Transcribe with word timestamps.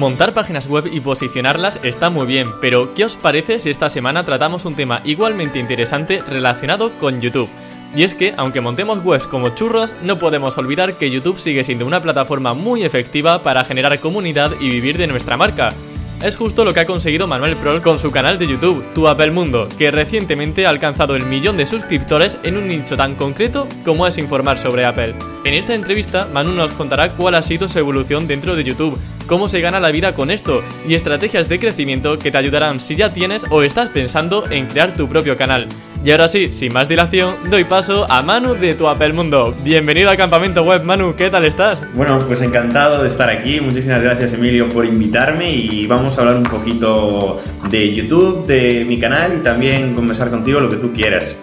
Montar 0.00 0.32
páginas 0.32 0.66
web 0.66 0.88
y 0.90 1.00
posicionarlas 1.00 1.78
está 1.82 2.08
muy 2.08 2.26
bien, 2.26 2.48
pero 2.62 2.94
¿qué 2.94 3.04
os 3.04 3.16
parece 3.16 3.60
si 3.60 3.68
esta 3.68 3.90
semana 3.90 4.24
tratamos 4.24 4.64
un 4.64 4.74
tema 4.74 5.02
igualmente 5.04 5.58
interesante 5.58 6.22
relacionado 6.26 6.98
con 6.98 7.20
YouTube? 7.20 7.50
Y 7.94 8.04
es 8.04 8.14
que, 8.14 8.32
aunque 8.38 8.62
montemos 8.62 9.04
webs 9.04 9.26
como 9.26 9.50
churros, 9.50 9.92
no 10.02 10.18
podemos 10.18 10.56
olvidar 10.56 10.94
que 10.94 11.10
YouTube 11.10 11.38
sigue 11.38 11.64
siendo 11.64 11.84
una 11.84 12.00
plataforma 12.00 12.54
muy 12.54 12.82
efectiva 12.82 13.42
para 13.42 13.62
generar 13.62 14.00
comunidad 14.00 14.52
y 14.58 14.70
vivir 14.70 14.96
de 14.96 15.06
nuestra 15.06 15.36
marca. 15.36 15.74
Es 16.22 16.36
justo 16.36 16.66
lo 16.66 16.74
que 16.74 16.80
ha 16.80 16.86
conseguido 16.86 17.26
Manuel 17.26 17.56
Prol 17.56 17.80
con 17.80 17.98
su 17.98 18.10
canal 18.10 18.38
de 18.38 18.46
YouTube, 18.46 18.84
Tu 18.92 19.08
Apple 19.08 19.30
Mundo, 19.30 19.66
que 19.78 19.90
recientemente 19.90 20.66
ha 20.66 20.68
alcanzado 20.68 21.16
el 21.16 21.24
millón 21.24 21.56
de 21.56 21.66
suscriptores 21.66 22.36
en 22.42 22.58
un 22.58 22.68
nicho 22.68 22.94
tan 22.94 23.14
concreto 23.14 23.66
como 23.86 24.06
es 24.06 24.18
informar 24.18 24.58
sobre 24.58 24.84
Apple. 24.84 25.14
En 25.46 25.54
esta 25.54 25.74
entrevista, 25.74 26.28
Manu 26.30 26.52
nos 26.52 26.72
contará 26.72 27.12
cuál 27.12 27.36
ha 27.36 27.42
sido 27.42 27.70
su 27.70 27.78
evolución 27.78 28.26
dentro 28.26 28.54
de 28.54 28.64
YouTube, 28.64 28.98
cómo 29.26 29.48
se 29.48 29.62
gana 29.62 29.80
la 29.80 29.92
vida 29.92 30.14
con 30.14 30.30
esto 30.30 30.62
y 30.86 30.92
estrategias 30.92 31.48
de 31.48 31.58
crecimiento 31.58 32.18
que 32.18 32.30
te 32.30 32.36
ayudarán 32.36 32.80
si 32.80 32.96
ya 32.96 33.14
tienes 33.14 33.46
o 33.48 33.62
estás 33.62 33.88
pensando 33.88 34.44
en 34.50 34.66
crear 34.66 34.94
tu 34.94 35.08
propio 35.08 35.38
canal. 35.38 35.68
Y 36.02 36.12
ahora 36.12 36.30
sí, 36.30 36.48
sin 36.52 36.72
más 36.72 36.88
dilación, 36.88 37.36
doy 37.50 37.64
paso 37.64 38.06
a 38.10 38.22
Manu 38.22 38.54
de 38.54 38.74
Tu 38.74 38.88
Apple 38.88 39.12
Mundo. 39.12 39.54
Bienvenido 39.62 40.08
al 40.08 40.16
campamento 40.16 40.62
web, 40.62 40.82
Manu, 40.82 41.14
¿qué 41.14 41.28
tal 41.28 41.44
estás? 41.44 41.82
Bueno, 41.92 42.18
pues 42.26 42.40
encantado 42.40 43.02
de 43.02 43.06
estar 43.06 43.28
aquí. 43.28 43.60
Muchísimas 43.60 44.00
gracias, 44.00 44.32
Emilio, 44.32 44.66
por 44.70 44.86
invitarme 44.86 45.54
y 45.54 45.86
vamos 45.86 46.16
a 46.16 46.22
hablar 46.22 46.36
un 46.36 46.44
poquito 46.44 47.42
de 47.68 47.94
YouTube, 47.94 48.46
de 48.46 48.86
mi 48.86 48.98
canal 48.98 49.40
y 49.40 49.42
también 49.42 49.94
conversar 49.94 50.30
contigo 50.30 50.58
lo 50.58 50.70
que 50.70 50.76
tú 50.76 50.90
quieras. 50.90 51.36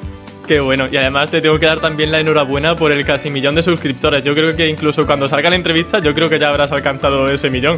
Qué 0.48 0.60
bueno, 0.60 0.88
y 0.92 0.98
además 0.98 1.30
te 1.30 1.40
tengo 1.40 1.60
que 1.60 1.68
dar 1.68 1.80
también 1.80 2.12
la 2.12 2.20
enhorabuena 2.20 2.76
por 2.76 2.92
el 2.92 3.06
casi 3.06 3.30
millón 3.30 3.54
de 3.54 3.62
suscriptores. 3.62 4.24
Yo 4.24 4.34
creo 4.34 4.56
que 4.56 4.68
incluso 4.68 5.06
cuando 5.06 5.28
salga 5.28 5.52
la 5.52 5.56
entrevista, 5.56 6.00
yo 6.00 6.16
creo 6.16 6.30
que 6.30 6.40
ya 6.40 6.50
habrás 6.50 6.72
alcanzado 6.72 7.28
ese 7.28 7.52
millón. 7.52 7.76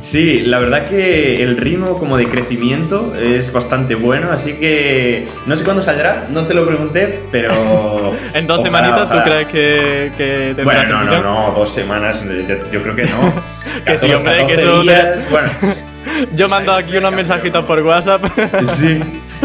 Sí, 0.00 0.40
la 0.40 0.58
verdad 0.58 0.84
que 0.84 1.42
el 1.42 1.56
ritmo 1.56 1.98
como 1.98 2.16
de 2.16 2.26
crecimiento 2.26 3.14
es 3.16 3.52
bastante 3.52 3.94
bueno, 3.94 4.30
así 4.30 4.54
que 4.54 5.26
no 5.46 5.56
sé 5.56 5.64
cuándo 5.64 5.82
saldrá, 5.82 6.26
no 6.30 6.46
te 6.46 6.54
lo 6.54 6.66
pregunté, 6.66 7.24
pero... 7.30 8.12
¿En 8.34 8.46
dos 8.46 8.62
semanitas 8.62 9.10
tú 9.10 9.18
crees 9.24 9.46
que, 9.46 10.12
que 10.16 10.62
Bueno, 10.62 11.04
no, 11.04 11.04
no, 11.04 11.22
no, 11.22 11.52
dos 11.56 11.70
semanas, 11.70 12.22
yo, 12.70 12.82
creo 12.82 12.94
que 12.94 13.04
no. 13.04 13.32
que 13.84 13.98
sí, 13.98 14.12
hombre, 14.12 14.46
que 14.46 14.54
eso... 14.54 14.82
Bueno... 15.30 15.48
Yo 16.34 16.48
mando 16.48 16.72
aquí 16.72 16.96
unos 16.96 17.12
mensajitos 17.12 17.64
por 17.64 17.82
WhatsApp. 17.82 18.24
sí. 18.72 19.00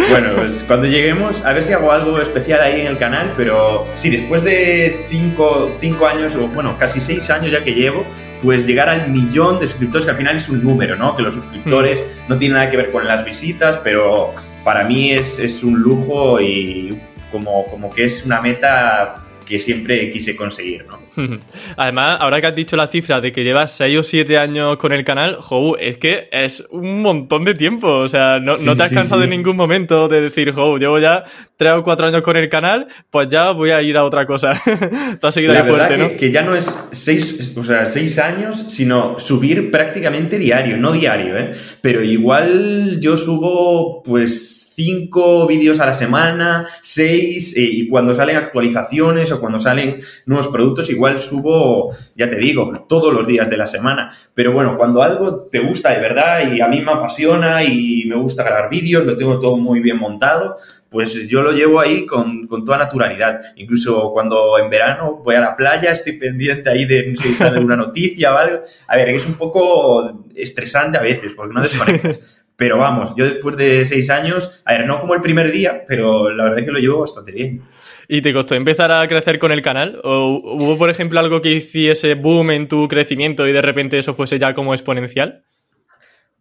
Bueno, 0.09 0.29
pues 0.35 0.63
cuando 0.65 0.87
lleguemos, 0.87 1.43
a 1.45 1.53
ver 1.53 1.63
si 1.63 1.73
hago 1.73 1.91
algo 1.91 2.21
especial 2.21 2.61
ahí 2.61 2.81
en 2.81 2.87
el 2.87 2.97
canal, 2.97 3.33
pero 3.35 3.85
sí, 3.93 4.09
después 4.09 4.43
de 4.43 5.05
cinco, 5.09 5.71
cinco 5.79 6.07
años, 6.07 6.35
o 6.35 6.47
bueno, 6.47 6.77
casi 6.77 6.99
seis 6.99 7.29
años 7.29 7.51
ya 7.51 7.63
que 7.63 7.73
llevo, 7.73 8.05
pues 8.41 8.65
llegar 8.65 8.89
al 8.89 9.09
millón 9.09 9.59
de 9.59 9.67
suscriptores, 9.67 10.05
que 10.05 10.11
al 10.11 10.17
final 10.17 10.35
es 10.35 10.49
un 10.49 10.63
número, 10.63 10.95
¿no? 10.95 11.15
Que 11.15 11.23
los 11.23 11.33
suscriptores 11.33 12.01
hmm. 12.01 12.29
no 12.29 12.37
tienen 12.37 12.55
nada 12.57 12.69
que 12.69 12.77
ver 12.77 12.91
con 12.91 13.07
las 13.07 13.23
visitas, 13.23 13.77
pero 13.83 14.33
para 14.63 14.83
mí 14.83 15.11
es, 15.11 15.39
es 15.39 15.63
un 15.63 15.79
lujo 15.79 16.39
y 16.41 16.99
como, 17.31 17.65
como 17.67 17.89
que 17.89 18.05
es 18.05 18.25
una 18.25 18.41
meta 18.41 19.20
que 19.51 19.59
siempre 19.59 20.09
quise 20.09 20.33
conseguir, 20.33 20.85
¿no? 20.85 20.97
Además, 21.75 22.19
ahora 22.21 22.39
que 22.39 22.47
has 22.47 22.55
dicho 22.55 22.77
la 22.77 22.87
cifra 22.87 23.19
de 23.19 23.33
que 23.33 23.43
llevas 23.43 23.73
6 23.73 23.97
o 23.97 24.03
7 24.03 24.37
años 24.37 24.77
con 24.77 24.93
el 24.93 25.03
canal, 25.03 25.35
jo, 25.41 25.77
es 25.77 25.97
que 25.97 26.29
es 26.31 26.63
un 26.71 27.01
montón 27.01 27.43
de 27.43 27.53
tiempo. 27.53 27.89
O 27.89 28.07
sea, 28.07 28.39
no, 28.39 28.55
te 28.55 28.83
has 28.83 28.93
cansado 28.93 29.23
en 29.23 29.31
ningún 29.31 29.57
momento 29.57 30.07
de 30.07 30.21
decir, 30.21 30.53
jo, 30.53 30.77
llevo 30.77 30.99
ya 30.99 31.25
3 31.57 31.73
o 31.73 31.83
4 31.83 32.07
años 32.07 32.21
con 32.21 32.37
el 32.37 32.47
canal, 32.47 32.87
pues 33.09 33.27
ya 33.27 33.51
voy 33.51 33.71
a 33.71 33.81
ir 33.81 33.97
a 33.97 34.05
otra 34.05 34.25
cosa. 34.25 34.53
Tú 35.19 35.27
has 35.27 35.33
seguido 35.33 35.53
la 35.53 35.65
fuerte, 35.65 35.97
¿no? 35.97 36.15
Que, 36.15 36.31
ya 36.31 36.43
no 36.43 36.55
es 36.55 36.87
6 36.93 37.57
o 37.57 37.63
sea, 37.63 37.85
seis 37.85 38.17
años, 38.19 38.67
sino 38.69 39.19
subir 39.19 39.69
prácticamente 39.69 40.39
diario, 40.39 40.77
no 40.77 40.93
diario, 40.93 41.37
¿eh? 41.37 41.51
Pero 41.81 42.03
igual 42.03 43.01
yo 43.01 43.17
subo, 43.17 44.01
pues 44.01 44.70
cinco 44.83 45.45
vídeos 45.45 45.79
a 45.79 45.85
la 45.85 45.93
semana, 45.93 46.65
seis, 46.81 47.55
eh, 47.55 47.61
y 47.61 47.87
cuando 47.87 48.13
salen 48.13 48.37
actualizaciones 48.37 49.31
o 49.31 49.39
cuando 49.39 49.59
salen 49.59 49.99
nuevos 50.25 50.47
productos, 50.47 50.89
igual 50.89 51.19
subo, 51.19 51.95
ya 52.15 52.29
te 52.29 52.37
digo, 52.37 52.85
todos 52.87 53.13
los 53.13 53.27
días 53.27 53.49
de 53.49 53.57
la 53.57 53.67
semana. 53.67 54.11
Pero 54.33 54.53
bueno, 54.53 54.75
cuando 54.77 55.03
algo 55.03 55.47
te 55.51 55.59
gusta 55.59 55.91
de 55.91 56.01
verdad 56.01 56.51
y 56.51 56.61
a 56.61 56.67
mí 56.67 56.81
me 56.81 56.91
apasiona 56.91 57.63
y 57.63 58.05
me 58.05 58.15
gusta 58.15 58.43
grabar 58.43 58.69
vídeos, 58.69 59.05
lo 59.05 59.15
tengo 59.15 59.39
todo 59.39 59.57
muy 59.57 59.81
bien 59.81 59.97
montado, 59.97 60.57
pues 60.89 61.27
yo 61.27 61.41
lo 61.41 61.51
llevo 61.51 61.79
ahí 61.79 62.05
con, 62.05 62.47
toda 62.65 62.77
naturalidad. 62.79 63.39
Incluso 63.55 64.11
cuando 64.11 64.57
en 64.57 64.69
verano 64.69 65.21
voy 65.23 65.35
a 65.35 65.41
la 65.41 65.55
playa, 65.55 65.91
estoy 65.91 66.13
pendiente 66.13 66.69
ahí 66.69 66.85
de 66.85 67.15
si 67.15 67.33
sale 67.33 67.59
una 67.59 67.75
noticia 67.75 68.33
o 68.33 68.37
algo. 68.37 68.61
A 68.87 68.97
ver, 68.97 69.09
es 69.09 69.25
un 69.25 69.35
poco 69.35 70.25
estresante 70.35 70.97
a 70.97 71.01
veces 71.01 71.33
porque 71.33 71.53
no 71.53 71.61
desconectas. 71.61 72.40
Pero 72.61 72.77
vamos, 72.77 73.15
yo 73.15 73.25
después 73.25 73.57
de 73.57 73.83
seis 73.85 74.11
años, 74.11 74.61
a 74.65 74.73
ver, 74.73 74.85
no 74.85 74.99
como 74.99 75.15
el 75.15 75.21
primer 75.21 75.51
día, 75.51 75.81
pero 75.87 76.29
la 76.29 76.43
verdad 76.43 76.59
es 76.59 76.65
que 76.65 76.71
lo 76.71 76.77
llevo 76.77 76.99
bastante 76.99 77.31
bien. 77.31 77.63
¿Y 78.07 78.21
te 78.21 78.31
costó 78.33 78.53
empezar 78.53 78.91
a 78.91 79.07
crecer 79.07 79.39
con 79.39 79.51
el 79.51 79.63
canal? 79.63 79.99
¿O 80.03 80.39
hubo, 80.43 80.77
por 80.77 80.91
ejemplo, 80.91 81.19
algo 81.19 81.41
que 81.41 81.49
hiciese 81.49 82.13
boom 82.13 82.51
en 82.51 82.67
tu 82.67 82.87
crecimiento 82.87 83.47
y 83.47 83.51
de 83.51 83.63
repente 83.63 83.97
eso 83.97 84.13
fuese 84.13 84.37
ya 84.37 84.53
como 84.53 84.75
exponencial? 84.75 85.41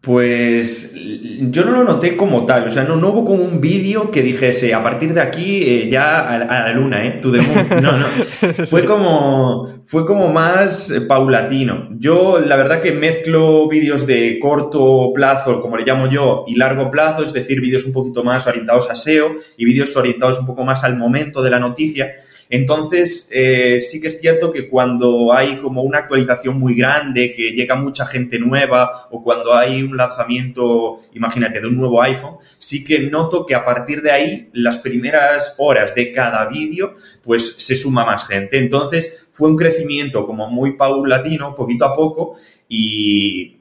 Pues 0.00 0.94
yo 0.94 1.64
no 1.66 1.72
lo 1.72 1.84
noté 1.84 2.16
como 2.16 2.46
tal, 2.46 2.68
o 2.68 2.70
sea, 2.70 2.84
no, 2.84 2.96
no 2.96 3.08
hubo 3.08 3.26
como 3.26 3.44
un 3.44 3.60
vídeo 3.60 4.10
que 4.10 4.22
dijese 4.22 4.72
a 4.72 4.82
partir 4.82 5.12
de 5.12 5.20
aquí 5.20 5.62
eh, 5.62 5.90
ya 5.90 6.26
a, 6.26 6.38
la 6.38 6.72
luna, 6.72 7.04
¿eh? 7.04 7.18
To 7.20 7.30
the 7.30 7.42
moon. 7.42 7.82
No, 7.82 7.98
no. 7.98 8.06
Fue 8.66 8.86
como, 8.86 9.66
fue 9.84 10.06
como 10.06 10.32
más 10.32 10.90
eh, 10.90 11.02
paulatino. 11.02 11.88
Yo 11.98 12.40
la 12.40 12.56
verdad 12.56 12.80
que 12.80 12.92
mezclo 12.92 13.68
vídeos 13.68 14.06
de 14.06 14.38
corto 14.40 15.12
plazo, 15.14 15.60
como 15.60 15.76
le 15.76 15.84
llamo 15.84 16.08
yo, 16.08 16.44
y 16.46 16.56
largo 16.56 16.90
plazo, 16.90 17.22
es 17.22 17.34
decir, 17.34 17.60
vídeos 17.60 17.84
un 17.84 17.92
poquito 17.92 18.24
más 18.24 18.46
orientados 18.46 18.90
a 18.90 18.94
SEO 18.94 19.34
y 19.58 19.66
vídeos 19.66 19.94
orientados 19.98 20.38
un 20.38 20.46
poco 20.46 20.64
más 20.64 20.82
al 20.82 20.96
momento 20.96 21.42
de 21.42 21.50
la 21.50 21.58
noticia. 21.58 22.14
Entonces, 22.50 23.30
eh, 23.32 23.80
sí 23.80 24.00
que 24.00 24.08
es 24.08 24.20
cierto 24.20 24.50
que 24.50 24.68
cuando 24.68 25.32
hay 25.32 25.56
como 25.58 25.82
una 25.82 25.98
actualización 25.98 26.58
muy 26.58 26.74
grande, 26.74 27.32
que 27.32 27.52
llega 27.52 27.76
mucha 27.76 28.04
gente 28.06 28.40
nueva, 28.40 28.90
o 29.10 29.22
cuando 29.22 29.54
hay 29.54 29.84
un 29.84 29.96
lanzamiento, 29.96 30.98
imagínate, 31.14 31.60
de 31.60 31.68
un 31.68 31.76
nuevo 31.76 32.02
iPhone, 32.02 32.38
sí 32.58 32.82
que 32.84 32.98
noto 32.98 33.46
que 33.46 33.54
a 33.54 33.64
partir 33.64 34.02
de 34.02 34.10
ahí, 34.10 34.48
las 34.52 34.78
primeras 34.78 35.54
horas 35.58 35.94
de 35.94 36.12
cada 36.12 36.44
vídeo, 36.46 36.96
pues 37.22 37.54
se 37.56 37.76
suma 37.76 38.04
más 38.04 38.26
gente. 38.26 38.58
Entonces, 38.58 39.28
fue 39.30 39.48
un 39.48 39.56
crecimiento 39.56 40.26
como 40.26 40.50
muy 40.50 40.76
paulatino, 40.76 41.54
poquito 41.54 41.84
a 41.84 41.94
poco, 41.94 42.34
y 42.68 43.60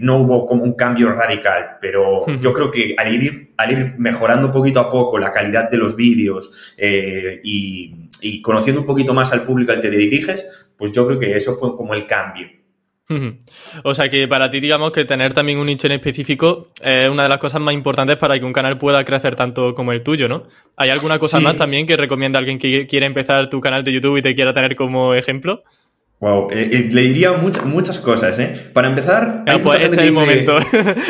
no 0.00 0.18
hubo 0.18 0.46
como 0.46 0.64
un 0.64 0.74
cambio 0.74 1.12
radical, 1.12 1.76
pero 1.80 2.26
yo 2.40 2.52
creo 2.52 2.70
que 2.70 2.94
al 2.98 3.14
ir, 3.14 3.52
al 3.56 3.72
ir 3.72 3.94
mejorando 3.98 4.50
poquito 4.50 4.80
a 4.80 4.90
poco 4.90 5.18
la 5.18 5.32
calidad 5.32 5.70
de 5.70 5.76
los 5.76 5.94
vídeos 5.94 6.74
eh, 6.76 7.40
y, 7.44 8.01
y 8.22 8.40
conociendo 8.40 8.80
un 8.80 8.86
poquito 8.86 9.12
más 9.12 9.32
al 9.32 9.44
público 9.44 9.72
al 9.72 9.80
que 9.80 9.88
te 9.88 9.96
diriges, 9.96 10.68
pues 10.76 10.92
yo 10.92 11.06
creo 11.06 11.18
que 11.18 11.36
eso 11.36 11.56
fue 11.56 11.76
como 11.76 11.94
el 11.94 12.06
cambio. 12.06 12.48
O 13.84 13.94
sea 13.94 14.08
que 14.08 14.26
para 14.26 14.50
ti, 14.50 14.60
digamos 14.60 14.92
que 14.92 15.04
tener 15.04 15.34
también 15.34 15.58
un 15.58 15.66
nicho 15.66 15.86
en 15.86 15.92
específico 15.92 16.68
es 16.82 17.10
una 17.10 17.24
de 17.24 17.28
las 17.28 17.38
cosas 17.38 17.60
más 17.60 17.74
importantes 17.74 18.16
para 18.16 18.38
que 18.38 18.44
un 18.44 18.52
canal 18.52 18.78
pueda 18.78 19.04
crecer 19.04 19.36
tanto 19.36 19.74
como 19.74 19.92
el 19.92 20.02
tuyo, 20.02 20.28
¿no? 20.28 20.44
¿Hay 20.76 20.90
alguna 20.90 21.18
cosa 21.18 21.40
más 21.40 21.56
también 21.56 21.86
que 21.86 21.96
recomienda 21.96 22.38
a 22.38 22.40
alguien 22.40 22.58
que 22.58 22.86
quiera 22.86 23.06
empezar 23.06 23.50
tu 23.50 23.60
canal 23.60 23.84
de 23.84 23.92
YouTube 23.92 24.18
y 24.18 24.22
te 24.22 24.34
quiera 24.34 24.54
tener 24.54 24.76
como 24.76 25.14
ejemplo? 25.14 25.62
Wow, 26.20 26.50
eh, 26.52 26.70
eh, 26.72 26.88
le 26.90 27.02
diría 27.02 27.32
muchas 27.32 27.64
muchas 27.64 27.98
cosas, 27.98 28.38
¿eh? 28.38 28.54
Para 28.72 28.88
empezar, 28.88 29.42
hay 29.46 29.58
pues 29.58 29.82
este 29.82 29.96
es 29.96 30.02
el 30.02 30.12
momento. 30.12 30.56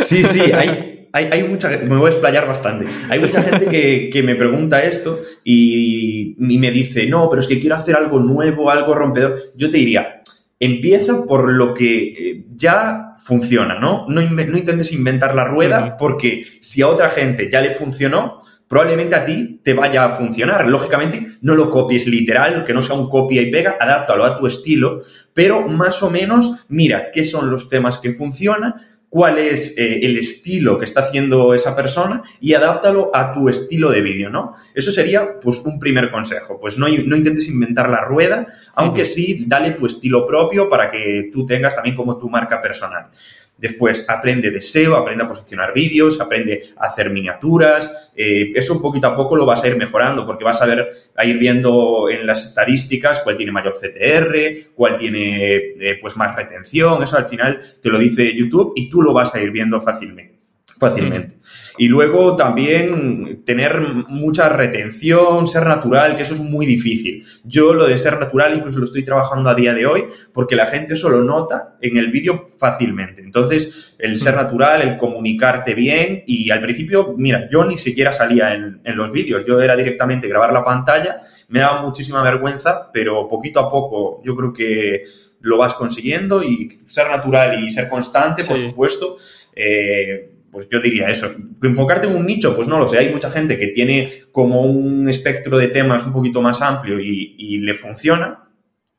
Sí, 0.02 0.25
sí, 0.25 0.40
hay, 0.40 0.91
hay, 1.12 1.29
hay, 1.31 1.43
mucha 1.44 1.69
me 1.69 1.97
voy 1.97 2.06
a 2.06 2.11
explayar 2.11 2.47
bastante. 2.47 2.87
Hay 3.09 3.19
mucha 3.19 3.43
gente 3.43 3.67
que, 3.67 4.11
que 4.11 4.23
me 4.23 4.35
pregunta 4.35 4.82
esto 4.82 5.20
y, 5.44 6.37
y, 6.38 6.59
me 6.59 6.70
dice, 6.70 7.06
no, 7.06 7.29
pero 7.29 7.41
es 7.41 7.49
que 7.49 7.61
quiero 7.61 7.76
hacer 7.76 7.94
algo 7.94 8.19
nuevo, 8.19 8.70
algo 8.70 8.94
rompedor. 8.94 9.38
Yo 9.55 9.70
te 9.70 9.76
diría, 9.76 10.23
empieza 10.59 11.25
por 11.25 11.53
lo 11.53 11.75
que 11.75 12.03
eh, 12.03 12.44
ya 12.49 13.14
funciona, 13.19 13.79
¿no? 13.79 14.06
No, 14.09 14.20
no 14.23 14.59
intentes 14.59 14.93
inventar 14.93 15.35
la 15.35 15.44
rueda 15.44 15.97
porque 15.99 16.44
si 16.61 16.82
a 16.82 16.88
otra 16.88 17.11
gente 17.11 17.50
ya 17.50 17.61
le 17.61 17.73
funcionó, 17.73 18.38
probablemente 18.73 19.14
a 19.14 19.25
ti 19.25 19.61
te 19.62 19.75
vaya 19.75 20.06
a 20.06 20.11
funcionar. 20.11 20.67
Lógicamente, 20.67 21.26
no 21.43 21.55
lo 21.55 21.69
copies 21.69 22.06
literal, 22.06 22.64
que 22.64 22.73
no 22.73 22.81
sea 22.81 22.97
un 22.97 23.11
copia 23.11 23.43
y 23.43 23.50
pega, 23.50 23.76
adáptalo 23.79 24.25
a 24.25 24.38
tu 24.38 24.47
estilo, 24.47 25.00
pero 25.35 25.69
más 25.69 26.03
o 26.03 26.11
menos 26.11 26.64
mira 26.69 27.11
qué 27.12 27.23
son 27.23 27.50
los 27.50 27.69
temas 27.69 27.99
que 27.99 28.12
funcionan, 28.12 28.75
cuál 29.12 29.37
es 29.37 29.76
eh, 29.76 30.06
el 30.06 30.17
estilo 30.17 30.79
que 30.79 30.87
está 30.87 31.00
haciendo 31.00 31.53
esa 31.53 31.76
persona 31.76 32.23
y 32.41 32.55
adáptalo 32.55 33.11
a 33.12 33.35
tu 33.35 33.50
estilo 33.50 33.91
de 33.91 34.00
vídeo, 34.00 34.31
¿no? 34.31 34.55
Eso 34.75 34.91
sería, 34.91 35.38
pues, 35.38 35.61
un 35.67 35.79
primer 35.79 36.11
consejo. 36.11 36.59
Pues 36.59 36.79
no, 36.79 36.88
no 36.88 37.17
intentes 37.17 37.47
inventar 37.47 37.91
la 37.91 38.00
rueda, 38.06 38.47
aunque 38.73 39.05
sí, 39.05 39.44
dale 39.47 39.73
tu 39.73 39.85
estilo 39.85 40.26
propio 40.26 40.67
para 40.70 40.91
que 40.91 41.29
tú 41.31 41.44
tengas 41.44 41.75
también 41.75 41.94
como 41.94 42.17
tu 42.17 42.31
marca 42.31 42.62
personal. 42.62 43.11
Después 43.56 44.04
aprende 44.08 44.50
de 44.50 44.60
SEO, 44.60 44.96
aprende 44.96 45.22
a 45.25 45.28
posicionar 45.28 45.72
vídeos, 45.72 46.20
aprende 46.20 46.70
a 46.76 46.87
hacer 46.87 47.10
miniaturas. 47.10 48.10
Eh, 48.16 48.52
eso 48.54 48.82
poquito 48.82 49.06
a 49.06 49.16
poco 49.16 49.37
lo 49.37 49.46
vas 49.46 49.62
a 49.62 49.69
ir 49.69 49.76
mejorando 49.76 50.26
porque 50.26 50.44
vas 50.44 50.60
a 50.60 50.66
ver, 50.66 50.90
a 51.14 51.25
ir 51.25 51.38
viendo 51.38 52.10
en 52.10 52.26
las 52.26 52.44
estadísticas 52.44 53.20
cuál 53.20 53.37
tiene 53.37 53.52
mayor 53.52 53.75
CTR, 53.75 54.72
cuál 54.75 54.96
tiene 54.96 55.56
eh, 55.78 55.99
pues 56.00 56.16
más 56.16 56.34
retención. 56.34 57.02
Eso 57.02 57.16
al 57.16 57.26
final 57.26 57.60
te 57.81 57.88
lo 57.88 57.99
dice 57.99 58.34
YouTube 58.34 58.72
y 58.75 58.90
tú 58.90 59.00
lo 59.00 59.12
vas 59.12 59.34
a 59.34 59.40
ir 59.40 59.50
viendo 59.50 59.81
fácilmente. 59.81 60.31
Fácilmente. 60.82 61.37
Y 61.79 61.88
luego 61.88 62.37
también 62.37 63.43
tener 63.46 63.81
mucha 63.81 64.49
retención, 64.50 65.46
ser 65.46 65.67
natural, 65.67 66.17
que 66.17 66.23
eso 66.23 66.34
es 66.34 66.40
muy 66.40 66.67
difícil. 66.67 67.25
Yo 67.44 67.73
lo 67.73 67.87
de 67.87 67.96
ser 67.96 68.19
natural 68.20 68.55
incluso 68.55 68.79
lo 68.79 68.84
estoy 68.84 69.05
trabajando 69.05 69.49
a 69.49 69.55
día 69.55 69.73
de 69.73 69.87
hoy 69.87 70.05
porque 70.34 70.56
la 70.56 70.67
gente 70.67 70.96
solo 70.96 71.23
nota 71.23 71.76
en 71.81 71.96
el 71.96 72.11
vídeo 72.11 72.49
fácilmente. 72.58 73.23
Entonces, 73.23 73.96
el 73.99 74.19
ser 74.19 74.34
natural, 74.34 74.82
el 74.82 74.99
comunicarte 74.99 75.75
bien 75.75 76.25
y 76.26 76.50
al 76.50 76.61
principio, 76.61 77.14
mira, 77.17 77.49
yo 77.50 77.64
ni 77.64 77.78
siquiera 77.78 78.12
salía 78.12 78.52
en, 78.52 78.81
en 78.85 78.96
los 78.96 79.11
vídeos, 79.11 79.46
yo 79.46 79.61
era 79.61 79.76
directamente 79.76 80.28
grabar 80.28 80.52
la 80.52 80.64
pantalla, 80.64 81.20
me 81.49 81.61
daba 81.61 81.81
muchísima 81.81 82.23
vergüenza, 82.23 82.90
pero 82.93 83.28
poquito 83.28 83.61
a 83.61 83.70
poco 83.70 84.20
yo 84.25 84.37
creo 84.37 84.52
que 84.52 85.02
lo 85.40 85.58
vas 85.58 85.75
consiguiendo 85.75 86.43
y 86.43 86.81
ser 86.87 87.08
natural 87.08 87.62
y 87.62 87.70
ser 87.70 87.88
constante, 87.88 88.44
por 88.44 88.58
supuesto. 88.58 89.17
Eh, 89.55 90.31
pues 90.52 90.69
yo 90.70 90.81
diría 90.81 91.08
eso. 91.08 91.34
Enfocarte 91.62 92.06
en 92.06 92.14
un 92.14 92.26
nicho, 92.26 92.54
pues 92.54 92.69
no 92.69 92.78
lo 92.78 92.87
sé. 92.87 92.99
Hay 92.99 93.10
mucha 93.10 93.31
gente 93.31 93.58
que 93.58 93.69
tiene 93.69 94.25
como 94.31 94.60
un 94.60 95.08
espectro 95.08 95.56
de 95.56 95.69
temas 95.69 96.04
un 96.04 96.12
poquito 96.12 96.43
más 96.43 96.60
amplio 96.60 97.00
y, 97.00 97.58
le 97.58 97.75
funciona. 97.75 98.38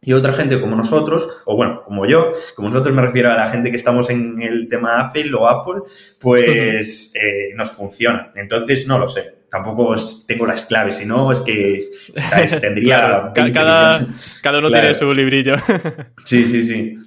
Y 0.02 0.14
otra 0.14 0.34
gente 0.34 0.60
como 0.60 0.76
nosotros, 0.76 1.44
o 1.46 1.56
bueno, 1.56 1.84
como 1.86 2.06
yo, 2.06 2.34
como 2.56 2.70
nosotros 2.70 2.94
me 2.94 3.04
refiero 3.04 3.32
a 3.32 3.36
la 3.36 3.50
gente 3.50 3.70
que 3.70 3.78
estamos 3.78 4.10
en 4.10 4.42
el 4.42 4.68
tema 4.68 5.00
Apple 5.00 5.32
o 5.36 5.48
Apple, 5.48 5.84
pues 6.20 7.14
eh, 7.22 7.54
nos 7.56 7.72
funciona. 7.72 8.32
Entonces, 8.36 8.88
no 8.88 8.98
lo 8.98 9.08
sé. 9.08 9.44
Tampoco 9.50 9.96
tengo 10.28 10.48
las 10.48 10.66
claves, 10.66 10.98
si 10.98 11.06
no, 11.06 11.32
es 11.32 11.40
que 11.42 11.80
tendría... 12.62 13.32
cada, 13.36 14.08
cada, 14.42 14.58
uno 14.58 14.72
tiene 14.72 14.96
su 14.96 15.14
librillo. 15.14 15.54
sí, 16.26 16.46
sí, 16.46 16.64
sí. 16.64 16.98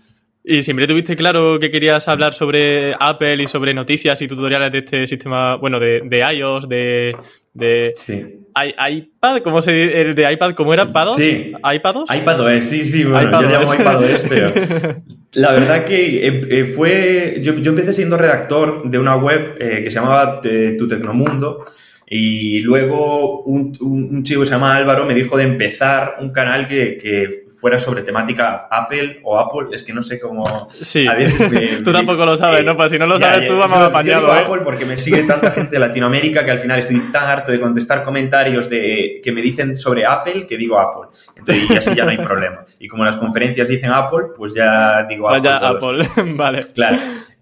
¿Y 0.49 0.63
siempre 0.63 0.87
tuviste 0.87 1.17
claro 1.17 1.59
que 1.59 1.73
querías 1.73 2.07
hablar 2.07 2.33
sobre 2.33 2.95
Apple 3.01 3.43
y 3.43 3.49
sobre 3.49 3.75
noticias 3.75 4.23
y 4.23 4.29
tutoriales 4.29 4.71
de 4.71 4.79
este 4.79 5.07
sistema, 5.09 5.57
bueno, 5.57 5.81
de, 5.81 6.03
de 6.05 6.19
iOS, 6.21 6.69
de, 6.69 7.17
de 7.53 7.93
sí. 7.97 8.47
iPad? 8.55 9.41
¿Cómo 9.43 9.61
se 9.61 9.73
dice? 9.73 10.01
¿El 10.01 10.15
de 10.15 10.33
iPad 10.33 10.55
cómo 10.55 10.73
era? 10.73 10.87
¿Pados? 10.87 11.17
Sí. 11.17 11.53
¿iPados? 11.75 12.09
iPadOS, 12.15 12.63
sí, 12.65 12.85
sí, 12.85 13.03
bueno, 13.03 13.43
yo 13.43 13.49
llamo 13.49 13.75
iPadOS, 13.75 14.25
pero 14.29 14.53
la 15.35 15.51
verdad 15.51 15.85
que 15.85 16.29
eh, 16.29 16.41
eh, 16.49 16.65
fue... 16.65 17.41
Yo, 17.43 17.55
yo, 17.55 17.71
empecé 17.71 17.93
siendo 17.93 18.17
redactor 18.17 18.89
de 18.89 19.01
una 19.01 19.17
web 19.17 19.57
eh, 19.59 19.83
que 19.83 19.91
se 19.91 19.97
llamaba 19.97 20.41
Tu 20.41 20.87
Tecnomundo 20.87 21.65
y 22.09 22.61
luego 22.61 23.43
un, 23.43 23.77
un, 23.81 24.15
un, 24.15 24.23
chico 24.23 24.43
que 24.43 24.47
se 24.47 24.53
llama 24.53 24.77
Álvaro 24.77 25.07
me 25.07 25.15
dijo 25.15 25.37
de 25.37 25.43
empezar 25.43 26.19
un 26.21 26.31
canal 26.31 26.69
que, 26.69 26.97
que 26.99 27.46
fuera 27.57 27.79
sobre 27.79 28.03
temática 28.03 28.69
Apple 28.71 29.21
o 29.25 29.39
Apple, 29.39 29.69
es 29.73 29.83
que 29.83 29.93
no 29.93 30.03
sé 30.03 30.21
cómo... 30.21 30.69
Sí, 30.71 31.07
a 31.07 31.15
veces 31.15 31.83
tú 31.85 31.91
tampoco 31.91 32.27
lo 32.27 32.37
sabes, 32.37 32.65
¿no? 32.65 32.77
Pues 32.77 32.91
si 32.91 32.99
no 32.99 33.07
lo 33.07 33.19
sabes 33.19 33.49
tú, 33.49 33.57
vamos 33.57 33.79
a 33.79 33.87
apañado, 33.87 34.29
¿eh? 34.29 34.41
Apple 34.41 34.61
porque 34.63 34.85
me 34.85 34.97
sigue 34.97 35.23
tanta 35.23 35.51
gente 35.51 35.73
de 35.73 35.79
Latinoamérica 35.79 36.45
que 36.45 36.51
al 36.51 36.59
final 36.59 36.79
estoy 36.79 37.01
tan 37.11 37.25
harto 37.29 37.51
de 37.51 37.61
contestar 37.61 38.05
comentarios 38.05 38.69
de 38.69 39.21
que 39.23 39.33
me 39.33 39.41
dicen 39.41 39.75
sobre 39.75 40.05
Apple 40.05 40.47
que 40.47 40.57
digo 40.57 40.79
Apple. 40.79 41.09
Entonces, 41.35 41.71
y 41.71 41.77
así 41.77 41.95
ya 41.95 42.05
no 42.05 42.11
hay 42.11 42.19
problema. 42.19 42.65
Y 42.79 42.89
como 42.89 43.05
las 43.05 43.17
conferencias 43.17 43.69
dicen 43.69 43.91
Apple, 43.91 44.27
pues 44.37 44.53
ya 44.55 45.05
digo 45.05 45.29
Apple. 45.29 45.41
Vaya 45.41 45.69
Apple, 45.69 46.07
vale. 46.35 46.63
Claro. 46.75 46.99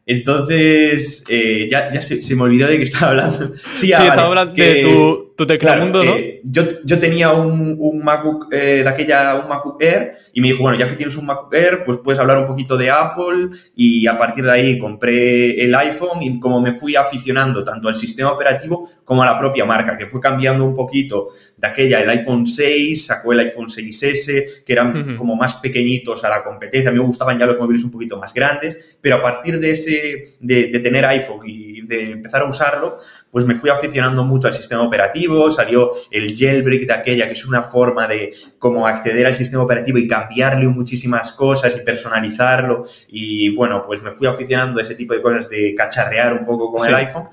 Entonces, 0.06 1.24
eh, 1.28 1.66
ya, 1.70 1.90
ya 1.90 2.00
se, 2.00 2.20
se, 2.20 2.36
me 2.36 2.42
olvidó 2.42 2.68
de 2.68 2.76
que 2.76 2.82
estaba 2.82 3.12
hablando. 3.12 3.54
Sí, 3.72 3.92
ah, 3.92 4.04
estaba 4.04 4.28
hablando 4.28 4.52
de 4.52 4.80
tu, 4.82 5.23
tu 5.36 5.46
teclamundo, 5.46 6.02
claro, 6.02 6.16
¿no? 6.16 6.22
Eh, 6.22 6.40
yo, 6.44 6.62
yo, 6.84 6.98
tenía 6.98 7.32
un, 7.32 7.76
un 7.78 8.04
MacBook 8.04 8.52
eh, 8.52 8.82
de 8.82 8.88
aquella, 8.88 9.34
un 9.34 9.48
MacBook 9.48 9.82
Air, 9.82 10.12
y 10.32 10.40
me 10.40 10.48
dijo, 10.48 10.62
bueno, 10.62 10.78
ya 10.78 10.86
que 10.86 10.94
tienes 10.94 11.16
un 11.16 11.26
MacBook 11.26 11.54
Air, 11.54 11.82
pues 11.84 11.98
puedes 11.98 12.20
hablar 12.20 12.38
un 12.38 12.46
poquito 12.46 12.76
de 12.76 12.90
Apple, 12.90 13.48
y 13.74 14.06
a 14.06 14.16
partir 14.16 14.44
de 14.44 14.52
ahí 14.52 14.78
compré 14.78 15.60
el 15.62 15.74
iPhone, 15.74 16.22
y 16.22 16.38
como 16.38 16.60
me 16.60 16.74
fui 16.74 16.94
aficionando 16.94 17.64
tanto 17.64 17.88
al 17.88 17.96
sistema 17.96 18.30
operativo 18.30 18.88
como 19.04 19.22
a 19.22 19.26
la 19.26 19.38
propia 19.38 19.64
marca, 19.64 19.96
que 19.96 20.06
fue 20.06 20.20
cambiando 20.20 20.64
un 20.64 20.74
poquito 20.74 21.28
de 21.56 21.66
aquella, 21.66 22.00
el 22.00 22.10
iPhone 22.10 22.46
6, 22.46 23.04
sacó 23.04 23.32
el 23.32 23.40
iPhone 23.40 23.66
6S, 23.66 24.64
que 24.64 24.72
eran 24.72 24.96
uh 24.96 25.00
-huh. 25.00 25.16
como 25.16 25.34
más 25.34 25.54
pequeñitos 25.54 26.22
a 26.24 26.28
la 26.28 26.44
competencia, 26.44 26.90
a 26.90 26.92
mí 26.92 26.98
me 26.98 27.06
gustaban 27.06 27.38
ya 27.38 27.46
los 27.46 27.58
móviles 27.58 27.82
un 27.82 27.90
poquito 27.90 28.18
más 28.18 28.32
grandes, 28.32 28.98
pero 29.00 29.16
a 29.16 29.22
partir 29.22 29.58
de 29.58 29.70
ese 29.70 30.36
de, 30.40 30.66
de, 30.66 30.80
tener 30.80 31.04
iPhone 31.06 31.40
y 31.46 31.82
de 31.82 32.12
empezar 32.12 32.42
a 32.42 32.48
usarlo, 32.48 32.96
pues 33.30 33.44
me 33.44 33.54
fui 33.54 33.70
aficionando 33.70 34.24
mucho 34.24 34.46
al 34.46 34.54
sistema 34.54 34.82
operativo, 34.82 35.23
salió 35.50 35.90
el 36.10 36.36
jailbreak 36.36 36.86
de 36.86 36.92
aquella, 36.92 37.26
que 37.26 37.32
es 37.32 37.46
una 37.46 37.62
forma 37.62 38.06
de 38.06 38.34
cómo 38.58 38.86
acceder 38.86 39.26
al 39.26 39.34
sistema 39.34 39.62
operativo 39.62 39.98
y 39.98 40.08
cambiarle 40.08 40.66
muchísimas 40.68 41.32
cosas 41.32 41.76
y 41.76 41.84
personalizarlo. 41.84 42.84
Y 43.08 43.54
bueno, 43.54 43.82
pues 43.86 44.02
me 44.02 44.12
fui 44.12 44.26
aficionando 44.26 44.80
a 44.80 44.82
ese 44.82 44.94
tipo 44.94 45.14
de 45.14 45.22
cosas 45.22 45.48
de 45.48 45.74
cacharrear 45.74 46.32
un 46.32 46.44
poco 46.44 46.70
con 46.70 46.80
sí. 46.80 46.88
el 46.88 46.94
iPhone. 46.94 47.28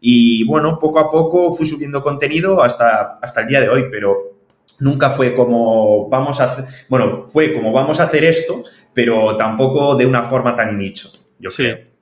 Y 0.00 0.44
bueno, 0.44 0.78
poco 0.78 0.98
a 0.98 1.10
poco 1.10 1.52
fui 1.52 1.66
subiendo 1.66 2.02
contenido 2.02 2.62
hasta, 2.62 3.18
hasta 3.20 3.40
el 3.40 3.46
día 3.46 3.60
de 3.60 3.68
hoy, 3.68 3.86
pero 3.90 4.36
nunca 4.80 5.10
fue 5.10 5.34
como 5.34 6.08
vamos 6.08 6.40
a 6.40 6.44
hacer, 6.44 6.64
bueno, 6.88 7.26
fue 7.26 7.52
como 7.52 7.72
vamos 7.72 8.00
a 8.00 8.04
hacer 8.04 8.24
esto, 8.24 8.64
pero 8.92 9.36
tampoco 9.36 9.96
de 9.96 10.06
una 10.06 10.22
forma 10.22 10.54
tan 10.54 10.76
nicho, 10.78 11.10
yo 11.38 11.50
sí. 11.50 11.64
creo. 11.64 11.95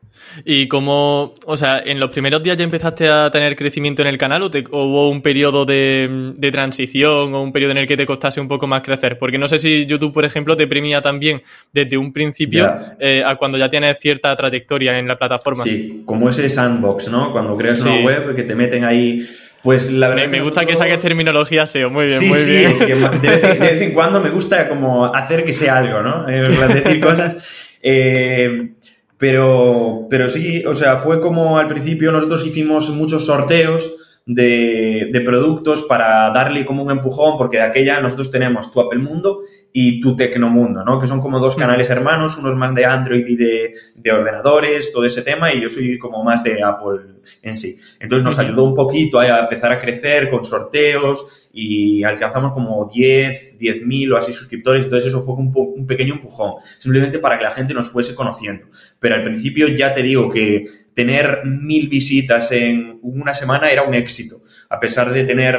¿Y 0.45 0.69
cómo, 0.69 1.35
o 1.47 1.57
sea, 1.57 1.81
en 1.85 2.01
los 2.01 2.11
primeros 2.11 2.43
días 2.43 2.57
ya 2.57 2.65
empezaste 2.65 3.09
a 3.09 3.31
tener 3.31 3.57
crecimiento 3.57 4.03
en 4.03 4.09
el 4.09 4.19
canal 4.19 4.43
o, 4.43 4.51
te, 4.51 4.65
o 4.71 4.85
hubo 4.85 5.11
un 5.11 5.23
periodo 5.23 5.65
de, 5.65 6.33
de, 6.37 6.51
transición 6.51 7.35
o 7.35 7.43
un 7.43 7.53
periodo 7.53 7.73
en 7.73 7.79
el 7.79 7.87
que 7.87 7.97
te 7.97 8.07
costase 8.07 8.41
un 8.41 8.49
poco 8.49 8.67
más 8.67 8.83
crecer? 8.83 9.19
Porque 9.19 9.39
no 9.39 9.49
sé 9.49 9.59
si 9.59 9.87
YouTube, 9.87 10.13
por 10.13 10.25
ejemplo, 10.25 10.57
te 10.57 10.67
premia 10.67 11.03
también 11.03 11.43
desde 11.73 11.97
un 11.97 12.13
principio 12.13 12.65
yeah. 12.65 12.97
eh, 12.99 13.23
a 13.25 13.37
cuando 13.37 13.59
ya 13.59 13.69
tienes 13.69 13.99
cierta 13.99 14.35
trayectoria 14.35 14.99
en 14.99 15.07
la 15.07 15.17
plataforma. 15.17 15.63
Sí, 15.65 16.03
como 16.05 16.29
ese 16.29 16.49
sandbox, 16.49 17.09
¿no? 17.09 17.33
Cuando 17.33 17.57
creas 17.57 17.81
sí. 17.81 17.89
una 17.89 18.01
web 18.01 18.35
que 18.35 18.43
te 18.43 18.55
meten 18.55 18.85
ahí 18.85 19.27
pues 19.65 19.91
la 19.91 20.09
verdad. 20.09 20.25
Me, 20.25 20.29
me 20.29 20.41
gusta 20.41 20.61
nosotros... 20.61 20.79
que 20.79 20.85
saques 20.91 21.01
terminología 21.01 21.67
SEO, 21.67 21.89
muy 21.89 22.05
bien, 22.05 22.19
sí, 22.19 22.27
muy 22.29 22.39
sí, 22.39 22.51
bien. 22.51 22.71
Es 22.73 22.79
que 22.81 22.95
de, 22.95 23.09
vez, 23.09 23.43
de, 23.43 23.59
vez, 23.59 23.81
en 23.81 23.95
cuando 23.95 24.21
me 24.21 24.29
gusta 24.29 24.69
como 24.69 25.07
hacer 25.07 25.43
que 25.43 25.55
sea 25.55 25.79
algo, 25.79 26.03
¿no? 26.03 26.29
Eh, 26.29 26.51
decir 26.75 27.01
cosas. 27.01 27.37
Eh, 27.81 28.73
pero, 29.19 30.07
pero 30.11 30.29
sí, 30.29 30.65
o 30.65 30.75
sea, 30.75 30.97
fue 30.97 31.21
como 31.21 31.59
al 31.59 31.69
principio 31.69 32.13
nosotros 32.13 32.47
hicimos 32.47 32.91
muchos 32.91 33.27
sorteos 33.27 33.97
de, 34.27 35.23
productos 35.25 35.83
para 35.83 36.31
darle 36.31 36.65
como 36.65 36.83
un 36.83 36.91
empujón, 36.91 37.37
porque 37.39 37.59
de 37.59 37.65
aquella 37.65 38.01
nosotros 38.01 38.31
tenemos 38.31 38.73
tu 38.73 38.81
Apple 38.81 39.01
Mundo 39.01 39.41
y 39.77 40.01
tu 40.01 40.15
Tecnomundo, 40.15 40.85
¿no? 40.85 41.01
Que 41.01 41.09
son 41.09 41.21
como 41.21 41.41
dos 41.41 41.57
canales 41.57 41.91
hermanos, 41.91 42.39
unos 42.39 42.55
más 42.55 42.73
de 42.77 42.85
Android 42.85 43.27
y 43.27 43.35
de, 43.35 43.75
de, 43.97 44.13
ordenadores, 44.13 44.93
todo 44.93 45.05
ese 45.05 45.23
tema, 45.23 45.53
y 45.53 45.61
yo 45.61 45.69
soy 45.69 45.99
como 45.99 46.23
más 46.23 46.45
de 46.45 46.63
Apple 46.63 47.01
en 47.43 47.57
sí. 47.57 47.77
Entonces 47.99 48.25
nos 48.25 48.39
ayudó 48.39 48.63
un 48.63 48.77
poquito 48.77 49.19
a 49.19 49.41
empezar 49.41 49.73
a 49.73 49.81
crecer 49.81 50.31
con 50.31 50.45
sorteos 50.45 51.49
y 51.53 52.05
alcanzamos 52.05 52.53
como 52.53 52.89
10, 52.89 53.59
10 53.59 53.85
mil 53.85 54.13
o 54.13 54.17
así 54.17 54.33
suscriptores, 54.33 54.85
entonces 54.85 55.09
eso 55.09 55.25
fue 55.25 55.35
un, 55.35 55.53
un, 55.53 55.87
pequeño 55.89 56.15
empujón, 56.15 56.55
simplemente 56.79 57.19
para 57.19 57.37
que 57.37 57.43
la 57.43 57.51
gente 57.51 57.75
nos 57.75 57.91
fuese 57.91 58.15
conociendo. 58.15 58.67
Pero 59.01 59.17
al 59.17 59.25
principio 59.25 59.67
ya 59.67 59.93
te 59.93 60.05
digo 60.05 60.31
que 60.31 60.67
tener 60.95 61.47
mil 61.47 61.89
visitas 61.89 62.53
en 62.53 63.01
una 63.03 63.35
semana 63.35 63.73
era 63.73 63.83
un 63.83 63.95
éxito, 63.95 64.37
a 64.71 64.79
pesar 64.79 65.13
de 65.13 65.25
tener 65.25 65.59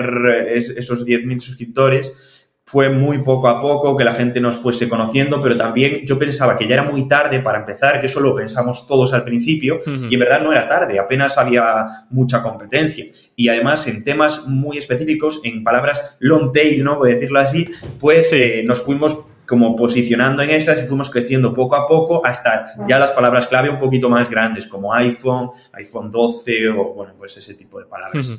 esos 0.54 1.04
10 1.04 1.26
mil 1.26 1.42
suscriptores, 1.42 2.35
fue 2.68 2.90
muy 2.90 3.20
poco 3.20 3.48
a 3.48 3.62
poco 3.62 3.96
que 3.96 4.04
la 4.04 4.14
gente 4.14 4.42
nos 4.42 4.56
fuese 4.56 4.90
conociendo, 4.90 5.40
pero 5.40 5.56
también 5.56 6.02
yo 6.04 6.18
pensaba 6.18 6.58
que 6.58 6.68
ya 6.68 6.74
era 6.74 6.84
muy 6.84 7.08
tarde 7.08 7.40
para 7.40 7.60
empezar, 7.60 8.00
que 8.00 8.08
eso 8.08 8.20
lo 8.20 8.34
pensamos 8.34 8.88
todos 8.88 9.14
al 9.14 9.24
principio, 9.24 9.82
uh 9.86 9.90
-huh. 9.90 10.08
y 10.10 10.16
en 10.16 10.20
verdad 10.20 10.42
no 10.42 10.52
era 10.52 10.68
tarde, 10.68 10.98
apenas 10.98 11.38
había 11.38 11.86
mucha 12.10 12.42
competencia. 12.42 13.06
Y 13.36 13.50
además 13.50 13.86
en 13.86 14.04
temas 14.04 14.48
muy 14.48 14.80
específicos, 14.80 15.42
en 15.44 15.64
palabras 15.64 16.18
long 16.20 16.52
tail, 16.52 16.84
¿no? 16.84 16.98
Voy 16.98 17.12
a 17.12 17.14
decirlo 17.14 17.40
así, 17.40 17.70
pues 18.00 18.34
eh, 18.34 18.64
nos 18.66 18.82
fuimos 18.82 19.26
como 19.48 19.76
posicionando 19.76 20.42
en 20.42 20.50
estas 20.52 20.84
y 20.84 20.88
fuimos 20.88 21.10
creciendo 21.10 21.54
poco 21.54 21.76
a 21.76 21.88
poco 21.88 22.26
hasta 22.26 22.74
ya 22.88 23.00
las 23.00 23.12
palabras 23.12 23.48
clave 23.48 23.70
un 23.70 23.80
poquito 23.80 24.10
más 24.10 24.30
grandes, 24.30 24.68
como 24.68 24.94
iPhone, 24.94 25.52
iPhone 25.74 26.10
12 26.10 26.70
o, 26.70 26.94
bueno, 26.94 27.14
pues 27.18 27.38
ese 27.38 27.54
tipo 27.54 27.80
de 27.80 27.86
palabras. 27.86 28.34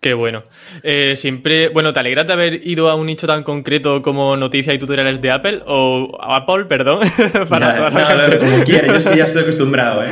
Qué 0.00 0.14
bueno. 0.14 0.42
Eh, 0.82 1.14
siempre, 1.16 1.68
bueno, 1.68 1.92
¿te 1.92 2.00
alegra 2.00 2.24
de 2.24 2.32
haber 2.32 2.66
ido 2.66 2.90
a 2.90 2.94
un 2.94 3.06
nicho 3.06 3.26
tan 3.26 3.42
concreto 3.42 4.02
como 4.02 4.36
noticias 4.36 4.74
y 4.74 4.78
tutoriales 4.78 5.20
de 5.20 5.30
Apple? 5.30 5.62
O 5.66 6.18
Apple, 6.20 6.66
perdón. 6.66 7.06
para 7.48 7.90
como 8.38 8.64
quieras, 8.64 8.86
yo 8.86 8.96
es 8.96 9.04
que 9.06 9.16
ya 9.16 9.24
estoy 9.24 9.42
acostumbrado, 9.42 10.04
¿eh? 10.04 10.08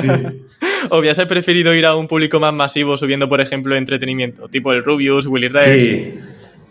Sí. 0.00 0.08
¿O 0.90 0.98
hubieses 0.98 1.26
preferido 1.26 1.74
ir 1.74 1.86
a 1.86 1.94
un 1.94 2.08
público 2.08 2.40
más 2.40 2.52
masivo 2.52 2.96
subiendo, 2.96 3.28
por 3.28 3.40
ejemplo, 3.40 3.76
entretenimiento? 3.76 4.48
Tipo 4.48 4.72
el 4.72 4.82
Rubius, 4.82 5.26
Willy 5.26 5.48
Rex. 5.48 5.84
Sí. 5.84 6.14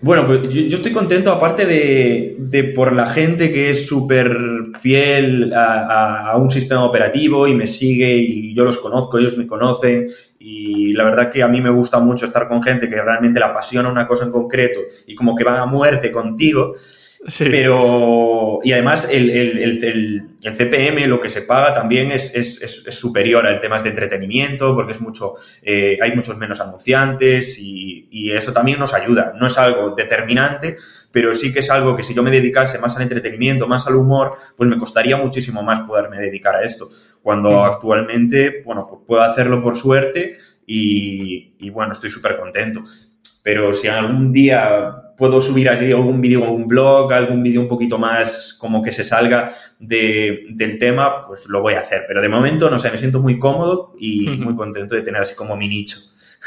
Bueno, 0.03 0.27
pues 0.27 0.49
yo, 0.49 0.75
estoy 0.75 0.91
contento, 0.91 1.31
aparte 1.31 1.65
de, 1.65 2.73
por 2.75 2.91
la 2.91 3.07
gente 3.07 3.53
que 3.53 3.69
es 3.69 3.87
súper 3.87 4.35
fiel 4.77 5.53
a, 5.55 6.33
un 6.35 6.49
sistema 6.49 6.83
operativo 6.83 7.47
y 7.47 7.55
me 7.55 7.67
sigue 7.67 8.13
y 8.13 8.53
yo 8.53 8.65
los 8.65 8.79
conozco, 8.79 9.17
ellos 9.17 9.37
me 9.37 9.47
conocen 9.47 10.09
y 10.39 10.91
la 10.91 11.05
verdad 11.05 11.31
que 11.31 11.41
a 11.41 11.47
mí 11.47 11.61
me 11.61 11.69
gusta 11.69 11.99
mucho 11.99 12.25
estar 12.25 12.49
con 12.49 12.61
gente 12.61 12.89
que 12.89 13.01
realmente 13.01 13.39
le 13.39 13.45
apasiona 13.45 13.89
una 13.89 14.05
cosa 14.05 14.25
en 14.25 14.31
concreto 14.31 14.81
y 15.07 15.15
como 15.15 15.37
que 15.37 15.45
van 15.45 15.61
a 15.61 15.65
muerte 15.67 16.11
contigo. 16.11 16.73
Pero, 17.39 18.59
y 18.63 18.73
además 18.73 19.07
el, 19.09 19.29
el, 19.29 20.35
CPM, 20.41 21.07
lo 21.07 21.21
que 21.21 21.29
se 21.29 21.43
paga 21.43 21.73
también 21.73 22.11
es, 22.11 22.35
es, 22.35 22.83
superior 22.89 23.47
al 23.47 23.61
temas 23.61 23.81
de 23.83 23.89
entretenimiento, 23.89 24.75
porque 24.75 24.91
es 24.91 24.99
mucho, 24.99 25.35
eh, 25.61 25.97
hay 26.01 26.13
muchos 26.15 26.37
menos 26.37 26.59
anunciantes 26.59 27.57
y, 27.59 28.09
y, 28.11 28.31
eso 28.31 28.51
también 28.51 28.77
nos 28.77 28.93
ayuda. 28.93 29.33
No 29.39 29.47
es 29.47 29.57
algo 29.57 29.91
determinante, 29.95 30.77
pero 31.11 31.33
sí 31.33 31.53
que 31.53 31.59
es 31.59 31.69
algo 31.69 31.95
que 31.95 32.03
si 32.03 32.13
yo 32.13 32.23
me 32.23 32.31
dedicase 32.31 32.77
más 32.79 32.95
al 32.97 33.03
entretenimiento, 33.03 33.67
más 33.67 33.87
al 33.87 33.95
humor, 33.95 34.35
pues 34.57 34.69
me 34.69 34.77
costaría 34.77 35.15
muchísimo 35.15 35.63
más 35.63 35.81
poderme 35.81 36.17
dedicar 36.17 36.55
a 36.55 36.63
esto. 36.63 36.89
Cuando 37.21 37.63
actualmente, 37.63 38.63
bueno, 38.65 39.03
puedo 39.07 39.21
hacerlo 39.21 39.61
por 39.61 39.77
suerte 39.77 40.35
y, 40.67 41.55
y 41.57 41.69
bueno, 41.69 41.93
estoy 41.93 42.09
súper 42.09 42.37
contento. 42.37 42.83
Pero 43.43 43.71
si 43.71 43.87
algún 43.87 44.33
día 44.33 45.02
puedo 45.17 45.41
subir 45.41 45.69
allí 45.69 45.91
algún 45.91 46.21
vídeo 46.21 46.49
un 46.51 46.67
blog, 46.67 47.11
algún 47.13 47.43
vídeo 47.43 47.61
un 47.61 47.67
poquito 47.67 47.97
más 47.97 48.55
como 48.59 48.81
que 48.81 48.91
se 48.91 49.03
salga 49.03 49.53
del 49.79 50.77
tema, 50.79 51.25
pues 51.27 51.47
lo 51.47 51.61
voy 51.61 51.73
a 51.73 51.81
hacer. 51.81 52.05
Pero 52.07 52.21
de 52.21 52.29
momento, 52.29 52.69
no 52.69 52.79
sé, 52.79 52.91
me 52.91 52.97
siento 52.97 53.19
muy 53.19 53.39
cómodo 53.39 53.95
y 53.99 54.27
muy 54.29 54.55
contento 54.55 54.95
de 54.95 55.01
tener 55.01 55.21
así 55.21 55.35
como 55.35 55.55
mi 55.55 55.67
nicho. 55.67 55.97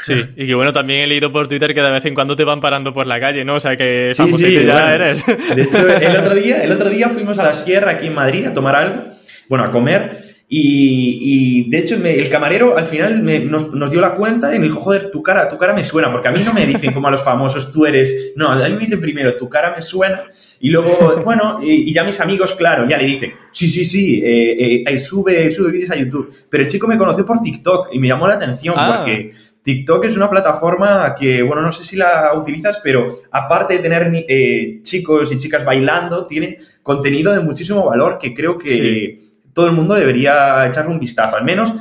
Sí, 0.05 0.13
y 0.35 0.45
que 0.45 0.53
bueno, 0.53 0.71
también 0.71 1.01
he 1.01 1.07
leído 1.07 1.31
por 1.31 1.47
Twitter 1.47 1.73
que 1.73 1.81
de 1.81 1.91
vez 1.91 2.05
en 2.05 2.13
cuando 2.13 2.35
te 2.35 2.43
van 2.43 2.61
parando 2.61 2.93
por 2.93 3.07
la 3.07 3.19
calle, 3.19 3.43
¿no? 3.43 3.55
O 3.55 3.59
sea 3.59 3.75
que 3.75 4.09
sí, 4.13 4.31
sí, 4.33 4.63
ya 4.63 4.93
eres. 4.93 5.25
De 5.25 5.63
hecho, 5.63 5.87
el 5.87 6.17
otro, 6.17 6.35
día, 6.41 6.63
el 6.63 6.71
otro 6.71 6.89
día 6.89 7.09
fuimos 7.09 7.39
a 7.39 7.43
la 7.43 7.53
sierra 7.55 7.93
aquí 7.93 8.05
en 8.05 8.13
Madrid 8.13 8.45
a 8.45 8.53
tomar 8.53 8.75
algo, 8.75 9.05
bueno, 9.49 9.65
a 9.65 9.71
comer, 9.71 10.36
y, 10.49 11.69
de 11.69 11.77
hecho, 11.79 11.95
el 11.95 12.29
camarero 12.29 12.77
al 12.77 12.85
final 12.85 13.21
nos, 13.51 13.91
dio 13.91 13.99
la 13.99 14.13
cuenta 14.13 14.55
y 14.55 14.59
me 14.59 14.65
dijo, 14.65 14.79
joder, 14.79 15.11
tu 15.11 15.21
cara, 15.21 15.49
tu 15.49 15.57
cara 15.57 15.73
me 15.73 15.83
suena, 15.83 16.09
porque 16.09 16.29
a 16.29 16.31
mí 16.31 16.41
no 16.45 16.53
me 16.53 16.65
dicen 16.65 16.93
como 16.93 17.09
a 17.09 17.11
los 17.11 17.21
famosos, 17.21 17.69
tú 17.69 17.85
eres, 17.85 18.31
no, 18.37 18.49
a 18.49 18.55
mí 18.69 18.75
me 18.75 18.79
dicen 18.79 19.01
primero, 19.01 19.35
tu 19.35 19.49
cara 19.49 19.73
me 19.75 19.81
suena, 19.81 20.23
y 20.61 20.69
luego, 20.69 21.21
bueno, 21.25 21.59
y, 21.61 21.93
ya 21.93 22.05
mis 22.05 22.21
amigos, 22.21 22.53
claro, 22.53 22.87
ya 22.87 22.97
le 22.97 23.05
dicen, 23.05 23.33
sí, 23.51 23.67
sí, 23.67 23.83
sí, 23.83 24.21
eh, 24.23 24.83
eh, 24.87 24.99
sube, 24.99 25.51
sube 25.51 25.71
vídeos 25.71 25.91
a 25.91 25.97
YouTube, 25.97 26.33
pero 26.49 26.63
el 26.63 26.69
chico 26.69 26.87
me 26.87 26.97
conoció 26.97 27.25
por 27.25 27.41
TikTok 27.41 27.89
y 27.91 27.99
me 27.99 28.07
llamó 28.07 28.27
la 28.27 28.35
atención 28.35 28.75
ah. 28.77 29.03
porque... 29.03 29.31
TikTok 29.67 30.05
es 30.05 30.15
una 30.15 30.29
plataforma 30.29 31.13
que, 31.13 31.43
bueno, 31.43 31.61
no 31.61 31.73
sé 31.73 31.83
si 31.83 31.97
la 31.97 32.31
utilizas, 32.37 32.79
pero 32.81 33.23
aparte 33.29 33.73
de 33.73 33.79
tener 33.79 34.09
eh, 34.29 34.79
chicos 34.81 35.29
y 35.33 35.37
chicas 35.37 35.65
bailando, 35.65 36.23
tiene 36.23 36.57
contenido 36.81 37.33
de 37.33 37.41
muchísimo 37.41 37.85
valor 37.85 38.17
que 38.17 38.33
creo 38.33 38.57
que, 38.57 39.26
todo 39.57 39.65
el 39.65 39.71
mundo 39.71 39.95
debería 39.95 40.67
echarle 40.67 40.91
un 40.91 40.99
vistazo, 40.99 41.35
al 41.35 41.43
menos, 41.43 41.73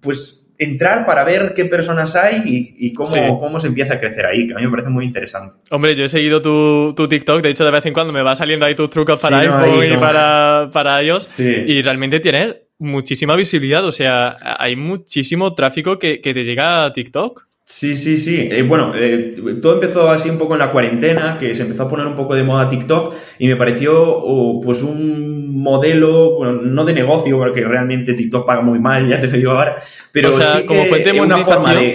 pues 0.00 0.54
entrar 0.58 1.04
para 1.04 1.24
ver 1.24 1.54
qué 1.56 1.64
personas 1.64 2.14
hay 2.14 2.40
y, 2.78 2.94
cómo, 2.94 3.40
cómo, 3.40 3.58
se 3.58 3.66
empieza 3.66 3.94
a 3.94 3.98
crecer 3.98 4.26
ahí, 4.26 4.46
que 4.46 4.54
a 4.54 4.58
mí 4.58 4.62
me 4.62 4.70
parece 4.70 4.90
muy 4.90 5.04
interesante. 5.04 5.56
Hombre, 5.72 5.96
yo 5.96 6.04
he 6.04 6.08
seguido 6.08 6.40
tu, 6.40 7.08
TikTok, 7.08 7.42
de 7.42 7.50
hecho 7.50 7.64
de 7.64 7.72
vez 7.72 7.84
en 7.84 7.94
cuando 7.94 8.12
me 8.12 8.22
va 8.22 8.36
saliendo 8.36 8.64
ahí 8.64 8.76
tus 8.76 8.90
trucos 8.90 9.20
para 9.20 9.40
iPhone 9.40 9.92
y 9.92 9.96
para, 9.96 10.70
para 10.72 11.02
iOS 11.02 11.40
y 11.40 11.82
realmente 11.82 12.20
tienes 12.20 12.58
muchísima 12.78 13.34
visibilidad, 13.34 13.84
o 13.84 13.90
sea, 13.90 14.36
hay 14.40 14.76
muchísimo 14.76 15.52
tráfico 15.52 15.98
que, 15.98 16.20
que 16.20 16.32
te 16.32 16.44
llega 16.44 16.84
a 16.84 16.92
TikTok. 16.92 17.48
Sí, 17.68 17.96
sí, 17.96 18.20
sí. 18.20 18.48
Eh, 18.48 18.62
bueno, 18.62 18.92
eh, 18.94 19.58
todo 19.60 19.74
empezó 19.74 20.08
así 20.08 20.30
un 20.30 20.38
poco 20.38 20.52
en 20.52 20.60
la 20.60 20.70
cuarentena, 20.70 21.36
que 21.36 21.52
se 21.52 21.62
empezó 21.62 21.82
a 21.82 21.88
poner 21.88 22.06
un 22.06 22.14
poco 22.14 22.36
de 22.36 22.44
moda 22.44 22.68
TikTok 22.68 23.12
y 23.40 23.48
me 23.48 23.56
pareció 23.56 24.02
oh, 24.08 24.60
pues 24.60 24.84
un 24.84 25.60
modelo, 25.60 26.36
bueno, 26.36 26.52
no 26.62 26.84
de 26.84 26.92
negocio, 26.92 27.36
porque 27.38 27.62
realmente 27.64 28.14
TikTok 28.14 28.46
paga 28.46 28.60
muy 28.60 28.78
mal, 28.78 29.08
ya 29.08 29.20
te 29.20 29.26
lo 29.26 29.32
digo 29.32 29.50
ahora, 29.50 29.82
pero 30.12 30.32
sí 30.32 30.64
como 30.64 30.84
fuente 30.84 31.12
de 31.12 31.18
monetización, 31.18 31.94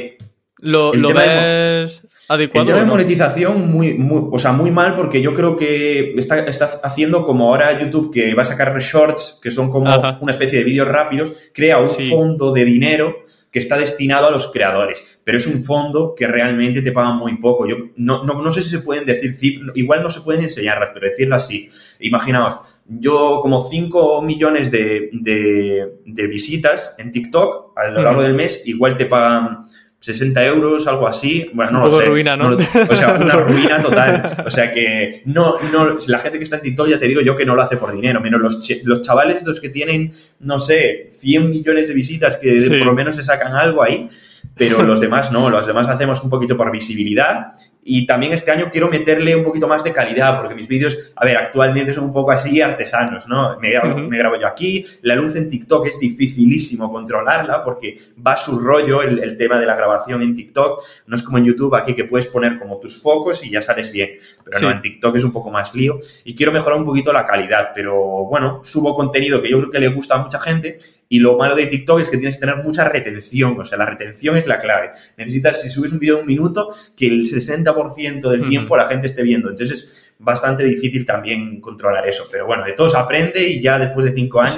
lo, 0.60 0.94
lo 0.94 1.14
ves 1.14 2.02
adecuado. 2.28 2.68
El 2.68 2.74
tema 2.74 2.80
de 2.80 2.92
monetización 2.92 3.72
muy, 3.72 3.94
muy, 3.94 4.28
o 4.30 4.38
sea, 4.38 4.52
muy 4.52 4.72
mal 4.72 4.94
porque 4.94 5.22
yo 5.22 5.34
creo 5.34 5.56
que 5.56 6.16
está, 6.18 6.40
está 6.40 6.66
haciendo 6.84 7.24
como 7.24 7.48
ahora 7.48 7.80
YouTube 7.80 8.12
que 8.14 8.34
va 8.34 8.42
a 8.42 8.46
sacar 8.46 8.78
shorts, 8.78 9.40
que 9.42 9.52
son 9.52 9.72
como 9.72 9.90
una 10.20 10.32
especie 10.34 10.60
de 10.60 10.66
vídeos 10.66 10.90
rápidos, 10.90 11.32
crea 11.54 11.80
un 11.80 11.88
fondo 11.88 12.52
de 12.52 12.66
dinero 12.66 13.16
que 13.52 13.60
está 13.60 13.78
destinado 13.78 14.28
a 14.28 14.32
los 14.32 14.52
creadores, 14.52 15.04
pero 15.24 15.38
es 15.38 15.46
un 15.46 15.62
fondo 15.62 16.16
que 16.16 16.26
realmente 16.26 16.82
te 16.82 16.94
paga 16.94 17.14
muy 17.14 17.38
poco. 17.38 17.68
Yo 17.68 17.76
no, 17.98 18.24
no, 18.24 18.42
no 18.42 18.52
sé 18.52 18.62
si 18.62 18.70
se 18.70 18.80
pueden 18.80 19.06
decir 19.06 19.34
cifras, 19.34 19.76
igual 19.76 20.02
no 20.02 20.10
se 20.10 20.22
pueden 20.22 20.44
enseñarlas, 20.44 20.92
pero 20.94 21.08
decirlo 21.08 21.36
así. 21.36 21.70
Imaginaos, 22.00 22.58
yo 22.88 23.40
como 23.42 23.62
5 23.62 24.22
millones 24.22 24.72
de, 24.72 25.10
de, 25.14 26.28
visitas 26.28 26.96
en 26.98 27.12
TikTok 27.12 27.78
a 27.78 27.88
lo 27.90 28.02
largo 28.02 28.22
del 28.22 28.34
mes, 28.34 28.64
igual 28.66 28.96
te 28.96 29.06
pagan 29.06 29.64
60 30.02 30.44
euros, 30.48 30.88
algo 30.88 31.08
así. 31.08 31.50
Bueno, 31.54 31.74
no 31.74 31.86
Un 31.86 31.92
lo 31.92 32.00
sé. 32.00 32.06
ruina, 32.08 32.36
¿no? 32.36 32.58
o 32.58 32.96
sea, 32.96 33.20
una 33.22 33.34
ruina 33.38 33.80
total. 33.82 34.44
O 34.46 34.50
sea 34.50 34.74
que 34.74 35.22
no, 35.26 35.58
no, 35.72 35.98
la 36.08 36.20
gente 36.20 36.40
que 36.40 36.44
está 36.44 36.56
en 36.56 36.64
TikTok 36.64 36.90
ya 36.90 36.98
te 36.98 37.08
digo 37.08 37.22
yo 37.22 37.36
que 37.36 37.46
no 37.46 37.56
lo 37.56 37.62
hace 37.62 37.78
por 37.78 37.94
dinero, 37.94 38.20
menos 38.20 38.42
los, 38.42 38.68
los 38.84 39.02
chavales 39.02 39.38
estos 39.38 39.62
que 39.62 39.70
tienen, 39.70 40.12
no 40.40 40.58
sé, 40.58 41.08
100 41.12 41.50
millones 41.52 41.88
de 41.88 41.94
visitas 41.94 42.36
que 42.38 42.60
por 42.68 42.88
lo 42.88 42.94
menos 42.94 43.16
se 43.16 43.24
sacan 43.24 43.54
algo 43.54 43.84
ahí 43.84 44.10
pero 44.56 44.84
los 44.84 45.00
demás 45.00 45.32
no, 45.32 45.50
los 45.50 45.66
demás 45.66 45.88
hacemos 45.88 46.24
un 46.24 46.30
poquito 46.30 46.56
por 46.58 46.72
visibilidad. 46.72 47.54
Y 47.84 48.06
también 48.06 48.32
este 48.34 48.52
año 48.52 48.68
quiero 48.72 48.90
meterle 48.90 49.36
un 49.36 49.44
poquito 49.44 49.68
más 49.68 49.84
de 49.84 49.92
calidad 49.92 50.40
porque 50.40 50.54
mis 50.54 50.68
vídeos, 50.68 51.12
a 51.16 51.26
ver, 51.26 51.36
actualmente 51.38 51.94
son 51.94 52.04
un 52.04 52.14
poco 52.14 52.32
así 52.32 52.62
artesanos, 52.62 53.28
¿no? 53.28 53.58
Me 53.60 53.72
grabo, 53.72 54.40
yo 54.40 54.46
aquí, 54.46 54.86
la 55.02 55.16
luz 55.16 55.36
en 55.36 55.50
TikTok 55.50 55.88
es 55.88 56.00
dificilísimo 56.00 56.92
controlarla 56.92 57.64
porque 57.64 57.98
va 58.26 58.38
su 58.38 58.60
rollo 58.60 59.02
el, 59.02 59.36
tema 59.36 59.60
de 59.60 59.66
la 59.66 59.76
grabación 59.76 60.22
en 60.22 60.36
TikTok, 60.36 60.84
no 61.08 61.16
es 61.16 61.24
como 61.24 61.40
en 61.40 61.46
YouTube 61.46 61.74
aquí 61.74 61.96
que 61.96 62.04
puedes 62.04 62.28
poner 62.28 62.60
como 62.60 62.78
tus 62.78 63.02
focos 63.02 63.44
y 63.44 63.50
ya 63.50 63.64
sales 63.64 63.92
bien, 63.92 64.12
pero 64.44 64.60
no, 64.60 64.72
en 64.72 64.82
TikTok 64.82 65.16
es 65.16 65.24
un 65.24 65.32
poco 65.32 65.50
más 65.50 65.74
lío. 65.74 65.98
Y 66.24 66.36
quiero 66.36 66.52
mejorar 66.52 66.78
un 66.78 66.86
poquito 66.86 67.12
la 67.12 67.26
calidad, 67.26 67.70
pero 67.74 67.96
bueno, 68.26 68.60
subo 68.64 68.94
contenido 68.94 69.42
que 69.42 69.50
yo 69.50 69.58
creo 69.58 69.72
que 69.72 69.80
le 69.80 69.88
gusta 69.88 70.16
a 70.16 70.22
mucha 70.22 70.40
gente 70.40 70.78
y 71.12 71.20
lo 71.20 71.38
malo 71.38 71.58
de 71.58 71.68
TikTok 71.68 72.00
es 72.00 72.10
que 72.10 72.16
tienes 72.16 72.38
que 72.38 72.40
tener 72.40 72.64
mucha 72.64 72.86
retención, 72.86 73.60
o 73.60 73.66
sea, 73.66 73.78
la 73.78 73.86
retención 73.86 74.38
es 74.38 74.48
la 74.48 74.60
clave. 74.60 74.92
Necesitas, 75.18 75.62
si 75.62 75.68
subes 75.68 75.92
un 75.92 76.00
vídeo 76.00 76.16
de 76.16 76.22
un 76.22 76.28
minuto, 76.28 76.74
que 76.96 77.06
el 77.06 77.26
60% 77.26 78.30
del 78.30 78.46
tiempo 78.46 78.78
la 78.78 78.88
gente 78.88 79.08
esté 79.08 79.22
viendo. 79.22 79.50
Entonces 79.50 79.78
es 79.78 80.14
bastante 80.20 80.64
difícil 80.64 81.06
también 81.06 81.60
controlar 81.60 82.08
eso. 82.08 82.30
Pero 82.32 82.46
bueno, 82.46 82.64
de 82.64 82.72
todo 82.72 82.88
se 82.88 82.96
aprende 82.96 83.46
y 83.46 83.62
ya 83.62 83.78
después 83.78 84.06
de 84.06 84.14
cinco 84.14 84.40
años... 84.40 84.58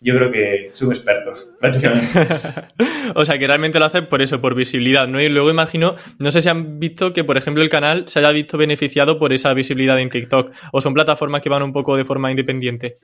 Yo 0.00 0.14
creo 0.14 0.30
que 0.30 0.70
son 0.74 0.90
expertos, 0.90 1.48
prácticamente. 1.60 2.28
o 3.16 3.24
sea, 3.24 3.36
que 3.36 3.48
realmente 3.48 3.80
lo 3.80 3.86
hacen 3.86 4.06
por 4.06 4.22
eso, 4.22 4.40
por 4.40 4.54
visibilidad, 4.54 5.08
¿no? 5.08 5.20
Y 5.20 5.28
luego 5.28 5.50
imagino, 5.50 5.96
no 6.20 6.30
sé 6.30 6.40
si 6.40 6.48
han 6.48 6.78
visto 6.78 7.12
que, 7.12 7.24
por 7.24 7.36
ejemplo, 7.36 7.64
el 7.64 7.68
canal 7.68 8.04
se 8.06 8.20
haya 8.20 8.30
visto 8.30 8.56
beneficiado 8.56 9.18
por 9.18 9.32
esa 9.32 9.52
visibilidad 9.54 9.98
en 9.98 10.10
TikTok, 10.10 10.52
o 10.70 10.80
son 10.80 10.94
plataformas 10.94 11.40
que 11.40 11.48
van 11.48 11.64
un 11.64 11.72
poco 11.72 11.96
de 11.96 12.04
forma 12.04 12.30
independiente. 12.30 12.98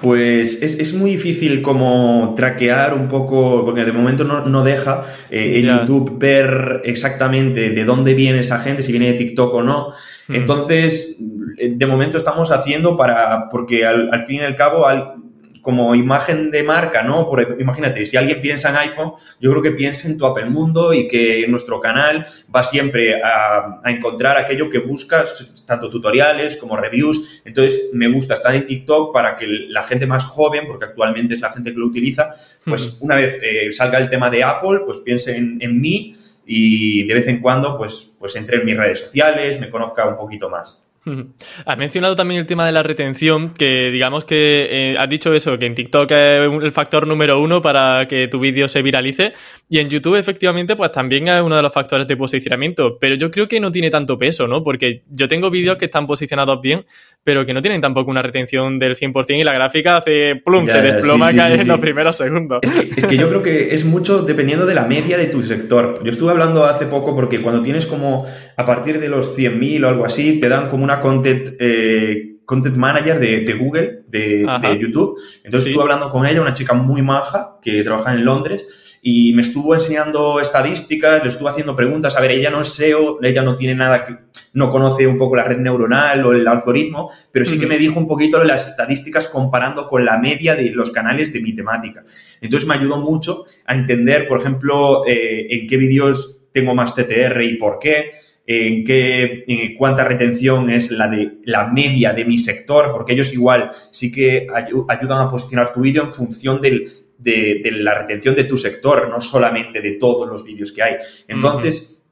Pues 0.00 0.62
es, 0.62 0.92
muy 0.92 1.12
difícil 1.12 1.62
como 1.62 2.34
traquear 2.36 2.94
un 2.94 3.08
poco, 3.08 3.64
porque 3.64 3.84
de 3.84 3.92
momento 3.92 4.24
no, 4.24 4.64
deja 4.64 5.04
eh, 5.30 5.60
en 5.60 5.66
YouTube 5.66 6.18
ver 6.18 6.82
exactamente 6.84 7.70
de 7.70 7.84
dónde 7.84 8.14
viene 8.14 8.40
esa 8.40 8.58
gente, 8.58 8.82
si 8.82 8.92
viene 8.92 9.12
de 9.12 9.18
TikTok 9.18 9.54
o 9.54 9.62
no. 9.62 9.90
Hmm. 10.28 10.34
Entonces, 10.34 11.16
de 11.18 11.86
momento 11.86 12.18
estamos 12.18 12.50
haciendo 12.50 12.96
para, 12.96 13.48
porque 13.50 13.86
al, 13.86 14.12
al 14.12 14.26
fin 14.26 14.36
y 14.36 14.44
al 14.44 14.56
cabo, 14.56 14.86
al, 14.86 15.23
como 15.64 15.94
imagen 15.94 16.50
de 16.50 16.62
marca, 16.62 17.02
¿no? 17.02 17.26
Por, 17.26 17.56
imagínate, 17.58 18.04
si 18.04 18.18
alguien 18.18 18.42
piensa 18.42 18.68
en 18.68 18.76
iPhone, 18.76 19.14
yo 19.40 19.50
creo 19.50 19.62
que 19.62 19.70
piensa 19.70 20.06
en 20.06 20.18
tu 20.18 20.26
Apple 20.26 20.44
Mundo 20.50 20.92
y 20.92 21.08
que 21.08 21.46
nuestro 21.48 21.80
canal 21.80 22.26
va 22.54 22.62
siempre 22.62 23.20
a, 23.22 23.80
encontrar 23.86 24.36
aquello 24.36 24.68
que 24.68 24.78
buscas, 24.78 25.64
tanto 25.66 25.88
tutoriales 25.88 26.58
como 26.58 26.76
reviews. 26.76 27.42
Entonces, 27.46 27.88
me 27.94 28.12
gusta 28.12 28.34
estar 28.34 28.54
en 28.54 28.66
TikTok 28.66 29.12
para 29.12 29.36
que 29.36 29.46
la 29.46 29.82
gente 29.82 30.06
más 30.06 30.24
joven, 30.24 30.66
porque 30.66 30.84
actualmente 30.84 31.34
es 31.34 31.40
la 31.40 31.50
gente 31.50 31.72
que 31.72 31.78
lo 31.78 31.86
utiliza, 31.86 32.34
pues 32.66 32.98
una 33.00 33.16
vez 33.16 33.40
eh, 33.42 33.72
salga 33.72 33.96
el 33.96 34.10
tema 34.10 34.28
de 34.28 34.44
Apple, 34.44 34.80
pues 34.84 34.98
piense 34.98 35.34
en, 35.34 35.56
en, 35.60 35.80
mí 35.80 36.14
y 36.44 37.06
de 37.06 37.14
vez 37.14 37.26
en 37.26 37.40
cuando, 37.40 37.78
pues, 37.78 38.12
pues 38.18 38.36
entre 38.36 38.58
en 38.58 38.66
mis 38.66 38.76
redes 38.76 39.00
sociales, 39.00 39.58
me 39.58 39.70
conozca 39.70 40.06
un 40.06 40.18
poquito 40.18 40.50
más. 40.50 40.83
Has 41.66 41.78
mencionado 41.78 42.16
también 42.16 42.40
el 42.40 42.46
tema 42.46 42.66
de 42.66 42.72
la 42.72 42.82
retención, 42.82 43.50
que 43.50 43.90
digamos 43.90 44.24
que 44.24 44.68
eh, 44.70 44.96
has 44.98 45.08
dicho 45.08 45.34
eso, 45.34 45.58
que 45.58 45.66
en 45.66 45.74
TikTok 45.74 46.10
es 46.10 46.62
el 46.62 46.72
factor 46.72 47.06
número 47.06 47.40
uno 47.40 47.60
para 47.60 48.06
que 48.08 48.28
tu 48.28 48.40
vídeo 48.40 48.68
se 48.68 48.82
viralice 48.82 49.32
y 49.68 49.78
en 49.78 49.88
YouTube 49.88 50.16
efectivamente 50.16 50.76
pues 50.76 50.92
también 50.92 51.28
es 51.28 51.42
uno 51.42 51.56
de 51.56 51.62
los 51.62 51.72
factores 51.72 52.06
de 52.06 52.16
posicionamiento, 52.16 52.98
pero 52.98 53.14
yo 53.14 53.30
creo 53.30 53.48
que 53.48 53.60
no 53.60 53.70
tiene 53.70 53.90
tanto 53.90 54.18
peso, 54.18 54.46
¿no? 54.48 54.62
Porque 54.62 55.02
yo 55.10 55.28
tengo 55.28 55.50
vídeos 55.50 55.76
que 55.76 55.86
están 55.86 56.06
posicionados 56.06 56.60
bien, 56.60 56.84
pero 57.22 57.44
que 57.46 57.54
no 57.54 57.62
tienen 57.62 57.80
tampoco 57.80 58.10
una 58.10 58.22
retención 58.22 58.78
del 58.78 58.96
100% 58.96 59.38
y 59.38 59.44
la 59.44 59.52
gráfica 59.52 59.98
hace 59.98 60.36
plum, 60.36 60.68
se 60.68 60.80
desploma 60.80 61.30
en 61.30 61.68
los 61.68 61.80
primeros 61.80 62.16
segundos. 62.16 62.60
Es 62.62 62.70
que, 62.70 63.00
es 63.00 63.06
que 63.06 63.16
yo 63.16 63.28
creo 63.28 63.42
que 63.42 63.74
es 63.74 63.84
mucho 63.84 64.22
dependiendo 64.22 64.66
de 64.66 64.74
la 64.74 64.84
media 64.84 65.16
de 65.16 65.26
tu 65.26 65.42
sector. 65.42 66.00
Yo 66.02 66.10
estuve 66.10 66.30
hablando 66.30 66.64
hace 66.64 66.86
poco 66.86 67.14
porque 67.14 67.42
cuando 67.42 67.62
tienes 67.62 67.86
como 67.86 68.26
a 68.56 68.64
partir 68.66 69.00
de 69.00 69.08
los 69.08 69.36
100.000 69.36 69.84
o 69.84 69.88
algo 69.88 70.04
así, 70.04 70.40
te 70.40 70.48
dan 70.48 70.68
como 70.68 70.84
una 70.84 70.93
content, 71.00 71.56
eh, 71.58 72.36
content 72.44 72.76
manager 72.76 73.18
de, 73.18 73.52
Google, 73.54 74.02
de, 74.08 74.46
YouTube. 74.80 75.18
Entonces 75.42 75.68
estuve 75.68 75.82
hablando 75.82 76.10
con 76.10 76.26
ella, 76.26 76.40
una 76.40 76.52
chica 76.52 76.74
muy 76.74 77.02
maja 77.02 77.58
que 77.62 77.82
trabaja 77.82 78.12
en 78.12 78.24
Londres 78.24 78.98
y 79.02 79.32
me 79.34 79.42
estuvo 79.42 79.74
enseñando 79.74 80.40
estadísticas, 80.40 81.22
le 81.22 81.28
estuvo 81.28 81.48
haciendo 81.48 81.76
preguntas. 81.76 82.16
A 82.16 82.20
ver, 82.20 82.32
ella 82.32 82.50
no 82.50 82.62
es 82.62 82.68
SEO, 82.68 83.22
ella 83.22 83.42
no 83.42 83.54
tiene 83.54 83.74
nada 83.74 84.02
que, 84.02 84.16
no 84.54 84.70
conoce 84.70 85.06
un 85.06 85.18
poco 85.18 85.36
la 85.36 85.44
red 85.44 85.58
neuronal 85.58 86.24
o 86.24 86.32
el 86.32 86.46
algoritmo, 86.48 87.10
pero 87.30 87.44
sí 87.44 87.58
que 87.58 87.66
me 87.66 87.76
dijo 87.76 87.98
un 87.98 88.06
poquito 88.06 88.42
las 88.42 88.66
estadísticas 88.66 89.28
comparando 89.28 89.86
con 89.88 90.04
la 90.04 90.16
media 90.16 90.54
de 90.54 90.70
los 90.70 90.90
canales 90.90 91.32
de 91.32 91.40
mi 91.40 91.54
temática. 91.54 92.04
Entonces 92.40 92.68
me 92.68 92.76
ayudó 92.76 92.96
mucho 92.98 93.44
a 93.66 93.74
entender, 93.74 94.26
por 94.26 94.38
ejemplo, 94.38 95.04
eh, 95.06 95.48
en 95.50 95.66
qué 95.66 95.76
vídeos 95.76 96.46
tengo 96.52 96.74
más 96.74 96.94
TTR 96.94 97.42
y 97.42 97.56
por 97.56 97.78
qué, 97.80 98.12
en 98.46 98.84
qué, 98.84 99.74
cuánta 99.78 100.04
retención 100.04 100.68
es 100.70 100.90
la 100.90 101.08
de 101.08 101.38
la 101.44 101.68
media 101.68 102.12
de 102.12 102.24
mi 102.24 102.38
sector, 102.38 102.92
porque 102.92 103.14
ellos 103.14 103.32
igual 103.32 103.70
sí 103.90 104.12
que 104.12 104.46
ayudan 104.88 105.26
a 105.26 105.30
posicionar 105.30 105.72
tu 105.72 105.80
vídeo 105.80 106.02
en 106.02 106.12
función 106.12 106.60
del, 106.60 106.90
de, 107.18 107.62
la 107.72 107.94
retención 107.94 108.34
de 108.34 108.44
tu 108.44 108.56
sector, 108.56 109.08
no 109.08 109.20
solamente 109.20 109.80
de 109.80 109.92
todos 109.92 110.28
los 110.28 110.44
vídeos 110.44 110.72
que 110.72 110.82
hay. 110.82 110.94
Entonces, 111.26 112.02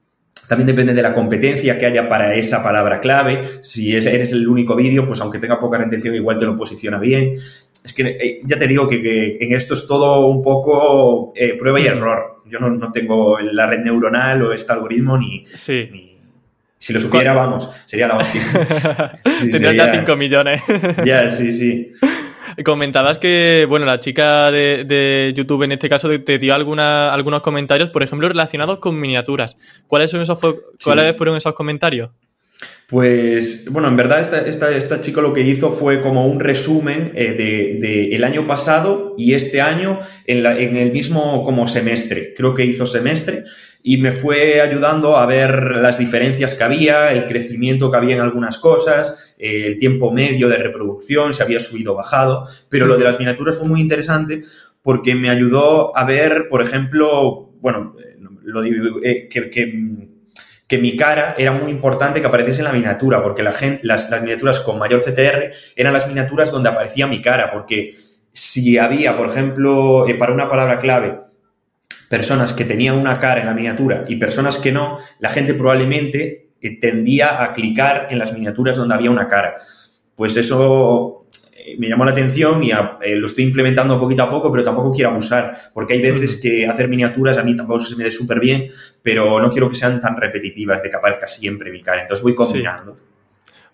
también 0.49 0.67
depende 0.67 0.95
de 0.95 1.03
la 1.03 1.15
competencia 1.15 1.79
que 1.79 1.87
haya 1.87 2.09
para 2.09 2.35
esa 2.35 2.63
palabra 2.63 3.01
clave. 3.01 3.63
Si 3.63 3.95
eres 3.95 4.33
el 4.33 4.49
único 4.49 4.75
vídeo, 4.75 5.07
pues 5.07 5.21
aunque 5.21 5.39
tenga 5.39 5.61
poca 5.61 5.79
retención, 5.79 6.15
igual 6.15 6.39
te 6.39 6.47
lo 6.47 6.57
posiciona 6.57 6.99
bien. 6.99 7.37
Es 7.85 7.93
que 7.93 8.03
eh, 8.03 8.41
ya 8.45 8.59
te 8.59 8.67
digo 8.67 8.89
que, 8.89 9.39
en 9.41 9.53
esto 9.53 9.75
es 9.75 9.87
todo 9.87 10.27
un 10.27 10.43
poco 10.43 11.33
eh, 11.37 11.57
prueba 11.59 11.81
y 11.81 11.87
error. 11.87 12.43
Yo 12.47 12.59
no, 12.59 12.93
tengo 12.93 13.39
la 13.41 13.67
red 13.67 13.81
neuronal 13.81 14.43
o 14.43 14.53
este 14.53 14.73
algoritmo 14.73 15.17
ni, 15.17 15.45
si 16.83 16.93
lo 16.93 16.99
supiera, 16.99 17.33
vamos, 17.33 17.69
sería 17.87 18.09
la 18.09 18.17
hostia. 18.17 18.43
Tendrías 19.53 19.77
ya 19.77 19.93
5 19.93 20.17
millones. 20.17 20.61
ya, 21.05 21.31
sí, 21.31 21.53
sí. 21.53 21.93
Comentabas 22.65 23.19
que, 23.19 23.67
bueno, 23.69 23.87
la 23.87 24.01
chica 24.01 24.51
de, 24.51 25.33
YouTube 25.33 25.63
en 25.63 25.71
este 25.71 25.89
caso 25.89 26.09
te, 26.21 26.39
dio 26.39 26.57
alguna, 26.57 27.15
algunos 27.15 27.41
comentarios, 27.43 27.89
por 27.91 28.03
ejemplo, 28.03 28.27
relacionados 28.27 28.81
con 28.81 28.99
miniaturas. 28.99 29.57
¿Cuáles, 29.87 30.11
son 30.11 30.23
esos, 30.23 30.41
¿cuáles 30.83 31.17
fueron 31.17 31.37
esos 31.37 31.55
comentarios? 31.55 32.11
Pues, 32.89 33.71
bueno, 33.71 33.87
en 33.87 33.97
verdad 33.97 34.21
esta, 34.21 34.41
esta, 34.41 34.77
esta 34.77 35.01
chica 35.01 35.21
lo 35.21 35.33
que 35.33 35.43
hizo 35.43 35.71
fue 35.71 36.01
como 36.01 36.27
un 36.27 36.41
resumen 36.41 37.13
eh, 37.15 37.79
de, 37.81 38.09
el 38.17 38.25
año 38.25 38.45
pasado 38.45 39.15
y 39.17 39.35
este 39.35 39.61
año 39.61 40.01
en, 40.27 40.45
en 40.45 40.77
el 40.77 40.91
mismo 40.91 41.45
como 41.45 41.69
semestre. 41.69 42.35
Creo 42.37 42.55
que 42.55 42.65
hizo 42.65 42.87
semestre 42.87 43.45
y 43.83 43.97
me 43.97 44.13
fue 44.13 44.61
ayudando 44.61 45.17
a 45.17 45.27
ver 45.27 45.77
las 45.77 45.99
diferencias 45.99 46.55
que 46.55 46.63
había, 46.63 47.13
el 47.13 47.27
crecimiento 47.27 47.91
que 47.91 47.97
había 47.97 48.15
en 48.15 48.21
algunas 48.21 48.59
cosas, 48.59 49.35
eh, 49.39 49.65
el 49.67 49.79
tiempo 49.79 50.13
medio 50.13 50.49
de 50.49 50.57
reproducción, 50.57 51.35
si 51.35 51.43
había 51.43 51.59
subido 51.59 51.93
o 51.93 51.97
bajado, 51.97 52.47
pero 52.69 52.87
lo 52.87 52.97
de 52.97 53.05
las 53.05 53.19
miniaturas 53.19 53.59
fue 53.59 53.67
muy 53.67 53.81
interesante 53.81 54.43
porque 54.83 55.15
me 55.15 55.31
ayudó 55.31 55.97
a 55.97 56.05
ver, 56.05 56.49
por 56.49 56.63
ejemplo, 56.63 57.51
bueno, 57.61 57.97
eh, 57.99 58.17
lo 58.45 58.65
eh, 58.65 59.29
que, 59.29 59.51
que, 59.51 60.79
mi 60.79 60.97
cara 60.97 61.35
era 61.37 61.53
muy 61.53 61.71
importante 61.71 62.21
que 62.21 62.27
apareciese 62.27 62.61
en 62.61 62.65
la 62.65 62.73
miniatura, 62.73 63.23
porque 63.23 63.43
la 63.43 63.53
gente, 63.53 63.81
las, 63.85 64.09
las 64.09 64.23
miniaturas 64.23 64.61
con 64.61 64.79
mayor 64.79 65.03
CTR 65.03 65.53
eran 65.77 65.93
las 65.93 66.09
miniaturas 66.09 66.51
donde 66.51 66.71
aparecía 66.71 67.07
mi 67.07 67.21
cara, 67.21 67.51
porque 67.53 67.95
si 68.33 68.79
había, 68.79 69.15
por 69.15 69.29
ejemplo, 69.29 70.07
para 70.19 70.33
una 70.33 70.49
palabra 70.49 70.79
clave, 70.79 71.21
personas 72.13 72.53
que 72.53 72.67
tenían 72.67 72.99
una 72.99 73.19
cara 73.19 73.41
en 73.41 73.47
la 73.47 73.55
miniatura 73.55 74.05
y 74.07 74.17
personas 74.17 74.59
que 74.59 74.71
no, 74.71 74.99
la 75.19 75.31
gente 75.31 75.55
probablemente 75.55 76.51
eh, 76.61 76.79
tendía 76.79 77.43
a 77.43 77.55
clicar 77.55 78.09
en 78.11 78.19
las 78.19 78.35
miniaturas 78.35 78.77
donde 78.77 78.95
había 78.95 79.11
una 79.11 79.29
cara. 79.29 79.55
Pues 80.15 80.37
eso 80.37 81.25
eh, 81.57 81.75
me 81.79 81.89
llamó 81.89 82.05
la 82.05 82.11
atención 82.11 82.63
y 82.63 82.71
eh, 82.71 83.17
lo 83.17 83.25
estoy 83.25 83.45
implementando 83.45 83.99
poquito 83.99 84.25
a 84.25 84.29
poco, 84.29 84.53
pero 84.53 84.63
tampoco 84.63 84.93
quiero 84.93 85.09
abusar, 85.09 85.57
porque 85.73 85.95
hay 85.95 86.03
veces 86.03 86.39
que 86.39 86.67
hacer 86.67 86.87
miniaturas 86.87 87.39
a 87.39 87.43
mí 87.43 87.57
tampoco 87.57 87.79
se 87.81 87.97
me 87.97 88.05
dé 88.05 88.11
súper 88.11 88.41
bien, 88.41 88.69
pero 89.01 89.41
no 89.41 89.49
quiero 89.49 89.71
que 89.71 89.77
sean 89.77 89.99
tan 89.99 90.15
repetitivas, 90.15 90.83
de 90.83 90.91
que 90.91 90.97
aparezca 90.97 91.27
siempre 91.27 91.71
mi 91.71 91.81
cara. 91.81 92.03
Entonces 92.03 92.23
voy 92.23 92.35
combinando. 92.35 92.95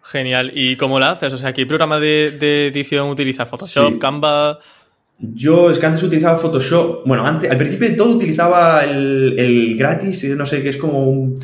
Genial. 0.01 0.53
¿Y 0.55 0.77
cómo 0.77 1.01
la 1.01 1.11
haces? 1.11 1.33
O 1.33 1.37
sea, 1.37 1.53
¿qué 1.53 1.67
programa 1.67 1.99
de, 1.99 2.69
edición 2.69 3.09
utilizas? 3.11 3.49
¿Photoshop, 3.49 3.99
Canva? 3.99 4.61
Yo 5.21 5.71
es 5.71 5.79
que 5.79 5.87
antes 5.87 6.03
utilizaba 6.03 6.37
Photoshop. 6.37 7.03
Bueno, 7.05 7.27
antes, 7.27 7.51
al 7.51 7.59
principio 7.59 7.89
de 7.89 7.97
todo 7.97 8.15
utilizaba 8.15 8.85
el, 8.85 9.75
gratis, 9.77 10.25
no 10.37 10.47
sé, 10.47 10.63
que 10.63 10.69
es 10.69 10.77
como 10.77 11.05
un. 11.09 11.39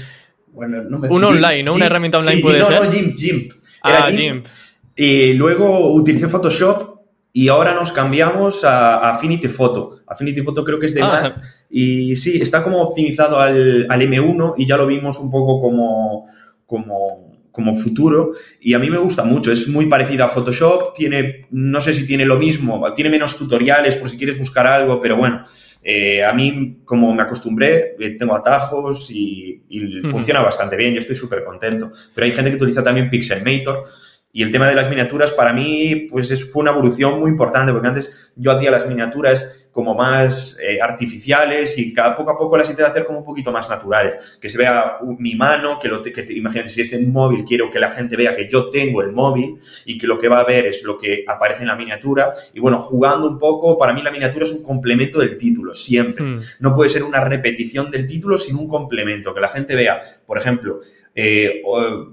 Bueno, 0.52 0.84
no 0.84 1.00
me... 1.00 1.08
Un 1.08 1.24
online, 1.24 1.64
¿no? 1.64 1.74
Una 1.74 1.86
herramienta 1.86 2.18
online 2.18 2.40
puede 2.40 2.60
no, 2.60 2.66
ser. 2.66 2.84
No, 2.84 2.90
GIMP, 2.90 3.16
GIMP. 3.16 3.52
ah, 3.82 4.08
GIMP. 4.12 4.46
Y 4.94 5.32
luego 5.32 5.92
utilicé 5.92 6.28
Photoshop 6.28 7.00
y 7.32 7.48
ahora 7.48 7.74
nos 7.74 7.90
cambiamos 7.90 8.64
a, 8.64 9.10
Affinity 9.10 9.48
Photo. 9.48 9.98
Affinity 10.06 10.42
Photo 10.42 10.62
creo 10.62 10.78
que 10.78 10.86
es 10.86 10.94
de 10.94 11.02
ah, 11.02 11.18
Mac. 11.20 11.42
Y 11.68 12.14
sí, 12.14 12.40
está 12.40 12.62
como 12.62 12.80
optimizado 12.80 13.40
al, 13.40 13.88
al, 13.90 14.00
M1 14.00 14.54
y 14.56 14.66
ya 14.66 14.76
lo 14.76 14.86
vimos 14.86 15.18
un 15.18 15.32
poco 15.32 15.60
como, 15.60 16.28
como 16.64 17.33
como 17.54 17.76
futuro 17.76 18.32
y 18.60 18.74
a 18.74 18.80
mí 18.80 18.90
me 18.90 18.98
gusta 18.98 19.22
mucho. 19.22 19.52
Es 19.52 19.68
muy 19.68 19.86
parecido 19.86 20.24
a 20.24 20.28
Photoshop, 20.28 20.92
tiene, 20.92 21.46
no 21.52 21.80
sé 21.80 21.94
si 21.94 22.04
tiene 22.04 22.24
lo 22.24 22.36
mismo, 22.36 22.92
tiene 22.94 23.10
menos 23.10 23.38
tutoriales 23.38 23.94
por 23.94 24.10
si 24.10 24.18
quieres 24.18 24.36
buscar 24.36 24.66
algo, 24.66 25.00
pero 25.00 25.16
bueno, 25.16 25.44
eh, 25.80 26.24
a 26.24 26.32
mí 26.32 26.78
como 26.84 27.14
me 27.14 27.22
acostumbré, 27.22 27.94
eh, 28.00 28.16
tengo 28.18 28.34
atajos 28.34 29.08
y, 29.12 29.62
funciona 30.10 30.40
bastante 30.40 30.76
bien, 30.76 30.94
yo 30.94 30.98
estoy 30.98 31.14
súper 31.14 31.44
contento. 31.44 31.92
Pero 32.12 32.24
hay 32.24 32.32
gente 32.32 32.50
que 32.50 32.56
utiliza 32.56 32.82
también 32.82 33.08
Pixelmator 33.08 33.84
y 34.32 34.42
el 34.42 34.50
tema 34.50 34.68
de 34.68 34.74
las 34.74 34.90
miniaturas 34.90 35.30
para 35.30 35.52
mí 35.52 36.08
pues 36.10 36.32
es, 36.32 36.50
fue 36.50 36.62
una 36.62 36.72
evolución 36.72 37.20
muy 37.20 37.30
importante 37.30 37.72
porque 37.72 37.86
antes 37.86 38.32
yo 38.34 38.50
hacía 38.50 38.72
las 38.72 38.88
miniaturas 38.88 39.63
como 39.74 39.92
más 39.92 40.56
eh, 40.62 40.80
artificiales 40.80 41.76
y 41.76 41.92
cada 41.92 42.16
poco 42.16 42.30
a 42.30 42.38
poco 42.38 42.56
las 42.56 42.70
intenté 42.70 42.88
hacer 42.88 43.04
como 43.04 43.18
un 43.18 43.24
poquito 43.24 43.50
más 43.50 43.68
naturales. 43.68 44.38
Que 44.40 44.48
se 44.48 44.56
vea 44.56 44.98
mi 45.18 45.34
mano, 45.34 45.80
que, 45.80 45.88
lo 45.88 46.00
que 46.00 46.24
imagínate 46.30 46.70
si 46.70 46.80
este 46.80 46.98
móvil 47.00 47.44
quiero 47.44 47.68
que 47.68 47.80
la 47.80 47.90
gente 47.90 48.16
vea 48.16 48.36
que 48.36 48.48
yo 48.48 48.70
tengo 48.70 49.02
el 49.02 49.10
móvil 49.10 49.58
y 49.84 49.98
que 49.98 50.06
lo 50.06 50.16
que 50.16 50.28
va 50.28 50.38
a 50.38 50.44
ver 50.44 50.66
es 50.66 50.84
lo 50.84 50.96
que 50.96 51.24
aparece 51.26 51.62
en 51.62 51.68
la 51.68 51.76
miniatura. 51.76 52.32
Y 52.54 52.60
bueno, 52.60 52.80
jugando 52.80 53.26
un 53.28 53.36
poco, 53.36 53.76
para 53.76 53.92
mí 53.92 54.00
la 54.00 54.12
miniatura 54.12 54.44
es 54.44 54.52
un 54.52 54.62
complemento 54.62 55.18
del 55.18 55.36
título, 55.36 55.74
siempre. 55.74 56.24
Hmm. 56.24 56.40
No 56.60 56.72
puede 56.72 56.88
ser 56.88 57.02
una 57.02 57.20
repetición 57.20 57.90
del 57.90 58.06
título, 58.06 58.38
sino 58.38 58.60
un 58.60 58.68
complemento, 58.68 59.34
que 59.34 59.40
la 59.40 59.48
gente 59.48 59.74
vea, 59.74 60.00
por 60.24 60.38
ejemplo, 60.38 60.80
eh, 61.16 61.62
eh 61.64 62.04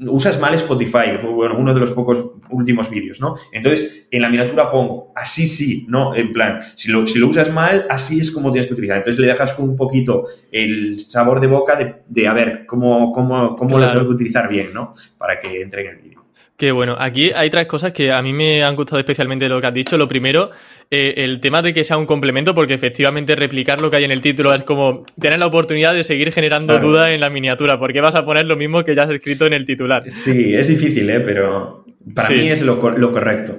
usas 0.00 0.38
mal 0.38 0.54
Spotify, 0.54 1.18
bueno, 1.22 1.56
uno 1.58 1.74
de 1.74 1.80
los 1.80 1.90
pocos 1.90 2.32
últimos 2.50 2.88
vídeos, 2.90 3.20
¿no? 3.20 3.34
Entonces, 3.52 4.06
en 4.10 4.22
la 4.22 4.28
miniatura 4.28 4.70
pongo, 4.70 5.12
así 5.16 5.46
sí, 5.46 5.86
¿no? 5.88 6.14
En 6.14 6.32
plan, 6.32 6.60
si 6.76 6.90
lo, 6.90 7.06
si 7.06 7.18
lo 7.18 7.28
usas 7.28 7.52
mal, 7.52 7.86
así 7.90 8.20
es 8.20 8.30
como 8.30 8.50
tienes 8.52 8.68
que 8.68 8.74
utilizar. 8.74 8.98
Entonces 8.98 9.20
le 9.20 9.26
dejas 9.26 9.52
con 9.54 9.68
un 9.68 9.76
poquito 9.76 10.26
el 10.52 10.98
sabor 11.00 11.40
de 11.40 11.46
boca 11.48 11.76
de, 11.76 11.96
de 12.06 12.28
a 12.28 12.32
ver, 12.32 12.66
cómo, 12.66 13.12
cómo, 13.12 13.56
cómo 13.56 13.78
lo 13.78 13.88
tengo 13.88 14.04
que 14.04 14.12
utilizar 14.14 14.48
bien, 14.48 14.72
¿no? 14.72 14.94
Para 15.16 15.38
que 15.38 15.60
entre 15.60 15.82
en 15.82 15.88
el 15.88 15.96
vídeo. 16.02 16.17
Qué 16.58 16.72
bueno. 16.72 16.96
Aquí 16.98 17.30
hay 17.32 17.50
tres 17.50 17.66
cosas 17.66 17.92
que 17.92 18.10
a 18.10 18.20
mí 18.20 18.32
me 18.32 18.64
han 18.64 18.74
gustado 18.74 18.98
especialmente 18.98 19.48
lo 19.48 19.60
que 19.60 19.68
has 19.68 19.72
dicho. 19.72 19.96
Lo 19.96 20.08
primero, 20.08 20.50
eh, 20.90 21.14
el 21.18 21.38
tema 21.38 21.62
de 21.62 21.72
que 21.72 21.84
sea 21.84 21.96
un 21.96 22.04
complemento, 22.04 22.52
porque 22.52 22.74
efectivamente 22.74 23.36
replicar 23.36 23.80
lo 23.80 23.90
que 23.90 23.98
hay 23.98 24.04
en 24.04 24.10
el 24.10 24.20
título 24.20 24.52
es 24.52 24.64
como 24.64 25.04
tener 25.20 25.38
la 25.38 25.46
oportunidad 25.46 25.94
de 25.94 26.02
seguir 26.02 26.32
generando 26.32 26.76
duda 26.80 27.14
en 27.14 27.20
la 27.20 27.30
miniatura, 27.30 27.78
porque 27.78 28.00
vas 28.00 28.16
a 28.16 28.24
poner 28.24 28.46
lo 28.46 28.56
mismo 28.56 28.82
que 28.82 28.96
ya 28.96 29.04
has 29.04 29.10
escrito 29.10 29.46
en 29.46 29.52
el 29.52 29.64
titular. 29.64 30.10
Sí, 30.10 30.52
es 30.52 30.66
difícil, 30.66 31.08
¿eh? 31.10 31.20
pero 31.20 31.84
para 32.12 32.30
mí 32.30 32.48
es 32.48 32.60
lo, 32.62 32.74
lo 32.90 33.12
correcto. 33.12 33.56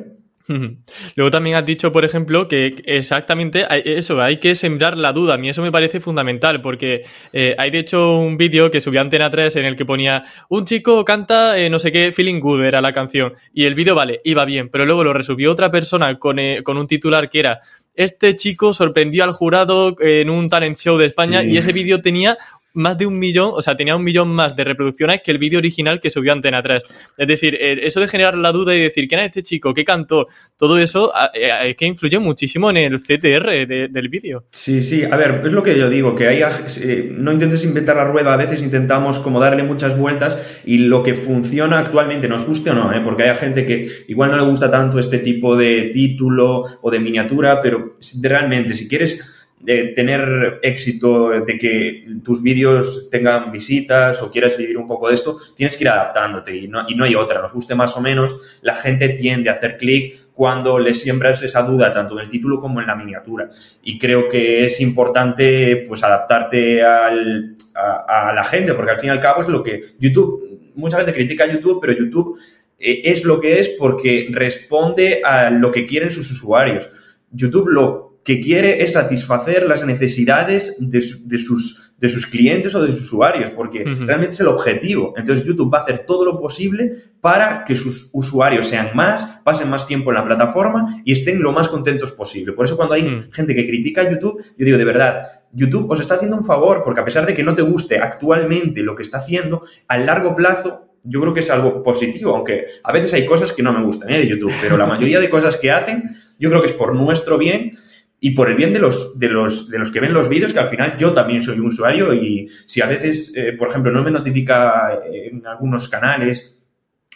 Luego 1.15 1.31
también 1.31 1.55
has 1.55 1.65
dicho, 1.65 1.91
por 1.91 2.05
ejemplo, 2.05 2.47
que 2.47 2.81
exactamente 2.85 3.67
eso, 3.85 4.21
hay 4.21 4.37
que 4.37 4.55
sembrar 4.55 4.97
la 4.97 5.13
duda. 5.13 5.35
A 5.35 5.37
mí 5.37 5.49
eso 5.49 5.61
me 5.61 5.71
parece 5.71 5.99
fundamental 5.99 6.61
porque 6.61 7.03
eh, 7.33 7.55
hay 7.57 7.69
de 7.69 7.79
hecho 7.79 8.17
un 8.17 8.37
vídeo 8.37 8.71
que 8.71 8.81
subió 8.81 9.01
Antena 9.01 9.29
3 9.29 9.57
en 9.57 9.65
el 9.65 9.75
que 9.75 9.85
ponía 9.85 10.23
un 10.49 10.65
chico 10.65 11.05
canta 11.05 11.57
eh, 11.59 11.69
no 11.69 11.77
sé 11.79 11.91
qué, 11.91 12.11
Feeling 12.11 12.39
Good 12.39 12.63
era 12.63 12.81
la 12.81 12.93
canción. 12.93 13.33
Y 13.53 13.65
el 13.65 13.75
vídeo, 13.75 13.93
vale, 13.93 14.21
iba 14.23 14.43
bien, 14.45 14.69
pero 14.69 14.85
luego 14.85 15.03
lo 15.03 15.13
resubió 15.13 15.51
otra 15.51 15.69
persona 15.69 16.17
con, 16.17 16.39
eh, 16.39 16.63
con 16.63 16.77
un 16.77 16.87
titular 16.87 17.29
que 17.29 17.39
era 17.39 17.59
este 17.95 18.35
chico 18.35 18.73
sorprendió 18.73 19.25
al 19.25 19.33
jurado 19.33 19.93
en 19.99 20.29
un 20.29 20.47
talent 20.47 20.77
show 20.77 20.97
de 20.97 21.07
España 21.07 21.43
y 21.43 21.57
ese 21.57 21.73
vídeo 21.73 22.01
tenía 22.01 22.37
más 22.73 22.97
de 22.97 23.05
un 23.05 23.17
millón, 23.17 23.51
o 23.55 23.61
sea, 23.61 23.75
tenía 23.75 23.95
un 23.95 24.03
millón 24.03 24.29
más 24.29 24.55
de 24.55 24.63
reproducciones 24.63 25.21
que 25.23 25.31
el 25.31 25.37
vídeo 25.37 25.59
original 25.59 25.99
que 25.99 26.09
subió 26.09 26.33
Antena 26.33 26.61
3. 26.61 26.83
Es 27.17 27.27
decir, 27.27 27.55
eh, 27.59 27.79
eso 27.83 27.99
de 27.99 28.07
generar 28.07 28.37
la 28.37 28.51
duda 28.51 28.75
y 28.75 28.81
decir, 28.81 29.07
¿quién 29.07 29.21
es 29.21 29.27
este 29.27 29.43
chico? 29.43 29.73
¿Qué 29.73 29.83
cantó? 29.83 30.27
Todo 30.57 30.77
eso 30.77 31.11
eh, 31.33 31.69
es 31.69 31.75
que 31.75 31.85
influye 31.85 32.19
muchísimo 32.19 32.69
en 32.69 32.77
el 32.77 32.99
CTR 32.99 33.67
del 33.67 34.09
vídeo. 34.09 34.45
Sí, 34.51 34.81
sí, 34.81 35.03
a 35.03 35.15
ver, 35.15 35.41
es 35.45 35.53
lo 35.53 35.63
que 35.63 35.77
yo 35.77 35.89
digo, 35.89 36.15
que 36.15 36.27
hay, 36.27 36.41
eh, 36.81 37.09
no 37.11 37.31
intentes 37.31 37.63
inventar 37.63 37.95
la 37.95 38.05
rueda, 38.05 38.33
a 38.33 38.37
veces 38.37 38.61
intentamos 38.61 39.19
como 39.19 39.39
darle 39.39 39.63
muchas 39.63 39.97
vueltas 39.97 40.37
y 40.65 40.79
lo 40.79 41.03
que 41.03 41.15
funciona 41.15 41.79
actualmente, 41.79 42.27
nos 42.27 42.45
guste 42.45 42.71
o 42.71 42.73
no, 42.75 42.91
porque 43.03 43.23
hay 43.23 43.37
gente 43.37 43.65
que 43.65 43.87
igual 44.07 44.31
no 44.31 44.37
le 44.37 44.43
gusta 44.43 44.69
tanto 44.69 44.99
este 44.99 45.19
tipo 45.19 45.55
de 45.55 45.89
título 45.93 46.63
o 46.81 46.91
de 46.91 46.99
miniatura, 46.99 47.61
pero 47.61 47.95
realmente 48.21 48.75
si 48.75 48.87
quieres 48.87 49.38
de 49.59 49.87
tener 49.87 50.59
éxito, 50.63 51.29
de 51.41 51.57
que 51.57 52.05
tus 52.23 52.41
vídeos 52.41 53.09
tengan 53.11 53.51
visitas 53.51 54.21
o 54.21 54.31
quieras 54.31 54.57
vivir 54.57 54.77
un 54.77 54.87
poco 54.87 55.09
de 55.09 55.15
esto, 55.15 55.37
tienes 55.55 55.75
que 55.75 55.83
ir 55.83 55.89
adaptándote 55.89 56.55
y 56.55 56.67
no, 56.67 56.85
y 56.87 56.95
no 56.95 57.03
hay 57.03 57.15
otra. 57.15 57.41
Nos 57.41 57.53
guste 57.53 57.75
más 57.75 57.95
o 57.97 58.01
menos, 58.01 58.37
la 58.61 58.75
gente 58.75 59.09
tiende 59.09 59.49
a 59.49 59.53
hacer 59.53 59.77
clic 59.77 60.17
cuando 60.33 60.79
le 60.79 60.93
siembras 60.93 61.43
esa 61.43 61.63
duda 61.63 61.91
tanto 61.91 62.13
en 62.17 62.21
el 62.21 62.29
título 62.29 62.61
como 62.61 62.79
en 62.79 62.87
la 62.87 62.95
miniatura. 62.95 63.49
Y 63.83 63.99
creo 63.99 64.29
que 64.29 64.65
es 64.65 64.79
importante 64.79 65.83
pues 65.87 66.03
adaptarte 66.03 66.81
al, 66.81 67.55
a, 67.75 68.31
la 68.33 68.43
gente, 68.45 68.73
porque 68.73 68.91
al 68.91 68.99
fin 68.99 69.07
y 69.07 69.11
al 69.11 69.19
cabo 69.19 69.41
es 69.41 69.49
lo 69.49 69.61
que 69.61 69.81
YouTube, 69.99 70.71
mucha 70.75 70.97
gente 70.97 71.11
critica 71.11 71.43
a 71.43 71.51
YouTube, 71.51 71.79
pero 71.81 71.93
YouTube 71.93 72.39
eh, 72.79 73.01
es 73.03 73.25
lo 73.25 73.41
que 73.41 73.59
es 73.59 73.69
porque 73.77 74.29
responde 74.31 75.21
a 75.23 75.49
lo 75.49 75.69
que 75.71 75.85
quieren 75.85 76.09
sus 76.09 76.31
usuarios. 76.31 76.89
YouTube 77.31 77.67
lo 77.67 78.08
que 78.29 78.39
quiere 78.39 78.83
es 78.83 78.93
satisfacer 78.93 79.65
las 79.65 79.83
necesidades 79.83 80.77
de, 80.77 81.01
sus, 81.01 81.93
de 81.97 82.09
sus 82.09 82.27
clientes 82.27 82.75
o 82.75 82.79
de 82.83 82.91
sus 82.91 83.05
usuarios, 83.05 83.49
porque 83.55 83.83
realmente 83.83 84.35
es 84.35 84.39
el 84.39 84.49
objetivo. 84.49 85.15
Entonces 85.17 85.47
YouTube 85.47 85.73
va 85.73 85.79
a 85.79 85.81
hacer 85.81 86.05
todo 86.05 86.25
lo 86.25 86.39
posible 86.39 87.05
para 87.21 87.63
que 87.63 87.73
sus 87.73 88.11
usuarios 88.13 88.67
sean 88.67 88.91
más, 88.93 89.41
pasen 89.43 89.67
más 89.67 89.87
tiempo 89.87 90.11
en 90.11 90.17
la 90.17 90.25
plataforma 90.25 91.01
y 91.03 91.13
estén 91.13 91.41
lo 91.41 91.51
más 91.53 91.69
contentos 91.69 92.11
posible. 92.11 92.53
Por 92.53 92.65
eso 92.65 92.77
cuando 92.77 92.93
hay 92.93 93.27
gente 93.31 93.55
que 93.55 93.65
critica 93.65 94.01
a 94.01 94.11
YouTube, 94.11 94.39
yo 94.55 94.63
digo, 94.63 94.77
de 94.77 94.85
verdad, 94.85 95.23
YouTube 95.51 95.89
os 95.89 95.99
está 95.99 96.13
haciendo 96.13 96.37
un 96.37 96.45
favor, 96.45 96.83
porque 96.83 97.01
a 97.01 97.05
pesar 97.05 97.25
de 97.25 97.33
que 97.33 97.41
no 97.41 97.55
te 97.55 97.63
guste 97.63 97.97
actualmente 97.97 98.83
lo 98.83 98.95
que 98.95 99.01
está 99.01 99.17
haciendo, 99.17 99.63
a 99.87 99.97
largo 99.97 100.35
plazo 100.35 100.85
yo 101.03 101.19
creo 101.19 101.33
que 101.33 101.39
es 101.39 101.49
algo 101.49 101.81
positivo, 101.81 102.35
aunque 102.35 102.67
a 102.83 102.91
veces 102.91 103.11
hay 103.13 103.25
cosas 103.25 103.53
que 103.53 103.63
no 103.63 103.73
me 103.73 103.83
gustan 103.83 104.11
¿eh? 104.11 104.19
de 104.19 104.27
YouTube, 104.27 104.53
pero 104.61 104.77
la 104.77 104.85
mayoría 104.85 105.19
de 105.19 105.31
cosas 105.31 105.57
que 105.57 105.71
hacen, 105.71 106.15
yo 106.37 106.49
creo 106.49 106.61
que 106.61 106.67
es 106.67 106.73
por 106.73 106.93
nuestro 106.93 107.39
bien 107.39 107.71
y 108.21 108.31
por 108.31 108.49
el 108.49 108.55
bien 108.55 108.73
de 108.73 108.79
los, 108.79 109.17
de 109.17 109.29
los, 109.29 109.69
de 109.69 109.79
los 109.79 109.91
que 109.91 109.99
ven 109.99 110.13
los 110.13 110.27
vídeos, 110.27 110.53
que 110.53 110.59
al 110.59 110.67
final 110.67 110.97
yo 110.97 111.13
también 111.13 111.41
soy 111.41 111.59
un 111.59 111.67
usuario 111.67 112.13
y 112.13 112.49
si 112.65 112.81
a 112.81 112.85
veces, 112.85 113.33
eh, 113.35 113.53
por 113.53 113.69
ejemplo, 113.69 113.91
no 113.91 114.03
me 114.03 114.11
notifica 114.11 114.99
eh, 115.05 115.29
en 115.31 115.45
algunos 115.47 115.87
canales 115.87 116.57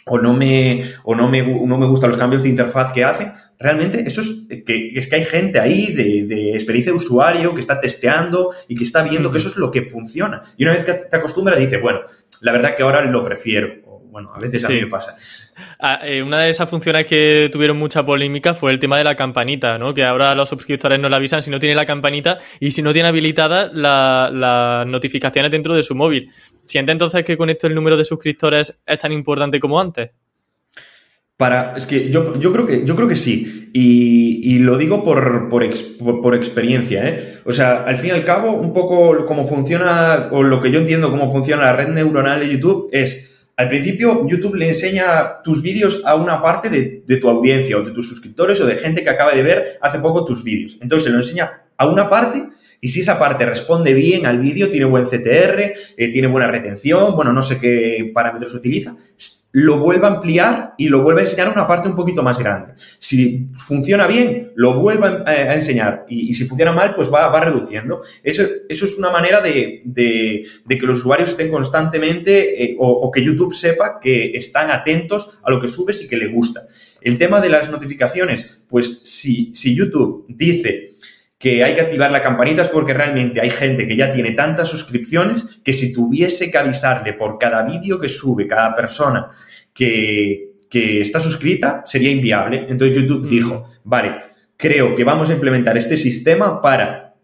o 0.06 0.18
no 0.18 0.34
me, 0.34 0.84
o 1.04 1.14
no 1.14 1.28
me, 1.28 1.42
no 1.42 1.78
me 1.78 1.86
gustan 1.86 2.10
los 2.10 2.18
cambios 2.18 2.42
de 2.42 2.50
interfaz 2.50 2.92
que 2.92 3.04
hacen, 3.04 3.32
realmente 3.58 4.02
eso 4.06 4.20
es 4.20 4.46
que, 4.64 4.90
es 4.94 5.06
que 5.06 5.16
hay 5.16 5.24
gente 5.24 5.58
ahí 5.58 5.92
de, 5.92 6.26
de, 6.26 6.52
experiencia 6.52 6.92
de 6.92 6.98
usuario 6.98 7.54
que 7.54 7.60
está 7.60 7.80
testeando 7.80 8.50
y 8.68 8.74
que 8.74 8.84
está 8.84 9.02
viendo 9.02 9.30
que 9.32 9.38
eso 9.38 9.48
es 9.48 9.56
lo 9.56 9.70
que 9.70 9.82
funciona. 9.82 10.42
Y 10.58 10.64
una 10.64 10.74
vez 10.74 10.84
que 10.84 10.92
te 10.92 11.16
acostumbras, 11.16 11.58
dices, 11.58 11.80
bueno, 11.80 12.00
la 12.42 12.52
verdad 12.52 12.76
que 12.76 12.82
ahora 12.82 13.02
lo 13.02 13.24
prefiero 13.24 13.83
bueno, 14.14 14.30
a 14.32 14.38
veces 14.38 14.64
a 14.64 14.68
mí 14.68 14.80
me 14.80 14.86
pasa. 14.86 15.16
Ah, 15.80 15.98
eh, 16.04 16.22
una 16.22 16.42
de 16.42 16.50
esas 16.50 16.70
funciones 16.70 17.04
que 17.04 17.48
tuvieron 17.50 17.76
mucha 17.76 18.06
polémica 18.06 18.54
fue 18.54 18.70
el 18.70 18.78
tema 18.78 18.96
de 18.96 19.02
la 19.02 19.16
campanita, 19.16 19.76
¿no? 19.76 19.92
Que 19.92 20.04
ahora 20.04 20.36
los 20.36 20.48
suscriptores 20.48 21.00
no 21.00 21.08
la 21.08 21.16
avisan 21.16 21.42
si 21.42 21.50
no 21.50 21.58
tiene 21.58 21.74
la 21.74 21.84
campanita 21.84 22.38
y 22.60 22.70
si 22.70 22.80
no 22.80 22.92
tiene 22.92 23.08
habilitadas 23.08 23.72
las 23.74 24.86
notificaciones 24.86 25.50
dentro 25.50 25.74
de 25.74 25.82
su 25.82 25.96
móvil. 25.96 26.30
¿Siente 26.64 26.92
entonces 26.92 27.24
que 27.24 27.36
con 27.36 27.50
esto 27.50 27.66
el 27.66 27.74
número 27.74 27.96
de 27.96 28.04
suscriptores 28.04 28.78
es 28.86 28.98
tan 29.00 29.10
importante 29.10 29.58
como 29.58 29.80
antes? 29.80 30.12
Para, 31.36 31.76
es 31.76 31.84
que 31.84 32.08
yo, 32.08 32.38
yo, 32.38 32.52
creo 32.52 32.66
que 32.68 32.86
yo 32.86 32.94
creo 32.94 33.08
que 33.08 33.16
sí. 33.16 33.70
Y, 33.74 34.60
lo 34.60 34.78
digo 34.78 35.02
por, 35.02 35.48
por, 35.48 35.68
por, 36.22 36.34
experiencia, 36.36 37.08
¿eh? 37.08 37.40
O 37.44 37.52
sea, 37.52 37.82
al 37.82 37.98
fin 37.98 38.10
y 38.10 38.12
al 38.12 38.22
cabo, 38.22 38.52
un 38.52 38.72
poco 38.72 39.26
cómo 39.26 39.44
funciona, 39.44 40.28
o 40.30 40.44
lo 40.44 40.60
que 40.60 40.70
yo 40.70 40.78
entiendo 40.78 41.10
cómo 41.10 41.32
funciona 41.32 41.64
la 41.64 41.72
red 41.72 41.88
neuronal 41.88 42.38
de 42.38 42.48
YouTube 42.48 42.88
es 42.92 43.33
al 43.56 43.68
principio, 43.68 44.26
YouTube 44.26 44.56
le 44.56 44.68
enseña 44.68 45.42
tus 45.42 45.62
vídeos 45.62 46.02
a 46.04 46.16
una 46.16 46.42
parte 46.42 46.68
de, 46.68 47.16
tu 47.16 47.28
audiencia 47.28 47.78
o 47.78 47.82
de 47.82 47.92
tus 47.92 48.08
suscriptores 48.08 48.60
o 48.60 48.66
de 48.66 48.74
gente 48.74 49.04
que 49.04 49.10
acaba 49.10 49.32
de 49.32 49.42
ver 49.42 49.78
hace 49.80 50.00
poco 50.00 50.24
tus 50.24 50.42
vídeos. 50.42 50.76
Entonces, 50.80 51.04
se 51.04 51.10
lo 51.10 51.18
enseña 51.18 51.62
a 51.76 51.86
una 51.86 52.08
parte 52.08 52.48
y 52.80 52.88
si 52.88 53.00
esa 53.00 53.18
parte 53.18 53.46
responde 53.46 53.94
bien 53.94 54.26
al 54.26 54.40
vídeo, 54.40 54.70
tiene 54.70 54.86
buen 54.86 55.04
CTR, 55.04 55.72
eh, 55.96 56.12
tiene 56.12 56.26
buena 56.26 56.48
retención, 56.48 57.14
bueno, 57.14 57.32
no 57.32 57.42
sé 57.42 57.58
qué 57.60 58.10
parámetros 58.12 58.54
utiliza, 58.54 58.96
lo 59.54 59.78
vuelve 59.78 60.04
a 60.04 60.10
ampliar 60.10 60.74
y 60.76 60.88
lo 60.88 61.02
vuelve 61.02 61.20
a 61.20 61.24
enseñar 61.24 61.46
a 61.46 61.52
una 61.52 61.64
parte 61.64 61.86
un 61.86 61.94
poquito 61.94 62.24
más 62.24 62.40
grande. 62.40 62.72
Si 62.98 63.50
funciona 63.54 64.08
bien, 64.08 64.50
lo 64.56 64.80
vuelve 64.80 65.22
a, 65.24 65.54
enseñar 65.54 66.06
y, 66.08 66.34
si 66.34 66.46
funciona 66.46 66.72
mal, 66.72 66.96
pues 66.96 67.08
va, 67.12 67.28
va 67.28 67.40
reduciendo. 67.40 68.00
Eso, 68.24 68.42
eso, 68.68 68.84
es 68.84 68.98
una 68.98 69.10
manera 69.10 69.40
de, 69.40 69.84
que 70.68 70.86
los 70.86 70.98
usuarios 70.98 71.30
estén 71.30 71.52
constantemente 71.52 72.64
eh, 72.64 72.76
o, 72.80 72.88
o 72.88 73.12
que 73.12 73.22
YouTube 73.22 73.54
sepa 73.54 74.00
que 74.00 74.36
están 74.36 74.72
atentos 74.72 75.38
a 75.44 75.52
lo 75.52 75.60
que 75.60 75.68
subes 75.68 76.02
y 76.02 76.08
que 76.08 76.16
le 76.16 76.26
gusta. 76.26 76.62
El 77.00 77.16
tema 77.16 77.40
de 77.40 77.50
las 77.50 77.70
notificaciones, 77.70 78.64
pues 78.68 79.02
si, 79.04 79.54
si 79.54 79.72
YouTube 79.76 80.26
dice 80.28 80.94
que 81.38 81.64
hay 81.64 81.74
que 81.74 81.80
activar 81.80 82.10
la 82.10 82.22
campanita 82.22 82.62
es 82.62 82.68
porque 82.68 82.94
realmente 82.94 83.40
hay 83.40 83.50
gente 83.50 83.86
que 83.86 83.96
ya 83.96 84.10
tiene 84.10 84.32
tantas 84.32 84.68
suscripciones 84.68 85.60
que 85.64 85.72
si 85.72 85.92
tuviese 85.92 86.50
que 86.50 86.58
avisarle 86.58 87.12
por 87.12 87.38
cada 87.38 87.62
vídeo 87.62 88.00
que 88.00 88.08
sube 88.08 88.46
cada 88.46 88.74
persona 88.74 89.30
que, 89.72 90.52
está 90.70 91.20
suscrita, 91.20 91.84
sería 91.86 92.10
inviable. 92.10 92.66
Entonces 92.68 92.96
YouTube 92.96 93.26
mm. 93.26 93.30
dijo, 93.30 93.64
vale, 93.84 94.16
creo 94.56 94.94
que 94.96 95.04
vamos 95.04 95.30
a 95.30 95.34
implementar 95.34 95.76
este 95.76 95.96
sistema 95.96 96.60
para 96.60 97.14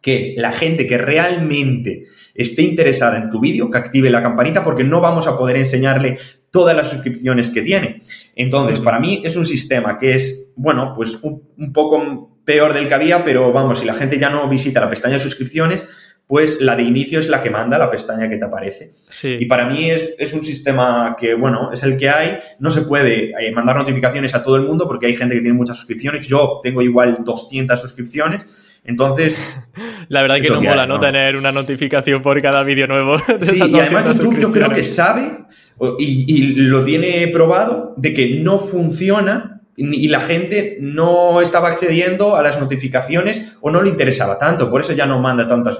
que 0.00 0.34
la 0.38 0.52
gente 0.52 0.86
que 0.86 0.96
realmente 0.96 2.04
esté 2.34 2.62
interesada 2.62 3.18
en 3.18 3.30
tu 3.30 3.38
vídeo, 3.38 3.70
que 3.70 3.76
active 3.76 4.08
la 4.08 4.22
campanita, 4.22 4.62
porque 4.62 4.82
no 4.82 5.02
vamos 5.02 5.26
a 5.26 5.36
poder 5.36 5.56
enseñarle 5.56 6.16
todas 6.50 6.74
las 6.74 6.88
suscripciones 6.88 7.50
que 7.50 7.60
tiene. 7.60 8.00
Entonces, 8.34 8.80
mm. 8.80 8.84
para 8.84 8.98
mí 8.98 9.20
es 9.24 9.36
un 9.36 9.44
sistema 9.44 9.98
que 9.98 10.14
es, 10.14 10.52
bueno, 10.56 10.94
pues 10.96 11.18
un 11.22 11.72
poco 11.74 12.35
peor 12.46 12.72
del 12.72 12.88
que 12.88 12.94
había, 12.94 13.24
pero 13.24 13.52
vamos, 13.52 13.80
si 13.80 13.84
la 13.84 13.92
gente 13.92 14.18
ya 14.18 14.30
no 14.30 14.48
visita 14.48 14.80
la 14.80 14.88
pestaña 14.88 15.14
de 15.14 15.20
suscripciones, 15.20 15.86
pues 16.26 16.60
la 16.60 16.74
de 16.74 16.82
inicio 16.82 17.20
es 17.20 17.28
la 17.28 17.40
que 17.40 17.50
manda 17.50 17.78
la 17.78 17.90
pestaña 17.90 18.28
que 18.28 18.36
te 18.36 18.44
aparece. 18.44 18.92
Y 19.38 19.46
para 19.46 19.68
mí 19.68 19.90
es, 19.90 20.32
un 20.32 20.44
sistema 20.44 21.14
que, 21.18 21.34
bueno, 21.34 21.70
es 21.72 21.82
el 21.84 21.96
que 21.96 22.08
hay. 22.08 22.38
No 22.58 22.70
se 22.70 22.82
puede 22.82 23.30
eh, 23.30 23.52
mandar 23.52 23.76
notificaciones 23.76 24.34
a 24.34 24.42
todo 24.42 24.56
el 24.56 24.62
mundo 24.62 24.88
porque 24.88 25.06
hay 25.06 25.14
gente 25.14 25.36
que 25.36 25.40
tiene 25.40 25.56
muchas 25.56 25.76
suscripciones. 25.76 26.26
Yo 26.26 26.60
tengo 26.62 26.82
igual 26.82 27.18
200 27.24 27.80
suscripciones. 27.80 28.44
Entonces... 28.84 29.38
La 30.08 30.22
verdad 30.22 30.40
que 30.40 30.50
no 30.50 30.60
mola, 30.60 30.86
¿no? 30.86 30.98
Tener 30.98 31.36
una 31.36 31.52
notificación 31.52 32.22
por 32.22 32.40
cada 32.42 32.62
vídeo 32.64 32.88
nuevo. 32.88 33.18
sí, 33.40 33.60
y 33.64 33.78
además 33.78 34.18
YouTube 34.18 34.38
yo 34.38 34.50
creo 34.50 34.70
que 34.70 34.82
sabe 34.82 35.44
y, 35.98 36.24
y 36.26 36.54
lo 36.54 36.84
tiene 36.84 37.28
probado 37.28 37.94
de 37.96 38.14
que 38.14 38.40
no 38.40 38.58
funciona 38.58 39.55
y 39.76 40.08
la 40.08 40.20
gente 40.20 40.78
no 40.80 41.42
estaba 41.42 41.68
accediendo 41.68 42.36
a 42.36 42.42
las 42.42 42.58
notificaciones 42.58 43.56
o 43.60 43.70
no 43.70 43.82
le 43.82 43.90
interesaba 43.90 44.38
tanto, 44.38 44.70
por 44.70 44.80
eso 44.80 44.92
ya 44.94 45.06
no 45.06 45.20
manda 45.20 45.46
tantas 45.46 45.78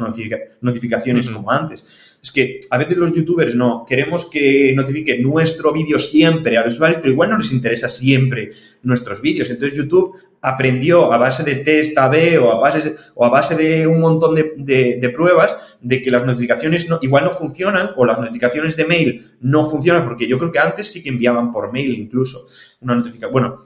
notificaciones 0.61 1.31
como 1.31 1.51
antes. 1.51 2.17
Es 2.23 2.33
que 2.33 2.61
a 2.71 2.79
veces 2.79 2.97
los 2.97 3.15
youtubers 3.15 3.55
no 3.55 3.87
queremos 3.89 4.29
que 4.29 4.73
notifique 4.75 5.19
nuestro 5.19 5.73
vídeo 5.73 5.99
siempre 5.99 6.59
a 6.59 6.65
los 6.65 6.75
usuarios, 6.75 6.99
pero 7.01 7.13
igual 7.13 7.31
no 7.31 7.39
les 7.39 7.53
interesa 7.53 7.89
siempre 7.89 8.51
nuestros 8.83 9.23
vídeos. 9.23 9.49
Entonces 9.49 9.79
YouTube 9.79 10.17
aprendió 10.41 11.13
a 11.13 11.19
base 11.19 11.45
de 11.45 11.57
test 11.57 11.97
A-B 11.97 12.39
o 12.39 12.53
a 12.53 12.59
base, 12.59 12.97
o 13.15 13.25
a 13.25 13.31
base 13.31 13.57
de 13.57 13.87
un 13.87 14.01
montón 14.01 14.35
de, 14.35 15.13
pruebas 15.15 15.79
de 15.81 16.03
que 16.03 16.11
las 16.11 16.25
notificaciones 16.25 16.89
no, 16.89 16.99
igual 17.01 17.25
no 17.25 17.33
funcionan 17.33 17.91
o 17.97 18.05
las 18.05 18.19
notificaciones 18.19 18.77
de 18.77 18.85
mail 18.85 19.37
no 19.41 19.69
funcionan, 19.69 20.05
porque 20.05 20.27
yo 20.27 20.39
creo 20.39 20.53
que 20.53 20.59
antes 20.59 20.91
sí 20.91 21.03
que 21.03 21.09
enviaban 21.09 21.53
por 21.53 21.73
mail 21.73 21.95
incluso 21.95 22.47
una 22.81 22.97
notificación. 22.97 23.33
Bueno, 23.33 23.66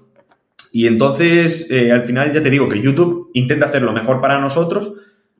y 0.72 0.86
entonces, 0.86 1.70
eh, 1.70 1.92
al 1.92 2.04
final 2.04 2.32
ya 2.32 2.42
te 2.42 2.50
digo 2.50 2.68
que 2.68 2.80
YouTube 2.80 3.30
intenta 3.34 3.66
hacer 3.66 3.82
lo 3.82 3.92
mejor 3.92 4.20
para 4.20 4.40
nosotros, 4.40 4.92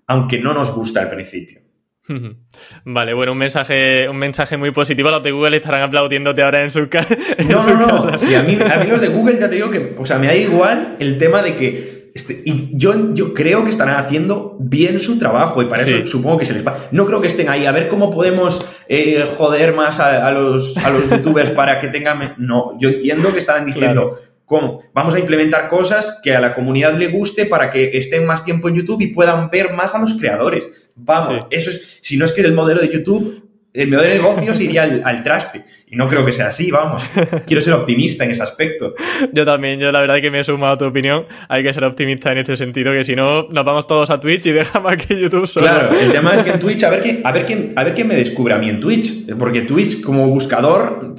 aunque 0.06 0.38
no 0.38 0.54
nos 0.54 0.74
gusta 0.74 1.00
al 1.00 1.10
principio. 1.10 1.60
Vale, 2.84 3.14
bueno, 3.14 3.32
un 3.32 3.38
mensaje, 3.38 4.08
un 4.08 4.16
mensaje 4.16 4.56
muy 4.56 4.70
positivo. 4.72 5.10
Los 5.10 5.22
de 5.22 5.30
Google 5.30 5.56
estarán 5.56 5.82
aplaudiéndote 5.82 6.42
ahora 6.42 6.62
en 6.62 6.70
su, 6.70 6.88
ca 6.88 7.06
no, 7.48 7.74
no, 7.74 7.86
no. 7.86 8.18
Sí, 8.18 8.34
a, 8.34 8.42
mí, 8.42 8.58
a 8.60 8.78
mí 8.78 8.86
los 8.86 9.00
de 9.00 9.08
Google 9.08 9.38
ya 9.38 9.48
te 9.48 9.56
digo 9.56 9.70
que, 9.70 9.96
o 9.98 10.04
sea, 10.04 10.18
me 10.18 10.26
da 10.26 10.34
igual 10.34 10.96
el 10.98 11.18
tema 11.18 11.42
de 11.42 11.54
que 11.54 12.00
este, 12.14 12.42
y 12.44 12.76
yo, 12.76 13.14
yo 13.14 13.34
creo 13.34 13.62
que 13.62 13.70
estarán 13.70 13.96
haciendo 13.96 14.56
bien 14.58 14.98
su 14.98 15.18
trabajo 15.18 15.62
y 15.62 15.66
para 15.66 15.82
eso 15.82 16.06
supongo 16.06 16.38
que 16.38 16.44
se 16.44 16.54
les 16.54 16.66
va. 16.66 16.76
No 16.90 17.06
creo 17.06 17.20
que 17.20 17.28
estén 17.28 17.48
ahí 17.48 17.66
a 17.66 17.72
ver 17.72 17.88
cómo 17.88 18.10
podemos 18.10 18.66
eh, 18.88 19.28
joder 19.36 19.74
más 19.74 20.00
a, 20.00 20.30
los, 20.32 20.76
a 20.78 20.90
los 20.90 21.08
youtubers 21.10 21.50
para 21.52 21.78
que 21.78 21.88
tengan. 21.88 22.34
No, 22.38 22.76
yo 22.80 22.88
entiendo 22.88 23.32
que 23.32 23.38
estarán 23.38 23.64
diciendo, 23.64 24.10
¿Cómo? 24.50 24.82
Vamos 24.92 25.14
a 25.14 25.20
implementar 25.20 25.68
cosas 25.68 26.18
que 26.24 26.34
a 26.34 26.40
la 26.40 26.56
comunidad 26.56 26.94
le 26.94 27.06
guste 27.06 27.46
para 27.46 27.70
que 27.70 27.96
estén 27.96 28.26
más 28.26 28.44
tiempo 28.44 28.68
en 28.68 28.74
YouTube 28.74 29.00
y 29.00 29.06
puedan 29.06 29.48
ver 29.48 29.74
más 29.74 29.94
a 29.94 30.00
los 30.00 30.14
creadores. 30.14 30.88
Vamos, 30.96 31.46
eso 31.50 31.70
es, 31.70 31.98
si 32.00 32.16
no 32.16 32.24
es 32.24 32.32
que 32.32 32.40
el 32.40 32.52
modelo 32.52 32.80
de 32.80 32.88
YouTube 32.88 33.48
el 33.72 33.88
modelo 33.88 34.08
de 34.08 34.14
negocios 34.16 34.60
iría 34.60 34.82
al, 34.82 35.22
traste. 35.22 35.62
Y 35.86 35.96
no 35.96 36.08
creo 36.08 36.24
que 36.24 36.32
sea 36.32 36.48
así, 36.48 36.70
vamos. 36.70 37.08
Quiero 37.46 37.62
ser 37.62 37.72
optimista 37.74 38.24
en 38.24 38.32
ese 38.32 38.42
aspecto. 38.42 38.94
Yo 39.32 39.44
también, 39.44 39.78
yo 39.78 39.92
la 39.92 40.00
verdad 40.00 40.20
que 40.20 40.30
me 40.30 40.40
he 40.40 40.44
sumado 40.44 40.74
a 40.74 40.78
tu 40.78 40.84
opinión. 40.84 41.26
Hay 41.48 41.62
que 41.62 41.72
ser 41.72 41.84
optimista 41.84 42.32
en 42.32 42.38
este 42.38 42.56
sentido, 42.56 42.92
que 42.92 43.04
si 43.04 43.14
no, 43.14 43.48
nos 43.48 43.64
vamos 43.64 43.86
todos 43.86 44.10
a 44.10 44.18
Twitch 44.18 44.46
y 44.46 44.52
dejamos 44.52 44.92
aquí 44.92 45.16
YouTube 45.16 45.46
solo. 45.46 45.66
Claro, 45.66 45.90
el 45.98 46.10
tema 46.10 46.34
es 46.34 46.42
que 46.42 46.50
en 46.50 46.60
Twitch, 46.60 46.82
a 46.84 46.90
ver 46.90 47.02
quién, 47.02 47.20
a 47.24 47.32
ver 47.32 47.46
quién, 47.46 47.72
a 47.76 47.84
ver 47.84 47.94
quién 47.94 48.08
me 48.08 48.14
descubre 48.16 48.54
a 48.54 48.58
mí 48.58 48.68
en 48.68 48.80
Twitch. 48.80 49.34
Porque 49.36 49.62
Twitch, 49.62 50.00
como 50.02 50.26
buscador, 50.28 51.14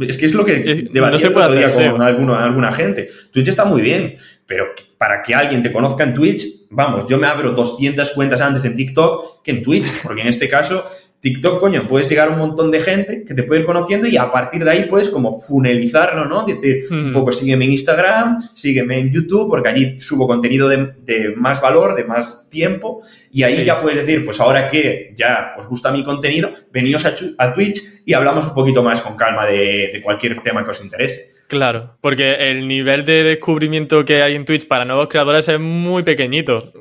es 0.00 0.16
que 0.16 0.26
es 0.26 0.34
lo 0.34 0.44
que 0.44 0.88
no 0.92 1.18
se 1.18 1.30
puede 1.30 1.56
día 1.56 1.70
con 1.72 2.02
alguna 2.02 2.72
gente. 2.72 3.08
Twitch 3.32 3.48
está 3.48 3.64
muy 3.64 3.80
bien, 3.80 4.16
pero 4.46 4.66
para 4.98 5.22
que 5.22 5.34
alguien 5.34 5.62
te 5.62 5.72
conozca 5.72 6.04
en 6.04 6.14
Twitch, 6.14 6.46
vamos, 6.70 7.06
yo 7.08 7.18
me 7.18 7.26
abro 7.26 7.52
200 7.52 8.10
cuentas 8.10 8.40
antes 8.40 8.64
en 8.64 8.76
TikTok 8.76 9.42
que 9.42 9.50
en 9.50 9.62
Twitch, 9.62 10.02
porque 10.02 10.22
en 10.22 10.28
este 10.28 10.48
caso 10.48 10.84
TikTok, 11.22 11.60
coño, 11.60 11.86
puedes 11.86 12.08
llegar 12.08 12.28
a 12.28 12.32
un 12.32 12.38
montón 12.38 12.72
de 12.72 12.80
gente 12.80 13.24
que 13.24 13.32
te 13.32 13.44
puede 13.44 13.60
ir 13.60 13.66
conociendo 13.66 14.08
y 14.08 14.16
a 14.16 14.28
partir 14.32 14.64
de 14.64 14.70
ahí 14.72 14.86
puedes 14.86 15.08
como 15.08 15.38
funelizarlo, 15.38 16.24
¿no? 16.24 16.44
Decir, 16.44 16.86
un 16.90 17.12
poco 17.12 17.30
sígueme 17.30 17.64
en 17.64 17.70
Instagram, 17.70 18.50
sígueme 18.54 18.98
en 18.98 19.12
YouTube, 19.12 19.48
porque 19.48 19.68
allí 19.68 20.00
subo 20.00 20.26
contenido 20.26 20.68
de, 20.68 21.32
más 21.36 21.62
valor, 21.62 21.94
de 21.94 22.02
más 22.02 22.50
tiempo, 22.50 23.02
y 23.30 23.44
ahí 23.44 23.64
ya 23.64 23.78
puedes 23.78 24.00
decir, 24.00 24.24
pues 24.24 24.40
ahora 24.40 24.66
que 24.66 25.12
ya 25.14 25.54
os 25.56 25.68
gusta 25.68 25.92
mi 25.92 26.02
contenido, 26.02 26.50
veníos 26.72 27.06
a, 27.06 27.54
Twitch 27.54 28.02
y 28.04 28.14
hablamos 28.14 28.48
un 28.48 28.54
poquito 28.54 28.82
más 28.82 29.00
con 29.00 29.16
calma 29.16 29.46
de 29.46 30.00
cualquier 30.02 30.42
tema 30.42 30.64
que 30.64 30.70
os 30.70 30.82
interese. 30.82 31.31
Claro, 31.52 31.98
porque 32.00 32.50
el 32.50 32.66
nivel 32.66 33.04
de 33.04 33.24
descubrimiento 33.24 34.06
que 34.06 34.22
hay 34.22 34.36
en 34.36 34.46
Twitch 34.46 34.66
para 34.66 34.86
nuevos 34.86 35.08
creadores 35.08 35.46
es 35.48 35.60
muy 35.60 36.02
pequeño. 36.02 36.32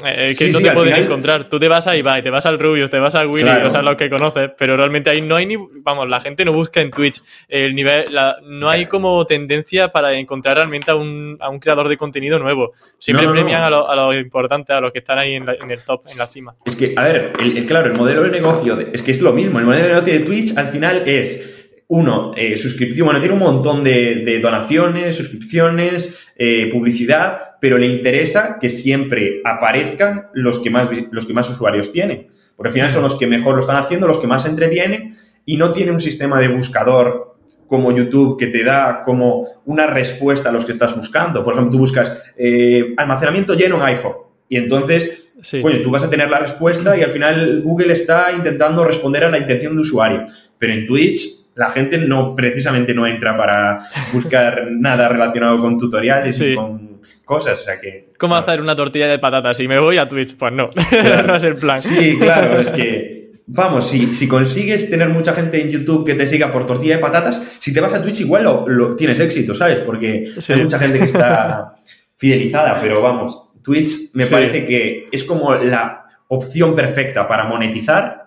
Eh, 0.06 0.28
es 0.30 0.40
que 0.40 0.48
no 0.48 0.62
te 0.62 0.72
pueden 0.72 0.96
encontrar. 0.96 1.50
Tú 1.50 1.60
te 1.60 1.68
vas 1.68 1.88
a 1.88 1.98
Ibai, 1.98 2.24
te 2.24 2.30
vas 2.30 2.46
al 2.46 2.58
Rubius, 2.58 2.90
te 2.90 2.98
vas 2.98 3.14
a 3.16 3.28
Willy, 3.28 3.50
o 3.66 3.70
sea, 3.70 3.82
los 3.82 3.98
que 3.98 4.10
conoces, 4.10 4.52
pero 4.58 4.78
realmente 4.78 5.10
ahí 5.10 5.20
no 5.20 5.36
hay 5.36 5.46
ni. 5.46 5.58
Vamos, 5.84 6.08
la 6.08 6.22
gente 6.22 6.46
no 6.46 6.54
busca 6.54 6.80
en 6.80 6.90
Twitch. 6.90 7.22
El 7.50 7.76
nivel, 7.76 8.06
no 8.44 8.70
hay 8.70 8.86
como 8.86 9.26
tendencia 9.26 9.90
para 9.90 10.14
encontrar 10.18 10.56
realmente 10.56 10.90
a 10.90 10.96
un, 10.96 11.36
a 11.42 11.50
un 11.50 11.60
creador 11.60 11.90
de 11.90 11.98
contenido 11.98 12.40
nuevo. 12.40 12.72
Siempre 12.98 13.28
premian 13.28 13.64
A, 13.64 13.70
los 13.70 13.94
lo 13.94 14.18
importantes, 14.18 14.74
a 14.74 14.80
los 14.80 14.94
que 14.94 15.00
están 15.00 15.20
ahí 15.20 15.34
en, 15.34 15.50
el 15.50 15.84
top, 15.84 16.04
en 16.10 16.18
la 16.18 16.28
cima. 16.28 16.56
Es 16.64 16.78
que, 16.78 16.94
a 16.96 17.04
ver, 17.04 17.34
claro, 17.68 17.88
el 17.92 17.98
modelo 17.98 18.24
de 18.24 18.32
negocio, 18.32 18.80
es 18.80 19.02
que 19.02 19.12
es 19.12 19.20
lo 19.20 19.34
mismo. 19.34 19.60
El 19.60 19.66
modelo 19.66 19.84
de 19.84 19.94
negocio 19.96 20.14
de 20.14 20.20
Twitch 20.22 20.58
al 20.58 20.70
final 20.70 21.04
es 21.06 21.61
uno, 21.94 22.32
eh, 22.38 22.56
suscripción, 22.56 23.04
bueno, 23.06 23.20
tiene 23.20 23.34
un 23.34 23.42
montón 23.42 23.84
de, 23.84 24.40
donaciones, 24.42 25.14
suscripciones, 25.14 26.30
eh, 26.38 26.70
publicidad, 26.72 27.58
pero 27.60 27.78
le 27.78 27.86
interesa 27.86 28.58
que 28.62 28.70
siempre 28.70 29.42
aparezcan 29.44 30.28
los 30.34 30.60
que, 30.60 30.70
más, 30.70 30.88
los 31.12 31.26
que 31.26 31.34
más 31.34 31.50
usuarios 31.50 31.92
tienen. 31.92 32.30
Porque 32.56 32.70
al 32.70 32.74
final 32.74 32.92
son 32.92 33.04
los 33.04 33.16
que 33.16 33.28
mejor 33.28 33.56
lo 33.56 33.60
están 33.60 33.76
haciendo, 33.76 34.08
los 34.08 34.20
que 34.20 34.28
más 34.28 34.46
entretienen 34.46 35.18
y 35.46 35.58
no 35.58 35.74
tiene 35.74 35.92
un 35.92 36.00
sistema 36.00 36.40
de 36.40 36.48
buscador 36.48 37.36
como 37.68 37.92
YouTube 37.92 38.40
que 38.40 38.48
te 38.48 38.64
da 38.64 39.04
como 39.04 39.46
una 39.66 39.86
respuesta 39.86 40.48
a 40.48 40.54
los 40.54 40.64
que 40.64 40.72
estás 40.72 40.96
buscando. 40.96 41.44
Por 41.44 41.56
ejemplo, 41.56 41.74
tú 41.74 41.80
buscas 41.80 42.32
eh, 42.38 42.94
almacenamiento 42.96 43.54
lleno 43.54 43.76
en 43.76 43.82
iPhone 43.82 44.16
y 44.48 44.56
entonces, 44.56 45.34
bueno, 45.62 45.82
tú 45.84 45.92
vas 45.92 46.04
a 46.04 46.10
tener 46.10 46.30
la 46.30 46.40
respuesta 46.40 46.98
y 46.98 47.02
al 47.02 47.12
final 47.12 47.62
Google 47.64 47.92
está 47.92 48.32
intentando 48.32 48.86
responder 48.86 49.26
a 49.26 49.30
la 49.30 49.40
intención 49.40 49.76
de 49.76 49.82
usuario. 49.82 50.26
Pero 50.58 50.72
en 50.72 50.88
Twitch 50.88 51.41
la 51.56 51.70
gente 51.70 51.98
no 51.98 52.36
precisamente 52.36 52.94
no 52.94 53.06
entra 53.08 53.36
para 53.36 53.80
buscar 54.14 54.68
nada 54.72 55.10
relacionado 55.10 55.60
con 55.60 55.78
tutoriales 55.78 56.40
y 56.40 56.56
con 56.56 57.02
cosas, 57.26 57.62
o 57.62 57.64
sea 57.64 57.80
que... 57.80 58.10
¿Cómo 58.18 58.36
hacer 58.36 58.62
una 58.62 58.76
tortilla 58.76 59.08
de 59.08 59.20
patatas? 59.20 59.60
y 59.60 59.68
me 59.68 59.80
voy 59.80 59.98
a 59.98 60.08
Twitch, 60.08 60.36
pues 60.36 60.54
no, 60.54 60.70
no 61.28 61.36
es 61.36 61.44
el 61.44 61.56
plan. 61.56 61.82
Sí, 61.82 62.18
claro, 62.20 62.60
es 62.60 62.72
que... 62.72 63.22
Vamos, 63.54 63.90
si, 63.90 64.14
si 64.14 64.30
consigues 64.30 64.90
tener 64.90 65.10
mucha 65.10 65.34
gente 65.34 65.62
en 65.62 65.70
YouTube 65.70 66.06
que 66.06 66.14
te 66.14 66.26
siga 66.26 66.52
por 66.52 66.66
tortilla 66.66 66.96
de 66.96 67.02
patatas, 67.02 67.58
si 67.60 67.74
te 67.74 67.82
vas 67.82 67.94
a 67.94 68.02
Twitch 68.02 68.22
igual 68.22 68.44
lo, 68.44 68.96
tienes 68.96 69.20
éxito, 69.20 69.54
¿sabes? 69.54 69.82
Porque 69.82 70.32
hay 70.48 70.62
mucha 70.62 70.80
gente 70.80 71.00
que 71.00 71.06
está 71.06 71.76
fidelizada, 72.16 72.80
pero 72.82 73.02
vamos, 73.02 73.50
Twitch 73.62 74.14
me 74.14 74.26
parece 74.26 74.66
que 74.66 75.10
es 75.12 75.24
como 75.26 75.54
la 75.56 76.06
opción 76.30 76.74
perfecta 76.74 77.28
para 77.28 77.46
monetizar 77.46 78.21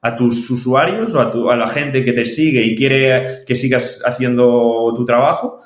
a 0.00 0.16
tus 0.16 0.50
usuarios 0.50 1.14
o 1.14 1.20
a, 1.20 1.30
tu, 1.30 1.50
a 1.50 1.56
la 1.56 1.68
gente 1.68 2.04
que 2.04 2.12
te 2.12 2.24
sigue 2.24 2.62
y 2.62 2.74
quiere 2.74 3.40
que 3.46 3.56
sigas 3.56 4.02
haciendo 4.04 4.92
tu 4.94 5.04
trabajo, 5.04 5.60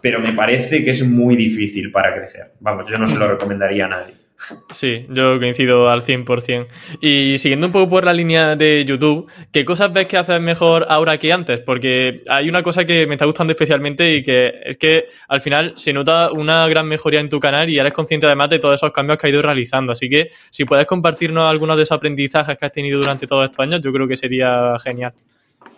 pero 0.00 0.20
me 0.20 0.32
parece 0.32 0.84
que 0.84 0.90
es 0.90 1.06
muy 1.06 1.36
difícil 1.36 1.90
para 1.90 2.14
crecer. 2.14 2.52
Vamos, 2.60 2.86
yo 2.86 2.98
no 2.98 3.06
se 3.06 3.16
lo 3.16 3.26
recomendaría 3.26 3.86
a 3.86 3.88
nadie. 3.88 4.14
Sí, 4.70 5.06
yo 5.08 5.38
coincido 5.38 5.90
al 5.90 6.02
100%. 6.02 6.66
Y 7.00 7.38
siguiendo 7.38 7.66
un 7.66 7.72
poco 7.72 7.90
por 7.90 8.04
la 8.04 8.12
línea 8.12 8.54
de 8.54 8.84
YouTube, 8.84 9.30
¿qué 9.52 9.64
cosas 9.64 9.92
ves 9.92 10.06
que 10.06 10.16
haces 10.16 10.40
mejor 10.40 10.86
ahora 10.88 11.18
que 11.18 11.32
antes? 11.32 11.60
Porque 11.60 12.22
hay 12.28 12.48
una 12.48 12.62
cosa 12.62 12.84
que 12.84 13.06
me 13.06 13.14
está 13.14 13.24
gustando 13.24 13.52
especialmente 13.52 14.14
y 14.14 14.22
que 14.22 14.54
es 14.64 14.76
que 14.76 15.06
al 15.28 15.40
final 15.40 15.74
se 15.76 15.92
nota 15.92 16.30
una 16.30 16.66
gran 16.68 16.86
mejoría 16.86 17.20
en 17.20 17.28
tu 17.28 17.40
canal 17.40 17.68
y 17.68 17.78
eres 17.78 17.92
consciente 17.92 18.26
además 18.26 18.50
de 18.50 18.60
todos 18.60 18.76
esos 18.76 18.92
cambios 18.92 19.18
que 19.18 19.26
has 19.26 19.32
ido 19.32 19.42
realizando. 19.42 19.92
Así 19.92 20.08
que 20.08 20.30
si 20.50 20.64
puedes 20.64 20.86
compartirnos 20.86 21.50
algunos 21.50 21.76
de 21.76 21.82
esos 21.82 21.96
aprendizajes 21.96 22.56
que 22.56 22.66
has 22.66 22.72
tenido 22.72 23.00
durante 23.00 23.26
todos 23.26 23.44
estos 23.44 23.60
años, 23.60 23.80
yo 23.82 23.92
creo 23.92 24.06
que 24.06 24.16
sería 24.16 24.78
genial. 24.82 25.14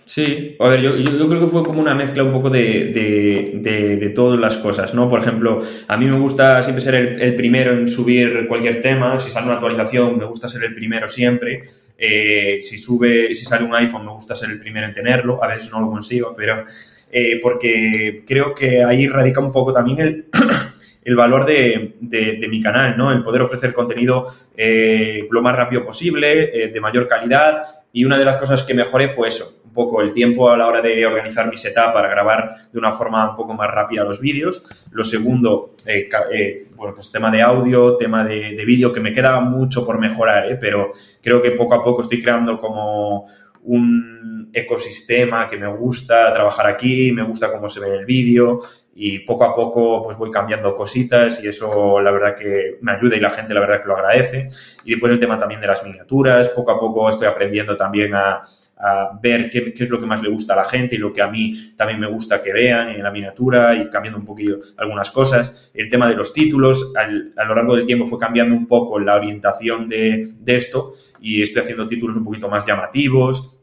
Sí, 0.04 0.56
a 0.58 0.68
ver, 0.68 0.80
yo, 0.80 0.96
yo, 0.96 1.28
creo 1.28 1.40
que 1.40 1.46
fue 1.46 1.62
como 1.62 1.80
una 1.80 1.94
mezcla 1.94 2.24
un 2.24 2.32
poco 2.32 2.50
de, 2.50 2.90
de, 2.92 3.96
de, 3.96 4.08
todas 4.10 4.40
las 4.40 4.56
cosas, 4.56 4.92
¿no? 4.92 5.08
Por 5.08 5.20
ejemplo, 5.20 5.60
a 5.86 5.96
mí 5.96 6.06
me 6.06 6.18
gusta 6.18 6.62
siempre 6.62 6.82
ser 6.82 6.94
el, 6.96 7.36
primero 7.36 7.72
en 7.72 7.86
subir 7.86 8.46
cualquier 8.48 8.82
tema, 8.82 9.20
si 9.20 9.30
sale 9.30 9.46
una 9.46 9.54
actualización 9.54 10.18
me 10.18 10.24
gusta 10.24 10.48
ser 10.48 10.64
el 10.64 10.74
primero 10.74 11.06
siempre, 11.08 11.62
eh, 11.96 12.58
si, 12.62 12.78
sube, 12.78 13.34
si 13.34 13.44
sale 13.44 13.64
un 13.64 13.74
iPhone 13.74 14.04
me 14.04 14.12
gusta 14.12 14.34
ser 14.34 14.50
el 14.50 14.58
primero 14.58 14.86
en 14.86 14.92
tenerlo, 14.92 15.42
a 15.44 15.46
veces 15.46 15.70
no 15.70 15.80
lo 15.80 15.90
consigo, 15.90 16.34
pero 16.36 16.64
eh, 17.12 17.38
porque 17.40 18.24
creo 18.26 18.54
que 18.54 18.82
ahí 18.82 19.06
radica 19.06 19.40
un 19.40 19.52
poco 19.52 19.72
también 19.72 20.00
el, 20.00 20.24
el 21.04 21.14
valor 21.14 21.46
de, 21.46 21.94
de, 22.00 22.48
mi 22.48 22.60
canal, 22.60 22.96
¿no? 22.96 23.12
El 23.12 23.22
poder 23.22 23.42
ofrecer 23.42 23.72
contenido 23.72 24.26
eh, 24.56 25.28
lo 25.30 25.40
más 25.40 25.54
rápido 25.54 25.84
posible, 25.84 26.70
de 26.72 26.80
mayor 26.80 27.06
calidad, 27.06 27.79
y 27.92 28.04
una 28.04 28.18
de 28.18 28.24
las 28.24 28.36
cosas 28.36 28.62
que 28.62 28.74
mejoré 28.74 29.08
fue 29.08 29.28
eso, 29.28 29.62
un 29.64 29.72
poco 29.72 30.00
el 30.00 30.12
tiempo 30.12 30.50
a 30.50 30.56
la 30.56 30.66
hora 30.66 30.80
de 30.80 31.04
organizar 31.06 31.48
mi 31.48 31.56
setup 31.56 31.92
para 31.92 32.08
grabar 32.08 32.54
de 32.72 32.78
una 32.78 32.92
forma 32.92 33.30
un 33.30 33.36
poco 33.36 33.54
más 33.54 33.70
rápida 33.70 34.04
los 34.04 34.20
vídeos. 34.20 34.64
Lo 34.92 35.04
segundo, 35.04 35.74
eh, 35.86 36.08
eh, 36.32 36.68
bueno, 36.74 36.94
pues 36.94 37.10
tema 37.10 37.30
de 37.30 37.42
audio, 37.42 37.96
tema 37.96 38.24
de, 38.24 38.64
vídeo, 38.64 38.92
que 38.92 39.00
me 39.00 39.12
queda 39.12 39.40
mucho 39.40 39.84
por 39.84 39.98
mejorar, 39.98 40.50
¿eh? 40.50 40.58
pero 40.60 40.92
creo 41.22 41.42
que 41.42 41.52
poco 41.52 41.74
a 41.74 41.84
poco 41.84 42.02
estoy 42.02 42.20
creando 42.20 42.58
como 42.58 43.26
un 43.62 44.50
ecosistema 44.52 45.46
que 45.48 45.56
me 45.56 45.68
gusta 45.68 46.32
trabajar 46.32 46.66
aquí, 46.66 47.12
me 47.12 47.22
gusta 47.22 47.52
cómo 47.52 47.68
se 47.68 47.80
ve 47.80 47.94
el 47.94 48.04
vídeo 48.04 48.60
y 48.94 49.20
poco 49.20 49.44
a 49.44 49.54
poco 49.54 50.02
pues 50.02 50.16
voy 50.16 50.30
cambiando 50.30 50.74
cositas 50.74 51.42
y 51.42 51.48
eso 51.48 52.00
la 52.00 52.10
verdad 52.10 52.34
que 52.36 52.78
me 52.82 52.92
ayuda 52.92 53.16
y 53.16 53.20
la 53.20 53.30
gente 53.30 53.54
la 53.54 53.60
verdad 53.60 53.82
que 53.82 53.88
lo 53.88 53.96
agradece. 53.96 54.48
Y 54.84 54.90
después 54.92 55.12
el 55.12 55.18
tema 55.18 55.38
también 55.38 55.60
de 55.60 55.66
las 55.66 55.84
miniaturas, 55.84 56.48
poco 56.50 56.72
a 56.72 56.78
poco 56.78 57.08
estoy 57.08 57.26
aprendiendo 57.26 57.76
también 57.76 58.14
a, 58.14 58.42
a 58.76 59.18
ver 59.22 59.48
qué, 59.50 59.72
qué, 59.72 59.84
es 59.84 59.90
lo 59.90 60.00
que 60.00 60.06
más 60.06 60.22
le 60.22 60.28
gusta 60.28 60.54
a 60.54 60.56
la 60.56 60.64
gente 60.64 60.96
y 60.96 60.98
lo 60.98 61.12
que 61.12 61.22
a 61.22 61.28
mí 61.28 61.74
también 61.76 62.00
me 62.00 62.06
gusta 62.06 62.40
que 62.40 62.52
vean 62.52 62.90
en 62.90 63.02
la 63.02 63.10
miniatura 63.10 63.74
y 63.74 63.88
cambiando 63.88 64.18
un 64.18 64.26
poquillo 64.26 64.58
algunas 64.76 65.10
cosas. 65.10 65.70
El 65.74 65.88
tema 65.88 66.08
de 66.08 66.14
los 66.16 66.32
títulos, 66.32 66.92
a 66.96 67.44
lo 67.44 67.54
largo 67.54 67.76
del 67.76 67.86
tiempo 67.86 68.06
fue 68.06 68.18
cambiando 68.18 68.54
un 68.54 68.66
poco 68.66 68.98
la 68.98 69.14
orientación 69.14 69.88
de, 69.88 70.28
de 70.38 70.56
esto 70.56 70.92
y 71.20 71.42
estoy 71.42 71.62
haciendo 71.62 71.86
títulos 71.86 72.16
un 72.16 72.24
poquito 72.24 72.48
más 72.48 72.66
llamativos, 72.66 73.58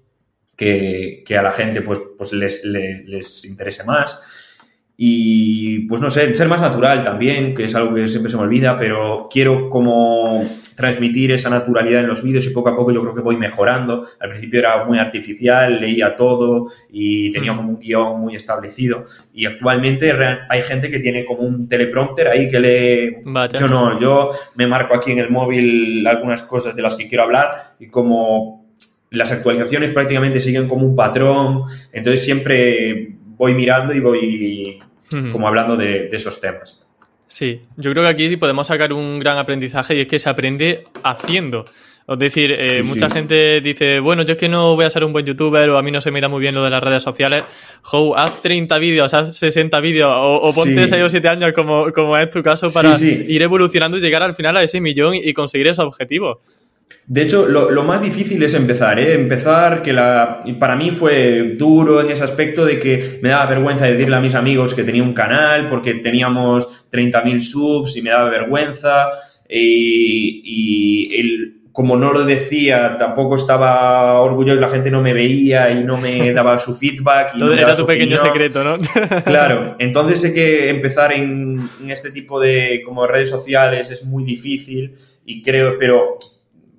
que, 0.55 1.23
que, 1.25 1.37
a 1.37 1.43
la 1.43 1.51
gente 1.51 1.81
pues, 1.83 2.01
pues 2.17 2.33
les, 2.33 2.65
les, 2.65 3.05
les, 3.05 3.45
interese 3.45 3.83
más. 3.83 4.19
Y 4.99 5.81
pues 5.81 6.01
no 6.01 6.09
sé, 6.09 6.33
ser 6.33 6.47
más 6.47 6.59
natural 6.59 7.03
también, 7.03 7.53
que 7.53 7.65
es 7.65 7.75
algo 7.75 7.93
que 7.93 8.07
siempre 8.07 8.31
se 8.31 8.37
me 8.37 8.41
olvida, 8.41 8.75
pero 8.79 9.27
quiero 9.31 9.69
como 9.69 10.43
transmitir 10.75 11.31
esa 11.31 11.51
naturalidad 11.51 12.01
en 12.01 12.07
los 12.07 12.23
vídeos 12.23 12.47
y 12.47 12.49
poco 12.49 12.69
a 12.69 12.75
poco 12.75 12.91
yo 12.91 13.01
creo 13.01 13.13
que 13.13 13.21
voy 13.21 13.37
mejorando. 13.37 14.03
Al 14.19 14.29
principio 14.29 14.59
era 14.59 14.85
muy 14.85 14.97
artificial, 14.97 15.79
leía 15.79 16.15
todo 16.15 16.65
y 16.89 17.31
tenía 17.31 17.55
como 17.55 17.69
un 17.69 17.79
guion 17.79 18.19
muy 18.19 18.35
establecido. 18.35 19.03
Y 19.35 19.45
actualmente 19.45 20.11
hay 20.49 20.61
gente 20.63 20.89
que 20.89 20.97
tiene 20.97 21.25
como 21.25 21.41
un 21.41 21.67
teleprompter 21.67 22.29
ahí 22.29 22.47
que 22.47 22.59
lee... 22.59 23.17
Yo 23.59 23.67
no, 23.67 23.99
yo 23.99 24.31
me 24.55 24.65
marco 24.65 24.95
aquí 24.95 25.11
en 25.11 25.19
el 25.19 25.29
móvil 25.29 26.07
algunas 26.07 26.41
cosas 26.41 26.75
de 26.75 26.81
las 26.81 26.95
que 26.95 27.07
quiero 27.07 27.23
hablar 27.23 27.51
y 27.79 27.87
como 27.87 28.65
las 29.11 29.31
actualizaciones 29.31 29.91
prácticamente 29.91 30.39
siguen 30.39 30.67
como 30.67 30.85
un 30.85 30.95
patrón, 30.95 31.61
entonces 31.93 32.23
siempre 32.23 33.16
voy 33.37 33.53
mirando 33.53 33.93
y 33.93 33.99
voy 33.99 34.79
como 35.31 35.47
hablando 35.47 35.77
de, 35.77 36.09
esos 36.11 36.39
temas. 36.39 36.85
Sí, 37.27 37.61
yo 37.75 37.91
creo 37.91 38.03
que 38.03 38.09
aquí 38.09 38.29
sí 38.29 38.37
podemos 38.37 38.67
sacar 38.67 38.93
un 38.93 39.19
gran 39.19 39.37
aprendizaje 39.37 39.95
y 39.95 40.01
es 40.01 40.07
que 40.07 40.19
se 40.19 40.29
aprende 40.29 40.85
haciendo. 41.03 41.65
Es 42.07 42.19
decir, 42.19 42.55
eh, 42.57 42.83
mucha 42.83 43.09
gente 43.09 43.59
dice, 43.59 43.99
bueno, 43.99 44.23
yo 44.23 44.33
es 44.33 44.39
que 44.39 44.47
no 44.47 44.75
voy 44.75 44.85
a 44.85 44.89
ser 44.89 45.03
un 45.03 45.11
buen 45.11 45.25
youtuber 45.25 45.69
o 45.69 45.77
a 45.77 45.81
mí 45.81 45.91
no 45.91 45.99
se 45.99 46.09
me 46.09 46.21
da 46.21 46.29
muy 46.29 46.39
bien 46.39 46.55
lo 46.55 46.63
de 46.63 46.69
las 46.69 46.81
redes 46.81 47.03
sociales. 47.03 47.43
Joe, 47.81 48.13
haz 48.15 48.41
30 48.41 48.77
vídeos, 48.77 49.13
haz 49.13 49.35
60 49.35 49.77
vídeos 49.81 50.09
o, 50.15 50.49
ponte 50.55 50.87
6 50.87 51.03
o 51.03 51.09
7 51.09 51.27
años 51.27 51.51
como, 51.51 51.91
como 51.91 52.17
es 52.17 52.29
tu 52.29 52.41
caso 52.41 52.69
para 52.69 52.97
ir 52.97 53.41
evolucionando 53.41 53.97
y 53.97 54.01
llegar 54.01 54.23
al 54.23 54.33
final 54.33 54.55
a 54.55 54.63
ese 54.63 54.79
millón 54.79 55.15
y 55.15 55.33
conseguir 55.33 55.67
ese 55.67 55.81
objetivo. 55.81 56.39
De 57.05 57.21
hecho, 57.21 57.47
lo, 57.47 57.83
más 57.83 58.01
difícil 58.01 58.43
es 58.43 58.53
empezar, 58.53 58.99
¿eh? 58.99 59.13
Empezar, 59.13 59.81
que 59.81 59.93
la, 59.93 60.43
para 60.59 60.75
mí 60.75 60.91
fue 60.91 61.53
duro 61.57 62.01
en 62.01 62.11
ese 62.11 62.23
aspecto 62.23 62.65
de 62.65 62.79
que 62.79 63.19
me 63.21 63.29
daba 63.29 63.45
vergüenza 63.45 63.85
decirle 63.85 64.17
a 64.17 64.19
mis 64.19 64.35
amigos 64.35 64.73
que 64.73 64.83
tenía 64.83 65.03
un 65.03 65.13
canal 65.13 65.67
porque 65.67 65.93
teníamos 65.95 66.89
30.000 66.91 67.39
subs 67.39 67.95
y 67.95 68.01
me 68.01 68.09
daba 68.09 68.29
vergüenza. 68.29 69.07
Y, 69.49 70.41
y 70.43 71.19
el, 71.19 71.57
como 71.77 71.95
no 71.95 72.11
lo 72.11 72.25
decía, 72.25 72.97
tampoco 72.97 73.35
estaba 73.35 74.19
orgulloso, 74.21 74.59
la 74.59 74.67
gente 74.67 74.89
no 74.89 74.99
me 75.03 75.13
veía 75.13 75.69
y 75.69 75.83
no 75.83 75.95
me 75.99 76.33
daba 76.33 76.57
su 76.57 76.73
feedback. 76.73 77.35
Y 77.35 77.43
era 77.53 77.75
su 77.75 77.85
pequeño 77.85 78.17
secreto, 78.17 78.63
¿no? 78.63 78.79
claro, 79.25 79.75
entonces 79.77 80.19
sé 80.19 80.33
que 80.33 80.69
empezar 80.69 81.13
en, 81.13 81.69
este 81.87 82.09
tipo 82.09 82.39
de 82.39 82.81
como 82.83 83.05
redes 83.05 83.29
sociales 83.29 83.91
es 83.91 84.03
muy 84.03 84.23
difícil 84.23 84.95
y 85.23 85.43
creo, 85.43 85.75
pero 85.77 86.17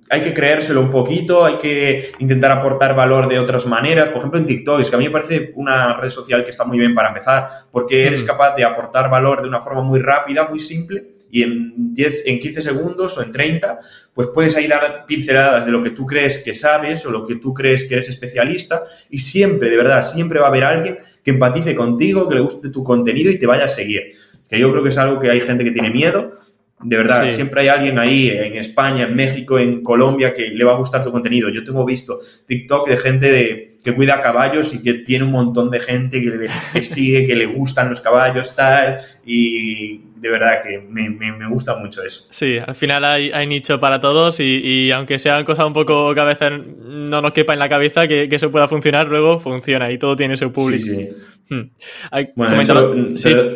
hay 0.09 0.21
que 0.21 0.33
creérselo 0.33 0.81
un 0.81 0.89
poquito, 0.89 1.45
hay 1.45 1.57
que 1.57 2.11
intentar 2.19 2.51
aportar 2.51 2.95
valor 2.95 3.29
de 3.29 3.37
otras 3.37 3.65
maneras. 3.67 4.09
Por 4.09 4.17
ejemplo, 4.17 4.39
en 4.39 4.45
TikTok, 4.45 4.81
es 4.81 4.89
que 4.89 4.95
a 4.95 4.99
mí 4.99 5.05
me 5.05 5.11
parece 5.11 5.51
una 5.55 5.93
red 5.93 6.09
social 6.09 6.43
que 6.43 6.49
está 6.49 6.65
muy 6.65 6.79
bien 6.79 6.95
para 6.95 7.09
empezar, 7.09 7.47
porque 7.71 8.07
eres 8.07 8.23
mm. 8.23 8.27
capaz 8.27 8.55
de 8.55 8.63
aportar 8.63 9.09
valor 9.09 9.41
de 9.41 9.47
una 9.47 9.61
forma 9.61 9.83
muy 9.83 9.99
rápida, 9.99 10.47
muy 10.47 10.59
simple 10.59 11.19
y 11.31 11.43
en, 11.43 11.93
10, 11.93 12.23
en 12.25 12.39
15 12.39 12.61
segundos 12.61 13.17
o 13.17 13.23
en 13.23 13.31
30, 13.31 13.79
pues 14.13 14.29
puedes 14.33 14.55
ahí 14.55 14.67
dar 14.67 15.05
pinceladas 15.05 15.65
de 15.65 15.71
lo 15.71 15.81
que 15.81 15.91
tú 15.91 16.05
crees 16.05 16.39
que 16.39 16.53
sabes 16.53 17.05
o 17.05 17.11
lo 17.11 17.23
que 17.23 17.35
tú 17.35 17.53
crees 17.53 17.83
que 17.83 17.95
eres 17.95 18.09
especialista 18.09 18.83
y 19.09 19.19
siempre, 19.19 19.69
de 19.69 19.77
verdad, 19.77 20.01
siempre 20.01 20.39
va 20.39 20.47
a 20.47 20.49
haber 20.49 20.63
alguien 20.63 20.97
que 21.23 21.31
empatice 21.31 21.75
contigo, 21.75 22.27
que 22.27 22.35
le 22.35 22.41
guste 22.41 22.69
tu 22.69 22.83
contenido 22.83 23.31
y 23.31 23.37
te 23.37 23.45
vaya 23.45 23.65
a 23.65 23.67
seguir. 23.67 24.13
Que 24.49 24.59
yo 24.59 24.71
creo 24.71 24.81
que 24.81 24.89
es 24.89 24.97
algo 24.97 25.19
que 25.19 25.29
hay 25.29 25.41
gente 25.41 25.63
que 25.63 25.71
tiene 25.71 25.91
miedo. 25.91 26.31
De 26.81 26.95
verdad, 26.95 27.29
siempre 27.31 27.61
hay 27.61 27.67
alguien 27.67 27.99
ahí 27.99 28.29
en 28.29 28.55
España, 28.55 29.03
en 29.03 29.15
México, 29.15 29.59
en 29.59 29.83
Colombia 29.83 30.33
que 30.33 30.47
le 30.47 30.63
va 30.63 30.73
a 30.73 30.77
gustar 30.77 31.03
tu 31.03 31.11
contenido. 31.11 31.49
Yo 31.49 31.63
tengo 31.63 31.83
visto 31.83 32.19
TikTok 32.47 32.87
de 32.87 32.97
gente 32.97 33.31
de, 33.31 33.77
que 33.83 33.93
cuida 33.93 34.21
caballos 34.21 34.73
y 34.73 34.83
que 34.83 34.93
tiene 34.93 35.23
un 35.23 35.31
montón 35.31 35.69
de 35.71 35.79
gente 35.79 36.21
que, 36.21 36.47
que 36.73 36.83
sigue, 36.83 37.25
que 37.25 37.35
le 37.35 37.45
gustan 37.45 37.89
los 37.89 38.01
caballos, 38.01 38.55
tal, 38.55 38.99
y 39.25 40.01
de 40.19 40.29
verdad 40.29 40.61
que 40.61 40.79
me, 40.79 41.09
me, 41.09 41.47
gusta 41.47 41.75
mucho 41.77 42.03
eso. 42.03 42.27
Sí, 42.31 42.57
al 42.57 42.75
final 42.75 43.05
hay, 43.05 43.31
hay 43.31 43.47
nicho 43.47 43.79
para 43.79 43.99
todos 44.01 44.39
y, 44.39 44.59
y, 44.61 44.91
aunque 44.91 45.17
sean 45.17 45.45
cosas 45.45 45.65
un 45.65 45.73
poco 45.73 46.13
que 46.13 46.19
a 46.19 46.25
veces 46.25 46.51
no 46.77 47.21
nos 47.21 47.31
quepa 47.31 47.53
en 47.53 47.59
la 47.59 47.69
cabeza 47.69 48.07
que, 48.07 48.27
que 48.27 48.35
eso 48.35 48.51
pueda 48.51 48.67
funcionar, 48.67 49.07
luego 49.07 49.39
funciona 49.39 49.89
y 49.91 49.97
todo 49.97 50.15
tiene 50.15 50.35
su 50.35 50.51
público. 50.51 50.83
Sí, 50.83 51.07
sí. 51.09 51.53
Hmm. 51.55 51.71
Bueno, 52.35 52.63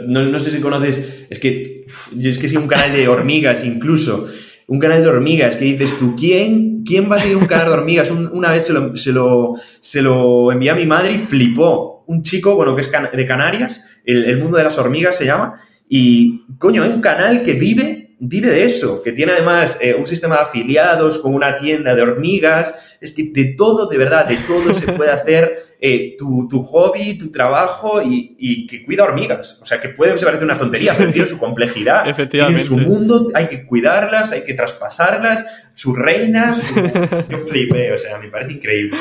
no, 0.08 0.24
no, 0.24 0.40
sé 0.40 0.52
si 0.52 0.60
conoces, 0.60 1.28
es 1.30 1.38
que 1.38 1.86
yo 2.16 2.30
es 2.30 2.40
que 2.40 2.48
soy 2.48 2.58
un 2.58 2.68
canal 2.68 2.92
de 2.92 3.08
hormigas 3.08 3.64
incluso 3.64 4.30
un 4.67 4.80
canal 4.80 5.02
de 5.02 5.08
hormigas 5.08 5.58
que 5.58 5.65
dices 5.65 5.97
tú, 5.97 6.15
¿quién, 6.15 6.84
quién 6.84 7.12
va 7.12 7.17
a 7.17 7.19
seguir 7.19 7.38
un 7.38 7.45
canal 7.45 7.67
de 7.67 7.73
hormigas? 7.73 8.12
una 8.12 8.52
vez 8.52 8.65
se 8.65 8.73
lo, 8.73 8.95
se, 8.95 9.12
lo, 9.12 9.54
se 9.82 10.02
lo 10.02 10.52
envié 10.52 10.69
a 10.69 10.76
mi 10.76 10.86
madre 10.86 11.13
y 11.13 11.17
flipó. 11.17 12.04
Un 12.06 12.21
chico, 12.21 12.56
bueno, 12.56 12.76
que 12.76 12.82
es 12.82 12.91
de 12.91 13.26
Canarias, 13.26 13.86
el, 14.06 14.26
el 14.26 14.38
mundo 14.39 14.58
de 14.58 14.63
las 14.63 14.78
hormigas 14.78 15.17
se 15.17 15.26
llama, 15.26 15.56
y 15.88 16.41
coño, 16.58 16.84
hay 16.84 16.89
un 16.89 17.02
canal 17.02 17.43
que 17.43 17.54
vive 17.54 18.03
vive 18.26 18.50
de 18.50 18.64
eso, 18.64 19.02
que 19.02 19.12
tiene 19.12 19.34
además 19.34 19.78
eh, 19.82 19.94
un 19.94 20.06
sistema 20.06 20.36
de 20.36 20.42
afiliados 20.44 21.18
con 21.18 21.34
una 21.34 21.56
tienda 21.58 21.94
de 21.94 22.02
hormigas. 22.02 22.98
Es 23.02 23.12
que 23.12 23.32
de 23.34 23.56
todo, 23.58 23.86
de 23.88 23.98
verdad, 23.98 24.26
de 24.26 24.38
todo 24.48 24.74
se 24.74 24.94
puede 24.94 25.12
hacer 25.12 25.56
eh, 25.80 26.16
tu, 26.18 26.48
hobby, 26.64 27.18
tu 27.18 27.32
trabajo 27.32 28.02
y, 28.02 28.66
que 28.66 28.86
cuida 28.86 29.04
hormigas. 29.04 29.60
O 29.62 29.66
sea, 29.66 29.80
que 29.80 29.90
puede 29.90 30.14
parecer 30.14 30.44
una 30.44 30.58
tontería, 30.58 30.94
pero 30.98 31.12
tiene 31.12 31.28
su 31.28 31.38
complejidad. 31.38 32.08
Efectivamente. 32.08 32.62
En 32.62 32.68
su 32.68 32.78
mundo 32.78 33.28
hay 33.34 33.48
que 33.48 33.66
cuidarlas, 33.66 34.32
hay 34.32 34.44
que 34.44 34.54
traspasarlas, 34.54 35.46
sus 35.74 35.98
reinas. 35.98 36.64
Yo 37.30 37.38
flipé, 37.38 37.92
o 37.92 37.98
sea, 37.98 38.18
me 38.20 38.30
parece 38.30 38.54
increíble. 38.54 38.98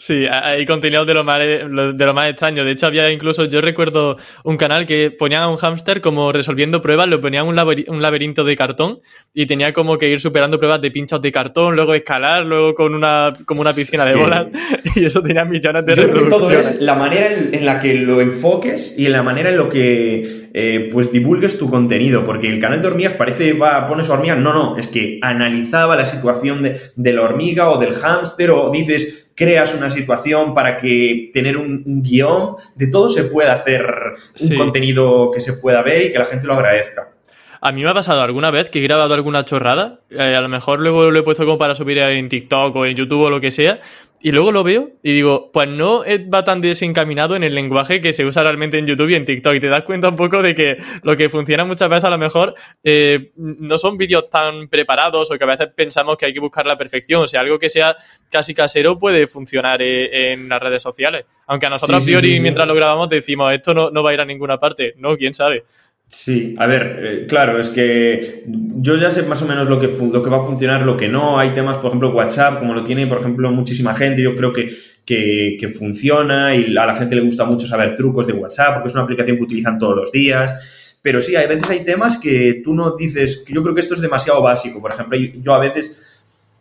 Sí, 0.00 0.26
hay 0.30 0.64
contenido 0.64 1.04
de 1.04 1.12
lo, 1.12 1.24
más, 1.24 1.40
de 1.40 1.92
lo 2.06 2.14
más 2.14 2.30
extraño. 2.30 2.64
De 2.64 2.70
hecho, 2.70 2.86
había 2.86 3.10
incluso, 3.10 3.46
yo 3.46 3.60
recuerdo 3.60 4.16
un 4.44 4.56
canal 4.56 4.86
que 4.86 5.10
ponían 5.10 5.42
a 5.42 5.48
un 5.48 5.56
hámster 5.56 6.00
como 6.00 6.30
resolviendo 6.30 6.80
pruebas, 6.80 7.08
lo 7.08 7.20
ponían 7.20 7.48
un, 7.48 7.58
un 7.58 8.00
laberinto 8.00 8.44
de 8.44 8.54
cartón 8.54 9.00
y 9.34 9.46
tenía 9.46 9.72
como 9.72 9.98
que 9.98 10.08
ir 10.08 10.20
superando 10.20 10.58
pruebas 10.58 10.80
de 10.82 10.92
pinchos 10.92 11.20
de 11.20 11.32
cartón, 11.32 11.74
luego 11.74 11.94
escalar, 11.94 12.46
luego 12.46 12.76
con 12.76 12.94
una, 12.94 13.32
como 13.44 13.60
una 13.60 13.72
piscina 13.72 14.04
de 14.04 14.14
bolas 14.14 14.46
y 14.94 15.04
eso 15.04 15.20
tenía 15.20 15.44
millones 15.44 15.84
de 15.84 15.96
yo 15.96 16.28
todo 16.28 16.48
es 16.52 16.80
la 16.80 16.94
manera 16.94 17.32
en, 17.32 17.66
la 17.66 17.80
que 17.80 17.94
lo 17.94 18.20
enfoques 18.20 18.96
y 18.96 19.06
en 19.06 19.12
la 19.12 19.24
manera 19.24 19.50
en 19.50 19.56
lo 19.56 19.68
que 19.68 20.48
eh, 20.54 20.88
pues 20.92 21.10
divulgues 21.10 21.58
tu 21.58 21.68
contenido, 21.68 22.24
porque 22.24 22.48
el 22.48 22.60
canal 22.60 22.80
de 22.80 22.86
hormigas 22.86 23.14
parece, 23.14 23.52
va, 23.52 23.84
pones 23.86 24.08
hormigas, 24.08 24.38
no, 24.38 24.52
no, 24.52 24.78
es 24.78 24.86
que 24.86 25.18
analizaba 25.22 25.96
la 25.96 26.06
situación 26.06 26.62
de, 26.62 26.80
de 26.94 27.12
la 27.12 27.22
hormiga 27.22 27.68
o 27.70 27.78
del 27.78 27.94
hámster 27.94 28.52
o 28.52 28.70
dices 28.70 29.27
creas 29.38 29.72
una 29.72 29.88
situación 29.88 30.52
para 30.52 30.76
que 30.76 31.30
tener 31.32 31.56
un, 31.56 32.02
guion, 32.02 32.56
de 32.74 32.88
todo 32.88 33.08
se 33.08 33.22
puede 33.22 33.48
hacer 33.48 33.86
un 34.40 34.56
contenido 34.56 35.30
que 35.32 35.40
se 35.40 35.52
pueda 35.52 35.80
ver 35.82 36.06
y 36.06 36.12
que 36.12 36.18
la 36.18 36.24
gente 36.24 36.48
lo 36.48 36.54
agradezca. 36.54 37.10
A 37.60 37.72
mí 37.72 37.82
me 37.82 37.88
ha 37.88 37.94
pasado 37.94 38.20
alguna 38.22 38.50
vez 38.50 38.68
que 38.68 38.80
he 38.80 38.82
grabado 38.82 39.14
alguna 39.14 39.44
chorrada, 39.44 40.00
eh, 40.10 40.34
a 40.34 40.40
lo 40.40 40.48
mejor 40.48 40.80
luego 40.80 41.10
lo 41.10 41.18
he 41.18 41.22
puesto 41.22 41.44
como 41.44 41.56
para 41.56 41.76
subir 41.76 41.98
en 41.98 42.28
TikTok 42.28 42.74
o 42.74 42.86
en 42.86 42.96
YouTube 42.96 43.22
o 43.22 43.30
lo 43.30 43.40
que 43.40 43.52
sea, 43.52 43.78
y 44.20 44.32
luego 44.32 44.50
lo 44.50 44.64
veo 44.64 44.90
y 45.02 45.12
digo, 45.12 45.50
pues 45.52 45.68
no 45.68 46.02
va 46.32 46.44
tan 46.44 46.60
desencaminado 46.60 47.36
en 47.36 47.44
el 47.44 47.54
lenguaje 47.54 48.00
que 48.00 48.12
se 48.12 48.24
usa 48.24 48.42
realmente 48.42 48.78
en 48.78 48.86
YouTube 48.86 49.10
y 49.10 49.14
en 49.14 49.24
TikTok. 49.24 49.54
Y 49.54 49.60
te 49.60 49.68
das 49.68 49.82
cuenta 49.82 50.08
un 50.08 50.16
poco 50.16 50.42
de 50.42 50.54
que 50.54 50.76
lo 51.02 51.16
que 51.16 51.28
funciona 51.28 51.64
muchas 51.64 51.88
veces 51.88 52.04
a 52.04 52.10
lo 52.10 52.18
mejor 52.18 52.54
eh, 52.82 53.32
no 53.36 53.78
son 53.78 53.96
vídeos 53.96 54.28
tan 54.28 54.68
preparados 54.68 55.30
o 55.30 55.38
que 55.38 55.44
a 55.44 55.46
veces 55.46 55.68
pensamos 55.74 56.16
que 56.16 56.26
hay 56.26 56.34
que 56.34 56.40
buscar 56.40 56.66
la 56.66 56.76
perfección. 56.76 57.22
O 57.22 57.26
sea, 57.26 57.40
algo 57.40 57.58
que 57.58 57.68
sea 57.68 57.96
casi 58.28 58.54
casero 58.54 58.98
puede 58.98 59.26
funcionar 59.26 59.80
eh, 59.82 60.32
en 60.32 60.48
las 60.48 60.60
redes 60.60 60.82
sociales. 60.82 61.24
Aunque 61.46 61.66
a 61.66 61.70
nosotros 61.70 62.02
a 62.02 62.04
priori 62.04 62.40
mientras 62.40 62.66
lo 62.66 62.74
grabamos 62.74 63.08
decimos, 63.08 63.52
esto 63.52 63.72
no, 63.72 63.90
no 63.90 64.02
va 64.02 64.10
a 64.10 64.14
ir 64.14 64.20
a 64.20 64.24
ninguna 64.24 64.58
parte. 64.58 64.94
No, 64.96 65.16
quién 65.16 65.32
sabe. 65.32 65.64
Sí, 66.10 66.54
a 66.58 66.66
ver, 66.66 67.00
eh, 67.02 67.26
claro, 67.28 67.60
es 67.60 67.68
que 67.68 68.44
yo 68.46 68.96
ya 68.96 69.10
sé 69.10 69.24
más 69.24 69.42
o 69.42 69.46
menos 69.46 69.68
lo 69.68 69.78
que, 69.78 69.88
lo 69.88 70.22
que 70.22 70.30
va 70.30 70.38
a 70.38 70.46
funcionar, 70.46 70.82
lo 70.82 70.96
que 70.96 71.08
no. 71.08 71.38
Hay 71.38 71.52
temas, 71.52 71.76
por 71.76 71.88
ejemplo, 71.88 72.10
WhatsApp, 72.10 72.60
como 72.60 72.72
lo 72.72 72.82
tiene, 72.82 73.06
por 73.06 73.18
ejemplo, 73.18 73.50
muchísima 73.50 73.94
gente, 73.94 74.22
yo 74.22 74.34
creo 74.34 74.52
que, 74.52 74.74
que, 75.04 75.74
funciona 75.76 76.54
y 76.54 76.76
a 76.76 76.86
la 76.86 76.94
gente 76.94 77.14
le 77.14 77.20
gusta 77.20 77.44
mucho 77.44 77.66
saber 77.66 77.94
trucos 77.94 78.26
de 78.26 78.32
WhatsApp 78.32 78.74
porque 78.74 78.88
es 78.88 78.94
una 78.94 79.04
aplicación 79.04 79.36
que 79.36 79.42
utilizan 79.42 79.78
todos 79.78 79.96
los 79.96 80.10
días. 80.10 80.54
Pero 81.02 81.20
sí, 81.20 81.36
hay 81.36 81.46
veces 81.46 81.68
hay 81.68 81.84
temas 81.84 82.16
que 82.16 82.62
tú 82.64 82.74
no 82.74 82.96
dices, 82.96 83.44
que 83.46 83.52
yo 83.54 83.62
creo 83.62 83.74
que 83.74 83.82
esto 83.82 83.94
es 83.94 84.00
demasiado 84.00 84.42
básico. 84.42 84.80
Por 84.80 84.92
ejemplo, 84.92 85.18
yo 85.18 85.54
a 85.54 85.58
veces 85.58 85.94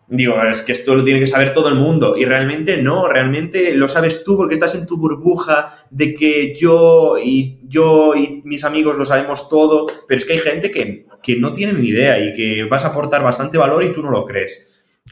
digo, 0.08 0.42
es 0.44 0.62
que 0.62 0.72
esto 0.72 0.96
lo 0.96 1.04
tiene 1.04 1.20
que 1.20 1.28
saber 1.28 1.54
todo 1.54 1.70
el 1.70 1.76
mundo. 1.76 2.16
Y 2.18 2.26
realmente 2.26 2.78
no, 2.78 3.08
realmente 3.08 3.74
lo 3.76 3.88
sabes 3.88 4.24
tú 4.24 4.38
porque 4.38 4.54
estás 4.54 4.76
en 4.76 4.86
tu 4.86 4.98
burbuja 4.98 5.72
de 5.90 6.14
que 6.14 6.56
yo 6.56 7.18
y 7.18 7.60
yo 7.68 8.16
y 8.16 8.42
mis 8.46 8.64
amigos 8.64 8.98
lo 8.98 9.06
sabemos 9.06 9.50
todo, 9.50 9.86
pero 10.08 10.18
es 10.18 10.26
que 10.26 10.34
hay 10.34 10.40
gente 10.40 10.72
que, 10.72 11.06
no 11.40 11.52
tiene 11.52 11.74
ni 11.74 11.90
idea 11.90 12.18
y 12.20 12.34
que 12.34 12.64
vas 12.64 12.86
a 12.86 12.88
aportar 12.88 13.22
bastante 13.22 13.58
valor 13.58 13.84
y 13.84 13.92
tú 13.92 14.02
no 14.02 14.12
lo 14.12 14.26
crees. 14.26 14.66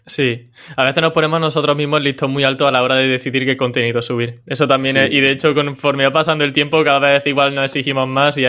Sí, 0.05 0.49
a 0.77 0.85
veces 0.85 1.01
nos 1.01 1.11
ponemos 1.11 1.41
nosotros 1.41 1.75
mismos 1.75 1.99
listos 2.01 2.29
muy 2.29 2.45
altos 2.45 2.67
a 2.69 2.71
la 2.71 2.83
hora 2.83 2.95
de 2.95 3.07
decidir 3.07 3.45
qué 3.45 3.57
contenido 3.57 4.01
subir. 4.01 4.41
Eso 4.45 4.65
también 4.65 4.95
es, 4.95 5.11
y 5.11 5.19
de 5.19 5.31
hecho 5.31 5.53
conforme 5.53 6.05
va 6.05 6.11
pasando 6.11 6.45
el 6.45 6.53
tiempo 6.53 6.81
cada 6.85 6.99
vez 6.99 7.27
igual 7.27 7.53
nos 7.53 7.65
exigimos 7.65 8.07
más 8.07 8.37
y, 8.37 8.45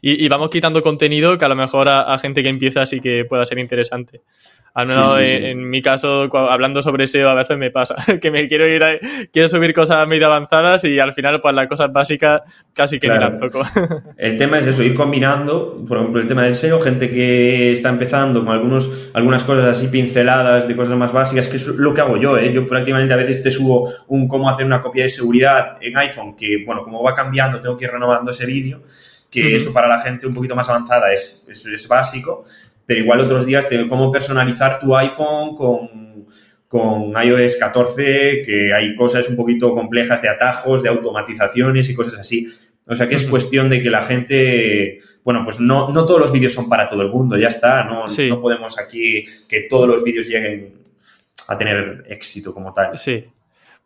y, 0.00 0.28
vamos 0.28 0.48
quitando 0.48 0.80
contenido 0.80 1.36
que 1.36 1.44
a 1.44 1.48
lo 1.48 1.56
mejor 1.56 1.88
a, 1.88 2.02
a 2.02 2.18
gente 2.18 2.42
que 2.42 2.48
empieza 2.48 2.82
así 2.82 3.00
que 3.00 3.26
pueda 3.26 3.44
ser 3.44 3.58
interesante. 3.58 4.22
Al 4.74 4.88
menos 4.88 5.16
en, 5.20 5.70
mi 5.70 5.80
caso, 5.82 6.28
hablando 6.50 6.82
sobre 6.82 7.06
SEO, 7.06 7.28
a 7.28 7.34
veces 7.34 7.56
me 7.56 7.70
pasa 7.70 7.94
que 8.20 8.32
me 8.32 8.48
quiero 8.48 8.66
ir 8.66 8.82
a, 8.82 8.98
quiero 9.32 9.48
subir 9.48 9.72
cosas 9.72 10.06
medio 10.08 10.26
avanzadas 10.26 10.82
y 10.82 10.98
al 10.98 11.12
final, 11.12 11.40
pues 11.40 11.54
las 11.54 11.68
cosas 11.68 11.92
básicas 11.92 12.42
casi 12.74 12.98
que 12.98 13.06
claro. 13.06 13.36
toco. 13.36 13.62
El 14.18 14.36
tema 14.36 14.58
es 14.58 14.66
eso, 14.66 14.82
ir 14.82 14.96
combinando, 14.96 15.84
por 15.86 15.98
ejemplo, 15.98 16.20
el 16.20 16.26
tema 16.26 16.42
del 16.42 16.56
SEO, 16.56 16.80
gente 16.80 17.08
que 17.08 17.72
está 17.72 17.88
empezando 17.88 18.44
con 18.44 18.52
algunos, 18.52 19.10
algunas 19.14 19.44
cosas 19.44 19.66
así 19.66 19.86
pinceladas 19.86 20.66
de 20.66 20.74
cosas 20.74 20.96
más 20.96 21.12
básicas, 21.12 21.48
que 21.48 21.56
es 21.56 21.66
lo 21.68 21.94
que 21.94 22.00
hago 22.00 22.16
yo, 22.16 22.36
¿eh? 22.36 22.52
Yo 22.52 22.66
prácticamente 22.66 23.14
a 23.14 23.16
veces 23.16 23.42
te 23.42 23.50
subo 23.52 23.92
un 24.08 24.26
cómo 24.26 24.50
hacer 24.50 24.66
una 24.66 24.82
copia 24.82 25.04
de 25.04 25.08
seguridad 25.08 25.76
en 25.80 25.96
iPhone, 25.98 26.34
que, 26.34 26.64
bueno, 26.64 26.82
como 26.82 27.00
va 27.02 27.14
cambiando, 27.14 27.60
tengo 27.60 27.76
que 27.76 27.84
ir 27.84 27.92
renovando 27.92 28.32
ese 28.32 28.44
vídeo, 28.44 28.82
que 29.30 29.54
eso 29.56 29.72
para 29.72 29.88
la 29.88 30.00
gente 30.00 30.26
un 30.26 30.34
poquito 30.34 30.54
más 30.54 30.68
avanzada 30.68 31.12
es, 31.12 31.44
es, 31.48 31.66
es 31.66 31.88
básico 31.88 32.44
pero 32.86 33.00
igual 33.00 33.20
otros 33.20 33.46
días 33.46 33.68
te 33.68 33.88
cómo 33.88 34.10
personalizar 34.12 34.80
tu 34.80 34.96
iPhone 34.96 35.56
con, 35.56 36.26
con 36.68 37.12
iOS 37.22 37.56
14, 37.56 38.42
que 38.44 38.72
hay 38.74 38.94
cosas 38.94 39.28
un 39.28 39.36
poquito 39.36 39.74
complejas 39.74 40.20
de 40.20 40.28
atajos, 40.28 40.82
de 40.82 40.88
automatizaciones 40.88 41.88
y 41.88 41.94
cosas 41.94 42.18
así. 42.18 42.48
O 42.86 42.94
sea 42.94 43.08
que 43.08 43.14
es 43.14 43.24
cuestión 43.24 43.70
de 43.70 43.80
que 43.80 43.88
la 43.88 44.02
gente, 44.02 44.98
bueno, 45.22 45.42
pues 45.42 45.58
no, 45.58 45.88
no 45.90 46.04
todos 46.04 46.20
los 46.20 46.32
vídeos 46.32 46.52
son 46.52 46.68
para 46.68 46.88
todo 46.88 47.00
el 47.00 47.08
mundo, 47.08 47.36
ya 47.38 47.48
está, 47.48 47.84
no, 47.84 48.06
no 48.06 48.40
podemos 48.40 48.78
aquí 48.78 49.24
que 49.48 49.62
todos 49.62 49.88
los 49.88 50.04
vídeos 50.04 50.26
lleguen 50.26 50.74
a 51.48 51.56
tener 51.56 52.04
éxito 52.08 52.52
como 52.52 52.72
tal. 52.72 52.98
Sí, 52.98 53.24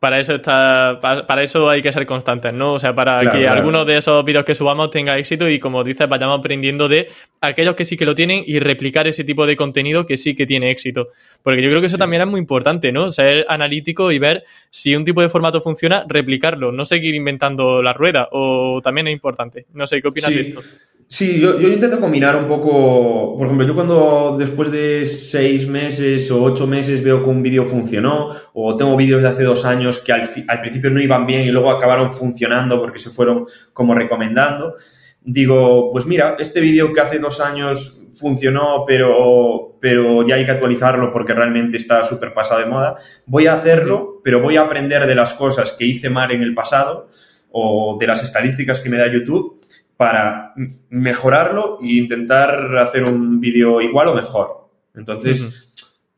para 0.00 0.20
eso 0.20 0.36
está 0.36 0.98
para, 1.00 1.42
eso 1.42 1.68
hay 1.68 1.82
que 1.82 1.90
ser 1.90 2.06
constantes, 2.06 2.52
¿no? 2.52 2.74
O 2.74 2.78
sea, 2.78 2.94
para 2.94 3.30
que 3.30 3.48
algunos 3.48 3.84
de 3.84 3.96
esos 3.96 4.24
vídeos 4.24 4.44
que 4.44 4.54
subamos 4.54 4.90
tenga 4.90 5.18
éxito 5.18 5.48
y 5.48 5.58
como 5.58 5.82
dices, 5.82 6.08
vayamos 6.08 6.38
aprendiendo 6.38 6.88
de 6.88 7.08
aquellos 7.40 7.74
que 7.74 7.84
sí 7.84 7.96
que 7.96 8.04
lo 8.04 8.14
tienen 8.14 8.44
y 8.46 8.60
replicar 8.60 9.08
ese 9.08 9.24
tipo 9.24 9.46
de 9.46 9.56
contenido 9.56 10.06
que 10.06 10.16
sí 10.16 10.36
que 10.36 10.46
tiene 10.46 10.70
éxito. 10.70 11.08
Porque 11.42 11.62
yo 11.62 11.68
creo 11.68 11.80
que 11.80 11.88
eso 11.88 11.98
también 11.98 12.22
es 12.22 12.28
muy 12.28 12.38
importante, 12.38 12.92
¿no? 12.92 13.10
Ser 13.10 13.44
analítico 13.48 14.12
y 14.12 14.20
ver 14.20 14.44
si 14.70 14.94
un 14.94 15.04
tipo 15.04 15.20
de 15.20 15.28
formato 15.28 15.60
funciona, 15.60 16.04
replicarlo, 16.08 16.70
no 16.70 16.84
seguir 16.84 17.14
inventando 17.14 17.82
la 17.82 17.92
rueda, 17.92 18.28
o 18.30 18.80
también 18.82 19.08
es 19.08 19.12
importante. 19.12 19.66
No 19.72 19.86
sé, 19.86 20.00
¿qué 20.00 20.08
opinas 20.08 20.30
de 20.30 20.40
esto? 20.40 20.62
Sí, 21.10 21.40
yo, 21.40 21.58
yo, 21.58 21.68
intento 21.68 22.00
combinar 22.00 22.36
un 22.36 22.46
poco, 22.46 23.34
por 23.34 23.46
ejemplo, 23.46 23.66
yo 23.66 23.74
cuando 23.74 24.36
después 24.38 24.70
de 24.70 25.06
seis 25.06 25.66
meses 25.66 26.30
o 26.30 26.42
ocho 26.42 26.66
meses 26.66 27.02
veo 27.02 27.24
que 27.24 27.30
un 27.30 27.42
vídeo 27.42 27.64
funcionó, 27.64 28.34
o 28.52 28.76
tengo 28.76 28.94
vídeos 28.94 29.22
de 29.22 29.28
hace 29.28 29.42
dos 29.42 29.64
años 29.64 30.00
que 30.00 30.12
al, 30.12 30.60
principio 30.60 30.90
no 30.90 31.00
iban 31.00 31.24
bien 31.26 31.42
y 31.42 31.50
luego 31.50 31.70
acabaron 31.70 32.12
funcionando 32.12 32.78
porque 32.78 32.98
se 32.98 33.08
fueron 33.08 33.46
como 33.72 33.94
recomendando, 33.94 34.74
digo, 35.22 35.90
pues 35.92 36.04
mira, 36.04 36.36
este 36.38 36.60
vídeo 36.60 36.92
que 36.92 37.00
hace 37.00 37.18
dos 37.18 37.40
años 37.40 38.02
funcionó, 38.12 38.84
pero, 38.86 39.78
pero 39.80 40.26
ya 40.26 40.34
hay 40.34 40.44
que 40.44 40.50
actualizarlo 40.50 41.10
porque 41.10 41.32
realmente 41.32 41.78
está 41.78 42.04
súper 42.04 42.34
pasado 42.34 42.60
de 42.60 42.66
moda, 42.66 42.96
voy 43.24 43.46
a 43.46 43.54
hacerlo, 43.54 44.20
pero 44.22 44.42
voy 44.42 44.58
a 44.58 44.62
aprender 44.62 45.06
de 45.06 45.14
las 45.14 45.32
cosas 45.32 45.72
que 45.72 45.86
hice 45.86 46.10
mal 46.10 46.30
en 46.32 46.42
el 46.42 46.52
pasado 46.52 47.08
o 47.50 47.96
de 47.98 48.06
las 48.06 48.22
estadísticas 48.22 48.80
que 48.80 48.90
me 48.90 48.98
da 48.98 49.10
YouTube 49.10 49.57
para 49.98 50.54
mejorarlo 50.90 51.78
e 51.82 51.96
intentar 51.96 52.78
hacer 52.78 53.02
un 53.02 53.40
vídeo 53.40 53.80
igual 53.80 54.06
o 54.06 54.14
mejor. 54.14 54.70
Entonces, 54.94 55.72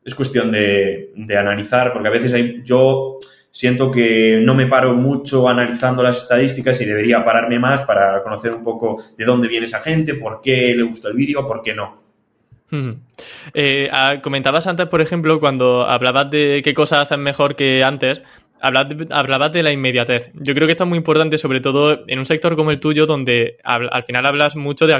es 0.04 0.14
cuestión 0.14 0.52
de, 0.52 1.12
analizar, 1.36 1.94
porque 1.94 2.08
a 2.08 2.12
veces 2.12 2.34
hay, 2.34 2.62
yo 2.62 3.16
siento 3.50 3.90
que 3.90 4.38
no 4.44 4.54
me 4.54 4.66
paro 4.66 4.92
mucho 4.92 5.48
analizando 5.48 6.02
las 6.02 6.18
estadísticas 6.18 6.78
y 6.82 6.84
debería 6.84 7.24
pararme 7.24 7.58
más 7.58 7.80
para 7.80 8.22
conocer 8.22 8.54
un 8.54 8.62
poco 8.62 9.02
de 9.16 9.24
dónde 9.24 9.48
viene 9.48 9.64
esa 9.64 9.80
gente, 9.80 10.12
por 10.12 10.42
qué 10.42 10.74
le 10.76 10.82
gustó 10.82 11.08
el 11.08 11.16
vídeo, 11.16 11.48
por 11.48 11.62
qué 11.62 11.74
no. 11.74 12.02
Eh, 13.54 13.88
ah, 13.90 14.18
comentabas 14.22 14.66
antes, 14.66 14.86
por 14.88 15.00
ejemplo, 15.00 15.40
cuando 15.40 15.88
hablabas 15.88 16.30
de 16.30 16.60
qué 16.62 16.74
cosas 16.74 17.06
hacen 17.06 17.20
mejor 17.20 17.56
que 17.56 17.82
antes, 17.82 18.20
Hablabas 18.60 19.52
de 19.52 19.62
la 19.62 19.72
inmediatez. 19.72 20.30
Yo 20.34 20.54
creo 20.54 20.66
que 20.66 20.72
esto 20.72 20.84
es 20.84 20.88
muy 20.88 20.98
importante, 20.98 21.38
sobre 21.38 21.60
todo 21.60 22.02
en 22.06 22.18
un 22.18 22.26
sector 22.26 22.56
como 22.56 22.70
el 22.70 22.78
tuyo, 22.78 23.06
donde 23.06 23.56
al 23.64 24.02
final 24.04 24.26
hablas 24.26 24.54
mucho 24.54 24.86
de, 24.86 24.94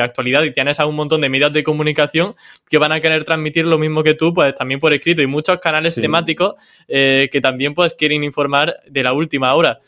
actualidad 0.00 0.42
y 0.44 0.52
tienes 0.52 0.78
a 0.78 0.86
un 0.86 0.94
montón 0.94 1.20
de 1.20 1.28
medios 1.28 1.52
de 1.52 1.64
comunicación 1.64 2.34
que 2.70 2.78
van 2.78 2.92
a 2.92 3.00
querer 3.00 3.24
transmitir 3.24 3.66
lo 3.66 3.78
mismo 3.78 4.02
que 4.02 4.14
tú, 4.14 4.32
pues 4.32 4.54
también 4.54 4.78
por 4.78 4.92
escrito, 4.92 5.20
y 5.20 5.26
muchos 5.26 5.58
canales 5.58 5.94
temáticos 5.94 6.54
eh, 6.88 7.28
que 7.32 7.40
también 7.40 7.74
pues 7.74 7.94
quieren 7.94 8.22
informar 8.24 8.76
de 8.88 9.02
la 9.02 9.12
última 9.12 9.54
hora 9.54 9.80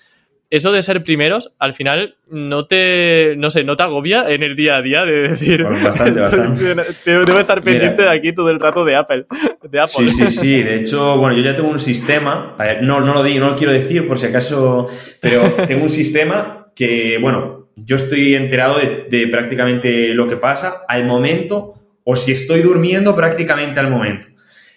eso 0.56 0.70
de 0.72 0.82
ser 0.82 1.02
primeros, 1.02 1.52
al 1.58 1.72
final 1.72 2.16
no 2.30 2.66
te, 2.66 3.34
no 3.36 3.50
sé, 3.50 3.64
no 3.64 3.76
te 3.76 3.82
agobia 3.82 4.30
en 4.30 4.42
el 4.42 4.54
día 4.54 4.76
a 4.76 4.82
día 4.82 5.04
de 5.04 5.28
decir, 5.28 5.64
bastante, 5.64 6.20
bastante. 6.20 6.74
debo 7.04 7.40
estar 7.40 7.62
pendiente 7.62 8.02
de 8.02 8.10
aquí 8.10 8.32
todo 8.32 8.50
el 8.50 8.60
rato 8.60 8.84
de 8.84 8.94
Apple, 8.94 9.26
de 9.68 9.80
Apple. 9.80 10.08
Sí, 10.08 10.10
sí, 10.10 10.30
sí. 10.30 10.62
De 10.62 10.76
hecho, 10.76 11.16
bueno, 11.18 11.36
yo 11.36 11.42
ya 11.42 11.54
tengo 11.54 11.70
un 11.70 11.80
sistema, 11.80 12.56
no, 12.82 13.00
no 13.00 13.14
lo 13.14 13.22
digo, 13.22 13.40
no 13.40 13.50
lo 13.50 13.56
quiero 13.56 13.72
decir 13.72 14.06
por 14.06 14.18
si 14.18 14.26
acaso, 14.26 14.86
pero 15.20 15.42
tengo 15.66 15.82
un 15.82 15.90
sistema 15.90 16.68
que, 16.76 17.18
bueno, 17.20 17.70
yo 17.76 17.96
estoy 17.96 18.36
enterado 18.36 18.78
de, 18.78 19.06
de 19.10 19.26
prácticamente 19.26 20.14
lo 20.14 20.28
que 20.28 20.36
pasa 20.36 20.82
al 20.88 21.04
momento 21.04 21.74
o 22.04 22.14
si 22.14 22.32
estoy 22.32 22.62
durmiendo 22.62 23.14
prácticamente 23.14 23.80
al 23.80 23.90
momento. 23.90 24.28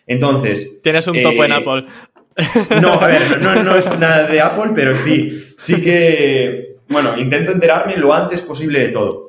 Entonces. 0.07 0.81
Tienes 0.81 1.05
un 1.07 1.21
topo 1.21 1.43
en 1.43 1.51
eh, 1.51 1.55
Apple. 1.55 1.85
No, 2.81 2.93
a 2.93 3.07
ver, 3.07 3.41
no, 3.41 3.75
es 3.75 3.99
nada 3.99 4.27
de 4.27 4.41
Apple, 4.41 4.71
pero 4.75 4.95
sí, 4.95 5.45
sí 5.57 5.81
que, 5.81 6.77
bueno, 6.89 7.17
intento 7.17 7.51
enterarme 7.51 7.97
lo 7.97 8.13
antes 8.13 8.41
posible 8.41 8.79
de 8.79 8.89
todo. 8.89 9.27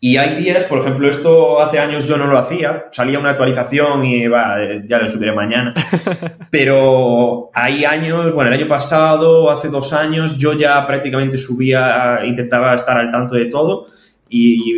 Y 0.00 0.18
hay 0.18 0.36
días, 0.36 0.64
por 0.64 0.80
ejemplo, 0.80 1.08
esto 1.08 1.62
hace 1.62 1.78
años 1.78 2.06
yo 2.06 2.18
no 2.18 2.26
lo 2.26 2.36
hacía, 2.36 2.88
salía 2.90 3.18
una 3.18 3.30
actualización 3.30 4.04
y 4.04 4.26
va, 4.26 4.56
ya 4.86 4.98
lo 4.98 5.08
subiré 5.08 5.32
mañana. 5.32 5.72
Pero 6.50 7.50
hay 7.54 7.86
años, 7.86 8.34
bueno, 8.34 8.50
el 8.50 8.60
año 8.60 8.68
pasado, 8.68 9.50
hace 9.50 9.68
dos 9.68 9.94
años, 9.94 10.36
yo 10.36 10.52
ya 10.52 10.84
prácticamente 10.86 11.38
subía, 11.38 12.20
intentaba 12.22 12.74
estar 12.74 12.98
al 12.98 13.10
tanto 13.10 13.34
de 13.34 13.46
todo 13.46 13.86
y 14.28 14.76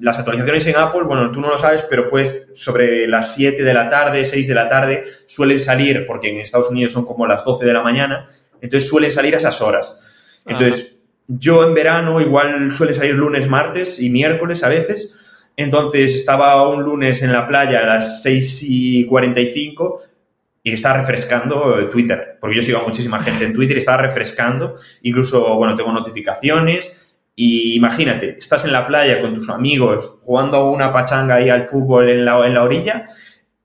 las 0.00 0.18
actualizaciones 0.18 0.66
en 0.66 0.76
Apple, 0.76 1.02
bueno, 1.02 1.30
tú 1.30 1.40
no 1.40 1.48
lo 1.48 1.58
sabes, 1.58 1.82
pero 1.82 2.08
pues 2.08 2.46
sobre 2.54 3.06
las 3.06 3.34
7 3.34 3.62
de 3.62 3.74
la 3.74 3.88
tarde, 3.88 4.24
6 4.24 4.46
de 4.46 4.54
la 4.54 4.68
tarde, 4.68 5.04
suelen 5.26 5.60
salir, 5.60 6.06
porque 6.06 6.28
en 6.30 6.38
Estados 6.38 6.70
Unidos 6.70 6.92
son 6.92 7.04
como 7.04 7.26
las 7.26 7.44
12 7.44 7.64
de 7.64 7.72
la 7.72 7.82
mañana, 7.82 8.28
entonces 8.60 8.88
suelen 8.88 9.12
salir 9.12 9.34
a 9.34 9.38
esas 9.38 9.60
horas. 9.60 9.98
Entonces, 10.46 11.04
yo 11.26 11.62
en 11.66 11.74
verano 11.74 12.20
igual 12.20 12.72
suele 12.72 12.94
salir 12.94 13.14
lunes, 13.14 13.48
martes 13.48 14.00
y 14.00 14.08
miércoles 14.10 14.64
a 14.64 14.68
veces. 14.68 15.14
Entonces 15.56 16.14
estaba 16.14 16.68
un 16.68 16.82
lunes 16.82 17.22
en 17.22 17.32
la 17.32 17.46
playa 17.46 17.80
a 17.80 17.86
las 17.86 18.22
6 18.22 18.62
y 18.62 19.04
45 19.06 20.02
y 20.62 20.72
estaba 20.72 20.98
refrescando 20.98 21.88
Twitter, 21.90 22.38
porque 22.40 22.56
yo 22.56 22.62
sigo 22.62 22.78
a 22.78 22.84
muchísima 22.84 23.18
gente 23.18 23.44
en 23.44 23.52
Twitter 23.52 23.76
y 23.76 23.80
estaba 23.80 24.02
refrescando. 24.02 24.74
Incluso, 25.02 25.54
bueno, 25.56 25.74
tengo 25.74 25.92
notificaciones 25.92 27.07
y 27.40 27.76
imagínate, 27.76 28.36
estás 28.36 28.64
en 28.64 28.72
la 28.72 28.84
playa 28.84 29.20
con 29.20 29.32
tus 29.32 29.48
amigos 29.48 30.18
jugando 30.22 30.72
una 30.72 30.90
pachanga 30.90 31.36
ahí 31.36 31.48
al 31.48 31.66
fútbol 31.66 32.08
en 32.08 32.24
la, 32.24 32.44
en 32.44 32.52
la 32.52 32.64
orilla 32.64 33.06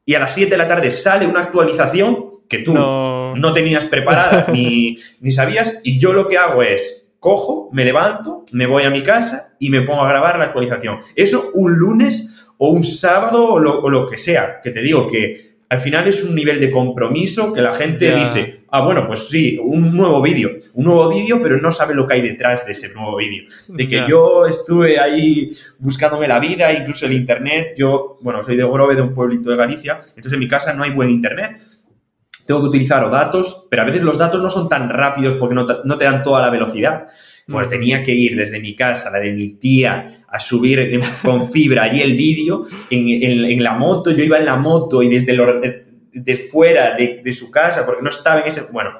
y 0.05 0.13
a 0.13 0.19
las 0.19 0.35
7 0.35 0.51
de 0.51 0.57
la 0.57 0.67
tarde 0.67 0.91
sale 0.91 1.25
una 1.25 1.39
actualización 1.39 2.43
que 2.47 2.59
tú 2.59 2.71
no, 2.75 3.51
tenías 3.51 3.85
preparada 3.85 4.45
ni, 4.53 4.99
ni 5.21 5.31
sabías 5.31 5.81
y 5.83 5.97
yo 5.97 6.13
lo 6.13 6.27
que 6.27 6.37
hago 6.37 6.61
es 6.61 7.15
cojo, 7.19 7.69
me 7.73 7.83
levanto, 7.83 8.45
me 8.51 8.67
voy 8.67 8.83
a 8.83 8.91
mi 8.91 9.01
casa 9.01 9.55
y 9.57 9.71
me 9.71 9.81
pongo 9.81 10.03
a 10.03 10.09
grabar 10.09 10.37
la 10.37 10.45
actualización. 10.45 10.99
Eso 11.15 11.49
un 11.55 11.73
lunes 11.73 12.47
o 12.59 12.69
un 12.69 12.83
sábado 12.83 13.53
o 13.53 13.59
lo, 13.59 13.81
o 13.81 13.89
lo 13.89 14.07
que 14.07 14.17
sea, 14.17 14.59
que 14.61 14.69
te 14.69 14.83
digo 14.83 15.07
que 15.07 15.52
al 15.73 15.79
final 15.79 16.07
es 16.07 16.23
un 16.23 16.35
nivel 16.35 16.59
de 16.59 16.69
compromiso 16.69 17.51
que 17.51 17.59
la 17.59 17.73
gente 17.73 18.15
dice, 18.15 18.65
ah, 18.69 18.81
bueno, 18.81 19.07
pues 19.07 19.27
sí, 19.27 19.57
un 19.59 19.97
nuevo 19.97 20.21
vídeo, 20.21 20.51
un 20.75 20.85
nuevo 20.85 21.09
vídeo, 21.09 21.39
pero 21.41 21.57
no 21.57 21.71
sabe 21.71 21.95
lo 21.95 22.05
que 22.05 22.13
hay 22.13 22.21
detrás 22.21 22.63
de 22.63 22.73
ese 22.73 22.93
nuevo 22.93 23.17
vídeo. 23.17 23.45
De 23.69 23.87
que 23.87 24.05
yo 24.07 24.45
estuve 24.45 24.99
ahí 24.99 25.49
buscándome 25.79 26.27
la 26.27 26.37
vida, 26.37 26.71
incluso 26.71 27.07
el 27.07 27.13
internet, 27.13 27.73
yo, 27.75 28.19
bueno, 28.21 28.43
soy 28.43 28.55
de 28.55 28.63
Grove, 28.63 28.93
de 28.93 29.01
un 29.01 29.15
pueblito 29.15 29.49
de 29.49 29.55
Galicia, 29.55 29.93
entonces 30.09 30.33
en 30.33 30.39
mi 30.39 30.47
casa 30.47 30.73
no 30.73 30.83
hay 30.83 30.91
buen 30.91 31.09
internet. 31.09 31.57
Tengo 32.45 32.61
que 32.61 32.67
utilizar 32.67 33.09
datos, 33.09 33.67
pero 33.71 33.81
a 33.81 33.85
veces 33.85 34.03
los 34.03 34.19
datos 34.19 34.43
no 34.43 34.51
son 34.51 34.69
tan 34.69 34.91
rápidos 34.91 35.33
porque 35.35 35.55
no 35.55 35.65
no 35.83 35.97
te 35.97 36.05
dan 36.05 36.21
toda 36.21 36.39
la 36.39 36.51
velocidad. 36.51 37.07
Bueno, 37.47 37.67
tenía 37.67 38.01
que 38.01 38.13
ir 38.13 38.37
desde 38.37 38.59
mi 38.59 38.73
casa, 38.73 39.11
la 39.11 39.19
de 39.19 39.33
mi 39.33 39.49
tía, 39.55 40.09
a 40.27 40.39
subir 40.39 40.99
con 41.21 41.51
fibra 41.51 41.83
allí 41.83 42.01
el 42.01 42.15
vídeo 42.15 42.65
en, 42.89 43.61
la 43.61 43.73
moto. 43.73 44.11
Yo 44.11 44.23
iba 44.23 44.37
en 44.37 44.45
la 44.45 44.55
moto 44.55 45.03
y 45.03 45.09
desde, 45.09 45.33
lo, 45.33 45.59
desde 46.13 46.43
fuera 46.43 46.95
de, 46.95 47.33
su 47.33 47.51
casa, 47.51 47.85
porque 47.85 48.01
no 48.01 48.09
estaba 48.09 48.41
en 48.41 48.47
ese. 48.47 48.63
Bueno, 48.71 48.91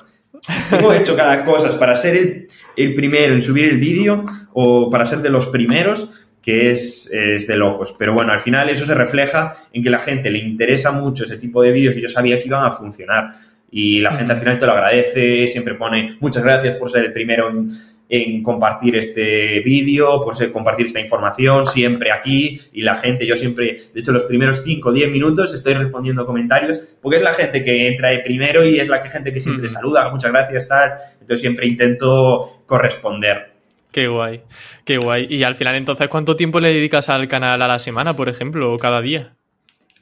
tengo 0.70 0.94
hecho 0.94 1.16
cada 1.16 1.46
cosa 1.46 1.78
para 1.80 1.96
ser 1.96 2.48
el, 2.76 2.94
primero 2.94 3.34
en 3.34 3.42
subir 3.42 3.68
el 3.68 3.78
vídeo 3.78 4.26
o 4.52 4.90
para 4.90 5.06
ser 5.06 5.20
de 5.20 5.30
los 5.30 5.48
primeros 5.48 6.30
que 6.42 6.72
es, 6.72 7.10
es, 7.14 7.48
de 7.48 7.56
locos. 7.56 7.96
Pero 7.98 8.14
bueno, 8.14 8.34
al 8.34 8.40
final 8.40 8.70
eso 8.70 8.86
se 8.86 8.94
refleja 8.94 9.56
en 9.72 9.82
que 9.82 9.90
la 9.90 10.00
gente 10.00 10.30
le 10.30 10.40
interesa 10.40 10.92
mucho 10.92 11.24
ese 11.24 11.38
tipo 11.38 11.62
de 11.62 11.72
vídeos 11.72 11.96
y 11.96 12.02
yo 12.02 12.10
sabía 12.10 12.38
que 12.38 12.48
iban 12.48 12.66
a 12.66 12.72
funcionar. 12.72 13.32
Y 13.72 14.02
la 14.02 14.12
gente 14.12 14.34
al 14.34 14.40
final 14.40 14.60
te 14.60 14.66
lo 14.66 14.74
agradece, 14.74 15.48
siempre 15.48 15.76
pone 15.76 16.18
muchas 16.20 16.44
gracias 16.44 16.76
por 16.76 16.92
ser 16.92 17.06
el 17.06 17.14
primero 17.14 17.50
en, 17.50 17.70
en 18.10 18.44
compartir 18.44 18.96
este 18.96 19.60
vídeo, 19.62 20.22
por 20.22 20.36
compartir 20.52 20.86
esta 20.86 21.00
información 21.00 21.66
siempre 21.66 22.12
aquí 22.12 22.60
y 22.72 22.82
la 22.82 22.96
gente, 22.96 23.26
yo 23.26 23.36
siempre, 23.36 23.78
de 23.94 24.00
hecho 24.00 24.12
los 24.12 24.24
primeros 24.24 24.62
5 24.64 24.90
o 24.90 24.92
10 24.92 25.12
minutos 25.12 25.54
estoy 25.54 25.74
respondiendo 25.74 26.26
comentarios 26.26 26.80
porque 27.02 27.18
es 27.18 27.24
la 27.24 27.34
gente 27.34 27.64
que 27.64 27.88
entra 27.88 28.10
de 28.10 28.20
primero 28.20 28.66
y 28.66 28.80
es 28.80 28.90
la 28.90 29.00
que, 29.00 29.10
gente 29.10 29.34
que 29.34 29.40
siempre 29.40 29.70
saluda, 29.70 30.10
muchas 30.10 30.32
gracias, 30.32 30.68
tal, 30.68 30.92
entonces 31.14 31.42
siempre 31.42 31.66
intento 31.68 32.64
corresponder. 32.66 33.54
Qué 33.92 34.08
guay, 34.08 34.42
qué 34.86 34.98
guay. 34.98 35.28
Y 35.30 35.44
al 35.44 35.54
final 35.54 35.76
entonces, 35.76 36.08
¿cuánto 36.08 36.36
tiempo 36.36 36.60
le 36.60 36.74
dedicas 36.74 37.10
al 37.10 37.28
canal 37.28 37.62
a 37.62 37.68
la 37.68 37.78
semana, 37.78 38.16
por 38.16 38.28
ejemplo, 38.28 38.74
o 38.74 38.78
cada 38.78 39.02
día? 39.02 39.36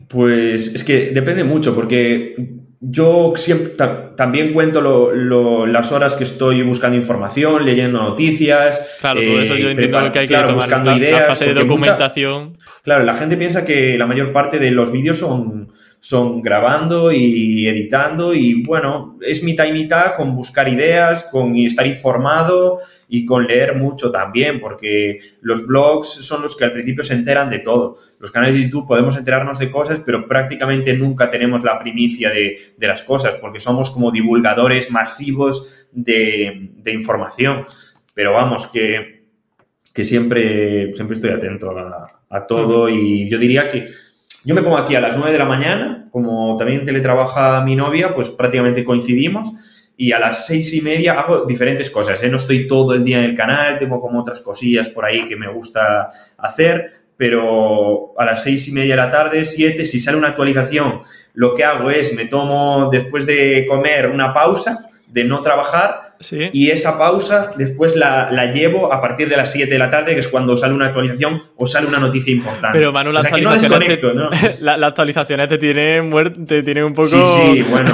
Pues 0.07 0.73
es 0.73 0.83
que 0.83 1.11
depende 1.11 1.43
mucho, 1.43 1.75
porque 1.75 2.33
yo 2.83 3.33
siempre, 3.35 3.75
también 4.15 4.53
cuento 4.53 5.11
las 5.67 5.91
horas 5.91 6.15
que 6.15 6.23
estoy 6.23 6.63
buscando 6.63 6.97
información, 6.97 7.63
leyendo 7.63 7.99
noticias. 8.01 8.97
Claro, 8.99 9.21
todo 9.21 9.39
eso 9.39 9.55
yo 9.55 9.67
eh, 9.67 9.71
entiendo 9.71 10.11
que 10.11 10.19
hay 10.19 10.27
que 10.27 10.33
tomar 10.33 10.53
buscando 10.55 10.97
ideas. 10.97 11.21
La 11.21 11.27
fase 11.27 11.45
de 11.45 11.53
documentación. 11.53 12.53
claro, 12.83 13.03
la 13.03 13.13
gente 13.13 13.37
piensa 13.37 13.63
que 13.63 13.99
la 13.99 14.07
mayor 14.07 14.33
parte 14.33 14.57
de 14.57 14.71
los 14.71 14.91
vídeos 14.91 15.17
son, 15.17 15.67
son 16.03 16.41
grabando 16.41 17.11
y 17.11 17.67
editando 17.67 18.33
y 18.33 18.63
bueno, 18.63 19.19
es 19.21 19.43
mitad 19.43 19.65
y 19.65 19.71
mitad 19.71 20.15
con 20.15 20.35
buscar 20.35 20.67
ideas, 20.67 21.23
con 21.31 21.55
estar 21.55 21.85
informado 21.85 22.79
y 23.07 23.23
con 23.23 23.45
leer 23.45 23.75
mucho 23.75 24.09
también, 24.09 24.59
porque 24.59 25.19
los 25.41 25.67
blogs 25.67 26.07
son 26.07 26.41
los 26.41 26.57
que 26.57 26.63
al 26.63 26.71
principio 26.71 27.03
se 27.03 27.13
enteran 27.13 27.51
de 27.51 27.59
todo. 27.59 27.97
Los 28.19 28.31
canales 28.31 28.55
de 28.55 28.63
YouTube 28.63 28.87
podemos 28.87 29.15
enterarnos 29.15 29.59
de 29.59 29.69
cosas, 29.69 30.01
pero 30.03 30.27
prácticamente 30.27 30.91
nunca 30.93 31.29
tenemos 31.29 31.63
la 31.63 31.77
primicia 31.77 32.31
de, 32.31 32.57
las 32.79 33.03
cosas, 33.03 33.35
porque 33.35 33.59
somos 33.59 33.91
como 33.91 34.11
divulgadores 34.11 34.89
masivos 34.89 35.87
de, 35.91 36.71
información. 36.91 37.65
Pero 38.15 38.33
vamos, 38.33 38.65
que, 38.65 39.25
que 39.93 40.03
siempre, 40.03 40.95
siempre 40.95 41.13
estoy 41.13 41.29
atento 41.29 41.77
a, 41.77 42.07
a 42.27 42.47
todo 42.47 42.89
y 42.89 43.29
yo 43.29 43.37
diría 43.37 43.69
que 43.69 43.87
yo 44.45 44.55
me 44.55 44.61
pongo 44.61 44.77
aquí 44.77 44.95
a 44.95 45.01
las 45.01 45.15
9 45.15 45.31
de 45.31 45.37
la 45.37 45.45
mañana, 45.45 46.07
como 46.11 46.55
también 46.57 46.85
teletrabaja 46.85 47.61
mi 47.61 47.75
novia, 47.75 48.13
pues 48.13 48.29
prácticamente 48.29 48.83
coincidimos 48.83 49.51
y 49.97 50.13
a 50.13 50.19
las 50.19 50.47
seis 50.47 50.73
y 50.73 50.81
media 50.81 51.19
hago 51.19 51.45
diferentes 51.45 51.89
cosas. 51.91 52.23
¿eh? 52.23 52.29
No 52.29 52.37
estoy 52.37 52.67
todo 52.67 52.93
el 52.93 53.03
día 53.03 53.19
en 53.19 53.25
el 53.25 53.35
canal, 53.35 53.77
tengo 53.77 54.01
como 54.01 54.19
otras 54.19 54.39
cosillas 54.39 54.89
por 54.89 55.05
ahí 55.05 55.25
que 55.27 55.35
me 55.35 55.47
gusta 55.47 56.09
hacer, 56.37 56.89
pero 57.15 58.19
a 58.19 58.25
las 58.25 58.41
seis 58.41 58.67
y 58.67 58.71
media 58.71 58.95
de 58.95 59.01
la 59.01 59.11
tarde, 59.11 59.45
siete, 59.45 59.85
si 59.85 59.99
sale 59.99 60.17
una 60.17 60.29
actualización, 60.29 61.01
lo 61.33 61.53
que 61.53 61.63
hago 61.63 61.91
es 61.91 62.15
me 62.15 62.25
tomo 62.25 62.89
después 62.91 63.27
de 63.27 63.65
comer 63.67 64.09
una 64.09 64.33
pausa 64.33 64.89
de 65.11 65.25
no 65.25 65.41
trabajar 65.41 66.15
y 66.29 66.69
esa 66.69 66.97
pausa 66.97 67.51
después 67.57 67.95
la, 67.95 68.29
llevo 68.51 68.93
a 68.93 69.01
partir 69.01 69.27
de 69.27 69.37
las 69.37 69.51
7 69.51 69.69
de 69.69 69.77
la 69.77 69.89
tarde, 69.89 70.13
que 70.13 70.19
es 70.19 70.27
cuando 70.27 70.55
sale 70.55 70.73
una 70.73 70.87
actualización 70.87 71.41
o 71.57 71.65
sale 71.65 71.87
una 71.87 71.99
noticia 71.99 72.31
importante. 72.31 72.77
Pero 72.77 72.93
Manu, 72.93 73.11
las 73.11 73.25
actualizaciones, 73.25 73.99
te, 73.99 74.13
¿no? 74.13 74.29
la, 74.59 74.87
actualizaciones 74.87 75.47
te 75.47 75.57
tienen, 75.57 76.09
te 76.45 76.63
tienen 76.63 76.85
un 76.85 76.93
poco... 76.93 77.07
Sí, 77.07 77.21
sí, 77.53 77.61
bueno. 77.63 77.91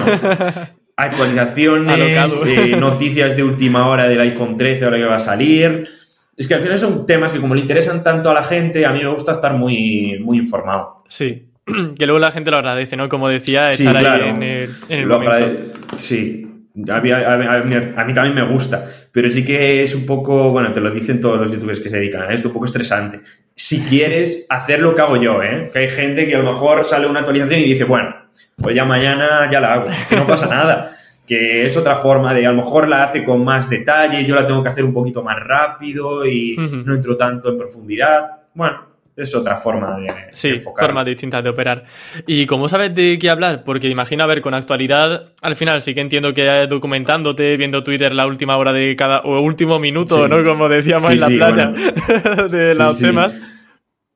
Actualizaciones, 0.99 2.43
eh, 2.45 2.76
noticias 2.76 3.36
de 3.36 3.43
última 3.43 3.88
hora 3.88 4.07
del 4.07 4.20
iPhone 4.20 4.57
13, 4.57 4.86
ahora 4.86 4.97
que 4.97 5.05
va 5.05 5.15
a 5.18 5.20
salir. 5.20 5.88
Es 6.36 6.47
que 6.47 6.55
al 6.55 6.61
final 6.61 6.80
son 6.80 7.05
temas 7.05 7.32
que 7.32 7.39
como 7.39 7.53
le 7.53 7.61
interesan 7.61 8.03
tanto 8.03 8.32
a 8.32 8.34
la 8.34 8.41
gente, 8.41 8.84
a 8.84 8.91
mí 8.91 8.99
me 9.03 9.09
gusta 9.09 9.34
estar 9.34 9.53
muy, 9.53 10.18
muy 10.20 10.39
informado. 10.39 11.03
Sí, 11.07 11.49
que 11.97 12.05
luego 12.07 12.18
la 12.18 12.32
gente 12.32 12.49
lo 12.49 12.57
agradece, 12.57 12.97
¿no? 12.97 13.09
Como 13.09 13.30
decía, 13.30 13.70
estar 13.70 13.95
ahí 13.95 14.30
en 14.30 14.43
el, 14.43 14.70
en 14.89 15.07
momento. 15.07 15.76
Sí, 15.97 16.47
a 16.89 18.03
mí, 18.05 18.13
también 18.13 18.36
me 18.36 18.43
gusta, 18.43 18.86
pero 19.11 19.30
sí 19.30 19.43
que 19.43 19.84
es 19.84 19.95
un 19.95 20.05
poco, 20.05 20.51
bueno, 20.51 20.71
te 20.71 20.80
lo 20.80 20.91
dicen 20.91 21.19
todos 21.19 21.39
los 21.39 21.51
youtubers 21.51 21.80
que 21.80 21.89
se 21.89 21.97
dedican 21.97 22.23
a 22.23 22.34
esto, 22.34 22.49
un 22.49 22.53
poco 22.53 22.65
estresante. 22.65 23.21
Si 23.55 23.82
quieres 23.82 24.45
hacer 24.49 24.80
lo 24.80 24.93
que 24.93 25.01
hago 25.01 25.17
yo, 25.17 25.41
¿eh? 25.41 25.69
que 25.73 25.80
hay 25.80 25.89
gente 25.89 26.28
que 26.28 26.36
a 26.36 26.39
lo 26.39 26.51
mejor 26.51 26.86
sale 26.86 27.07
una 27.07 27.19
actualización 27.19 27.61
y 27.61 27.63
dice, 27.63 27.86
bueno, 27.86 28.15
pues 28.55 28.75
ya 28.75 28.86
mañana 28.86 29.49
ya 29.51 29.59
la 29.59 29.73
hago, 29.73 29.88
no 30.15 30.28
pasa 30.28 30.47
nada, 30.47 30.91
que 31.25 31.65
es 31.65 31.75
otra 31.75 31.97
forma 31.97 32.34
de, 32.34 32.45
a 32.45 32.51
lo 32.51 32.57
mejor 32.57 32.88
la 32.88 33.03
hace 33.03 33.23
con 33.23 33.43
más 33.43 33.69
detalle, 33.69 34.23
yo 34.23 34.36
la 34.36 34.45
tengo 34.45 34.61
que 34.61 34.69
hacer 34.69 34.86
un 34.86 34.93
poquito 34.93 35.23
más 35.23 35.38
rápido 35.39 36.25
y 36.25 36.55
no 36.86 36.93
entro 36.93 37.17
tanto 37.17 37.49
en 37.49 37.57
profundidad. 37.57 38.28
Bueno, 38.53 38.97
es 39.18 39.34
otra 39.34 39.57
forma 39.57 39.99
de, 39.99 40.07
sí, 40.32 40.59
formas 40.59 41.03
distintas 41.03 41.43
de 41.43 41.49
operar. 41.49 41.86
¿Y 42.28 42.45
cómo 42.45 42.70
sabes 42.70 42.93
de 42.93 43.18
qué 43.20 43.32
hablar? 43.32 43.63
Porque 43.63 43.89
imagino, 43.89 44.24
a 44.24 44.28
ver, 44.28 44.41
con 44.41 44.53
actualidad, 44.53 45.34
al 45.41 45.55
final 45.55 45.82
sí 45.82 45.95
que 45.95 46.01
entiendo 46.01 46.36
que 46.36 46.68
documentándote, 46.70 47.57
viendo 47.57 47.84
Twitter 47.84 48.13
la 48.13 48.28
última 48.28 48.55
hora 48.57 48.72
de 48.72 48.95
cada, 48.95 49.22
o 49.22 49.41
último 49.41 49.80
minuto, 49.80 50.28
¿no? 50.28 50.43
Como 50.45 50.70
decíamos 50.70 51.09
en 51.09 51.20
la 51.20 51.28
playa 51.28 51.72
de 52.47 52.76
los 52.76 52.99
temas. 52.99 53.34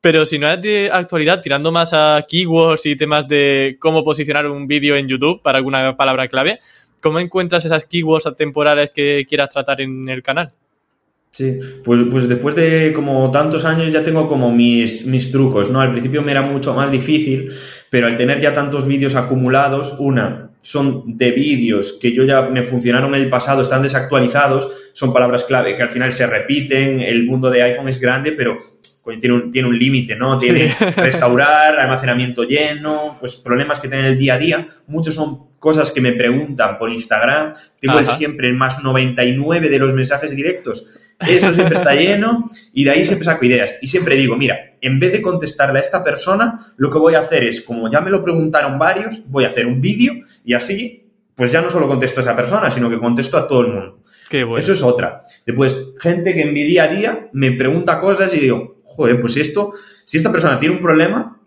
Pero 0.02 0.26
si 0.26 0.38
no 0.38 0.52
es 0.52 0.62
de 0.62 0.89
actualidad, 0.91 1.41
tirando 1.41 1.72
más 1.72 1.93
a 1.93 2.24
keywords 2.28 2.86
y 2.86 2.95
temas 2.95 3.28
de 3.28 3.78
cómo 3.80 4.04
posicionar 4.04 4.45
un 4.45 4.68
vídeo 4.68 4.95
en 4.95 5.08
YouTube 5.08 5.41
para 5.41 5.58
alguna 5.58 5.97
palabra 5.97 6.28
clave, 6.28 6.60
¿cómo 6.99 7.20
encuentras 7.20 7.66
esas 7.66 7.86
keywords 7.86 8.36
temporales 8.38 8.91
que 8.91 9.26
quieras 9.28 9.49
tratar 9.49 9.82
en 9.82 10.10
el 10.10 10.22
canal? 10.22 10.54
Sí, 11.32 11.60
pues, 11.86 12.02
pues 12.12 12.28
después 12.28 12.56
de 12.56 12.92
como 12.94 13.32
tantos 13.32 13.64
años 13.64 13.90
ya 13.92 14.04
tengo 14.04 14.28
como 14.28 14.52
mis, 14.52 15.06
mis 15.06 15.32
trucos, 15.32 15.72
¿no? 15.72 15.80
Al 15.80 15.92
principio 15.92 16.22
me 16.22 16.32
era 16.32 16.42
mucho 16.42 16.74
más 16.74 16.92
difícil, 16.92 17.50
pero 17.90 18.08
al 18.08 18.18
tener 18.18 18.42
ya 18.42 18.54
tantos 18.54 18.86
vídeos 18.86 19.16
acumulados, 19.16 19.96
una, 19.98 20.50
son 20.62 21.18
de 21.18 21.32
vídeos 21.32 21.98
que 22.02 22.12
yo 22.12 22.26
ya 22.26 22.42
me 22.42 22.64
funcionaron 22.64 23.16
en 23.16 23.22
el 23.22 23.30
pasado, 23.30 23.62
están 23.62 23.82
desactualizados, 23.82 24.70
son 24.92 25.14
palabras 25.14 25.46
clave 25.46 25.78
que 25.78 25.84
al 25.84 25.92
final 25.92 26.12
se 26.12 26.28
repiten, 26.28 27.00
el 27.00 27.26
mundo 27.26 27.50
de 27.50 27.64
iPhone 27.64 27.88
es 27.88 28.00
grande, 28.00 28.34
pero 28.34 28.58
tiene 29.20 29.36
un, 29.36 29.52
tiene 29.52 29.70
un 29.70 29.78
límite, 29.78 30.18
¿no? 30.18 30.38
Tiene 30.38 30.74
restaurar, 30.98 31.80
almacenamiento 31.80 32.44
lleno, 32.44 33.18
pues 33.20 33.38
problemas 33.38 33.80
que 33.80 33.88
tienen 33.88 34.08
el 34.08 34.18
día 34.18 34.36
a 34.36 34.38
día. 34.38 34.68
Muchos 34.88 35.16
son 35.16 35.51
cosas 35.62 35.91
que 35.91 36.01
me 36.01 36.14
preguntan 36.14 36.80
por 36.80 36.91
Instagram. 36.91 37.53
Tengo 37.80 37.99
el 37.99 38.07
siempre 38.07 38.47
el 38.47 38.55
más 38.55 38.82
99 38.82 39.70
de 39.70 39.78
los 39.78 39.93
mensajes 39.93 40.36
directos. 40.36 40.88
Eso 41.20 41.53
siempre 41.53 41.78
está 41.78 41.93
lleno 41.93 42.49
y 42.74 42.84
de 42.84 42.89
ahí 42.89 43.05
siempre 43.05 43.26
saco 43.26 43.45
ideas. 43.45 43.76
Y 43.80 43.86
siempre 43.86 44.16
digo, 44.16 44.36
mira, 44.36 44.57
en 44.82 44.99
vez 44.99 45.12
de 45.12 45.22
contestarle 45.22 45.78
a 45.78 45.82
esta 45.82 46.03
persona, 46.03 46.74
lo 46.78 46.89
que 46.89 46.97
voy 46.97 47.14
a 47.14 47.20
hacer 47.20 47.43
es, 47.43 47.62
como 47.62 47.91
ya 47.91 48.01
me 48.01 48.09
lo 48.09 48.24
preguntaron 48.24 48.80
varios, 48.80 49.22
voy 49.30 49.43
a 49.43 49.49
hacer 49.49 49.68
un 49.68 49.80
vídeo 49.80 50.16
y 50.43 50.55
así, 50.55 51.12
pues 51.36 51.51
ya 51.51 51.62
no 51.62 51.70
solo 51.70 51.88
contesto 51.88 52.22
a 52.22 52.24
esa 52.24 52.36
persona, 52.36 52.72
sino 52.72 52.89
que 52.89 52.97
contesto 52.97 53.38
a 53.38 53.47
todo 53.47 53.62
el 53.62 53.68
mundo. 53.68 53.99
Qué 54.32 54.43
bueno. 54.43 54.57
Eso 54.57 54.74
es 54.74 54.82
otra. 54.82 55.22
Después, 55.45 55.78
gente 55.99 56.34
que 56.34 56.41
en 56.41 56.53
mi 56.53 56.64
día 56.64 56.86
a 56.86 56.88
día 56.88 57.30
me 57.34 57.51
pregunta 57.51 57.99
cosas 57.99 58.34
y 58.34 58.39
digo, 58.39 58.82
joder, 58.84 59.22
pues 59.22 59.38
esto, 59.38 59.74
si 60.05 60.18
esta 60.18 60.32
persona 60.32 60.57
tiene 60.57 60.74
un 60.74 60.82
problema, 60.82 61.38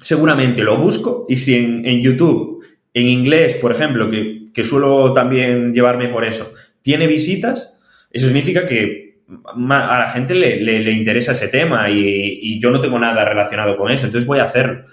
seguramente 0.00 0.62
lo 0.62 0.76
busco 0.76 1.26
y 1.28 1.36
si 1.36 1.54
en, 1.54 2.00
YouTube, 2.00 2.55
en 2.96 3.08
inglés, 3.08 3.54
por 3.56 3.72
ejemplo, 3.72 4.08
que, 4.08 4.64
suelo 4.64 5.12
también 5.12 5.74
llevarme 5.74 6.08
por 6.08 6.24
eso, 6.24 6.50
tiene 6.80 7.06
visitas, 7.06 7.78
eso 8.10 8.24
significa 8.24 8.64
que 8.64 9.18
a 9.28 9.98
la 9.98 10.08
gente 10.08 10.34
le, 10.34 10.92
interesa 10.92 11.32
ese 11.32 11.48
tema 11.48 11.90
y, 11.90 12.58
yo 12.58 12.70
no 12.70 12.80
tengo 12.80 12.98
nada 12.98 13.22
relacionado 13.26 13.76
con 13.76 13.90
eso, 13.90 14.06
entonces 14.06 14.26
voy 14.26 14.38
a 14.38 14.44
hacerlo. 14.44 14.86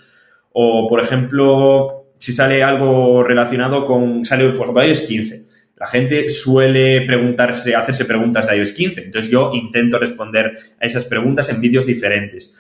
O, 0.51 0.86
por 0.89 0.99
ejemplo, 0.99 2.10
si 2.18 2.34
sale 2.34 2.62
algo 2.62 3.24
relacionado 3.24 3.86
con, 3.86 4.26
sale, 4.26 4.49
por 4.49 4.64
ejemplo, 4.64 4.84
iOS 4.84 5.01
15. 5.04 5.45
La 5.78 5.88
gente 5.88 6.30
suele 6.30 7.01
preguntarse, 7.01 7.74
hacerse 7.74 8.04
preguntas 8.04 8.49
de 8.49 8.58
iOS 8.58 8.74
15. 8.74 9.06
Entonces 9.06 9.32
yo 9.32 9.51
intento 9.54 9.97
responder 9.97 10.58
a 10.78 10.86
esas 10.86 11.06
preguntas 11.06 11.47
en 11.47 11.62
vídeos 11.62 11.86
diferentes. 11.86 12.54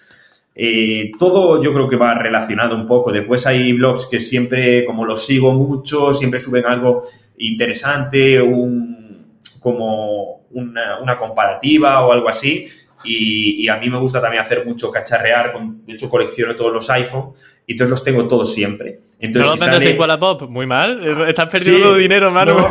Eh, 0.55 1.11
todo 1.17 1.61
yo 1.63 1.73
creo 1.73 1.87
que 1.87 1.95
va 1.95 2.13
relacionado 2.15 2.75
un 2.75 2.87
poco. 2.87 3.11
Después 3.11 3.45
hay 3.47 3.73
blogs 3.73 4.05
que 4.05 4.19
siempre, 4.19 4.85
como 4.85 5.05
los 5.05 5.25
sigo 5.25 5.51
mucho, 5.53 6.13
siempre 6.13 6.39
suben 6.39 6.65
algo 6.65 7.03
interesante, 7.37 8.41
un, 8.41 9.37
como 9.59 10.45
una, 10.51 10.99
una 10.99 11.17
comparativa 11.17 12.05
o 12.05 12.11
algo 12.11 12.29
así. 12.29 12.67
Y, 13.05 13.67
a 13.67 13.77
mí 13.77 13.89
me 13.89 13.97
gusta 13.97 14.21
también 14.21 14.41
hacer 14.41 14.65
mucho 14.65 14.89
cacharrear, 14.89 15.53
de 15.85 15.93
hecho 15.93 16.09
colecciono 16.09 16.55
todos 16.55 16.71
los 16.71 16.89
iPhone 16.89 17.33
y 17.67 17.73
entonces 17.73 17.89
los 17.89 18.03
tengo 18.03 18.27
todos 18.27 18.53
siempre. 18.53 19.01
Entonces, 19.23 19.53
¿No 19.53 19.55
los 19.55 19.71
vendes 19.71 19.91
en 19.93 19.99
Wallapop? 19.99 20.49
Muy 20.49 20.67
mal, 20.67 21.27
estás 21.29 21.47
perdiendo 21.47 21.95
dinero, 21.95 22.29
mano. 22.29 22.57
No, 22.57 22.69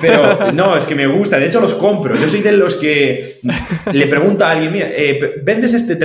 pero 0.00 0.52
no, 0.54 0.76
es 0.76 0.84
que 0.84 0.94
me 0.94 1.08
gusta, 1.08 1.40
de 1.40 1.46
hecho 1.46 1.60
los 1.60 1.74
compro. 1.74 2.14
Yo 2.16 2.28
soy 2.28 2.40
de 2.40 2.52
los 2.52 2.76
que 2.76 3.40
le 3.92 4.06
pregunta 4.06 4.46
a 4.46 4.52
alguien, 4.52 4.72
mira, 4.72 4.88
eh, 4.90 5.40
¿vendes 5.42 5.74
este 5.74 5.98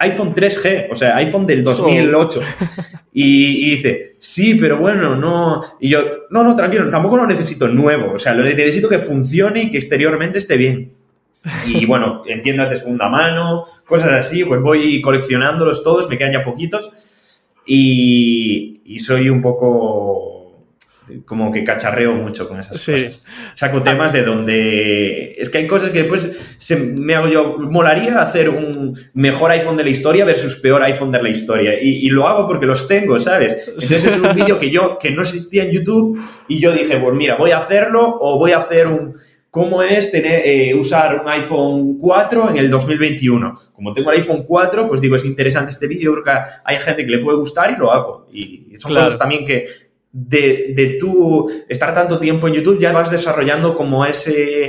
iPhone 0.00 0.34
3G? 0.34 0.88
O 0.90 0.94
sea, 0.94 1.16
iPhone 1.16 1.46
del 1.46 1.62
2008. 1.62 2.40
Y, 3.14 3.70
dice, 3.70 4.16
sí, 4.18 4.54
pero 4.54 4.76
bueno, 4.76 5.16
no. 5.16 5.62
Y 5.80 5.88
yo, 5.88 6.04
no, 6.28 6.44
no, 6.44 6.54
tranquilo, 6.54 6.90
tampoco 6.90 7.16
lo 7.16 7.26
necesito 7.26 7.68
nuevo. 7.68 8.12
O 8.12 8.18
sea, 8.18 8.34
lo 8.34 8.44
necesito 8.44 8.86
que 8.88 8.98
funcione 8.98 9.62
y 9.62 9.70
que 9.70 9.78
exteriormente 9.78 10.38
esté 10.38 10.58
bien. 10.58 10.92
Y 11.66 11.86
bueno, 11.86 12.22
en 12.26 12.42
tiendas 12.42 12.68
de 12.68 12.76
segunda 12.76 13.08
mano, 13.08 13.64
cosas 13.86 14.10
así, 14.12 14.44
pues 14.44 14.60
voy 14.60 15.00
coleccionándolos 15.00 15.82
todos, 15.82 16.06
me 16.08 16.18
quedan 16.18 16.34
ya 16.34 16.44
poquitos. 16.44 16.92
Y, 17.68 18.98
soy 18.98 19.28
un 19.28 19.40
poco 19.40 20.34
como 21.24 21.50
que 21.50 21.64
cacharreo 21.64 22.12
mucho 22.14 22.48
con 22.48 22.60
esas 22.60 22.84
cosas. 22.84 23.22
Saco 23.52 23.82
temas 23.82 24.12
de 24.12 24.22
donde... 24.22 25.34
Es 25.38 25.48
que 25.48 25.58
hay 25.58 25.66
cosas 25.66 25.90
que 25.90 26.00
después 26.00 26.56
se, 26.58 26.76
me 26.76 27.14
hago 27.14 27.28
yo... 27.28 27.58
Molaría 27.58 28.20
hacer 28.20 28.48
un 28.50 28.94
mejor 29.14 29.50
iPhone 29.52 29.76
de 29.76 29.84
la 29.84 29.90
historia 29.90 30.24
versus 30.24 30.56
peor 30.56 30.82
iPhone 30.82 31.12
de 31.12 31.22
la 31.22 31.28
historia. 31.28 31.80
Y, 31.80 32.08
lo 32.08 32.26
hago 32.26 32.46
porque 32.46 32.66
los 32.66 32.88
tengo, 32.88 33.18
¿sabes? 33.18 33.68
Entonces 33.68 34.04
es 34.04 34.18
un 34.18 34.34
vídeo 34.34 34.58
que 34.58 34.70
yo, 34.70 34.98
que 34.98 35.10
no 35.10 35.22
existía 35.22 35.64
en 35.64 35.70
YouTube 35.70 36.18
y 36.48 36.60
yo 36.60 36.72
dije, 36.72 36.98
pues 36.98 37.14
mira, 37.14 37.36
voy 37.36 37.52
a 37.52 37.58
hacerlo 37.58 38.18
o 38.20 38.38
voy 38.38 38.52
a 38.52 38.58
hacer 38.58 38.88
un 38.88 39.14
cómo 39.50 39.82
es 39.82 40.10
tener, 40.10 40.42
eh, 40.44 40.74
usar 40.74 41.20
un 41.20 41.28
iPhone 41.28 41.98
4 41.98 42.50
en 42.50 42.58
el 42.58 42.70
2021. 42.70 43.54
Como 43.72 43.92
tengo 43.92 44.10
el 44.10 44.18
iPhone 44.18 44.44
4, 44.44 44.88
pues 44.88 45.00
digo, 45.00 45.16
es 45.16 45.24
interesante 45.24 45.72
este 45.72 45.86
vídeo, 45.86 46.12
creo 46.12 46.24
que 46.24 46.50
hay 46.64 46.78
gente 46.78 47.04
que 47.04 47.10
le 47.12 47.18
puede 47.18 47.38
gustar 47.38 47.70
y 47.70 47.76
lo 47.76 47.90
hago. 47.90 48.26
Y 48.32 48.74
son 48.78 48.94
cosas 48.94 49.18
también 49.18 49.44
que 49.44 49.66
de, 50.12 50.72
de 50.74 50.96
tú 50.98 51.50
estar 51.68 51.94
tanto 51.94 52.18
tiempo 52.18 52.48
en 52.48 52.54
YouTube 52.54 52.80
ya 52.80 52.92
vas 52.92 53.10
desarrollando 53.10 53.74
como 53.74 54.04
ese 54.04 54.66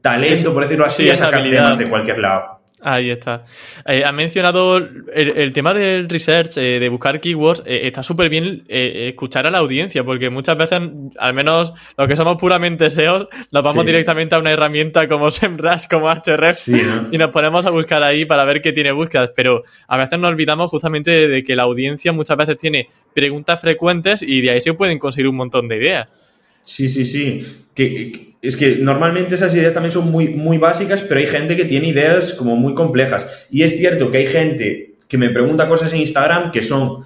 talento, 0.00 0.52
por 0.52 0.62
decirlo 0.62 0.84
así, 0.84 1.04
sí, 1.04 1.08
esa 1.10 1.30
de 1.30 1.88
cualquier 1.88 2.18
lado. 2.18 2.59
Ahí 2.82 3.10
está. 3.10 3.44
Eh, 3.86 4.04
ha 4.04 4.12
mencionado 4.12 4.78
el, 4.78 5.52
tema 5.52 5.74
del 5.74 6.08
research, 6.08 6.56
eh, 6.56 6.80
de 6.80 6.88
buscar 6.88 7.20
keywords. 7.20 7.62
Eh, 7.66 7.82
está 7.84 8.02
súper 8.02 8.30
bien 8.30 8.64
escuchar 8.68 9.46
a 9.46 9.50
la 9.50 9.58
audiencia, 9.58 10.02
porque 10.02 10.30
muchas 10.30 10.56
veces, 10.56 10.80
al 11.18 11.34
menos 11.34 11.74
los 11.98 12.08
que 12.08 12.16
somos 12.16 12.38
puramente 12.38 12.88
SEOs, 12.88 13.26
nos 13.50 13.62
vamos 13.62 13.84
directamente 13.84 14.34
a 14.34 14.38
una 14.38 14.50
herramienta 14.50 15.06
como 15.08 15.30
SEMrush, 15.30 15.88
como 15.90 16.08
Ahrefs, 16.08 16.68
y 17.10 17.18
nos 17.18 17.30
ponemos 17.30 17.66
a 17.66 17.70
buscar 17.70 18.02
ahí 18.02 18.24
para 18.24 18.44
ver 18.44 18.62
qué 18.62 18.72
tiene 18.72 18.92
búsquedas. 18.92 19.32
Pero 19.36 19.62
a 19.86 19.96
veces 19.98 20.18
nos 20.18 20.30
olvidamos 20.30 20.70
justamente 20.70 21.28
de 21.28 21.44
que 21.44 21.54
la 21.56 21.64
audiencia 21.64 22.12
muchas 22.12 22.38
veces 22.38 22.56
tiene 22.56 22.88
preguntas 23.14 23.60
frecuentes 23.60 24.22
y 24.22 24.40
de 24.40 24.50
ahí 24.52 24.60
se 24.60 24.72
pueden 24.72 24.98
conseguir 24.98 25.28
un 25.28 25.36
montón 25.36 25.68
de 25.68 25.76
ideas. 25.76 26.08
Sí, 26.62 26.88
sí, 26.88 27.04
sí. 27.04 27.46
Que, 27.74 28.34
es 28.42 28.56
que 28.56 28.76
normalmente 28.76 29.34
esas 29.34 29.54
ideas 29.54 29.74
también 29.74 29.92
son 29.92 30.10
muy, 30.10 30.28
muy 30.28 30.58
básicas, 30.58 31.02
pero 31.02 31.20
hay 31.20 31.26
gente 31.26 31.56
que 31.56 31.64
tiene 31.64 31.88
ideas 31.88 32.32
como 32.32 32.56
muy 32.56 32.74
complejas. 32.74 33.46
Y 33.50 33.62
es 33.62 33.76
cierto 33.76 34.10
que 34.10 34.18
hay 34.18 34.26
gente 34.26 34.94
que 35.08 35.18
me 35.18 35.30
pregunta 35.30 35.68
cosas 35.68 35.92
en 35.92 36.00
Instagram 36.00 36.50
que 36.50 36.62
son 36.62 37.04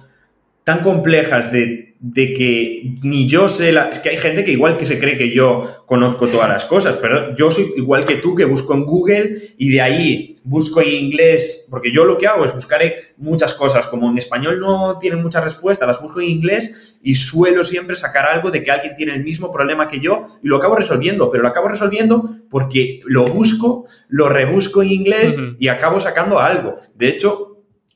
tan 0.65 0.79
complejas 0.79 1.51
de, 1.51 1.95
que 2.13 2.97
ni 3.03 3.27
yo 3.27 3.47
sé, 3.47 3.71
la, 3.71 3.89
es 3.89 3.99
que 3.99 4.09
hay 4.09 4.17
gente 4.17 4.43
que 4.43 4.51
igual 4.51 4.77
que 4.77 4.87
se 4.87 4.99
cree 4.99 5.15
que 5.15 5.31
yo 5.31 5.83
conozco 5.85 6.27
todas 6.27 6.49
las 6.49 6.65
cosas, 6.65 6.97
pero 6.99 7.35
yo 7.35 7.51
soy 7.51 7.71
igual 7.77 8.03
que 8.03 8.15
tú 8.15 8.33
que 8.33 8.45
busco 8.45 8.73
en 8.73 8.83
Google 8.83 9.53
y 9.59 9.69
de 9.69 9.81
ahí 9.81 10.35
busco 10.43 10.81
en 10.81 10.89
inglés, 10.89 11.67
porque 11.69 11.91
yo 11.91 12.03
lo 12.03 12.17
que 12.17 12.25
hago 12.25 12.45
es 12.45 12.53
buscar 12.53 12.81
muchas 13.17 13.53
cosas, 13.53 13.85
como 13.85 14.09
en 14.09 14.17
español 14.17 14.59
no 14.59 14.97
tienen 14.97 15.21
mucha 15.21 15.39
respuesta, 15.39 15.85
las 15.85 16.01
busco 16.01 16.19
en 16.19 16.29
inglés 16.29 16.97
y 17.03 17.13
suelo 17.13 17.63
siempre 17.63 17.95
sacar 17.95 18.25
algo 18.25 18.49
de 18.49 18.63
que 18.63 18.71
alguien 18.71 18.95
tiene 18.95 19.13
el 19.13 19.23
mismo 19.23 19.51
problema 19.51 19.87
que 19.87 19.99
yo 19.99 20.25
y 20.41 20.47
lo 20.47 20.57
acabo 20.57 20.75
resolviendo, 20.75 21.29
pero 21.29 21.43
lo 21.43 21.49
acabo 21.49 21.67
resolviendo 21.67 22.27
porque 22.49 23.01
lo 23.05 23.25
busco, 23.25 23.85
lo 24.07 24.29
rebusco 24.29 24.81
en 24.81 24.89
inglés 24.89 25.37
y 25.59 25.67
acabo 25.67 25.99
sacando 25.99 26.39
algo. 26.39 26.75
De 26.95 27.09
hecho, 27.09 27.55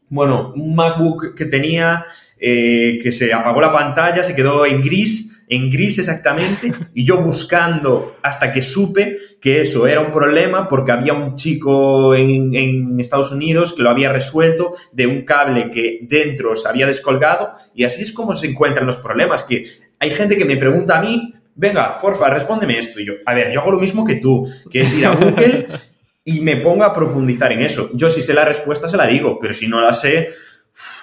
bueno, 0.10 0.54
un 0.56 0.76
MacBook 0.76 1.36
que 1.36 1.46
tenía 1.46 2.04
eh, 2.40 2.98
que 3.02 3.12
se 3.12 3.34
apagó 3.34 3.60
la 3.62 3.72
pantalla, 3.72 4.24
se 4.24 4.36
quedó 4.36 4.66
en 4.66 4.82
gris, 4.82 5.46
en 5.50 5.70
gris 5.70 6.00
exactamente, 6.00 6.72
y 6.94 7.04
yo 7.04 7.18
buscando 7.18 8.18
hasta 8.22 8.52
que 8.52 8.62
supe 8.62 9.18
que 9.42 9.62
eso 9.62 9.88
era 9.88 10.02
un 10.02 10.12
problema 10.12 10.68
porque 10.68 10.92
había 10.92 11.14
un 11.14 11.36
chico 11.36 12.16
en, 12.16 13.00
Estados 13.00 13.32
Unidos 13.32 13.74
que 13.74 13.82
lo 13.82 13.90
había 13.90 14.12
resuelto 14.12 14.74
de 14.92 15.08
un 15.08 15.24
cable 15.24 15.72
que 15.72 16.00
dentro 16.04 16.56
se 16.56 16.68
había 16.68 16.86
descolgado 16.86 17.54
y 17.74 17.86
así 17.86 18.04
es 18.04 18.12
como 18.12 18.36
se 18.36 18.48
encuentran 18.48 18.86
los 18.86 18.98
problemas, 18.98 19.44
que 19.44 19.66
hay 20.00 20.12
gente 20.12 20.38
que 20.38 20.46
me 20.46 20.58
pregunta 20.58 20.98
a 20.98 21.02
mí, 21.02 21.34
venga, 21.56 21.98
porfa, 21.98 22.30
respóndeme 22.30 22.78
esto. 22.78 23.00
Y 23.00 23.06
yo, 23.06 23.14
a 23.26 23.34
ver, 23.34 23.52
yo 23.52 23.60
hago 23.60 23.72
lo 23.72 23.80
mismo 23.80 24.06
que 24.06 24.16
tú, 24.16 24.48
que 24.72 24.82
es 24.82 24.94
ir 24.98 25.06
a 25.06 25.16
Google 25.16 25.68
y 26.24 26.40
me 26.40 26.58
pongo 26.58 26.84
a 26.84 26.94
profundizar 26.94 27.52
en 27.52 27.62
eso. 27.62 27.90
Yo 27.94 28.10
si 28.10 28.22
sé 28.22 28.34
la 28.34 28.46
respuesta 28.46 28.88
se 28.88 28.98
la 28.98 29.08
digo, 29.08 29.40
pero 29.40 29.54
si 29.54 29.68
no 29.68 29.82
la 29.82 29.94
sé, 29.94 30.30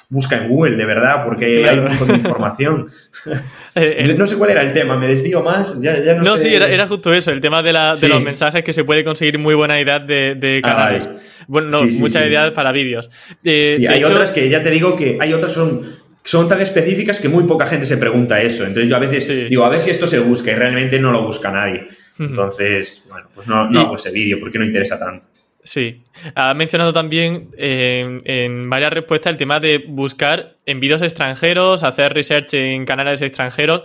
busca 0.09 0.37
en 0.37 0.49
Google, 0.49 0.77
de 0.77 0.85
verdad, 0.85 1.25
porque 1.25 1.67
hay 1.67 1.79
un 1.79 1.85
montón 1.85 2.09
de 2.09 2.15
información. 2.15 2.91
Eh, 3.79 4.15
no 4.17 4.27
sé 4.27 4.37
cuál 4.37 4.53
era 4.53 4.63
el 4.63 4.73
tema, 4.73 4.97
me 4.97 5.07
desvío 5.07 5.43
más, 5.43 5.79
ya, 5.83 5.93
no, 6.15 6.23
no 6.23 6.39
sí, 6.39 6.49
era, 6.55 6.87
justo 6.87 7.13
eso, 7.13 7.31
el 7.31 7.43
tema 7.43 7.63
de, 7.63 7.75
los 7.75 8.23
mensajes 8.23 8.65
que 8.65 8.73
se 8.73 8.85
puede 8.85 9.05
conseguir 9.05 9.39
muy 9.39 9.55
buena 9.55 9.79
idea 9.79 9.99
de, 9.99 10.63
ah, 10.65 10.67
canales. 10.67 11.09
Bueno, 11.47 11.69
no, 11.69 11.83
muchas 11.83 12.27
ideas 12.27 12.53
para 12.53 12.73
vídeos. 12.73 13.11
Eh, 13.45 13.75
sí, 13.77 13.87
hay 13.87 14.03
otras 14.03 14.33
que 14.33 14.49
ya 14.49 14.63
te 14.63 14.71
digo 14.71 14.97
que 14.97 15.19
hay 15.21 15.35
otras 15.35 15.53
son 15.53 15.83
son 16.27 16.49
tan 16.49 16.61
específicas 16.61 17.21
que 17.21 17.29
muy 17.29 17.45
poca 17.45 17.67
gente 17.67 17.85
se 17.85 17.99
pregunta 17.99 18.41
eso. 18.41 18.65
Entonces 18.65 18.89
yo 18.89 18.97
a 18.97 18.99
veces 18.99 19.49
digo, 19.51 19.65
a 19.65 19.69
ver 19.69 19.79
si 19.79 19.91
esto 19.91 20.07
se 20.07 20.19
busca 20.19 20.51
y 20.51 20.55
realmente 20.55 20.99
no 20.99 21.13
lo 21.13 21.23
busca 21.23 21.53
nadie. 21.53 21.87
Entonces, 22.19 23.05
bueno, 23.09 23.29
pues 23.35 23.47
no, 23.47 23.69
no 23.71 23.81
hago 23.81 23.97
ese 23.97 24.11
vídeo 24.11 24.41
porque 24.41 24.59
no 24.59 24.65
interesa 24.65 24.99
tanto. 24.99 25.27
Sí. 25.67 26.05
Ha 26.35 26.55
mencionado 26.55 26.93
también 26.93 27.51
en 27.59 28.71
varias 28.71 28.93
respuestas 28.93 29.33
el 29.33 29.37
tema 29.37 29.61
de 29.61 29.85
buscar 29.87 30.57
en 30.65 30.81
vídeos 30.81 31.03
extranjeros, 31.03 31.83
hacer 31.83 32.15
research 32.15 32.55
en 32.55 32.85
canales 32.85 33.21
extranjeros. 33.21 33.83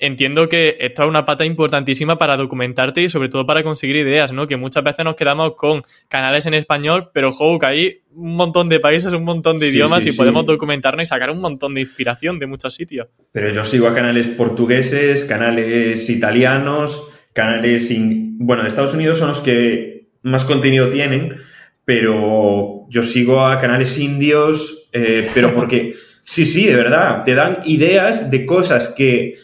Entiendo 0.00 0.48
que 0.48 0.76
esto 0.78 1.02
es 1.02 1.08
una 1.08 1.24
pata 1.26 1.44
importantísima 1.44 2.16
para 2.18 2.36
documentarte 2.36 3.02
y 3.02 3.10
sobre 3.10 3.28
todo 3.28 3.44
para 3.44 3.64
conseguir 3.64 3.96
ideas, 3.96 4.32
¿no? 4.32 4.46
Que 4.46 4.56
muchas 4.56 4.84
veces 4.84 5.04
nos 5.04 5.16
quedamos 5.16 5.56
con 5.56 5.82
canales 6.08 6.46
en 6.46 6.54
español, 6.54 7.10
pero 7.12 7.30
ojo, 7.30 7.58
que 7.58 7.66
hay 7.66 8.00
un 8.12 8.36
montón 8.36 8.68
de 8.68 8.78
países, 8.78 9.12
un 9.12 9.24
montón 9.24 9.58
de 9.58 9.68
idiomas 9.68 10.06
y 10.06 10.12
podemos 10.12 10.46
documentarnos 10.46 11.02
y 11.02 11.06
sacar 11.06 11.30
un 11.30 11.40
montón 11.40 11.74
de 11.74 11.80
inspiración 11.80 12.38
de 12.38 12.46
muchos 12.46 12.74
sitios. 12.74 13.08
Pero 13.32 13.52
yo 13.52 13.64
sigo 13.64 13.88
a 13.88 13.92
canales 13.92 14.28
portugueses, 14.28 15.24
canales 15.24 16.08
italianos, 16.08 17.08
canales... 17.32 17.92
Bueno, 18.40 18.62
de 18.62 18.68
Estados 18.68 18.94
Unidos 18.94 19.18
son 19.18 19.28
los 19.30 19.40
que 19.40 19.97
más 20.22 20.44
contenido 20.44 20.88
tienen, 20.88 21.36
pero 21.84 22.86
yo 22.88 23.02
sigo 23.02 23.46
a 23.46 23.58
canales 23.58 23.98
indios, 23.98 24.88
eh, 24.92 25.28
pero 25.34 25.54
porque, 25.54 25.94
sí, 26.24 26.46
sí, 26.46 26.66
de 26.66 26.76
verdad, 26.76 27.22
te 27.24 27.34
dan 27.34 27.60
ideas 27.64 28.30
de 28.30 28.44
cosas 28.44 28.94
que 28.96 29.34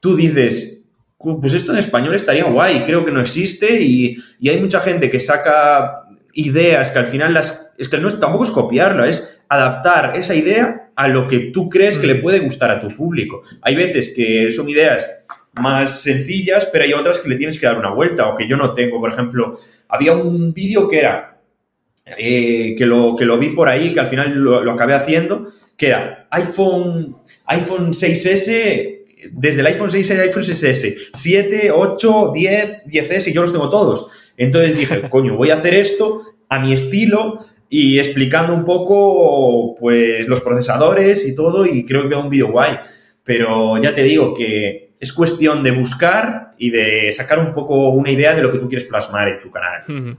tú 0.00 0.16
dices, 0.16 0.82
pues 1.18 1.52
esto 1.52 1.72
en 1.72 1.78
español 1.78 2.14
estaría 2.14 2.44
guay, 2.44 2.82
creo 2.84 3.04
que 3.04 3.10
no 3.10 3.20
existe 3.20 3.80
y, 3.82 4.16
hay 4.48 4.60
mucha 4.60 4.80
gente 4.80 5.10
que 5.10 5.18
saca 5.18 6.04
ideas 6.32 6.90
que 6.90 6.98
al 7.00 7.06
final 7.06 7.34
las... 7.34 7.72
Es 7.76 7.88
que 7.88 7.98
no 7.98 8.08
es, 8.08 8.20
tampoco 8.20 8.44
es 8.44 8.50
copiarla, 8.50 9.08
es 9.08 9.40
adaptar 9.48 10.16
esa 10.16 10.34
idea 10.34 10.90
a 10.94 11.08
lo 11.08 11.26
que 11.26 11.50
tú 11.52 11.68
crees 11.68 11.98
que 11.98 12.06
le 12.06 12.14
mm. 12.14 12.20
puede 12.20 12.38
gustar 12.40 12.70
a 12.70 12.80
tu 12.80 12.88
público. 12.88 13.42
Hay 13.62 13.74
veces 13.74 14.12
que 14.14 14.50
son 14.52 14.68
ideas 14.68 15.08
más 15.58 16.02
sencillas, 16.02 16.68
pero 16.72 16.84
hay 16.84 16.92
otras 16.92 17.18
que 17.18 17.28
le 17.28 17.36
tienes 17.36 17.58
que 17.58 17.66
dar 17.66 17.78
una 17.78 17.90
vuelta 17.90 18.28
o 18.28 18.36
que 18.36 18.48
yo 18.48 18.56
no 18.56 18.74
tengo. 18.74 19.00
Por 19.00 19.12
ejemplo, 19.12 19.58
había 19.88 20.12
un 20.12 20.52
vídeo 20.52 20.88
que 20.88 21.00
era, 21.00 21.40
eh, 22.16 22.74
que, 22.76 22.86
lo, 22.86 23.14
que 23.16 23.24
lo 23.24 23.38
vi 23.38 23.50
por 23.50 23.68
ahí, 23.68 23.92
que 23.92 24.00
al 24.00 24.08
final 24.08 24.34
lo, 24.34 24.70
acabé 24.70 24.94
haciendo, 24.94 25.46
que 25.76 25.88
era 25.88 26.26
iPhone, 26.30 27.16
iPhone 27.46 27.92
6S, 27.92 28.98
desde 29.32 29.60
el 29.60 29.66
iPhone 29.66 29.90
6 29.90 30.10
al 30.12 30.20
iPhone 30.20 30.42
6S, 30.42 31.10
7, 31.12 31.70
8, 31.72 32.32
10, 32.34 32.84
10S, 32.86 33.28
y 33.28 33.32
yo 33.32 33.42
los 33.42 33.52
tengo 33.52 33.68
todos. 33.68 34.32
Entonces 34.36 34.76
dije, 34.78 35.02
coño, 35.10 35.36
voy 35.36 35.50
a 35.50 35.56
hacer 35.56 35.74
esto 35.74 36.22
a 36.48 36.58
mi 36.58 36.72
estilo 36.72 37.38
y 37.68 37.98
explicando 37.98 38.54
un 38.54 38.64
poco 38.64 39.74
pues 39.78 40.26
los 40.26 40.40
procesadores 40.40 41.26
y 41.26 41.34
todo 41.34 41.66
y 41.66 41.84
creo 41.84 42.02
que 42.02 42.08
queda 42.08 42.18
un 42.18 42.30
vídeo 42.30 42.50
guay. 42.50 42.76
Pero 43.24 43.76
ya 43.82 43.94
te 43.94 44.02
digo 44.02 44.32
que 44.32 44.87
es 45.00 45.12
cuestión 45.12 45.62
de 45.62 45.70
buscar 45.70 46.54
y 46.58 46.70
de 46.70 47.12
sacar 47.12 47.38
un 47.38 47.52
poco 47.52 47.90
una 47.90 48.10
idea 48.10 48.34
de 48.34 48.42
lo 48.42 48.50
que 48.50 48.58
tú 48.58 48.68
quieres 48.68 48.88
plasmar 48.88 49.28
en 49.28 49.40
tu 49.40 49.50
canal. 49.50 50.16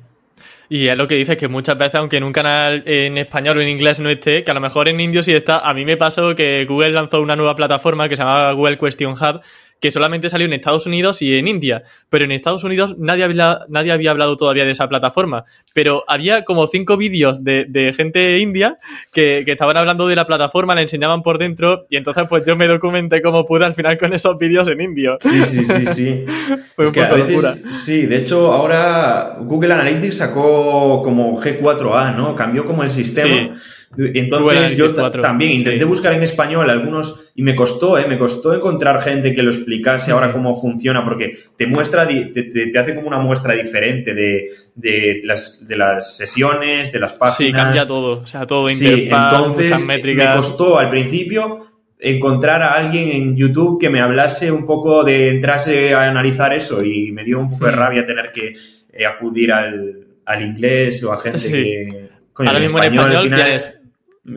Y 0.72 0.88
es 0.88 0.96
lo 0.96 1.08
que 1.08 1.16
dices, 1.16 1.36
que 1.36 1.48
muchas 1.48 1.78
veces, 1.78 1.96
aunque 1.96 2.18
en 2.18 2.24
un 2.24 2.32
canal 2.32 2.84
en 2.86 3.18
español 3.18 3.58
o 3.58 3.62
en 3.62 3.70
inglés 3.70 4.00
no 4.00 4.08
esté, 4.08 4.44
que 4.44 4.52
a 4.52 4.54
lo 4.54 4.62
mejor 4.62 4.88
en 4.88 5.00
indio 5.00 5.24
sí 5.24 5.34
está. 5.34 5.60
A 5.60 5.74
mí 5.74 5.84
me 5.84 5.98
pasó 5.98 6.36
que 6.36 6.66
Google 6.70 6.92
lanzó 6.92 7.22
una 7.22 7.36
nueva 7.36 7.56
plataforma 7.56 8.08
que 8.08 8.16
se 8.16 8.22
llama 8.22 8.52
Google 8.52 8.78
Question 8.78 9.14
Hub, 9.14 9.42
que 9.80 9.92
solamente 9.92 10.30
salió 10.30 10.46
en 10.46 10.54
Estados 10.54 10.86
Unidos 10.86 11.22
y 11.22 11.38
en 11.38 11.48
India. 11.48 11.84
Pero 12.10 12.26
en 12.26 12.32
Estados 12.32 12.64
Unidos 12.64 12.96
nadie 12.98 13.24
había, 13.24 13.62
nadie 13.70 13.92
había 13.92 14.12
hablado 14.12 14.38
todavía 14.38 14.66
de 14.66 14.72
esa 14.72 14.88
plataforma. 14.90 15.44
Pero 15.74 16.04
había 16.08 16.44
como 16.44 16.68
cinco 16.68 16.98
vídeos 16.98 17.44
de, 17.44 17.66
de 17.66 17.94
gente 17.94 18.40
india 18.40 18.76
que, 19.14 19.44
que, 19.46 19.54
estaban 19.54 19.78
hablando 19.78 20.08
de 20.08 20.16
la 20.16 20.26
plataforma, 20.26 20.76
la 20.76 20.82
enseñaban 20.82 21.24
por 21.24 21.38
dentro 21.38 21.86
y 21.90 21.98
entonces 21.98 22.26
pues 22.28 22.46
yo 22.46 22.56
me 22.56 22.68
documenté 22.68 23.22
como 23.22 23.46
pude 23.46 23.66
al 23.66 23.74
final 23.74 23.98
con 23.98 24.14
esos 24.14 24.38
vídeos 24.38 24.68
en 24.68 24.82
indio. 24.82 25.18
Sí, 25.20 25.46
sí, 25.46 25.66
sí, 25.66 25.86
sí. 25.88 26.26
Fue 26.76 26.88
un 26.88 26.94
poco 26.94 27.18
locura. 27.18 27.58
Sí, 27.84 28.06
de 28.06 28.18
hecho 28.18 28.52
ahora 28.52 29.38
Google 29.42 29.74
Analytics 29.74 30.18
sacó 30.18 31.02
como 31.04 31.40
G4A, 31.40 32.16
¿no? 32.16 32.36
Cambió 32.36 32.66
como 32.66 32.84
el 32.84 32.92
sistema. 32.92 33.30
Sí 33.30 33.52
entonces 33.98 34.78
yo 34.78 34.94
también 34.94 35.52
intenté 35.52 35.84
buscar 35.84 36.14
en 36.14 36.22
español 36.22 36.70
algunos 36.70 37.32
y 37.36 37.42
me 37.42 37.56
costó, 37.56 37.98
¿eh? 37.98 38.08
me 38.08 38.20
costó 38.20 38.54
encontrar 38.54 39.02
gente 39.02 39.34
que 39.34 39.42
lo 39.42 39.50
explicase 39.50 40.12
ahora 40.12 40.32
cómo 40.32 40.56
funciona 40.56 41.04
porque 41.04 41.38
te 41.58 41.66
muestra, 41.66 42.08
te, 42.08 42.72
hace 42.78 42.96
como 42.96 43.08
una 43.08 43.18
muestra 43.18 43.56
diferente 43.56 44.14
de, 44.14 45.22
las, 45.24 45.68
de 45.68 45.76
las 45.76 46.16
sesiones, 46.16 46.92
de 46.92 47.00
las 47.00 47.14
páginas. 47.14 47.38
Sí, 47.38 47.52
cambia 47.52 47.88
todo, 47.88 48.22
o 48.22 48.26
sea, 48.26 48.46
todo 48.46 48.70
interfaz, 48.70 49.34
entonces, 49.34 49.86
métricas. 49.88 50.28
Me 50.28 50.36
costó 50.36 50.78
al 50.78 50.90
principio 50.90 51.66
encontrar 51.98 52.62
a 52.62 52.74
alguien 52.74 53.10
en 53.10 53.36
YouTube 53.36 53.80
que 53.80 53.90
me 53.90 54.02
hablase 54.02 54.52
un 54.52 54.66
poco 54.66 55.04
de 55.04 55.30
entrase 55.30 55.94
a 55.94 56.04
analizar 56.04 56.54
eso 56.54 56.84
y 56.84 57.12
me 57.12 57.24
dio 57.24 57.40
un 57.40 57.50
poco 57.50 57.66
de 57.66 57.72
rabia 57.72 58.06
tener 58.06 58.32
que 58.32 58.54
eh, 58.94 59.06
acudir 59.06 59.52
al, 59.52 60.06
inglés 60.42 61.04
o 61.04 61.12
a 61.12 61.18
gente 61.18 61.52
que... 61.52 62.10
Ahora 62.36 62.60
mismo 62.60 62.78
en 62.82 62.94
español 62.94 63.30
tienes 63.30 63.79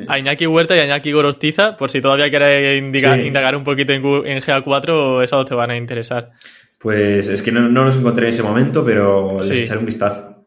a 0.09 0.19
Iñaki 0.19 0.47
Huerta 0.47 0.77
y 0.77 0.81
a 0.81 0.85
Iñaki 0.85 1.13
Gorostiza, 1.13 1.77
por 1.77 1.91
si 1.91 2.01
todavía 2.01 2.31
quieres 2.31 2.83
indagar 3.27 3.57
un 3.57 3.65
poquito 3.65 3.93
en, 3.93 4.03
GA4, 4.03 5.23
esos 5.23 5.47
te 5.47 5.55
van 5.55 5.71
a 5.71 5.77
interesar. 5.77 6.33
Pues 6.79 7.29
es 7.29 7.43
que 7.43 7.53
no, 7.53 7.69
los 7.69 7.97
encontré 7.97 8.27
en 8.27 8.31
ese 8.31 8.43
momento, 8.43 8.85
pero 8.85 9.39
les 9.39 9.51
echaré 9.51 9.79
un 9.79 9.87
vistazo. 9.87 10.42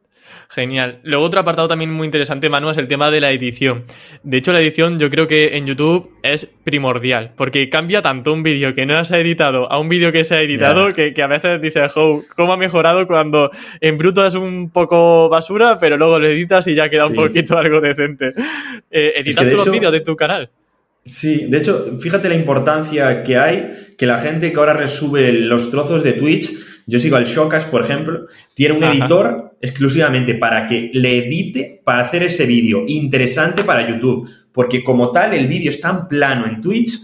Genial. 0.49 0.99
Luego 1.03 1.25
otro 1.25 1.39
apartado 1.39 1.67
también 1.67 1.91
muy 1.91 2.05
interesante, 2.05 2.49
Manu, 2.49 2.69
es 2.69 2.77
el 2.77 2.87
tema 2.87 3.11
de 3.11 3.21
la 3.21 3.31
edición. 3.31 3.83
De 4.23 4.37
hecho, 4.37 4.53
la 4.53 4.61
edición 4.61 4.99
yo 4.99 5.09
creo 5.09 5.27
que 5.27 5.57
en 5.57 5.65
YouTube 5.65 6.11
es 6.23 6.45
primordial, 6.63 7.31
porque 7.35 7.69
cambia 7.69 8.01
tanto 8.01 8.33
un 8.33 8.43
vídeo 8.43 8.73
que 8.75 8.85
no 8.85 9.03
se 9.05 9.15
ha 9.15 9.19
editado 9.19 9.71
a 9.71 9.79
un 9.79 9.89
vídeo 9.89 10.11
que 10.11 10.23
se 10.23 10.35
ha 10.35 10.41
editado 10.41 10.93
que, 10.93 11.13
a 11.21 11.27
veces 11.27 11.61
dices, 11.61 11.93
oh, 11.97 12.23
¿cómo 12.35 12.53
ha 12.53 12.57
mejorado 12.57 13.07
cuando 13.07 13.51
en 13.81 13.97
bruto 13.97 14.25
es 14.25 14.35
un 14.35 14.69
poco 14.69 15.29
basura, 15.29 15.77
pero 15.79 15.97
luego 15.97 16.19
lo 16.19 16.27
editas 16.27 16.67
y 16.67 16.75
ya 16.75 16.89
queda 16.89 17.07
un 17.07 17.15
poquito 17.15 17.57
algo 17.57 17.81
decente? 17.81 18.33
Eh, 18.91 19.13
editas 19.17 19.51
los 19.51 19.69
vídeos 19.69 19.91
de 19.91 20.01
tu 20.01 20.15
canal. 20.15 20.49
Sí, 21.07 21.45
de 21.47 21.59
hecho, 21.59 21.99
fíjate 21.99 22.27
la 22.27 22.33
importancia 22.33 23.21
que 23.21 23.37
hay 23.37 23.71
que 23.95 24.07
la 24.07 24.17
gente 24.17 24.51
que 24.51 24.57
ahora 24.57 24.73
resube 24.73 25.31
los 25.31 25.69
trozos 25.69 26.03
de 26.03 26.13
Twitch, 26.13 26.51
yo 26.87 26.97
sigo 26.97 27.15
al 27.15 27.25
Shokas, 27.25 27.65
por 27.65 27.83
ejemplo, 27.83 28.25
tiene 28.55 28.75
un 28.75 28.83
editor 28.83 29.55
exclusivamente 29.61 30.33
para 30.33 30.65
que 30.65 30.89
le 30.93 31.19
edite 31.19 31.79
para 31.83 32.01
hacer 32.01 32.23
ese 32.23 32.47
vídeo 32.47 32.85
interesante 32.87 33.63
para 33.63 33.87
YouTube, 33.87 34.27
porque 34.51 34.83
como 34.83 35.11
tal 35.11 35.35
el 35.35 35.47
vídeo 35.47 35.69
es 35.69 35.79
tan 35.79 36.07
plano 36.07 36.47
en 36.47 36.59
Twitch 36.59 36.99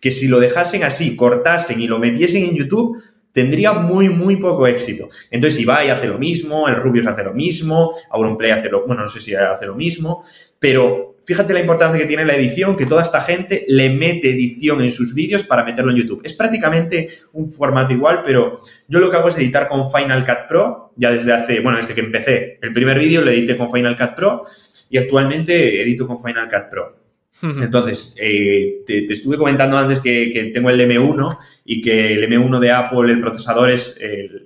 que 0.00 0.10
si 0.10 0.28
lo 0.28 0.38
dejasen 0.38 0.84
así, 0.84 1.16
cortasen 1.16 1.80
y 1.80 1.86
lo 1.86 1.98
metiesen 1.98 2.44
en 2.44 2.56
YouTube, 2.56 3.02
tendría 3.32 3.72
muy, 3.72 4.10
muy 4.10 4.36
poco 4.36 4.66
éxito. 4.66 5.08
Entonces 5.30 5.58
Ibai 5.60 5.88
hace 5.88 6.06
lo 6.06 6.18
mismo, 6.18 6.68
el 6.68 6.76
Rubius 6.76 7.06
hace 7.06 7.24
lo 7.24 7.32
mismo, 7.32 7.90
Auronplay 8.10 8.50
hace 8.50 8.68
lo, 8.68 8.86
bueno, 8.86 9.02
no 9.02 9.08
sé 9.08 9.18
si 9.18 9.34
hace 9.34 9.64
lo 9.64 9.74
mismo, 9.74 10.22
pero 10.58 11.15
fíjate 11.26 11.52
la 11.52 11.60
importancia 11.60 12.00
que 12.00 12.06
tiene 12.06 12.24
la 12.24 12.36
edición, 12.36 12.76
que 12.76 12.86
toda 12.86 13.02
esta 13.02 13.20
gente 13.20 13.64
le 13.68 13.90
mete 13.90 14.30
edición 14.30 14.80
en 14.80 14.90
sus 14.90 15.12
vídeos 15.12 15.42
para 15.42 15.64
meterlo 15.64 15.90
en 15.90 15.98
YouTube. 15.98 16.22
Es 16.24 16.32
prácticamente 16.32 17.08
un 17.32 17.50
formato 17.50 17.92
igual, 17.92 18.22
pero 18.24 18.58
yo 18.86 19.00
lo 19.00 19.10
que 19.10 19.16
hago 19.16 19.28
es 19.28 19.36
editar 19.36 19.68
con 19.68 19.90
Final 19.90 20.24
Cut 20.24 20.48
Pro, 20.48 20.92
ya 20.94 21.10
desde 21.10 21.32
hace, 21.32 21.60
bueno, 21.60 21.78
desde 21.78 21.94
que 21.94 22.00
empecé 22.00 22.58
el 22.62 22.72
primer 22.72 22.98
vídeo 22.98 23.20
lo 23.20 23.30
edité 23.30 23.56
con 23.56 23.70
Final 23.70 23.96
Cut 23.96 24.14
Pro 24.14 24.44
y 24.88 24.98
actualmente 24.98 25.82
edito 25.82 26.06
con 26.06 26.22
Final 26.22 26.48
Cut 26.48 26.70
Pro. 26.70 27.05
Entonces, 27.42 28.14
eh, 28.18 28.82
te, 28.86 29.12
estuve 29.12 29.36
comentando 29.36 29.76
antes 29.76 30.00
que, 30.00 30.50
tengo 30.54 30.70
el 30.70 30.80
M1 30.80 31.38
y 31.66 31.82
que 31.82 32.14
el 32.14 32.24
M1 32.30 32.58
de 32.60 32.70
Apple, 32.70 33.12
el 33.12 33.20
procesador 33.20 33.70
es, 33.70 34.00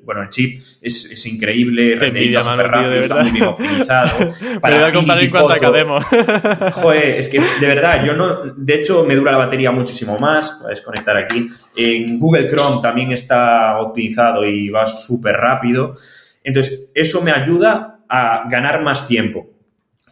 bueno, 0.04 0.22
el 0.22 0.28
chip 0.28 0.60
es, 0.80 1.26
increíble, 1.26 1.94
renderiza 1.96 2.42
súper 2.42 2.68
rápido, 2.68 2.94
está 2.94 3.22
muy 3.22 3.30
bien 3.30 3.44
optimizado. 3.44 4.32
Para 4.60 4.78
voy 4.78 4.88
a 4.88 4.92
comprar 4.92 5.22
en 5.22 5.30
cuanto 5.30 5.52
acabemos. 5.52 6.04
Joder, 6.72 7.16
es 7.16 7.28
que 7.28 7.40
de 7.40 7.66
verdad, 7.66 8.04
yo 8.04 8.14
no, 8.14 8.54
de 8.56 8.74
hecho 8.74 9.04
me 9.04 9.14
dura 9.14 9.32
la 9.32 9.38
batería 9.38 9.70
muchísimo 9.70 10.18
más, 10.18 10.58
puedes 10.60 10.80
conectar 10.80 11.16
aquí. 11.16 11.48
En 11.76 12.18
Google 12.18 12.48
Chrome 12.48 12.82
también 12.82 13.12
está 13.12 13.78
optimizado 13.80 14.44
y 14.44 14.68
va 14.68 14.86
súper 14.86 15.36
rápido. 15.36 15.94
Entonces, 16.42 16.90
eso 16.94 17.22
me 17.22 17.30
ayuda 17.30 18.00
a 18.08 18.48
ganar 18.50 18.82
más 18.82 19.06
tiempo 19.06 19.59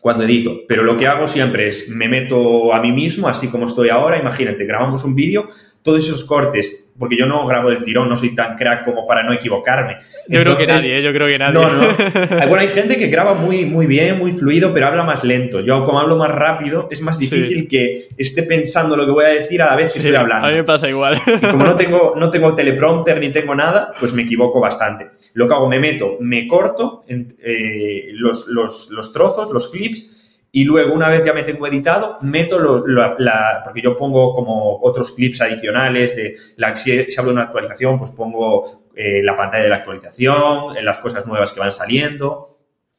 cuando 0.00 0.24
edito. 0.24 0.60
Pero 0.68 0.82
lo 0.82 0.96
que 0.96 1.06
hago 1.06 1.26
siempre 1.26 1.68
es, 1.68 1.88
me 1.88 2.08
meto 2.08 2.72
a 2.72 2.80
mí 2.80 2.92
mismo, 2.92 3.28
así 3.28 3.48
como 3.48 3.66
estoy 3.66 3.88
ahora, 3.88 4.18
imagínate, 4.18 4.64
grabamos 4.64 5.04
un 5.04 5.14
vídeo, 5.14 5.48
todos 5.88 6.04
esos 6.04 6.22
cortes, 6.24 6.92
porque 6.98 7.16
yo 7.16 7.24
no 7.24 7.46
grabo 7.46 7.70
del 7.70 7.82
tirón, 7.82 8.10
no 8.10 8.16
soy 8.16 8.34
tan 8.34 8.56
crack 8.56 8.84
como 8.84 9.06
para 9.06 9.22
no 9.22 9.32
equivocarme. 9.32 9.96
Yo 10.28 10.42
creo 10.42 10.58
que 10.58 10.66
nadie, 10.66 10.98
¿eh? 10.98 11.02
yo 11.02 11.14
creo 11.14 11.26
que 11.26 11.38
nadie. 11.38 11.54
No, 11.54 11.66
no. 11.66 11.88
Bueno, 12.48 12.58
hay 12.58 12.68
gente 12.68 12.98
que 12.98 13.06
graba 13.06 13.32
muy, 13.32 13.64
muy 13.64 13.86
bien, 13.86 14.18
muy 14.18 14.32
fluido, 14.32 14.74
pero 14.74 14.88
habla 14.88 15.02
más 15.02 15.24
lento. 15.24 15.60
Yo, 15.60 15.82
como 15.84 15.98
hablo 15.98 16.16
más 16.16 16.30
rápido, 16.30 16.88
es 16.90 17.00
más 17.00 17.18
difícil 17.18 17.66
que 17.68 18.08
esté 18.18 18.42
pensando 18.42 18.96
lo 18.96 19.06
que 19.06 19.12
voy 19.12 19.24
a 19.24 19.28
decir 19.28 19.62
a 19.62 19.66
la 19.66 19.76
vez 19.76 19.94
que 19.94 20.00
estoy 20.00 20.14
hablando. 20.14 20.46
A 20.46 20.50
mí 20.50 20.56
me 20.56 20.64
pasa 20.64 20.90
igual. 20.90 21.18
Y 21.26 21.46
como 21.46 21.64
no 21.64 21.74
tengo, 21.76 22.12
no 22.18 22.28
tengo 22.28 22.54
teleprompter 22.54 23.18
ni 23.18 23.30
tengo 23.32 23.54
nada, 23.54 23.92
pues 23.98 24.12
me 24.12 24.22
equivoco 24.22 24.60
bastante. 24.60 25.08
Lo 25.32 25.48
que 25.48 25.54
hago, 25.54 25.68
me 25.68 25.78
meto, 25.78 26.18
me 26.20 26.46
corto 26.46 27.06
eh, 27.08 28.08
los, 28.12 28.46
los, 28.48 28.90
los 28.90 29.10
trozos, 29.14 29.50
los 29.52 29.68
clips, 29.68 30.17
y 30.50 30.64
luego, 30.64 30.94
una 30.94 31.08
vez 31.08 31.22
ya 31.24 31.34
me 31.34 31.42
tengo 31.42 31.66
editado, 31.66 32.18
meto 32.22 32.84
la, 32.86 33.60
porque 33.62 33.82
yo 33.82 33.94
pongo 33.94 34.34
como 34.34 34.80
otros 34.80 35.12
clips 35.12 35.42
adicionales 35.42 36.16
de 36.16 36.36
la, 36.56 36.74
si, 36.74 37.06
hablo 37.18 37.30
de 37.30 37.34
una 37.34 37.42
actualización, 37.42 37.98
pues 37.98 38.10
pongo 38.10 38.86
eh, 38.96 39.22
la 39.22 39.36
pantalla 39.36 39.64
de 39.64 39.70
la 39.70 39.76
actualización, 39.76 40.74
las 40.82 40.98
cosas 40.98 41.26
nuevas 41.26 41.52
que 41.52 41.60
van 41.60 41.72
saliendo. 41.72 42.48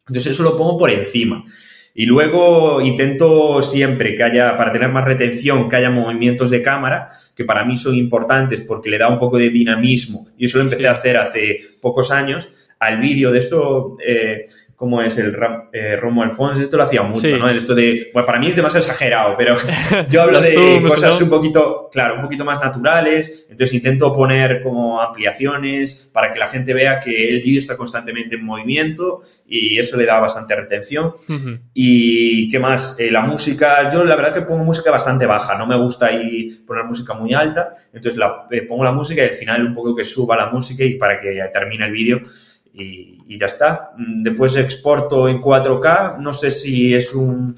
Entonces, 0.08 0.34
eso 0.34 0.44
lo 0.44 0.56
pongo 0.56 0.78
por 0.78 0.92
encima. 0.92 1.44
Y 1.96 2.06
luego 2.06 2.82
intento 2.82 3.62
siempre 3.64 4.14
que 4.14 4.24
haya, 4.24 4.56
para 4.56 4.72
tener 4.72 4.90
más 4.90 5.06
retención, 5.06 5.68
que 5.68 5.76
haya 5.76 5.90
movimientos 5.90 6.52
de 6.52 6.62
cámara, 6.62 7.08
que 7.36 7.46
para 7.46 7.66
mí 7.66 7.78
son 7.78 7.96
importantes 7.96 8.62
porque 8.62 8.92
le 8.92 9.00
da 9.00 9.10
un 9.10 9.18
poco 9.18 9.38
de 9.40 9.50
dinamismo. 9.50 10.28
Y 10.38 10.46
eso 10.46 10.60
lo 10.60 10.66
empecé 10.66 10.88
a 10.88 10.92
hacer 10.92 11.18
hace 11.18 11.58
pocos 11.82 12.12
años. 12.12 12.48
Al 12.80 13.00
vídeo 13.00 13.32
de 13.32 13.40
esto, 13.40 13.98
eh, 14.06 14.46
como 14.80 15.02
es 15.02 15.18
el 15.18 15.36
eh, 15.74 15.98
Romo 15.98 16.24
Alfonso, 16.24 16.62
esto 16.62 16.78
lo 16.78 16.84
hacía 16.84 17.04
mucho, 17.04 17.38
¿no? 17.38 17.50
Esto 17.50 17.76
de, 17.76 18.12
bueno, 18.14 18.26
para 18.26 18.40
mí 18.40 18.48
es 18.48 18.56
demasiado 18.56 18.80
exagerado, 18.80 19.36
pero 19.38 19.54
yo 20.10 20.22
hablo 20.22 20.40
de 20.40 20.82
cosas 20.88 21.20
un 21.22 21.30
poquito, 21.30 21.90
claro, 21.92 22.16
un 22.16 22.22
poquito 22.22 22.46
más 22.46 22.62
naturales, 22.62 23.46
entonces 23.50 23.74
intento 23.74 24.14
poner 24.14 24.64
como 24.64 25.02
ampliaciones 25.02 26.10
para 26.14 26.32
que 26.32 26.40
la 26.40 26.48
gente 26.48 26.74
vea 26.74 27.02
que 27.02 27.28
el 27.28 27.42
vídeo 27.42 27.60
está 27.60 27.76
constantemente 27.76 28.36
en 28.36 28.46
movimiento 28.46 29.22
y 29.46 29.78
eso 29.78 29.98
le 29.98 30.06
da 30.06 30.18
bastante 30.18 30.56
retención. 30.56 31.14
Y 31.74 32.48
qué 32.48 32.58
más, 32.58 32.98
eh, 33.02 33.12
la 33.12 33.20
música, 33.20 33.92
yo 33.92 34.06
la 34.06 34.16
verdad 34.16 34.34
que 34.34 34.44
pongo 34.44 34.64
música 34.64 34.92
bastante 34.92 35.26
baja, 35.26 35.58
no 35.58 35.68
me 35.68 35.78
gusta 35.78 36.06
ahí 36.06 36.52
poner 36.66 36.86
música 36.86 37.14
muy 37.14 37.34
alta, 37.34 37.74
entonces 37.92 38.18
la, 38.18 38.48
eh, 38.50 38.62
pongo 38.62 38.86
la 38.86 38.94
música 38.94 39.26
y 39.26 39.28
al 39.28 39.36
final 39.36 39.66
un 39.66 39.76
poco 39.76 39.94
que 39.94 40.06
suba 40.06 40.38
la 40.38 40.50
música 40.50 40.86
y 40.86 40.94
para 40.94 41.20
que 41.20 41.38
termine 41.52 41.86
el 41.86 41.92
vídeo 41.92 42.22
y, 42.80 43.38
ya 43.38 43.46
está. 43.46 43.92
Después 43.98 44.56
exporto 44.56 45.30
en 45.30 45.42
4K, 45.42 46.18
no 46.18 46.34
sé 46.34 46.52
si 46.52 46.94
es 46.94 47.14
un, 47.14 47.56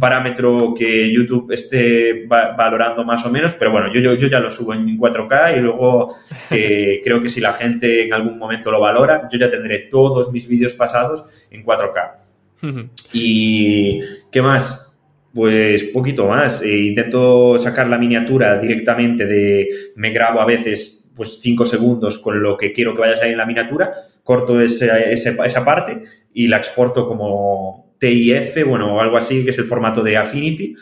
parámetro 0.00 0.72
que 0.76 1.12
YouTube 1.12 1.52
esté 1.52 2.26
valorando 2.26 3.04
más 3.04 3.24
o 3.26 3.30
menos, 3.30 3.52
pero 3.52 3.70
bueno, 3.70 3.92
yo, 3.92 4.00
yo, 4.00 4.14
yo 4.14 4.28
ya 4.28 4.40
lo 4.40 4.48
subo 4.48 4.72
en 4.72 4.98
4K 4.98 5.58
y 5.58 5.60
luego 5.60 6.08
creo 6.48 7.20
que 7.20 7.28
si 7.28 7.40
la 7.40 7.52
gente 7.52 8.06
en 8.06 8.14
algún 8.14 8.38
momento 8.38 8.70
lo 8.70 8.80
valora, 8.80 9.28
yo 9.30 9.38
ya 9.38 9.50
tendré 9.50 9.80
todos 9.90 10.32
mis 10.32 10.48
vídeos 10.48 10.72
pasados 10.72 11.46
en 11.50 11.64
4K. 11.64 12.24
¿Y 13.12 14.00
qué 14.30 14.42
más? 14.42 14.96
Pues 15.34 15.84
poquito 15.84 16.28
más. 16.28 16.62
Eh, 16.62 16.78
intento 16.78 17.58
sacar 17.58 17.88
la 17.88 17.98
miniatura 17.98 18.58
directamente 18.58 19.26
de, 19.26 19.68
me 19.96 20.10
grabo 20.10 20.40
a 20.40 20.46
veces 20.46 21.10
pues 21.14 21.40
5 21.40 21.64
segundos 21.64 22.18
con 22.18 22.42
lo 22.42 22.56
que 22.56 22.72
quiero 22.72 22.94
que 22.94 23.00
vaya 23.00 23.14
a 23.14 23.16
salir 23.16 23.32
en 23.32 23.38
la 23.38 23.46
miniatura, 23.46 23.92
corto 24.24 24.60
ese, 24.60 24.90
esa 25.12 25.64
parte 25.64 26.02
y 26.32 26.48
la 26.48 26.56
exporto 26.56 27.06
como 27.06 27.94
TIF, 27.98 28.66
bueno, 28.66 28.96
o 28.96 29.00
algo 29.00 29.16
así, 29.16 29.44
que 29.44 29.50
es 29.50 29.58
el 29.58 29.66
formato 29.66 30.02
de 30.02 30.16
Affinity, 30.16 30.74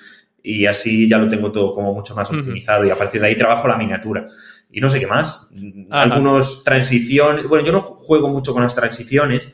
y 0.42 0.66
así 0.66 1.08
ya 1.08 1.18
lo 1.18 1.28
tengo 1.28 1.52
todo 1.52 1.74
como 1.74 1.92
mucho 1.92 2.14
más 2.14 2.30
optimizado 2.30 2.84
y 2.84 2.90
a 2.90 2.96
partir 2.96 3.20
de 3.20 3.28
ahí 3.28 3.36
trabajo 3.36 3.68
la 3.68 3.76
miniatura. 3.76 4.26
Y 4.70 4.80
no 4.80 4.88
sé 4.88 4.98
qué 4.98 5.06
más. 5.06 5.48
Algunos 5.90 6.64
transiciones, 6.64 7.46
bueno, 7.46 7.64
yo 7.64 7.72
no 7.72 7.82
juego 7.82 8.28
mucho 8.28 8.52
con 8.52 8.62
las 8.62 8.74
transiciones, 8.74 9.48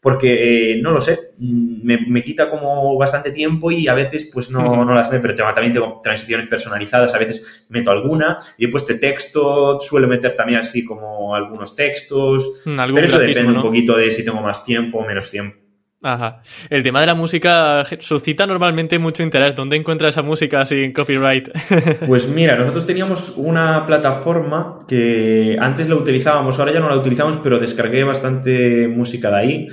porque, 0.00 0.72
eh, 0.72 0.80
no 0.80 0.92
lo 0.92 1.00
sé, 1.00 1.32
mm, 1.38 2.08
me, 2.08 2.24
quita 2.24 2.48
como 2.48 2.96
bastante 2.96 3.30
tiempo 3.30 3.70
y 3.70 3.86
a 3.86 3.94
veces 3.94 4.30
pues 4.32 4.50
no, 4.50 4.60
no 4.84 4.94
las 4.94 5.10
veo, 5.10 5.20
pero 5.20 5.34
también 5.34 5.72
tengo 5.72 6.00
transiciones 6.02 6.46
personalizadas, 6.46 7.14
a 7.14 7.18
veces 7.18 7.66
meto 7.68 7.90
alguna 7.90 8.38
y 8.56 8.64
después 8.66 8.86
de 8.86 8.94
texto 8.94 9.78
suelo 9.80 10.08
meter 10.08 10.34
también 10.34 10.60
así 10.60 10.84
como 10.84 11.34
algunos 11.34 11.76
textos, 11.76 12.62
mm, 12.64 12.76
pero 12.94 13.06
eso 13.06 13.18
depende 13.18 13.52
un 13.52 13.62
poquito 13.62 13.96
de 13.96 14.10
si 14.10 14.24
tengo 14.24 14.40
más 14.40 14.64
tiempo 14.64 14.98
o 14.98 15.06
menos 15.06 15.30
tiempo. 15.30 15.58
Ajá. 16.02 16.40
El 16.70 16.82
tema 16.82 17.00
de 17.00 17.06
la 17.06 17.14
música 17.14 17.82
suscita 17.98 18.46
normalmente 18.46 18.98
mucho 18.98 19.22
interés. 19.22 19.54
¿Dónde 19.54 19.76
encuentras 19.76 20.14
esa 20.14 20.22
música 20.22 20.64
sin 20.64 20.92
copyright? 20.92 21.50
Pues 22.06 22.26
mira, 22.26 22.56
nosotros 22.56 22.86
teníamos 22.86 23.34
una 23.36 23.84
plataforma 23.86 24.80
que 24.88 25.56
antes 25.60 25.88
la 25.88 25.96
utilizábamos, 25.96 26.58
ahora 26.58 26.72
ya 26.72 26.80
no 26.80 26.88
la 26.88 26.96
utilizamos, 26.96 27.38
pero 27.38 27.58
descargué 27.58 28.04
bastante 28.04 28.88
música 28.88 29.30
de 29.30 29.36
ahí. 29.36 29.68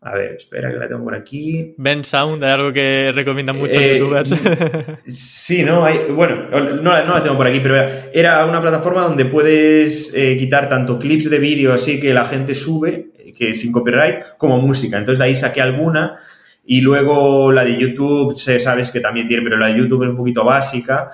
A 0.00 0.14
ver, 0.14 0.34
espera 0.34 0.70
que 0.70 0.76
la 0.76 0.86
tengo 0.86 1.02
por 1.02 1.14
aquí. 1.14 1.74
Ben 1.76 2.04
Sound, 2.04 2.44
¿hay 2.44 2.52
algo 2.52 2.72
que 2.72 3.10
recomiendan 3.12 3.58
muchos 3.58 3.82
eh, 3.82 3.98
youtubers? 3.98 4.32
sí, 5.08 5.64
no, 5.64 5.84
hay, 5.84 5.98
bueno, 6.14 6.48
no, 6.80 6.92
la 6.92 7.22
tengo 7.22 7.36
por 7.36 7.48
aquí, 7.48 7.58
pero 7.58 7.84
era 8.12 8.46
una 8.46 8.60
plataforma 8.60 9.02
donde 9.02 9.24
puedes 9.24 10.14
eh, 10.14 10.36
quitar 10.36 10.68
tanto 10.68 11.00
clips 11.00 11.28
de 11.28 11.38
vídeo 11.38 11.72
así 11.72 11.98
que 11.98 12.14
la 12.14 12.24
gente 12.24 12.54
sube, 12.54 13.08
que 13.36 13.54
sin 13.54 13.72
copyright, 13.72 14.36
como 14.36 14.60
música. 14.60 14.98
Entonces 14.98 15.18
de 15.18 15.24
ahí 15.24 15.34
saqué 15.34 15.60
alguna 15.60 16.16
y 16.64 16.80
luego 16.80 17.50
la 17.50 17.64
de 17.64 17.76
YouTube, 17.76 18.36
sabes 18.36 18.92
que 18.92 19.00
también 19.00 19.26
tiene, 19.26 19.42
pero 19.42 19.56
la 19.56 19.66
de 19.66 19.78
YouTube 19.78 20.04
es 20.04 20.10
un 20.10 20.16
poquito 20.16 20.44
básica. 20.44 21.10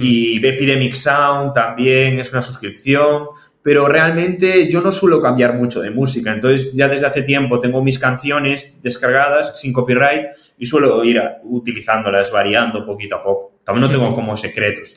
Y 0.00 0.44
Epidemic 0.44 0.94
Sound 0.94 1.52
también 1.52 2.18
es 2.18 2.32
una 2.32 2.42
suscripción 2.42 3.28
pero 3.66 3.88
realmente 3.88 4.70
yo 4.70 4.80
no 4.80 4.92
suelo 4.92 5.20
cambiar 5.20 5.54
mucho 5.54 5.80
de 5.80 5.90
música. 5.90 6.32
Entonces, 6.32 6.72
ya 6.72 6.86
desde 6.86 7.06
hace 7.06 7.22
tiempo 7.22 7.58
tengo 7.58 7.82
mis 7.82 7.98
canciones 7.98 8.80
descargadas 8.80 9.60
sin 9.60 9.72
copyright 9.72 10.26
y 10.56 10.66
suelo 10.66 11.02
ir 11.02 11.20
utilizándolas, 11.42 12.30
variando 12.30 12.86
poquito 12.86 13.16
a 13.16 13.24
poco. 13.24 13.58
También 13.64 13.88
no 13.88 13.90
tengo 13.90 14.14
como 14.14 14.36
secretos. 14.36 14.94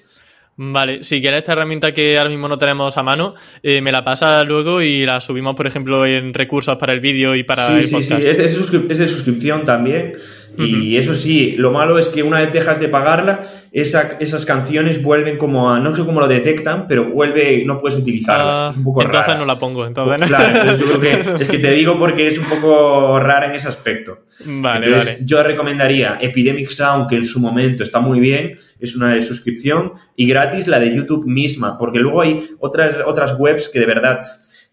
Vale, 0.55 1.03
si 1.03 1.19
quieres 1.19 1.39
esta 1.39 1.53
herramienta 1.53 1.93
que 1.93 2.19
ahora 2.19 2.29
mismo 2.29 2.47
no 2.47 2.59
tenemos 2.59 2.95
a 2.95 3.01
mano, 3.01 3.33
eh, 3.63 3.81
me 3.81 3.91
la 3.91 4.03
pasa 4.03 4.43
luego 4.43 4.83
y 4.83 5.03
la 5.03 5.19
subimos, 5.19 5.55
por 5.55 5.65
ejemplo, 5.65 6.05
en 6.05 6.31
recursos 6.35 6.77
para 6.77 6.93
el 6.93 6.99
vídeo 6.99 7.33
y 7.33 7.41
para 7.41 7.75
el 7.75 7.89
podcast. 7.89 8.03
Sí, 8.03 8.21
sí, 8.21 8.27
es 8.27 8.37
es 8.37 8.97
de 8.99 9.07
suscripción 9.07 9.65
también. 9.65 10.13
Y 10.59 10.97
eso 10.97 11.15
sí, 11.15 11.55
lo 11.57 11.71
malo 11.71 11.97
es 11.97 12.09
que 12.09 12.21
una 12.21 12.39
vez 12.39 12.51
dejas 12.51 12.79
de 12.79 12.89
pagarla, 12.89 13.45
esas 13.71 14.45
canciones 14.45 15.01
vuelven 15.01 15.37
como 15.37 15.71
a, 15.71 15.79
no 15.79 15.95
sé 15.95 16.03
cómo 16.05 16.19
lo 16.19 16.27
detectan, 16.27 16.85
pero 16.87 17.09
vuelve, 17.09 17.63
no 17.65 17.77
puedes 17.77 17.97
utilizarlas. 17.97 18.59
Ah, 18.59 18.67
es 18.69 18.77
un 18.77 18.83
poco 18.83 19.01
entonces 19.01 19.37
no 19.37 19.45
la 19.45 19.57
pongo. 19.57 19.85
Entonces, 19.85 20.27
Claro, 20.27 20.77
yo 20.77 20.85
creo 20.85 20.99
que 20.99 21.43
es 21.43 21.47
que 21.47 21.59
te 21.59 21.71
digo 21.71 21.97
porque 21.97 22.27
es 22.27 22.37
un 22.37 22.45
poco 22.45 23.19
rara 23.19 23.47
en 23.47 23.55
ese 23.55 23.67
aspecto. 23.69 24.25
Vale, 24.45 24.87
entonces, 24.87 25.13
vale. 25.13 25.25
Yo 25.25 25.41
recomendaría 25.43 26.17
Epidemic 26.19 26.69
Sound, 26.69 27.07
que 27.07 27.15
en 27.15 27.23
su 27.23 27.39
momento 27.39 27.83
está 27.83 27.99
muy 27.99 28.19
bien, 28.19 28.57
es 28.79 28.95
una 28.95 29.13
de 29.13 29.21
suscripción, 29.21 29.93
y 30.15 30.27
gratis 30.27 30.67
la 30.67 30.79
de 30.79 30.93
YouTube 30.93 31.25
misma, 31.25 31.77
porque 31.77 31.99
luego 31.99 32.21
hay 32.21 32.47
otras, 32.59 32.97
otras 33.05 33.39
webs 33.39 33.69
que 33.69 33.79
de 33.79 33.85
verdad 33.85 34.21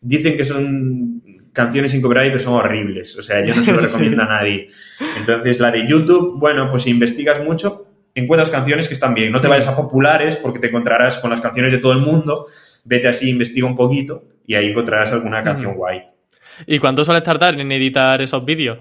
dicen 0.00 0.36
que 0.36 0.44
son 0.44 1.15
canciones 1.56 1.90
sin 1.90 2.02
copyright 2.02 2.28
pero 2.28 2.38
son 2.38 2.54
horribles. 2.54 3.16
O 3.16 3.22
sea, 3.22 3.42
yo 3.44 3.56
no 3.56 3.64
se 3.64 3.72
lo 3.72 3.80
recomiendo 3.80 4.22
a 4.22 4.26
nadie. 4.26 4.68
Entonces, 5.18 5.58
la 5.58 5.70
de 5.70 5.88
YouTube, 5.88 6.38
bueno, 6.38 6.70
pues 6.70 6.82
si 6.82 6.90
investigas 6.90 7.42
mucho, 7.42 7.86
encuentras 8.14 8.50
canciones 8.50 8.86
que 8.86 8.94
están 8.94 9.14
bien. 9.14 9.32
No 9.32 9.40
te 9.40 9.48
vayas 9.48 9.66
a 9.66 9.74
populares 9.74 10.36
porque 10.36 10.58
te 10.58 10.68
encontrarás 10.68 11.18
con 11.18 11.30
las 11.30 11.40
canciones 11.40 11.72
de 11.72 11.78
todo 11.78 11.92
el 11.92 12.00
mundo. 12.00 12.46
Vete 12.84 13.08
así, 13.08 13.30
investiga 13.30 13.66
un 13.66 13.74
poquito 13.74 14.24
y 14.46 14.54
ahí 14.54 14.68
encontrarás 14.68 15.12
alguna 15.12 15.42
canción 15.42 15.74
guay. 15.74 16.02
¿Y 16.66 16.78
cuánto 16.78 17.04
suele 17.04 17.22
tardar 17.22 17.58
en 17.58 17.72
editar 17.72 18.20
esos 18.20 18.44
vídeos? 18.44 18.78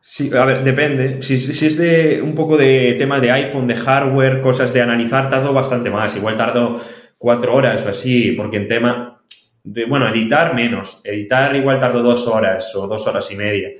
Sí, 0.00 0.30
a 0.34 0.44
ver, 0.44 0.64
depende. 0.64 1.22
Si, 1.22 1.36
si, 1.36 1.66
es 1.66 1.76
de 1.76 2.20
un 2.22 2.34
poco 2.34 2.56
de 2.56 2.94
temas 2.98 3.20
de 3.20 3.30
iPhone, 3.30 3.68
de 3.68 3.76
hardware, 3.76 4.40
cosas 4.40 4.72
de 4.72 4.82
analizar, 4.82 5.30
tardo 5.30 5.52
bastante 5.52 5.90
más. 5.90 6.16
Igual 6.16 6.36
tardo 6.36 6.80
cuatro 7.18 7.54
horas 7.54 7.84
o 7.86 7.88
así, 7.88 8.32
porque 8.32 8.56
en 8.56 8.66
tema, 8.66 9.21
bueno, 9.64 10.08
editar 10.08 10.54
menos. 10.54 11.00
Editar 11.04 11.54
igual 11.56 11.78
tardo 11.78 12.02
dos 12.02 12.26
horas 12.26 12.74
o 12.74 12.86
dos 12.86 13.06
horas 13.06 13.30
y 13.30 13.36
media, 13.36 13.70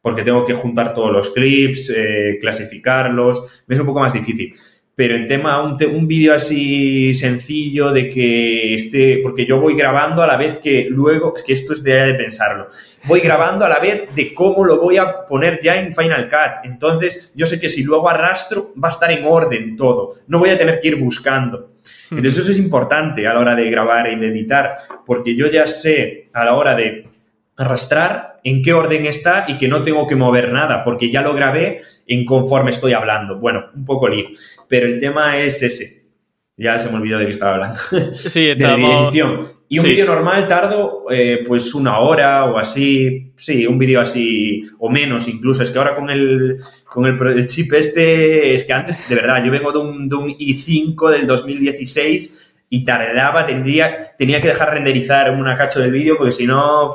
porque 0.00 0.22
tengo 0.22 0.44
que 0.44 0.54
juntar 0.54 0.94
todos 0.94 1.12
los 1.12 1.30
clips, 1.30 1.92
eh, 1.94 2.38
clasificarlos, 2.40 3.64
es 3.68 3.80
un 3.80 3.86
poco 3.86 4.00
más 4.00 4.12
difícil. 4.12 4.54
Pero 4.94 5.14
en 5.14 5.26
tema, 5.26 5.62
un, 5.62 5.76
un 5.94 6.08
vídeo 6.08 6.32
así 6.32 7.12
sencillo 7.12 7.92
de 7.92 8.08
que 8.08 8.74
esté, 8.74 9.20
porque 9.22 9.44
yo 9.44 9.60
voy 9.60 9.76
grabando 9.76 10.22
a 10.22 10.26
la 10.26 10.38
vez 10.38 10.56
que 10.56 10.86
luego, 10.88 11.34
es 11.36 11.42
que 11.42 11.52
esto 11.52 11.74
es 11.74 11.82
de, 11.82 11.92
de 11.92 12.14
pensarlo, 12.14 12.68
voy 13.04 13.20
grabando 13.20 13.66
a 13.66 13.68
la 13.68 13.78
vez 13.78 14.08
de 14.14 14.32
cómo 14.32 14.64
lo 14.64 14.80
voy 14.80 14.96
a 14.96 15.26
poner 15.26 15.60
ya 15.60 15.78
en 15.78 15.94
Final 15.94 16.30
Cut. 16.30 16.64
Entonces, 16.64 17.30
yo 17.34 17.44
sé 17.44 17.60
que 17.60 17.68
si 17.68 17.84
luego 17.84 18.08
arrastro, 18.08 18.72
va 18.82 18.88
a 18.88 18.90
estar 18.90 19.12
en 19.12 19.26
orden 19.26 19.76
todo, 19.76 20.14
no 20.28 20.38
voy 20.38 20.48
a 20.48 20.56
tener 20.56 20.80
que 20.80 20.88
ir 20.88 20.96
buscando. 20.96 21.75
Entonces 22.10 22.38
eso 22.38 22.50
es 22.50 22.58
importante 22.58 23.26
a 23.26 23.34
la 23.34 23.40
hora 23.40 23.54
de 23.54 23.70
grabar 23.70 24.10
y 24.10 24.16
de 24.16 24.28
editar, 24.28 24.76
porque 25.04 25.34
yo 25.34 25.50
ya 25.50 25.66
sé 25.66 26.28
a 26.32 26.44
la 26.44 26.54
hora 26.54 26.74
de 26.74 27.06
arrastrar 27.56 28.40
en 28.44 28.62
qué 28.62 28.72
orden 28.72 29.06
está 29.06 29.46
y 29.48 29.56
que 29.56 29.68
no 29.68 29.82
tengo 29.82 30.06
que 30.06 30.14
mover 30.14 30.52
nada, 30.52 30.84
porque 30.84 31.10
ya 31.10 31.22
lo 31.22 31.34
grabé 31.34 31.80
en 32.06 32.24
conforme 32.24 32.70
estoy 32.70 32.92
hablando. 32.92 33.38
Bueno, 33.38 33.66
un 33.74 33.84
poco 33.84 34.08
lío, 34.08 34.26
pero 34.68 34.86
el 34.86 34.98
tema 34.98 35.38
es 35.38 35.62
ese. 35.62 36.04
Ya 36.56 36.78
se 36.78 36.88
me 36.88 36.96
olvidó 36.96 37.18
de 37.18 37.26
qué 37.26 37.32
estaba 37.32 37.54
hablando. 37.54 37.78
Sí, 38.14 38.50
estamos... 38.50 38.90
de 38.90 39.04
edición. 39.04 39.55
Y 39.68 39.78
un 39.78 39.84
sí. 39.84 39.90
vídeo 39.90 40.06
normal 40.06 40.46
tardo 40.46 41.06
eh, 41.10 41.42
pues 41.46 41.74
una 41.74 41.98
hora 41.98 42.44
o 42.44 42.56
así, 42.56 43.32
sí, 43.36 43.66
un 43.66 43.78
vídeo 43.78 44.00
así 44.00 44.62
o 44.78 44.88
menos 44.88 45.26
incluso. 45.26 45.62
Es 45.62 45.70
que 45.70 45.78
ahora 45.78 45.96
con 45.96 46.08
el, 46.08 46.58
con 46.84 47.04
el, 47.04 47.38
el, 47.38 47.46
chip 47.46 47.72
este, 47.72 48.54
es 48.54 48.62
que 48.62 48.72
antes, 48.72 49.08
de 49.08 49.14
verdad, 49.14 49.44
yo 49.44 49.50
vengo 49.50 49.72
de 49.72 49.78
un, 49.78 50.08
de 50.08 50.14
un 50.14 50.28
i5 50.28 51.10
del 51.10 51.26
2016 51.26 52.54
y 52.70 52.84
tardaba, 52.84 53.44
tendría, 53.44 54.14
tenía 54.16 54.40
que 54.40 54.48
dejar 54.48 54.72
renderizar 54.72 55.30
una 55.32 55.56
cacho 55.56 55.80
del 55.80 55.92
vídeo 55.92 56.16
porque 56.16 56.32
si 56.32 56.46
no 56.46 56.90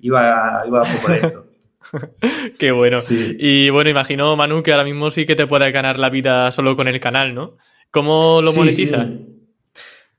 iba, 0.00 0.64
iba 0.66 0.82
un 0.82 0.96
poco 0.96 1.12
lento. 1.12 1.46
Qué 2.58 2.72
bueno. 2.72 2.98
Sí. 2.98 3.36
Y 3.38 3.70
bueno, 3.70 3.90
imagino, 3.90 4.34
Manu, 4.36 4.62
que 4.62 4.72
ahora 4.72 4.84
mismo 4.84 5.10
sí 5.10 5.26
que 5.26 5.36
te 5.36 5.46
puedes 5.46 5.72
ganar 5.72 5.98
la 5.98 6.10
vida 6.10 6.50
solo 6.50 6.76
con 6.76 6.88
el 6.88 6.98
canal, 7.00 7.34
¿no? 7.34 7.56
¿Cómo 7.90 8.40
lo 8.42 8.52
monetizas? 8.52 9.06
Sí, 9.06 9.16
sí. 9.16 9.39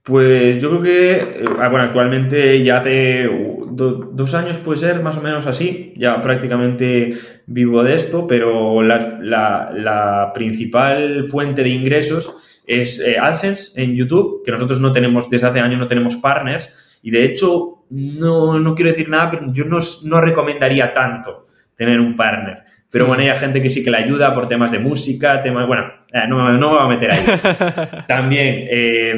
Pues 0.03 0.59
yo 0.59 0.69
creo 0.69 0.81
que, 0.81 1.45
bueno, 1.55 1.81
actualmente 1.81 2.63
ya 2.63 2.77
hace 2.77 3.29
do, 3.69 4.09
dos 4.11 4.33
años 4.33 4.57
puede 4.57 4.79
ser 4.79 5.01
más 5.03 5.17
o 5.17 5.21
menos 5.21 5.45
así, 5.45 5.93
ya 5.95 6.21
prácticamente 6.21 7.13
vivo 7.45 7.83
de 7.83 7.93
esto, 7.93 8.25
pero 8.25 8.81
la, 8.81 9.19
la, 9.21 9.71
la 9.75 10.31
principal 10.33 11.23
fuente 11.25 11.61
de 11.61 11.69
ingresos 11.69 12.61
es 12.65 12.99
eh, 12.99 13.17
AdSense 13.19 13.81
en 13.81 13.95
YouTube, 13.95 14.43
que 14.43 14.51
nosotros 14.51 14.79
no 14.79 14.91
tenemos, 14.91 15.29
desde 15.29 15.47
hace 15.47 15.59
años 15.59 15.79
no 15.79 15.87
tenemos 15.87 16.15
partners, 16.15 16.73
y 17.03 17.11
de 17.11 17.25
hecho, 17.25 17.85
no, 17.89 18.59
no 18.59 18.75
quiero 18.75 18.91
decir 18.91 19.09
nada, 19.09 19.29
pero 19.31 19.51
yo 19.51 19.65
no, 19.65 19.79
no 20.03 20.21
recomendaría 20.21 20.93
tanto 20.93 21.45
tener 21.75 21.99
un 21.99 22.15
partner. 22.15 22.63
Pero 22.89 23.07
bueno, 23.07 23.23
hay 23.23 23.39
gente 23.39 23.61
que 23.61 23.69
sí 23.69 23.83
que 23.83 23.89
le 23.89 23.97
ayuda 23.97 24.33
por 24.33 24.47
temas 24.47 24.71
de 24.71 24.79
música, 24.79 25.41
temas, 25.41 25.65
bueno, 25.65 25.85
eh, 26.11 26.27
no, 26.27 26.51
no 26.57 26.69
me 26.71 26.77
voy 26.77 26.85
a 26.85 26.87
meter 26.87 27.11
ahí. 27.11 28.03
También, 28.07 28.67
eh, 28.69 29.15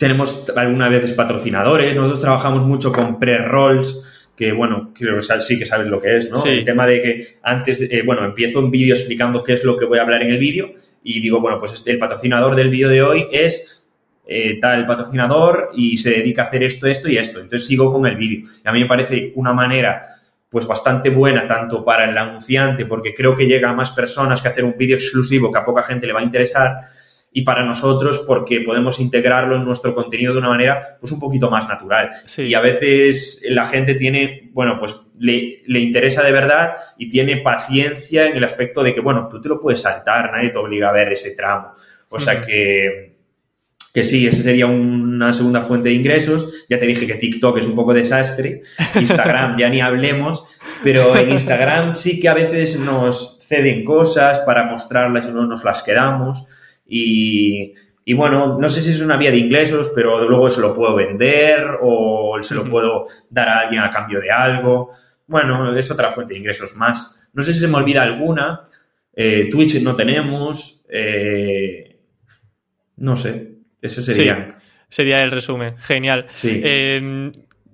tenemos 0.00 0.46
algunas 0.56 0.88
veces 0.88 1.12
patrocinadores, 1.12 1.94
nosotros 1.94 2.22
trabajamos 2.22 2.62
mucho 2.62 2.90
con 2.90 3.18
pre-rolls, 3.18 4.30
que 4.34 4.50
bueno, 4.50 4.94
creo 4.98 5.16
que 5.16 5.40
sí 5.42 5.58
que 5.58 5.66
sabes 5.66 5.88
lo 5.88 6.00
que 6.00 6.16
es, 6.16 6.30
¿no? 6.30 6.38
Sí. 6.38 6.48
El 6.48 6.64
tema 6.64 6.86
de 6.86 7.02
que 7.02 7.38
antes, 7.42 7.82
eh, 7.82 8.02
bueno, 8.02 8.24
empiezo 8.24 8.60
un 8.60 8.70
vídeo 8.70 8.94
explicando 8.94 9.44
qué 9.44 9.52
es 9.52 9.62
lo 9.62 9.76
que 9.76 9.84
voy 9.84 9.98
a 9.98 10.02
hablar 10.02 10.22
en 10.22 10.30
el 10.30 10.38
vídeo 10.38 10.70
y 11.04 11.20
digo, 11.20 11.38
bueno, 11.42 11.58
pues 11.58 11.72
este, 11.72 11.90
el 11.90 11.98
patrocinador 11.98 12.56
del 12.56 12.70
vídeo 12.70 12.88
de 12.88 13.02
hoy 13.02 13.26
es 13.30 13.86
eh, 14.26 14.58
tal 14.58 14.86
patrocinador 14.86 15.68
y 15.74 15.98
se 15.98 16.08
dedica 16.08 16.44
a 16.44 16.46
hacer 16.46 16.62
esto, 16.62 16.86
esto 16.86 17.10
y 17.10 17.18
esto. 17.18 17.38
Entonces 17.38 17.68
sigo 17.68 17.92
con 17.92 18.06
el 18.06 18.16
vídeo. 18.16 18.48
Y 18.64 18.66
a 18.66 18.72
mí 18.72 18.80
me 18.80 18.86
parece 18.86 19.32
una 19.34 19.52
manera 19.52 20.00
pues 20.48 20.66
bastante 20.66 21.10
buena 21.10 21.46
tanto 21.46 21.84
para 21.84 22.08
el 22.08 22.16
anunciante 22.16 22.86
porque 22.86 23.12
creo 23.12 23.36
que 23.36 23.44
llega 23.44 23.68
a 23.68 23.74
más 23.74 23.90
personas 23.90 24.40
que 24.40 24.48
hacer 24.48 24.64
un 24.64 24.76
vídeo 24.78 24.96
exclusivo 24.96 25.52
que 25.52 25.58
a 25.58 25.64
poca 25.66 25.82
gente 25.82 26.06
le 26.06 26.14
va 26.14 26.20
a 26.20 26.24
interesar 26.24 26.86
y 27.32 27.42
para 27.42 27.64
nosotros 27.64 28.24
porque 28.26 28.60
podemos 28.60 28.98
integrarlo 28.98 29.56
en 29.56 29.64
nuestro 29.64 29.94
contenido 29.94 30.32
de 30.32 30.40
una 30.40 30.48
manera 30.48 30.98
pues 30.98 31.12
un 31.12 31.20
poquito 31.20 31.50
más 31.50 31.68
natural. 31.68 32.10
Sí. 32.26 32.42
Y 32.42 32.54
a 32.54 32.60
veces 32.60 33.44
la 33.48 33.66
gente 33.66 33.94
tiene, 33.94 34.50
bueno, 34.52 34.76
pues 34.78 34.96
le, 35.18 35.62
le, 35.66 35.80
interesa 35.80 36.22
de 36.22 36.32
verdad 36.32 36.74
y 36.98 37.08
tiene 37.08 37.36
paciencia 37.36 38.26
en 38.26 38.36
el 38.36 38.44
aspecto 38.44 38.82
de 38.82 38.92
que, 38.92 39.00
bueno, 39.00 39.28
tú 39.28 39.40
te 39.40 39.48
lo 39.48 39.60
puedes 39.60 39.80
saltar, 39.80 40.32
nadie 40.32 40.50
te 40.50 40.58
obliga 40.58 40.88
a 40.88 40.92
ver 40.92 41.12
ese 41.12 41.36
tramo. 41.36 41.72
O 42.08 42.18
sea 42.18 42.34
uh 42.34 42.36
-huh. 42.38 42.46
que, 42.46 43.16
que 43.94 44.04
sí, 44.04 44.26
esa 44.26 44.42
sería 44.42 44.66
una 44.66 45.32
segunda 45.32 45.62
fuente 45.62 45.88
de 45.88 45.94
ingresos. 45.94 46.64
Ya 46.68 46.78
te 46.78 46.86
dije 46.86 47.06
que 47.06 47.14
TikTok 47.14 47.58
es 47.58 47.66
un 47.66 47.76
poco 47.76 47.94
desastre, 47.94 48.62
Instagram 48.94 49.56
ya 49.56 49.68
ni 49.68 49.80
hablemos, 49.80 50.44
pero 50.82 51.16
en 51.16 51.30
Instagram 51.30 51.94
sí 51.94 52.18
que 52.18 52.28
a 52.28 52.34
veces 52.34 52.78
nos 52.78 53.38
ceden 53.46 53.84
cosas 53.84 54.40
para 54.40 54.64
mostrarlas 54.64 55.28
y 55.28 55.32
no 55.32 55.46
nos 55.46 55.64
las 55.64 55.82
quedamos. 55.82 56.46
Y, 56.92 57.72
y, 58.04 58.14
bueno, 58.14 58.58
no 58.58 58.68
sé 58.68 58.82
si 58.82 58.90
es 58.90 59.00
una 59.00 59.16
vía 59.16 59.30
de 59.30 59.38
ingresos, 59.38 59.90
pero 59.94 60.28
luego 60.28 60.50
se 60.50 60.60
lo 60.60 60.74
puedo 60.74 60.96
vender 60.96 61.78
o 61.80 62.36
se 62.42 62.54
lo 62.54 62.64
puedo 62.64 63.04
dar 63.30 63.48
a 63.48 63.60
alguien 63.60 63.82
a 63.82 63.90
cambio 63.90 64.20
de 64.20 64.30
algo. 64.30 64.90
Bueno, 65.26 65.76
es 65.76 65.90
otra 65.90 66.10
fuente 66.10 66.34
de 66.34 66.40
ingresos 66.40 66.74
más. 66.74 67.30
No 67.32 67.42
sé 67.42 67.52
si 67.52 67.60
se 67.60 67.68
me 67.68 67.76
olvida 67.76 68.02
alguna. 68.02 68.62
Eh, 69.14 69.48
Twitch 69.50 69.80
no 69.82 69.94
tenemos. 69.94 70.84
Eh, 70.90 72.00
no 72.96 73.16
sé. 73.16 73.52
Eso 73.80 74.02
sería. 74.02 74.48
Sí, 74.50 74.56
sería 74.88 75.22
el 75.22 75.30
resumen. 75.30 75.76
Genial. 75.78 76.26
Sí. 76.30 76.60
Eh, 76.64 77.30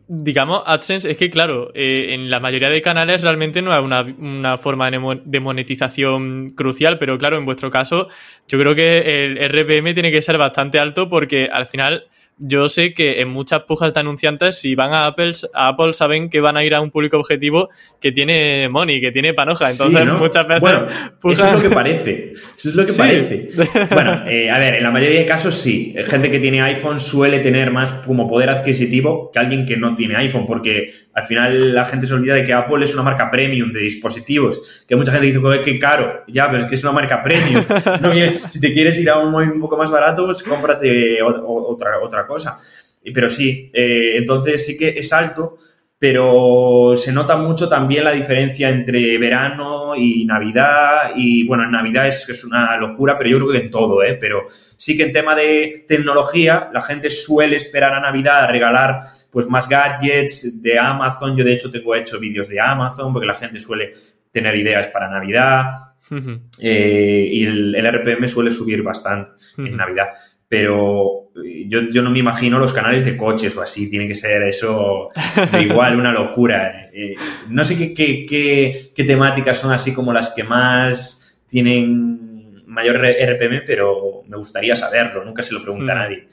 digamos, 0.09 0.63
AdSense 0.67 1.11
es 1.11 1.17
que, 1.17 1.31
claro, 1.31 1.71
eh, 1.75 2.09
en 2.11 2.31
la 2.31 2.41
mayoría 2.41 2.71
de 2.71 2.81
canales 2.81 3.23
realmente 3.23 3.63
no 3.63 3.73
hay 3.73 3.83
una, 3.83 4.03
una, 4.03 4.57
forma 4.57 4.91
de 4.91 5.41
monetización 5.41 6.51
crucial, 6.51 6.99
pero 6.99 7.19
claro, 7.19 7.39
en 7.39 7.45
vuestro 7.45 7.71
caso, 7.71 8.09
yo 8.47 8.59
creo 8.59 8.75
que 8.75 9.25
el 9.25 9.39
RPM 9.49 9.95
tiene 9.95 10.13
que 10.13 10.23
ser 10.23 10.39
bastante 10.39 10.79
alto 10.79 11.09
porque 11.09 11.49
al 11.53 11.67
final 11.67 12.07
yo 12.39 12.68
sé 12.68 12.93
que 12.93 13.20
en 13.20 13.28
muchas 13.28 13.62
pujas 13.62 13.95
de 13.95 14.01
anunciantes, 14.01 14.59
si 14.59 14.74
van 14.74 14.93
a 14.93 15.07
Apple, 15.07 15.32
a 15.55 15.68
Apple 15.68 15.95
saben 15.95 16.28
que 16.28 16.41
van 16.41 16.57
a 16.57 16.64
ir 16.64 16.74
a 16.74 16.80
un 16.80 16.91
público 16.91 17.16
objetivo 17.16 17.70
que 18.01 18.12
tiene 18.12 18.68
money, 18.68 19.01
que 19.01 19.11
tiene 19.11 19.32
panoja. 19.32 19.70
Entonces, 19.70 19.99
sí, 19.99 20.05
¿no? 20.05 20.18
muchas 20.18 20.47
veces. 20.47 20.61
Bueno, 20.61 20.87
pujas... 21.20 21.39
eso 21.39 21.49
es 21.49 21.55
lo 21.55 21.68
que 21.68 21.74
parece. 21.74 22.34
Eso 22.59 22.68
es 22.68 22.74
lo 22.74 22.87
que 22.87 22.93
sí. 22.93 22.99
parece. 22.99 23.51
Bueno, 23.97 24.24
eh, 24.26 24.51
a 24.51 24.59
ver, 24.59 24.76
en 24.76 24.82
la 24.82 24.91
mayoría 24.91 25.20
de 25.20 25.26
casos 25.26 25.55
sí. 25.55 25.95
Gente 26.07 26.30
que 26.30 26.39
tiene 26.39 26.61
iPhone 26.62 27.01
suele 27.01 27.39
tener 27.39 27.70
más 27.70 27.91
como 28.07 28.28
poder 28.28 28.51
adquisitivo 28.51 29.30
que 29.32 29.39
alguien 29.39 29.64
que 29.64 29.76
no 29.76 29.95
tiene 29.95 30.16
iPhone, 30.16 30.47
porque 30.47 30.93
al 31.14 31.24
final 31.24 31.74
la 31.74 31.84
gente 31.84 32.07
se 32.07 32.14
olvida 32.14 32.34
de 32.34 32.45
que 32.45 32.53
Apple 32.53 32.84
es 32.84 32.93
una 32.93 33.03
marca 33.03 33.30
premium 33.30 33.72
de 33.72 33.80
dispositivos. 33.80 34.84
Que 34.87 34.97
mucha 34.97 35.12
gente 35.12 35.26
dice 35.26 35.41
que 35.41 35.62
qué 35.62 35.78
caro. 35.78 36.24
Ya, 36.28 36.51
pero 36.51 36.62
es 36.62 36.68
que 36.68 36.74
es 36.74 36.82
una 36.82 36.93
marca 36.93 37.22
premium. 37.22 37.64
no, 38.03 38.12
si 38.51 38.61
te 38.61 38.72
quieres 38.72 38.99
ir 38.99 39.09
a 39.09 39.18
un 39.18 39.30
móvil 39.30 39.53
un 39.53 39.61
poco 39.61 39.76
más 39.76 39.91
barato, 39.91 40.26
pues 40.26 40.43
cómprate 40.43 41.22
otra, 41.22 42.01
otra 42.03 42.26
cosa. 42.27 42.59
Pero 43.14 43.29
sí, 43.29 43.70
eh, 43.72 44.14
entonces 44.16 44.66
sí 44.66 44.77
que 44.77 44.89
es 44.89 45.12
alto, 45.12 45.57
pero 45.99 46.93
se 46.97 47.12
nota 47.12 47.37
mucho 47.37 47.68
también 47.68 48.05
la 48.05 48.12
diferencia 48.12 48.68
entre 48.68 49.16
verano 49.18 49.95
y 49.97 50.24
Navidad. 50.27 51.12
Y 51.16 51.47
bueno, 51.47 51.64
en 51.64 51.70
Navidad 51.70 52.09
es, 52.09 52.29
es 52.29 52.45
una 52.45 52.77
locura, 52.77 53.16
pero 53.16 53.31
yo 53.31 53.39
creo 53.39 53.53
que 53.53 53.59
en 53.59 53.70
todo, 53.70 54.03
¿eh? 54.03 54.14
Pero 54.20 54.47
sí 54.77 54.97
que 54.97 55.05
en 55.05 55.12
tema 55.12 55.35
de 55.35 55.85
tecnología, 55.89 56.68
la 56.72 56.83
gente 56.83 57.09
suele 57.09 57.57
esperar 57.57 57.95
a 57.95 58.01
Navidad 58.01 58.45
a 58.45 58.47
regalar 58.49 59.01
pues 59.31 59.49
más 59.49 59.68
gadgets 59.68 60.62
de 60.62 60.79
Amazon. 60.79 61.37
Yo 61.37 61.45
de 61.45 61.53
hecho 61.53 61.70
tengo 61.70 61.95
hecho 61.95 62.18
vídeos 62.18 62.49
de 62.49 62.61
Amazon 62.61 63.12
porque 63.12 63.27
la 63.27 63.35
gente 63.35 63.59
suele 63.59 63.93
tener 64.31 64.55
ideas 64.57 64.89
para 64.89 65.09
Navidad. 65.09 65.64
Eh, 66.59 67.29
y 67.33 67.45
el, 67.45 67.74
RPM 67.85 68.29
suele 68.29 68.53
subir 68.53 68.83
bastante 68.83 69.33
en 69.59 69.77
Navidad 69.77 70.09
pero 70.49 71.31
eh, 71.45 71.65
yo, 71.67 71.91
yo, 71.91 72.03
no 72.03 72.11
me 72.11 72.19
imagino 72.19 72.59
los 72.59 72.73
canales 72.73 73.05
de 73.05 73.17
coches 73.17 73.57
o 73.57 73.63
así, 73.63 73.91
tiene 73.91 74.07
que 74.07 74.15
ser 74.15 74.43
eso 74.43 75.09
de 75.53 75.63
igual, 75.63 75.99
una 75.99 76.13
locura. 76.13 76.91
Eh, 76.93 77.15
no 77.49 77.65
sé 77.65 77.77
qué, 77.77 77.95
qué, 77.95 78.93
qué, 78.95 79.05
temáticas 79.05 79.59
son 79.59 79.73
así 79.73 79.93
como 79.93 80.13
las 80.13 80.31
que 80.31 80.45
más 80.45 81.41
tienen 81.47 82.65
mayor 82.67 82.97
RPM, 82.97 83.63
pero 83.67 84.23
me 84.29 84.37
gustaría 84.37 84.77
saberlo, 84.77 85.25
nunca 85.25 85.43
se 85.43 85.55
lo 85.55 85.63
pregunta 85.63 85.93
a 85.93 85.95
hmm. 85.95 85.99
nadie. 85.99 86.29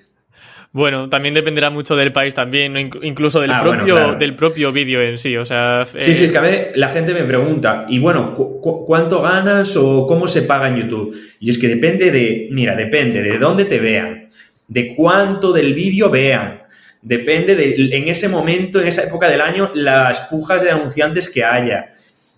Bueno, 0.74 1.08
también 1.08 1.36
dependerá 1.36 1.70
mucho 1.70 1.96
del 1.96 2.12
país 2.12 2.34
también, 2.34 2.76
incluso 3.04 3.40
del 3.40 3.52
ah, 3.52 3.62
propio, 3.64 4.16
del 4.16 4.36
propio 4.36 4.72
vídeo 4.72 5.04
en 5.04 5.20
sí. 5.20 5.38
O 5.38 5.46
sea, 5.46 5.86
Sí, 5.86 6.16
sí, 6.16 6.26
es 6.26 6.32
que 6.32 6.38
a 6.40 6.42
veces 6.42 6.68
la 6.74 6.90
gente 6.90 7.14
me 7.14 7.24
pregunta, 7.26 7.86
y 7.88 8.00
bueno, 8.00 8.34
¿cuánto 8.34 9.22
ganas 9.22 9.78
o 9.78 10.08
cómo 10.08 10.28
se 10.28 10.42
paga 10.42 10.70
en 10.70 10.78
YouTube? 10.78 11.16
Y 11.40 11.52
es 11.52 11.60
que 11.60 11.68
depende 11.68 12.10
de, 12.10 12.48
mira, 12.50 12.76
depende 12.76 13.22
de 13.22 13.38
dónde 13.38 13.66
te 13.66 13.78
vean, 13.78 14.28
de 14.68 14.96
cuánto 14.96 15.54
del 15.54 15.76
vídeo 15.76 16.10
vean, 16.10 16.64
depende 17.04 17.56
de, 17.56 17.96
en 17.96 18.08
ese 18.08 18.28
momento, 18.28 18.82
en 18.82 18.88
esa 18.88 19.04
época 19.04 19.30
del 19.30 19.42
año, 19.42 19.70
las 19.76 20.22
pujas 20.22 20.64
de 20.64 20.72
anunciantes 20.72 21.30
que 21.30 21.44
haya, 21.44 21.92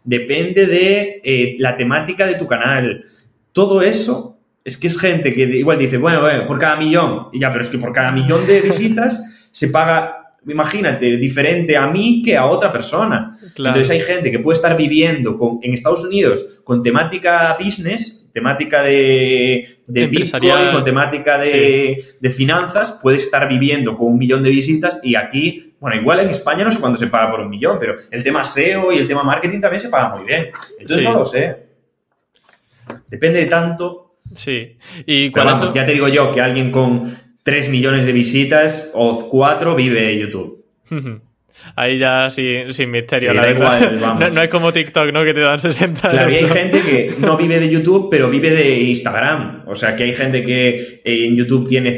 depende 0.04 0.68
de 0.68 1.22
eh, 1.24 1.56
la 1.60 1.78
temática 1.78 2.28
de 2.28 2.36
tu 2.36 2.48
canal. 2.48 3.06
Todo 3.54 3.82
eso 3.82 4.35
es 4.66 4.78
que 4.78 4.88
es 4.88 5.00
gente 5.00 5.32
que 5.32 5.44
igual 5.44 5.78
dice, 5.78 5.98
bueno, 5.98 6.22
por 6.48 6.58
cada 6.58 6.76
millón, 6.76 7.28
y 7.32 7.40
ya, 7.40 7.52
pero 7.52 7.64
es 7.64 7.70
que 7.70 7.78
por 7.78 7.94
cada 7.94 8.12
millón 8.12 8.48
de 8.48 8.62
visitas 8.62 9.48
se 9.52 9.68
paga, 9.68 10.32
imagínate, 10.48 11.18
diferente 11.18 11.78
a 11.78 11.86
mí 11.86 12.24
que 12.26 12.36
a 12.36 12.48
otra 12.48 12.72
persona. 12.72 13.38
Entonces 13.56 13.92
hay 13.92 14.00
gente 14.00 14.32
que 14.32 14.40
puede 14.40 14.56
estar 14.56 14.76
viviendo 14.76 15.38
con, 15.38 15.60
en 15.62 15.74
Estados 15.74 16.04
Unidos 16.04 16.62
con 16.64 16.82
temática 16.82 17.56
business, 17.64 18.28
temática 18.34 18.82
de, 18.82 19.78
de 19.86 20.08
Bitcoin, 20.08 20.72
con 20.72 20.84
temática 20.84 21.38
de, 21.38 22.04
de, 22.20 22.30
finanzas, 22.32 23.00
puede 23.02 23.18
estar 23.18 23.48
viviendo 23.48 23.96
con 23.96 24.08
un 24.08 24.18
millón 24.18 24.42
de 24.42 24.50
visitas 24.50 25.00
y 25.04 25.16
aquí, 25.16 25.76
bueno, 25.80 26.02
igual 26.02 26.22
en 26.22 26.32
España 26.32 26.66
no 26.66 26.72
sé 26.72 26.80
cuándo 26.80 26.98
se 26.98 27.06
paga 27.06 27.30
por 27.30 27.40
un 27.42 27.50
millón, 27.50 27.78
pero 27.80 27.98
el 28.10 28.24
tema 28.24 28.44
SEO 28.44 28.92
y 28.92 28.98
el 28.98 29.08
tema 29.08 29.24
marketing 29.24 29.62
también 29.62 29.80
se 29.80 29.90
paga 29.90 30.16
muy 30.16 30.26
bien. 30.26 30.48
Entonces 30.80 31.06
no 31.06 31.14
lo 31.14 31.24
sé. 31.24 31.68
Depende 33.08 33.40
de 33.40 33.46
tanto 33.46 34.05
Sí. 34.34 34.78
Y 35.06 35.32
ya 35.32 35.86
te 35.86 35.94
digo 35.94 36.08
yo 36.08 36.32
que 36.32 36.42
alguien 36.42 36.72
con 36.72 37.16
3 37.44 37.70
millones 37.70 38.06
de 38.06 38.12
visitas 38.12 38.92
o 38.94 39.30
4 39.30 39.76
vive 39.76 40.02
de 40.02 40.20
YouTube. 40.20 40.66
Ahí 41.76 41.98
ya 41.98 42.30
sin, 42.30 42.92
misterio, 42.92 43.34
la 43.34 43.44
verdad. 43.44 44.30
no, 44.34 44.42
es 44.42 44.50
como 44.50 44.74
TikTok, 44.74 45.12
¿no? 45.12 45.24
Que 45.24 45.34
te 45.34 45.40
dan 45.40 45.60
60 45.60 46.10
Claro, 46.10 46.30
y 46.30 46.36
hay 46.36 46.48
gente 46.48 46.82
que 46.82 47.16
no 47.20 47.38
vive 47.38 47.60
de 47.60 47.70
YouTube, 47.70 48.10
pero 48.12 48.30
vive 48.30 48.50
de 48.52 48.82
Instagram. 48.82 49.64
O 49.68 49.76
sea, 49.76 49.96
que 49.96 50.04
hay 50.04 50.14
gente 50.14 50.44
que 50.44 51.02
en 51.04 51.36
YouTube 51.36 51.68
tiene 51.68 51.98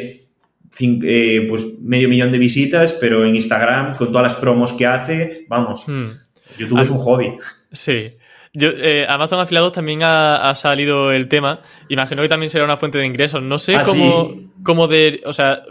eh, 0.79 1.45
pues 1.49 1.65
medio 1.81 2.07
millón 2.07 2.31
de 2.31 2.37
visitas, 2.37 2.93
pero 2.93 3.25
en 3.25 3.35
Instagram, 3.35 3.95
con 3.95 4.11
todas 4.11 4.31
las 4.31 4.35
promos 4.35 4.73
que 4.73 4.85
hace, 4.85 5.45
vamos, 5.47 5.87
hmm. 5.87 6.05
YouTube 6.59 6.81
es 6.81 6.89
un 6.89 6.97
hobby. 6.99 7.33
Sí. 7.71 8.11
Yo, 8.57 8.69
eh, 8.69 9.05
Amazon 9.07 9.39
Afiliados 9.39 9.71
también 9.71 9.99
ha, 10.01 10.51
salido 10.55 11.11
el 11.11 11.27
tema. 11.27 11.61
Imagino 11.89 12.23
que 12.23 12.27
también 12.27 12.49
será 12.49 12.65
una 12.65 12.75
fuente 12.75 12.97
de 12.97 13.05
ingresos. 13.05 13.43
No 13.43 13.59
sé 13.59 13.75
ah, 13.75 13.83
cómo, 14.63 14.87
de. 14.87 15.21
O 15.27 15.33
sea, 15.33 15.61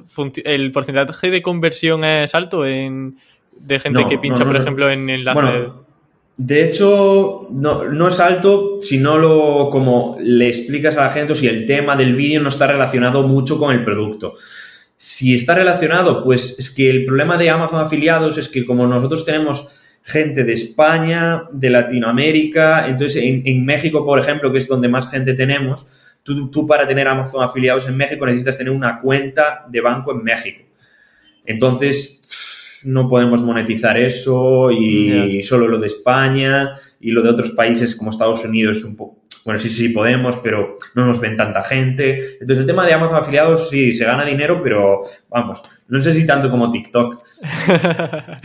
el 0.44 0.70
porcentaje 0.70 1.30
de 1.30 1.42
conversión 1.42 2.04
es 2.04 2.32
alto 2.36 2.64
en, 2.64 3.18
de 3.58 3.80
gente 3.80 4.06
que 4.08 4.18
pincha, 4.18 4.44
por 4.44 4.54
ejemplo, 4.54 4.88
en 4.88 5.10
enlaces. 5.10 5.72
de 6.36 6.64
hecho, 6.64 7.48
no, 7.50 8.06
es 8.06 8.20
alto 8.20 8.78
si 8.80 8.98
no 8.98 9.18
lo 9.18 9.68
como 9.68 10.16
le 10.20 10.46
explicas 10.46 10.96
a 10.96 11.00
la 11.00 11.10
gente 11.10 11.32
o 11.32 11.36
si 11.36 11.48
el 11.48 11.66
tema 11.66 11.96
del 11.96 12.14
vídeo 12.14 12.40
no 12.40 12.50
está 12.50 12.68
relacionado 12.68 13.24
mucho 13.24 13.58
con 13.58 13.74
el 13.74 13.82
producto. 13.82 14.34
Si 14.96 15.34
está 15.34 15.56
relacionado, 15.56 16.22
pues 16.22 16.56
es 16.56 16.70
que 16.70 16.88
el 16.88 17.04
problema 17.04 17.36
de 17.36 17.50
Amazon 17.50 17.84
afiliados 17.84 18.38
es 18.38 18.48
que 18.48 18.64
como 18.64 18.86
nosotros 18.86 19.24
tenemos 19.24 19.82
gente 20.06 20.44
de 20.44 20.52
España, 20.52 21.42
de 21.50 21.68
Latinoamérica. 21.68 22.86
Entonces, 22.86 23.22
en, 23.24 23.64
México, 23.64 24.06
por 24.06 24.20
ejemplo, 24.20 24.52
que 24.52 24.58
es 24.58 24.68
donde 24.68 24.88
más 24.88 25.10
gente 25.10 25.34
tenemos, 25.34 25.84
tú, 26.22 26.48
tú, 26.48 26.64
para 26.64 26.86
tener 26.86 27.08
Amazon 27.08 27.42
afiliados 27.42 27.88
en 27.88 27.96
México 27.96 28.24
necesitas 28.24 28.56
tener 28.56 28.72
una 28.72 29.00
cuenta 29.00 29.66
de 29.68 29.80
banco 29.80 30.12
en 30.12 30.22
México. 30.22 30.62
Entonces, 31.44 32.80
no 32.84 33.08
podemos 33.08 33.42
monetizar 33.42 33.98
eso 33.98 34.70
y 34.70 35.42
solo 35.42 35.66
lo 35.66 35.78
de 35.78 35.88
España 35.88 36.72
y 37.00 37.10
lo 37.10 37.22
de 37.22 37.30
otros 37.30 37.50
países 37.50 37.96
como 37.96 38.10
Estados 38.10 38.44
Unidos 38.44 38.76
es 38.76 38.84
un 38.84 38.96
poco 38.96 39.25
bueno, 39.46 39.58
sí, 39.60 39.68
sí 39.68 39.90
podemos, 39.90 40.36
pero 40.38 40.76
no 40.96 41.06
nos 41.06 41.20
ven 41.20 41.36
tanta 41.36 41.62
gente. 41.62 42.32
Entonces, 42.32 42.58
el 42.58 42.66
tema 42.66 42.84
de 42.84 42.92
Amazon 42.92 43.18
afiliados, 43.18 43.70
sí, 43.70 43.92
se 43.92 44.04
gana 44.04 44.24
dinero, 44.24 44.60
pero 44.60 45.02
vamos, 45.30 45.62
no 45.86 46.00
sé 46.00 46.10
si 46.10 46.26
tanto 46.26 46.50
como 46.50 46.70
TikTok. 46.70 47.22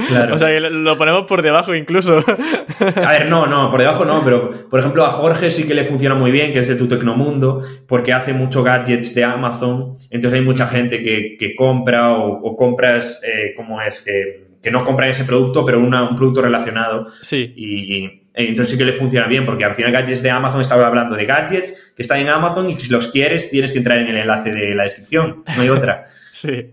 Claro. 0.07 0.35
o 0.35 0.39
sea, 0.39 0.49
que 0.49 0.59
lo 0.59 0.97
ponemos 0.97 1.23
por 1.23 1.41
debajo 1.41 1.73
incluso. 1.73 2.17
a 2.17 3.11
ver, 3.11 3.27
no, 3.27 3.47
no, 3.47 3.69
por 3.71 3.79
debajo 3.79 4.03
no, 4.03 4.23
pero 4.23 4.49
por 4.69 4.79
ejemplo 4.79 5.05
a 5.05 5.09
Jorge 5.09 5.49
sí 5.51 5.63
que 5.63 5.73
le 5.73 5.85
funciona 5.85 6.15
muy 6.15 6.31
bien, 6.31 6.51
que 6.51 6.59
es 6.59 6.67
de 6.67 6.75
Tu 6.75 6.87
Tecnomundo, 6.87 7.61
porque 7.87 8.11
hace 8.11 8.33
mucho 8.33 8.61
gadgets 8.61 9.15
de 9.15 9.23
Amazon. 9.23 9.95
Entonces, 10.09 10.39
hay 10.39 10.45
mucha 10.45 10.67
gente 10.67 11.01
que, 11.01 11.55
compra 11.55 12.11
o, 12.11 12.55
compras, 12.55 13.21
eh, 13.25 13.53
¿cómo 13.55 13.81
es? 13.81 14.01
Que, 14.01 14.51
que 14.61 14.69
no 14.69 14.83
compran 14.83 15.09
ese 15.09 15.23
producto, 15.23 15.65
pero 15.65 15.79
un 15.79 16.15
producto 16.15 16.41
relacionado. 16.41 17.07
Sí. 17.21 17.53
y 17.55 18.20
entonces 18.33 18.71
sí 18.71 18.77
que 18.77 18.85
le 18.85 18.93
funciona 18.93 19.27
bien, 19.27 19.45
porque 19.45 19.65
al 19.65 19.75
final 19.75 19.91
gadgets 19.91 20.23
de 20.23 20.29
Amazon 20.29 20.61
estaba 20.61 20.87
hablando 20.87 21.15
de 21.15 21.25
gadgets 21.25 21.93
que 21.95 22.01
están 22.01 22.19
en 22.19 22.29
Amazon 22.29 22.69
y 22.69 22.75
si 22.75 22.89
los 22.89 23.09
quieres 23.09 23.49
tienes 23.49 23.71
que 23.71 23.79
entrar 23.79 23.97
en 23.97 24.07
el 24.07 24.17
enlace 24.17 24.51
de 24.51 24.73
la 24.73 24.83
descripción, 24.83 25.43
no 25.55 25.61
hay 25.61 25.69
otra. 25.69 26.05
sí. 26.33 26.71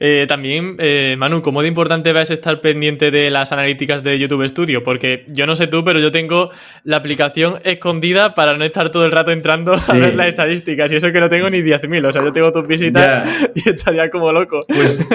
Eh, 0.00 0.26
también, 0.26 0.76
eh, 0.78 1.14
Manu, 1.16 1.40
¿cómo 1.40 1.62
de 1.62 1.68
importante 1.68 2.12
ves 2.12 2.30
estar 2.30 2.60
pendiente 2.60 3.12
de 3.12 3.30
las 3.30 3.52
analíticas 3.52 4.02
de 4.02 4.18
YouTube 4.18 4.48
Studio? 4.48 4.82
Porque 4.82 5.24
yo 5.28 5.46
no 5.46 5.54
sé 5.54 5.68
tú, 5.68 5.84
pero 5.84 6.00
yo 6.00 6.10
tengo 6.10 6.50
la 6.82 6.96
aplicación 6.96 7.60
escondida 7.64 8.34
para 8.34 8.56
no 8.58 8.64
estar 8.64 8.90
todo 8.90 9.06
el 9.06 9.12
rato 9.12 9.30
entrando 9.30 9.74
a 9.74 9.92
ver 9.94 10.16
las 10.16 10.28
estadísticas. 10.28 10.90
Y 10.90 10.96
eso 10.96 11.12
que 11.12 11.20
no 11.20 11.28
tengo 11.28 11.48
ni 11.50 11.58
10.000. 11.58 12.08
O 12.08 12.12
sea, 12.12 12.22
yo 12.22 12.32
tengo 12.32 12.50
tus 12.50 12.66
visitas 12.66 13.28
y 13.54 13.68
estaría 13.68 14.10
como 14.10 14.32
loco. 14.32 14.64
Pues 14.66 15.06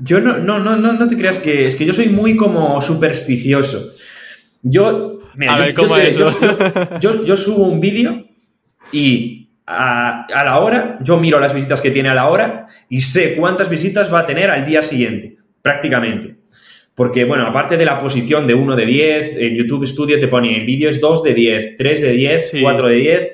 yo 0.00 0.20
no, 0.20 0.36
no, 0.38 0.58
no, 0.58 0.76
no, 0.76 0.92
no 0.92 1.08
te 1.08 1.16
creas 1.16 1.38
que 1.38 1.66
es 1.66 1.76
que 1.76 1.86
yo 1.86 1.94
soy 1.94 2.08
muy 2.08 2.36
como 2.36 2.80
supersticioso. 2.80 3.92
Yo, 4.62 5.17
yo, 7.00 7.36
subo 7.36 7.64
un 7.64 7.80
vídeo 7.80 8.24
y 8.92 9.50
a, 9.66 10.26
la 10.30 10.58
hora, 10.58 10.98
yo 11.00 11.18
miro 11.18 11.38
las 11.38 11.54
visitas 11.54 11.80
que 11.80 11.90
tiene 11.90 12.08
a 12.08 12.14
la 12.14 12.28
hora 12.28 12.66
y 12.88 13.00
sé 13.02 13.34
cuántas 13.36 13.68
visitas 13.68 14.12
va 14.12 14.20
a 14.20 14.26
tener 14.26 14.50
al 14.50 14.66
día 14.66 14.82
siguiente, 14.82 15.36
prácticamente. 15.62 16.36
Porque, 16.94 17.24
bueno, 17.24 17.46
aparte 17.46 17.76
de 17.76 17.84
la 17.84 17.98
posición 18.00 18.46
de 18.48 18.54
1 18.54 18.74
de 18.74 18.86
10, 18.86 19.36
en 19.36 19.54
YouTube 19.54 19.86
Studio 19.86 20.18
te 20.18 20.26
pone 20.26 20.56
el 20.56 20.64
vídeo 20.64 20.90
es 20.90 21.00
2 21.00 21.22
de 21.22 21.34
10, 21.34 21.76
3 21.76 22.00
de 22.00 22.12
10, 22.12 22.52
4 22.60 22.88
de 22.88 22.94
10. 22.96 23.28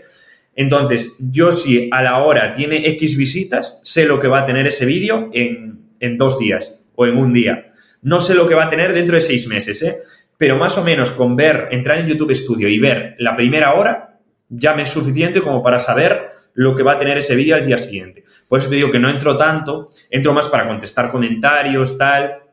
Entonces, 0.57 1.17
yo 1.19 1.51
si 1.51 1.89
a 1.91 2.03
la 2.03 2.19
hora 2.19 2.53
tiene 2.53 2.87
X 2.89 3.17
visitas, 3.17 3.81
sé 3.83 4.05
lo 4.05 4.21
que 4.21 4.29
va 4.29 4.41
a 4.41 4.45
tener 4.45 4.67
ese 4.67 4.85
vídeo 4.85 5.31
en, 5.33 5.79
en 6.01 6.19
dos 6.19 6.39
días 6.39 6.85
o 6.95 7.07
en 7.07 7.17
un 7.17 7.33
día. 7.33 7.73
No 8.03 8.21
sé 8.21 8.35
lo 8.35 8.47
que 8.47 8.55
va 8.55 8.65
a 8.65 8.69
tener 8.69 8.93
dentro 8.93 9.15
de 9.15 9.23
seis 9.23 9.47
meses, 9.47 9.81
¿eh? 9.83 9.97
Pero 10.37 10.57
más 10.57 10.77
o 10.79 10.85
menos 10.85 11.11
con 11.11 11.37
ver, 11.37 11.69
entrar 11.71 11.99
en 11.99 12.07
YouTube 12.07 12.35
Studio 12.35 12.69
y 12.69 12.79
ver 12.79 13.15
la 13.19 13.37
primera 13.37 13.75
hora, 13.75 14.19
ya 14.49 14.75
me 14.75 14.83
es 14.83 14.89
suficiente 14.89 15.41
como 15.41 15.63
para 15.63 15.79
saber 15.79 16.29
lo 16.55 16.75
que 16.75 16.83
va 16.83 16.93
a 16.93 16.99
tener 16.99 17.19
ese 17.19 17.35
vídeo 17.35 17.57
al 17.57 17.67
día 17.67 17.79
siguiente. 17.79 18.25
Por 18.49 18.61
eso 18.61 18.71
te 18.71 18.77
digo 18.77 18.91
que 18.91 18.99
no 18.99 19.09
entro 19.09 19.37
tanto, 19.37 19.89
entro 20.11 20.33
más 20.33 20.49
para 20.49 20.69
contestar 20.69 21.11
comentarios, 21.11 21.99
tal, 21.99 22.44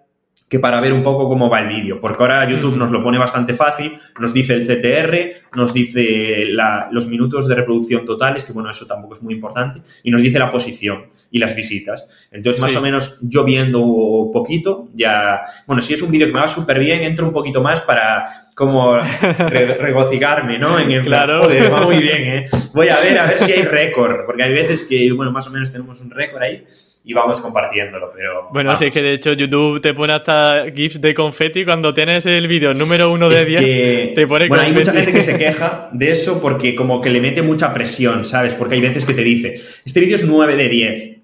que 0.52 0.60
para 0.60 0.82
ver 0.82 0.92
un 0.92 1.02
poco 1.02 1.30
cómo 1.30 1.50
va 1.50 1.62
el 1.62 1.70
vídeo, 1.70 2.02
porque 2.02 2.22
ahora 2.22 2.50
YouTube 2.50 2.76
nos 2.76 2.92
lo 2.92 3.02
pone 3.02 3.18
bastante 3.18 3.54
fácil, 3.54 3.94
nos 4.20 4.34
dice 4.34 4.54
el 4.54 4.68
CTR, 4.68 5.56
nos 5.56 5.74
dice 5.74 6.48
los 6.92 7.08
minutos 7.08 7.48
de 7.48 7.56
reproducción 7.56 8.04
totales, 8.04 8.44
que 8.44 8.52
bueno, 8.52 8.70
eso 8.70 8.86
tampoco 8.86 9.14
es 9.14 9.22
muy 9.22 9.34
importante, 9.34 9.80
y 10.04 10.12
nos 10.12 10.22
dice 10.22 10.40
la 10.40 10.52
posición 10.52 11.06
y 11.32 11.40
las 11.40 11.56
visitas. 11.56 12.06
Entonces, 12.32 12.62
más 12.62 12.76
o 12.76 12.82
menos 12.82 13.18
yo 13.22 13.46
viendo 13.46 14.30
poquito, 14.34 14.90
ya, 14.94 15.40
bueno, 15.66 15.82
si 15.82 15.94
es 15.94 16.02
un 16.02 16.12
vídeo 16.12 16.28
que 16.28 16.34
me 16.34 16.42
va 16.42 16.50
súper 16.50 16.80
bien, 16.80 17.02
entro 17.04 17.26
un 17.26 17.32
poquito 17.32 17.62
más 17.62 17.80
para 17.80 18.26
como 18.54 18.98
regocijarme, 19.38 20.60
¿no? 20.60 20.78
En 20.78 20.92
el 20.92 21.04
claro. 21.04 21.44
Va 21.74 21.82
muy 21.84 22.00
bien, 22.00 22.24
¿eh? 22.28 22.46
Voy 22.74 22.90
a 22.90 23.00
ver, 23.00 23.18
a 23.20 23.26
ver 23.26 23.40
si 23.40 23.54
hay 23.54 23.64
récord, 23.64 24.26
porque 24.26 24.44
hay 24.44 24.52
veces 24.52 24.84
que, 24.84 25.14
bueno, 25.14 25.32
más 25.32 25.48
o 25.48 25.50
menos 25.50 25.72
tenemos 25.72 26.02
un 26.02 26.12
récord 26.12 26.42
ahí, 26.42 26.66
y 27.04 27.14
vamos 27.14 27.42
compartiéndolo, 27.42 28.12
pero... 28.16 28.50
Bueno, 28.52 28.76
sí, 28.76 28.86
es 28.86 28.94
que 28.94 29.02
de 29.02 29.14
hecho 29.14 29.34
YouTube 29.34 29.82
te 29.82 29.94
pone 29.94 30.14
hasta 30.14 30.66
GIFs 30.74 31.02
de 31.02 31.16
confeti 31.16 31.66
cuando 31.66 31.94
tienes 31.94 32.26
el 32.28 32.48
vídeo 32.48 32.74
número 32.74 33.12
uno 33.12 33.28
de 33.28 33.44
10, 33.44 34.14
te 34.14 34.28
pone 34.28 34.48
Bueno, 34.48 34.64
hay 34.64 34.72
mucha 34.72 34.94
gente 34.94 35.12
que 35.12 35.24
se 35.24 35.38
queja 35.38 35.90
de 35.92 36.12
eso 36.12 36.40
porque 36.40 36.76
como 36.76 37.02
que 37.02 37.10
le 37.10 37.20
mete 37.20 37.42
mucha 37.42 37.74
presión, 37.74 38.24
¿sabes? 38.24 38.54
Porque 38.54 38.76
hay 38.76 38.82
veces 38.82 39.04
que 39.04 39.14
te 39.14 39.24
dice, 39.24 39.60
este 39.84 40.00
vídeo 40.00 40.16
es 40.16 40.28
9 40.28 40.56
de 40.56 40.70
10 40.70 41.18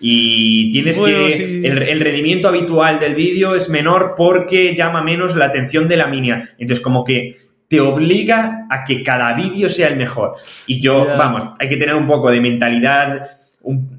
y 0.00 0.70
tienes 0.70 0.98
que... 0.98 1.62
El, 1.64 2.00
rendimiento 2.00 2.48
habitual 2.48 3.00
del 3.00 3.14
vídeo 3.14 3.56
es 3.56 3.68
menor 3.68 4.14
porque 4.16 4.74
llama 4.76 5.02
menos 5.02 5.34
la 5.34 5.46
atención 5.46 5.88
de 5.88 5.96
la 5.96 6.06
mínima. 6.06 6.42
Entonces 6.58 6.80
como 6.80 7.04
que 7.04 7.36
te 7.68 7.80
obliga 7.80 8.66
a 8.70 8.84
que 8.84 9.02
cada 9.02 9.32
vídeo 9.32 9.68
sea 9.68 9.88
el 9.88 9.96
mejor. 9.96 10.34
Y 10.66 10.80
yo, 10.80 11.06
vamos, 11.16 11.44
hay 11.58 11.68
que 11.68 11.76
tener 11.76 11.94
un 11.94 12.06
poco 12.06 12.30
de 12.30 12.40
mentalidad 12.40 13.26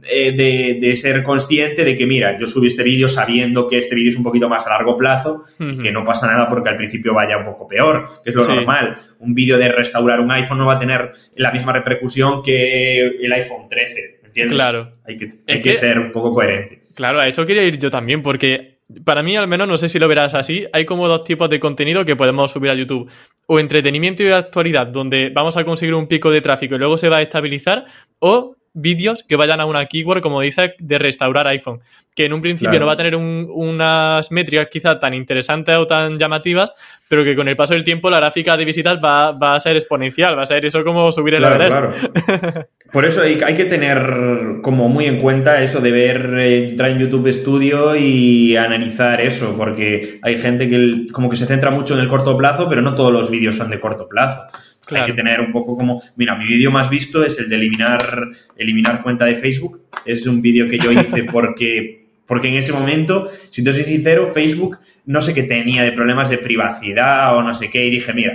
eh, 0.04 0.78
de, 0.80 0.96
ser 0.96 1.24
consciente 1.24 1.84
de 1.84 1.96
que, 1.96 2.06
mira, 2.06 2.38
yo 2.38 2.46
subí 2.46 2.68
este 2.68 2.84
vídeo 2.84 3.08
sabiendo 3.08 3.68
que 3.68 3.80
este 3.80 3.96
vídeo 3.96 4.10
es 4.10 4.16
un 4.16 4.24
poquito 4.24 4.48
más 4.48 4.66
a 4.68 4.70
largo 4.70 4.96
plazo 4.96 5.42
y 5.60 5.80
que 5.80 5.92
no 5.92 6.04
pasa 6.04 6.28
nada 6.28 6.48
porque 6.48 6.70
al 6.70 6.78
principio 6.78 7.14
vaya 7.14 7.38
un 7.38 7.46
poco 7.46 7.68
peor, 7.68 8.08
que 8.24 8.30
es 8.30 8.36
lo 8.36 8.46
normal. 8.46 8.98
Un 9.20 9.34
vídeo 9.34 9.58
de 9.58 9.70
restaurar 9.70 10.20
un 10.20 10.32
iPhone 10.32 10.60
no 10.60 10.68
va 10.68 10.76
a 10.76 10.80
tener 10.80 11.12
la 11.36 11.52
misma 11.52 11.74
repercusión 11.74 12.44
que 12.44 13.08
el 13.08 13.34
iPhone 13.34 13.68
13, 13.70 14.20
¿entiendes? 14.26 14.56
Claro. 14.56 14.92
Hay 15.06 15.18
que, 15.18 15.34
hay 15.48 15.62
que 15.62 15.74
ser 15.74 16.00
un 16.00 16.12
poco 16.12 16.32
coherente. 16.32 16.82
Claro, 16.94 17.20
a 17.20 17.28
eso 17.28 17.46
quería 17.46 17.64
ir 17.64 17.80
yo 17.80 17.90
también, 17.90 18.22
porque 18.22 18.76
para 19.04 19.24
mí, 19.24 19.36
al 19.36 19.48
menos, 19.48 19.68
no 19.68 19.78
sé 19.78 19.90
si 19.90 19.98
lo 19.98 20.08
verás 20.08 20.36
así, 20.36 20.68
hay 20.72 20.86
como 20.86 21.08
dos 21.08 21.24
tipos 21.24 21.50
de 21.50 21.60
contenido 21.60 22.06
que 22.06 22.16
podemos 22.16 22.52
subir 22.52 22.70
a 22.70 22.76
YouTube. 22.76 23.10
O 23.48 23.60
entretenimiento 23.60 24.22
y 24.22 24.28
actualidad, 24.28 24.88
donde 24.88 25.30
vamos 25.30 25.58
a 25.58 25.66
conseguir 25.66 25.96
un 25.96 26.08
pico 26.08 26.30
de 26.30 26.42
tráfico 26.42 26.76
y 26.76 26.78
luego 26.78 26.98
se 26.98 27.10
va 27.10 27.18
a 27.18 27.22
estabilizar, 27.24 27.86
o 28.20 28.56
vídeos 28.76 29.24
que 29.24 29.36
vayan 29.36 29.60
a 29.60 29.66
una 29.66 29.88
keyword, 29.88 30.22
como 30.22 30.42
dice, 30.42 30.76
de 30.78 31.00
restaurar 31.00 31.48
iPhone. 31.48 31.80
Que 32.14 32.26
en 32.26 32.34
un 32.34 32.42
principio 32.42 32.80
no 32.80 32.86
va 32.86 32.94
a 32.94 32.98
tener 32.98 33.16
unas 33.16 34.32
métricas 34.32 34.68
quizá 34.72 35.00
tan 35.00 35.14
interesantes 35.14 35.76
o 35.76 35.88
tan 35.88 36.20
llamativas, 36.20 36.72
pero 37.10 37.24
que 37.24 37.36
con 37.36 37.48
el 37.48 37.58
paso 37.58 37.74
del 37.74 37.84
tiempo 37.84 38.10
la 38.10 38.20
gráfica 38.20 38.56
de 38.56 38.66
visitas 38.66 39.00
va, 39.04 39.56
a 39.56 39.60
ser 39.60 39.76
exponencial, 39.76 40.38
va 40.38 40.44
a 40.44 40.48
ser 40.48 40.66
eso 40.66 40.84
como 40.84 41.12
subir 41.12 41.36
el 41.36 41.42
claro, 41.42 41.90
Claro. 41.92 42.68
Por 42.92 43.04
eso 43.04 43.24
hay, 43.24 43.36
que 43.38 43.66
tener 43.66 44.62
como 44.62 44.88
muy 44.88 45.06
en 45.06 45.20
cuenta 45.20 45.62
eso 45.62 45.82
de 45.82 45.92
ver, 45.92 46.34
eh, 46.40 46.70
entrar 46.70 46.92
en 46.92 47.00
YouTube 47.00 47.28
Studio 47.34 47.96
y 47.96 48.56
analizar 48.56 49.20
eso, 49.20 49.56
porque 49.58 50.20
hay 50.22 50.38
gente 50.38 50.70
que 50.70 51.06
como 51.12 51.30
que 51.30 51.36
se 51.36 51.46
centra 51.46 51.72
mucho 51.72 51.96
en 51.96 52.00
el 52.00 52.08
corto 52.08 52.38
plazo, 52.38 52.70
pero 52.70 52.82
no 52.82 52.96
todos 52.96 53.12
los 53.12 53.30
vídeos 53.30 53.58
son 53.58 53.70
de 53.70 53.80
corto 53.80 54.08
plazo. 54.08 54.44
Hay 54.92 55.06
que 55.06 55.14
tener 55.14 55.40
un 55.42 55.52
poco 55.52 55.76
como, 55.76 56.02
mira, 56.16 56.36
mi 56.36 56.46
vídeo 56.46 56.72
más 56.72 56.90
visto 56.90 57.24
es 57.24 57.40
el 57.40 57.50
de 57.50 57.56
eliminar, 57.56 58.30
eliminar 58.58 59.02
cuenta 59.02 59.26
de 59.26 59.36
Facebook. 59.36 59.82
Es 60.06 60.26
un 60.26 60.42
vídeo 60.42 60.68
que 60.68 60.78
yo 60.78 60.92
hice 60.92 61.24
porque, 61.32 62.08
porque 62.26 62.48
en 62.50 62.56
ese 62.56 62.74
momento, 62.74 63.28
si 63.50 63.64
te 63.64 63.74
soy 63.74 63.84
sincero, 63.84 64.28
Facebook 64.28 64.78
no 65.06 65.22
sé 65.22 65.34
qué 65.34 65.44
tenía 65.44 65.84
de 65.84 65.92
problemas 65.92 66.30
de 66.30 66.38
privacidad 66.38 67.36
o 67.38 67.42
no 67.42 67.54
sé 67.54 67.70
qué 67.70 67.86
y 67.86 67.90
dije, 67.90 68.14
mira, 68.14 68.34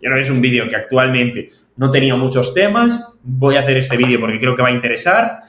yo 0.00 0.10
no 0.10 0.16
es 0.16 0.30
un 0.30 0.40
vídeo 0.40 0.68
que 0.68 0.76
actualmente 0.76 1.50
no 1.76 1.90
tenía 1.90 2.16
muchos 2.16 2.54
temas, 2.54 3.18
voy 3.22 3.56
a 3.56 3.60
hacer 3.60 3.76
este 3.76 3.96
vídeo 3.96 4.18
porque 4.18 4.40
creo 4.40 4.56
que 4.56 4.62
va 4.62 4.68
a 4.68 4.72
interesar 4.72 5.40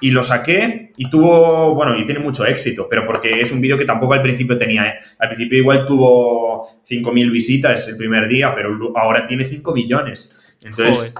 y 0.00 0.10
lo 0.10 0.22
saqué 0.22 0.92
y 0.96 1.08
tuvo, 1.08 1.74
bueno, 1.74 1.98
y 1.98 2.04
tiene 2.04 2.20
mucho 2.20 2.44
éxito, 2.46 2.86
pero 2.88 3.06
porque 3.06 3.40
es 3.40 3.52
un 3.52 3.60
vídeo 3.60 3.76
que 3.76 3.84
tampoco 3.84 4.14
al 4.14 4.22
principio 4.22 4.56
tenía, 4.56 4.86
¿eh? 4.86 4.94
Al 5.18 5.28
principio 5.28 5.58
igual 5.58 5.86
tuvo 5.86 6.62
5.000 6.88 7.30
visitas 7.30 7.88
el 7.88 7.96
primer 7.96 8.28
día, 8.28 8.54
pero 8.54 8.92
ahora 8.96 9.24
tiene 9.24 9.44
5 9.44 9.72
millones. 9.72 10.56
Entonces, 10.62 11.14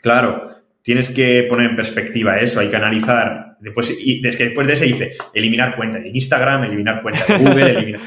claro, 0.00 0.50
tienes 0.82 1.10
que 1.10 1.46
poner 1.48 1.70
en 1.70 1.76
perspectiva 1.76 2.38
eso, 2.38 2.60
hay 2.60 2.68
que 2.68 2.76
analizar. 2.76 3.56
Después, 3.60 3.96
y 4.00 4.20
después 4.20 4.66
de 4.66 4.72
ese 4.72 4.84
dice, 4.84 5.12
eliminar 5.34 5.76
cuenta 5.76 5.98
de 5.98 6.08
Instagram, 6.08 6.64
eliminar 6.64 7.02
cuenta 7.02 7.24
de 7.26 7.44
Google, 7.44 7.70
eliminar... 7.76 8.00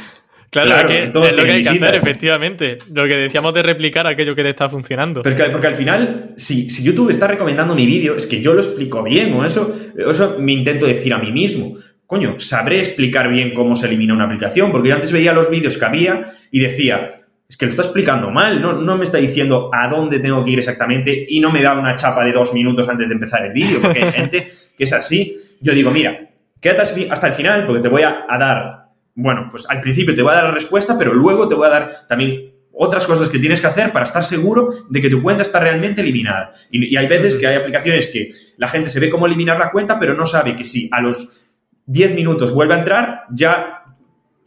Claro, 0.50 0.90
es 0.90 1.14
lo 1.14 1.44
que 1.44 1.52
hay 1.52 1.62
que 1.62 1.70
hacer, 1.70 1.96
efectivamente. 1.96 2.78
Lo 2.92 3.08
que 3.08 3.16
decíamos 3.16 3.54
de 3.54 3.62
replicar 3.62 4.08
aquello 4.08 4.36
que 4.36 4.42
te 4.42 4.50
está 4.50 4.70
funcionando. 4.70 5.22
Porque, 5.22 5.44
porque 5.52 5.68
al 5.68 5.76
final, 5.76 6.34
si, 6.38 6.70
si 6.70 6.84
YouTube 6.84 7.12
está 7.12 7.28
recomendando 7.28 7.76
mi 7.76 7.86
vídeo, 7.86 8.16
es 8.16 8.26
que 8.26 8.42
yo 8.42 8.54
lo 8.54 8.62
explico 8.62 9.04
bien, 9.04 9.34
o 9.34 9.46
eso, 9.46 9.76
eso 9.96 10.38
me 10.40 10.54
intento 10.54 10.88
decir 10.88 11.14
a 11.14 11.20
mí 11.20 11.32
mismo. 11.32 11.76
Coño, 12.08 12.40
sabré 12.40 12.80
explicar 12.80 13.30
bien 13.30 13.54
cómo 13.54 13.76
se 13.76 13.86
elimina 13.86 14.16
una 14.16 14.26
aplicación, 14.26 14.72
porque 14.72 14.90
yo 14.90 14.96
antes 14.96 15.12
veía 15.12 15.34
los 15.34 15.52
vídeos 15.52 15.78
que 15.78 15.86
había 15.86 16.34
y 16.50 16.60
decía, 16.60 17.12
es 17.48 17.56
que 17.56 17.66
lo 17.66 17.70
está 17.70 17.84
explicando 17.84 18.32
mal, 18.32 18.60
no, 18.60 18.74
no 18.74 18.98
me 18.98 19.04
está 19.04 19.20
diciendo 19.20 19.70
a 19.72 19.88
dónde 19.88 20.20
tengo 20.20 20.44
que 20.44 20.52
ir 20.52 20.58
exactamente 20.58 21.28
y 21.30 21.40
no 21.40 21.52
me 21.52 21.62
da 21.62 21.78
una 21.78 21.96
chapa 21.96 22.24
de 22.24 22.32
dos 22.32 22.52
minutos 22.56 22.90
antes 22.90 23.08
de 23.08 23.14
empezar 23.14 23.46
el 23.46 23.54
vídeo, 23.54 23.80
porque 23.82 24.04
hay 24.04 24.12
gente 24.14 24.48
que 24.76 24.84
es 24.84 24.94
así. 24.94 25.38
Yo 25.62 25.74
digo, 25.74 25.92
mira, 25.92 26.20
quédate 26.60 27.08
hasta 27.12 27.28
el 27.28 27.34
final 27.34 27.68
porque 27.68 27.84
te 27.84 27.90
voy 27.90 28.02
a 28.02 28.26
dar 28.40 28.79
bueno, 29.22 29.48
pues 29.52 29.70
al 29.70 29.82
principio 29.82 30.16
te 30.16 30.22
voy 30.22 30.32
a 30.32 30.36
dar 30.36 30.44
la 30.46 30.52
respuesta, 30.52 30.98
pero 30.98 31.14
luego 31.14 31.48
te 31.48 31.56
voy 31.56 31.68
a 31.68 31.72
dar 31.72 32.08
también 32.08 32.54
otras 32.72 33.06
cosas 33.06 33.30
que 33.30 33.38
tienes 33.38 33.60
que 33.60 33.68
hacer 33.68 33.92
para 33.92 34.06
estar 34.06 34.24
seguro 34.24 34.70
de 34.90 35.02
que 35.02 35.10
tu 35.10 35.22
cuenta 35.22 35.44
está 35.44 35.60
realmente 35.60 36.00
eliminada. 36.00 36.54
Y, 36.72 36.96
hay 36.96 37.08
veces 37.08 37.36
que 37.36 37.46
hay 37.46 37.58
aplicaciones 37.58 38.08
que 38.08 38.32
la 38.56 38.70
gente 38.70 38.90
se 38.90 39.02
ve 39.02 39.10
cómo 39.10 39.26
eliminar 39.26 39.60
la 39.60 39.72
cuenta, 39.72 40.00
pero 40.00 40.14
no 40.14 40.26
sabe 40.26 40.56
que 40.56 40.64
si 40.64 40.90
a 40.94 41.02
los 41.02 41.46
10 41.88 42.16
minutos 42.16 42.54
vuelve 42.54 42.76
a 42.76 42.78
entrar, 42.78 43.24
ya 43.32 43.84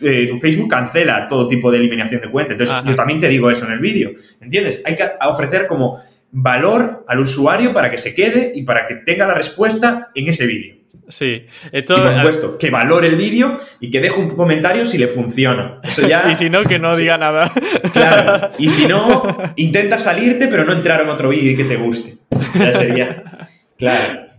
eh, 0.00 0.26
tu 0.26 0.38
Facebook 0.38 0.70
cancela 0.70 1.28
todo 1.28 1.46
tipo 1.46 1.70
de 1.70 1.76
eliminación 1.76 2.22
de 2.22 2.30
cuenta. 2.30 2.52
Entonces, 2.52 2.74
yo 2.86 2.94
también 2.94 3.20
te 3.20 3.28
digo 3.28 3.50
eso 3.50 3.66
en 3.66 3.72
el 3.72 3.80
vídeo. 3.80 4.12
¿Entiendes? 4.40 4.80
Hay 4.86 4.94
que 4.94 5.04
ofrecer 5.28 5.66
como 5.66 6.00
valor 6.30 7.04
al 7.06 7.20
usuario 7.20 7.74
para 7.74 7.90
que 7.90 7.98
se 7.98 8.14
quede 8.14 8.52
y 8.54 8.64
para 8.64 8.86
que 8.86 8.94
tenga 8.94 9.26
la 9.26 9.34
respuesta 9.34 10.08
en 10.14 10.28
ese 10.28 10.46
vídeo. 10.46 10.81
Sí, 11.12 11.44
esto... 11.72 11.94
Y 11.94 12.00
por 12.00 12.14
supuesto, 12.14 12.58
que 12.58 12.70
valore 12.70 13.06
el 13.06 13.16
vídeo 13.16 13.58
y 13.80 13.90
que 13.90 14.00
deje 14.00 14.18
un 14.18 14.30
comentario 14.30 14.86
si 14.86 14.96
le 14.96 15.08
funciona. 15.08 15.78
Eso 15.82 16.08
ya... 16.08 16.24
y 16.32 16.36
si 16.36 16.48
no, 16.48 16.64
que 16.64 16.78
no 16.78 16.96
diga 16.96 17.18
nada. 17.18 17.52
Claro. 17.92 18.48
Y 18.58 18.70
si 18.70 18.86
no, 18.86 19.22
intenta 19.56 19.98
salirte, 19.98 20.48
pero 20.48 20.64
no 20.64 20.72
entrar 20.72 21.02
en 21.02 21.10
otro 21.10 21.28
vídeo 21.28 21.52
y 21.52 21.56
que 21.56 21.64
te 21.64 21.76
guste. 21.76 22.14
Ya 22.58 22.72
sería... 22.72 23.22
Claro. 23.78 24.31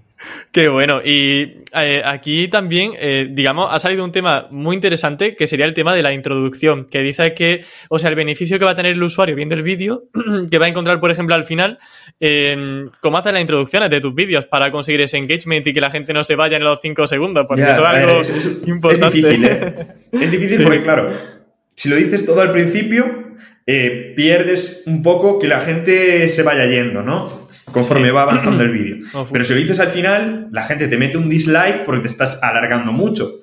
Qué 0.52 0.68
bueno. 0.68 1.02
Y 1.04 1.58
eh, 1.74 2.02
aquí 2.06 2.48
también, 2.48 2.94
eh, 2.98 3.28
digamos, 3.32 3.70
ha 3.72 3.80
salido 3.80 4.04
un 4.04 4.12
tema 4.12 4.48
muy 4.52 4.76
interesante 4.76 5.36
que 5.36 5.48
sería 5.48 5.66
el 5.66 5.74
tema 5.74 5.96
de 5.96 6.04
la 6.04 6.14
introducción, 6.14 6.86
que 6.86 7.02
dice 7.02 7.34
que, 7.34 7.66
o 7.90 8.00
sea, 8.00 8.10
el 8.10 8.16
beneficio 8.16 8.60
que 8.60 8.66
va 8.66 8.72
a 8.72 8.76
tener 8.76 8.94
el 8.94 9.04
usuario 9.04 9.36
viendo 9.36 9.56
el 9.56 9.64
vídeo, 9.64 10.04
que 10.52 10.58
va 10.58 10.66
a 10.66 10.70
encontrar, 10.70 11.00
por 11.00 11.12
ejemplo, 11.12 11.36
al 11.36 11.44
final, 11.44 11.80
eh, 12.20 12.86
cómo 13.00 13.18
hacer 13.18 13.34
las 13.34 13.42
introducciones 13.42 13.90
de 13.90 14.02
tus 14.02 14.14
vídeos 14.14 14.46
para 14.46 14.72
conseguir 14.72 15.02
ese 15.02 15.18
engagement 15.18 15.66
y 15.68 15.74
que 15.74 15.82
la 15.82 15.92
gente 15.92 16.14
no 16.14 16.24
se 16.24 16.36
vaya 16.36 16.58
en 16.58 16.64
los 16.64 16.80
cinco 16.82 17.08
segundos, 17.08 17.46
porque 17.48 17.64
eso 17.64 17.82
es 17.82 17.88
algo 17.88 18.22
importante. 18.68 19.20
Es 19.20 19.24
difícil, 19.30 19.46
Es 20.12 20.32
difícil 20.32 20.64
porque, 20.64 20.84
claro, 20.84 21.08
si 21.76 21.90
lo 21.90 21.96
dices 21.96 22.26
todo 22.26 22.42
al 22.42 22.52
principio, 22.52 23.23
eh, 23.66 24.14
pierdes 24.16 24.84
un 24.86 25.02
poco 25.02 25.40
que 25.40 25.48
la 25.48 25.62
gente 25.62 26.28
se 26.28 26.44
vaya 26.44 26.66
yendo, 26.66 27.02
¿no? 27.02 27.48
Conforme 27.72 28.12
va 28.12 28.24
avanzando 28.24 28.64
el 28.64 28.72
vídeo. 28.72 28.98
Pero 29.32 29.44
si 29.44 29.54
lo 29.54 29.60
dices 29.60 29.80
al 29.80 29.90
final, 29.90 30.48
la 30.52 30.64
gente 30.64 30.88
te 30.88 30.98
mete 30.98 31.18
un 31.18 31.30
dislike 31.30 31.84
porque 31.86 32.02
te 32.02 32.08
estás 32.08 32.42
alargando 32.44 32.92
mucho. 32.92 33.42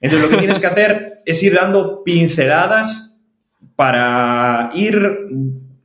Entonces 0.00 0.28
lo 0.28 0.34
que 0.34 0.40
tienes 0.40 0.58
que 0.58 0.66
hacer 0.66 1.22
es 1.26 1.42
ir 1.42 1.54
dando 1.54 2.02
pinceladas 2.04 3.20
para 3.76 4.70
ir 4.74 4.96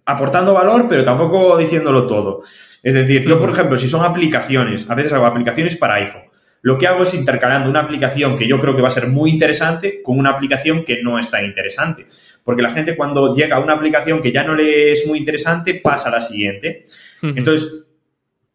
aportando 0.05 0.53
valor, 0.53 0.87
pero 0.87 1.03
tampoco 1.03 1.57
diciéndolo 1.57 2.07
todo. 2.07 2.41
Es 2.81 2.93
decir, 2.93 3.23
yo, 3.27 3.39
por 3.39 3.49
ejemplo, 3.49 3.77
si 3.77 3.87
son 3.87 4.03
aplicaciones, 4.05 4.89
a 4.89 4.95
veces 4.95 5.13
hago 5.13 5.25
aplicaciones 5.25 5.77
para 5.77 5.95
iPhone. 5.95 6.23
Lo 6.63 6.77
que 6.77 6.87
hago 6.87 7.03
es 7.03 7.13
intercalando 7.13 7.69
una 7.69 7.81
aplicación 7.81 8.37
que 8.37 8.47
yo 8.47 8.57
creo 8.57 8.73
que 8.73 8.81
va 8.81 8.87
a 8.87 8.91
ser 8.91 9.07
muy 9.07 9.29
interesante 9.29 10.01
con 10.01 10.17
una 10.17 10.29
aplicación 10.29 10.85
que 10.85 11.03
no 11.03 11.19
es 11.19 11.29
tan 11.29 11.43
interesante. 11.43 12.05
Porque 12.41 12.61
la 12.61 12.71
gente 12.71 12.95
cuando 12.95 13.35
llega 13.35 13.57
a 13.57 13.59
una 13.59 13.73
aplicación 13.73 14.21
que 14.21 14.31
ya 14.31 14.45
no 14.45 14.55
le 14.55 14.93
es 14.93 15.05
muy 15.05 15.19
interesante, 15.19 15.75
pasa 15.75 16.07
a 16.07 16.13
la 16.13 16.21
siguiente. 16.21 16.85
Entonces, 17.21 17.85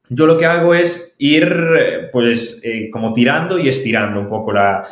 yo 0.09 0.27
lo 0.27 0.39
que 0.39 0.47
hago 0.47 0.75
es 0.75 1.17
ir, 1.19 2.09
pues, 2.11 2.63
eh, 2.65 2.89
como 2.91 3.13
tirando 3.13 3.59
y 3.59 3.69
estirando 3.69 4.21
un 4.21 4.29
poco 4.29 4.55
la, 4.55 4.83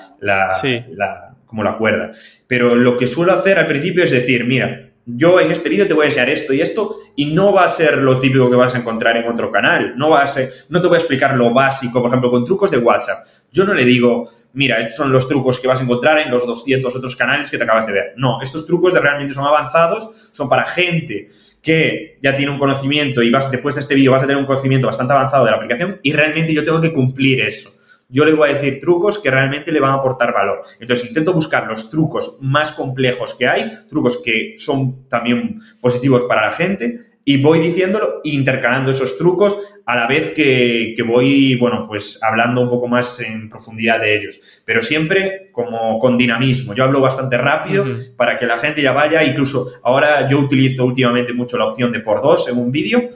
como 1.47 1.64
la 1.64 1.77
cuerda. 1.79 2.12
Pero 2.47 2.75
lo 2.75 2.99
que 2.99 3.07
suelo 3.07 3.33
hacer 3.33 3.59
al 3.59 3.67
principio 3.67 4.05
es 4.05 4.11
decir, 4.11 4.45
mira, 4.45 4.91
yo 5.09 5.39
en 5.41 5.53
este 5.53 5.69
vídeo 5.69 5.87
te 5.87 5.95
voy 5.95 6.05
a 6.05 6.09
enseñar 6.09 6.29
esto 6.31 6.53
y 6.53 6.61
esto 6.61 6.97
y 7.15 7.27
no 7.27 7.53
va 7.53 7.65
a 7.65 7.69
ser 7.69 7.99
lo 7.99 8.19
típico 8.19 8.51
que 8.51 8.57
vas 8.57 8.75
a 8.75 8.79
encontrar 8.79 9.17
en 9.17 9.29
otro 9.29 9.53
canal. 9.53 9.95
No 9.97 10.11
va 10.11 10.23
a 10.23 10.27
ser, 10.27 10.51
no 10.69 10.81
te 10.81 10.89
voy 10.89 10.97
a 10.97 10.99
explicar 10.99 11.37
lo 11.37 11.55
básico, 11.55 12.01
por 12.01 12.11
ejemplo, 12.11 12.29
con 12.29 12.45
trucos 12.45 12.73
de 12.73 12.79
WhatsApp. 12.79 13.25
Yo 13.53 13.65
no 13.65 13.73
le 13.73 13.85
digo, 13.85 14.29
mira, 14.55 14.81
estos 14.81 14.97
son 14.97 15.13
los 15.13 15.29
trucos 15.29 15.61
que 15.61 15.69
vas 15.69 15.79
a 15.79 15.85
encontrar 15.85 16.19
en 16.19 16.31
los 16.31 16.45
200 16.45 16.95
otros 16.97 17.15
canales 17.15 17.49
que 17.49 17.57
te 17.57 17.63
acabas 17.63 17.87
de 17.87 17.93
ver. 17.93 18.15
No, 18.17 18.43
estos 18.43 18.67
trucos 18.67 18.93
de 18.93 19.01
realmente 19.01 19.33
son 19.33 19.47
avanzados, 19.47 20.11
son 20.33 20.49
para 20.49 20.67
gente 20.67 21.29
que 21.63 22.19
ya 22.21 22.35
tiene 22.35 22.51
un 22.51 22.59
conocimiento 22.59 23.23
y 23.23 23.31
vas 23.31 23.49
después 23.51 23.77
de 23.77 23.83
este 23.83 23.95
vídeo 23.95 24.13
vas 24.13 24.23
a 24.25 24.27
tener 24.27 24.41
un 24.41 24.47
conocimiento 24.47 24.89
bastante 24.89 25.13
avanzado 25.13 25.45
de 25.45 25.51
la 25.53 25.57
aplicación 25.57 26.01
y 26.03 26.13
realmente 26.13 26.53
yo 26.53 26.63
tengo 26.63 26.81
que 26.81 26.93
cumplir 26.93 27.41
eso 27.41 27.76
yo 28.09 28.25
le 28.25 28.35
voy 28.35 28.51
a 28.51 28.53
decir 28.55 28.79
trucos 28.81 29.19
que 29.19 29.31
realmente 29.31 29.73
le 29.73 29.81
van 29.81 29.91
a 29.91 29.95
aportar 29.95 30.33
valor. 30.33 30.63
Entonces 30.81 31.09
intento 31.09 31.33
buscar 31.33 31.67
los 31.67 31.91
trucos 31.91 32.39
más 32.41 32.73
complejos 32.73 33.35
que 33.35 33.47
hay, 33.47 33.71
trucos 33.89 34.21
que 34.25 34.55
son 34.59 35.09
también 35.09 35.59
positivos 35.81 36.25
para 36.25 36.47
la 36.47 36.53
gente, 36.53 37.07
y 37.29 37.43
voy 37.43 37.59
diciéndolo 37.59 38.21
intercalando 38.23 38.93
esos 38.93 39.19
trucos 39.19 39.59
a 39.85 39.97
la 39.97 40.07
vez 40.07 40.31
que, 40.31 40.95
voy, 41.05 41.57
bueno, 41.57 41.85
pues 41.89 42.21
hablando 42.23 42.61
un 42.61 42.71
poco 42.71 42.87
más 42.87 43.19
en 43.19 43.49
profundidad 43.49 44.01
de 44.01 44.17
ellos. 44.17 44.41
Pero 44.65 44.81
siempre 44.81 45.51
como 45.51 45.99
con 45.99 46.16
dinamismo. 46.16 46.73
Yo 46.73 46.85
hablo 46.85 47.01
bastante 47.01 47.37
rápido 47.37 47.85
para 48.16 48.37
que 48.37 48.47
la 48.47 48.59
gente 48.59 48.81
ya 48.81 48.93
vaya. 48.93 49.24
Incluso 49.24 49.73
ahora 49.83 50.24
yo 50.28 50.39
utilizo 50.39 50.85
últimamente 50.85 51.33
mucho 51.33 51.59
la 51.59 51.66
opción 51.66 51.91
de 51.91 51.99
por 51.99 52.23
dos 52.23 52.49
en 52.49 52.59
un 52.59 52.70
vídeo 52.70 53.09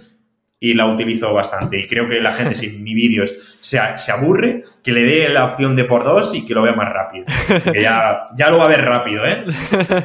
y 0.63 0.75
la 0.75 0.87
utilizo 0.87 1.33
bastante. 1.33 1.81
Y 1.81 1.87
creo 1.87 2.07
que 2.07 2.21
la 2.21 2.33
gente, 2.33 2.55
si 2.55 2.69
mi 2.69 2.93
vídeo 2.93 3.25
se, 3.25 3.81
se, 3.97 4.13
aburre, 4.13 4.63
que 4.85 4.93
le 4.93 5.03
dé 5.03 5.29
la 5.31 5.47
opción 5.47 5.75
de 5.75 5.85
por 5.85 6.05
dos 6.05 6.35
y 6.35 6.45
que 6.45 6.53
lo 6.53 6.61
vea 6.61 6.75
más 6.75 6.93
rápido. 6.93 7.25
Que 7.73 7.81
ya, 7.81 8.27
ya 8.37 8.51
lo 8.51 8.59
va 8.59 8.67
a 8.67 8.69
ver 8.69 8.83
rápido, 8.83 9.25
¿eh? 9.25 9.45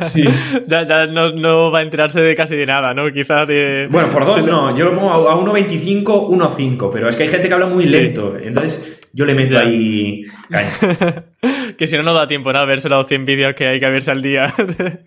Sí. 0.02 0.24
ya 0.68 0.84
ya 0.84 1.08
no, 1.08 1.72
va 1.72 1.80
a 1.80 1.82
enterarse 1.82 2.22
de 2.22 2.34
casi 2.36 2.56
de 2.56 2.66
nada, 2.66 2.94
¿no? 2.94 3.12
Quizás 3.12 3.46
de... 3.46 3.90
Bueno, 3.92 4.10
por 4.10 4.26
dos 4.26 4.46
no. 4.46 4.74
Yo 4.78 4.86
lo 4.86 4.94
pongo 4.94 5.30
a 5.30 5.36
1.25, 5.36 6.04
1.5, 6.04 6.90
pero 6.92 7.10
es 7.10 7.18
que 7.18 7.24
hay 7.24 7.30
gente 7.30 7.50
que 7.50 7.54
habla 7.54 7.68
muy 7.68 7.84
lento. 7.84 8.38
Entonces 8.42 9.02
yo 9.12 9.26
le 9.26 9.34
meto 9.34 9.60
ahí 9.60 10.24
que 11.78 11.88
si 11.88 11.98
no, 11.98 12.04
no 12.04 12.14
da 12.14 12.28
tiempo, 12.28 12.54
¿no? 12.54 12.60
A 12.60 12.66
verse 12.66 12.88
los 12.88 13.08
100 13.08 13.26
vídeos 13.26 13.54
que 13.56 13.68
hay 13.68 13.80
que 13.82 13.90
verse 13.90 14.12
al 14.12 14.22
día. 14.22 14.54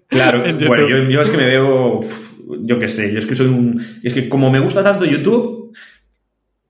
claro, 0.09 0.43
bueno, 0.67 0.89
yo, 0.89 0.99
yo, 1.09 1.23
es 1.23 1.31
que 1.31 1.37
me 1.39 1.47
veo 1.47 2.01
yo 2.63 2.79
qué 2.79 2.89
sé, 2.89 3.13
yo 3.13 3.19
es 3.19 3.27
que 3.27 3.35
soy 3.35 3.47
un... 3.47 3.85
Es 4.03 4.15
que 4.15 4.29
como 4.29 4.51
me 4.51 4.61
gusta 4.61 4.83
tanto 4.83 5.05
YouTube, 5.05 5.73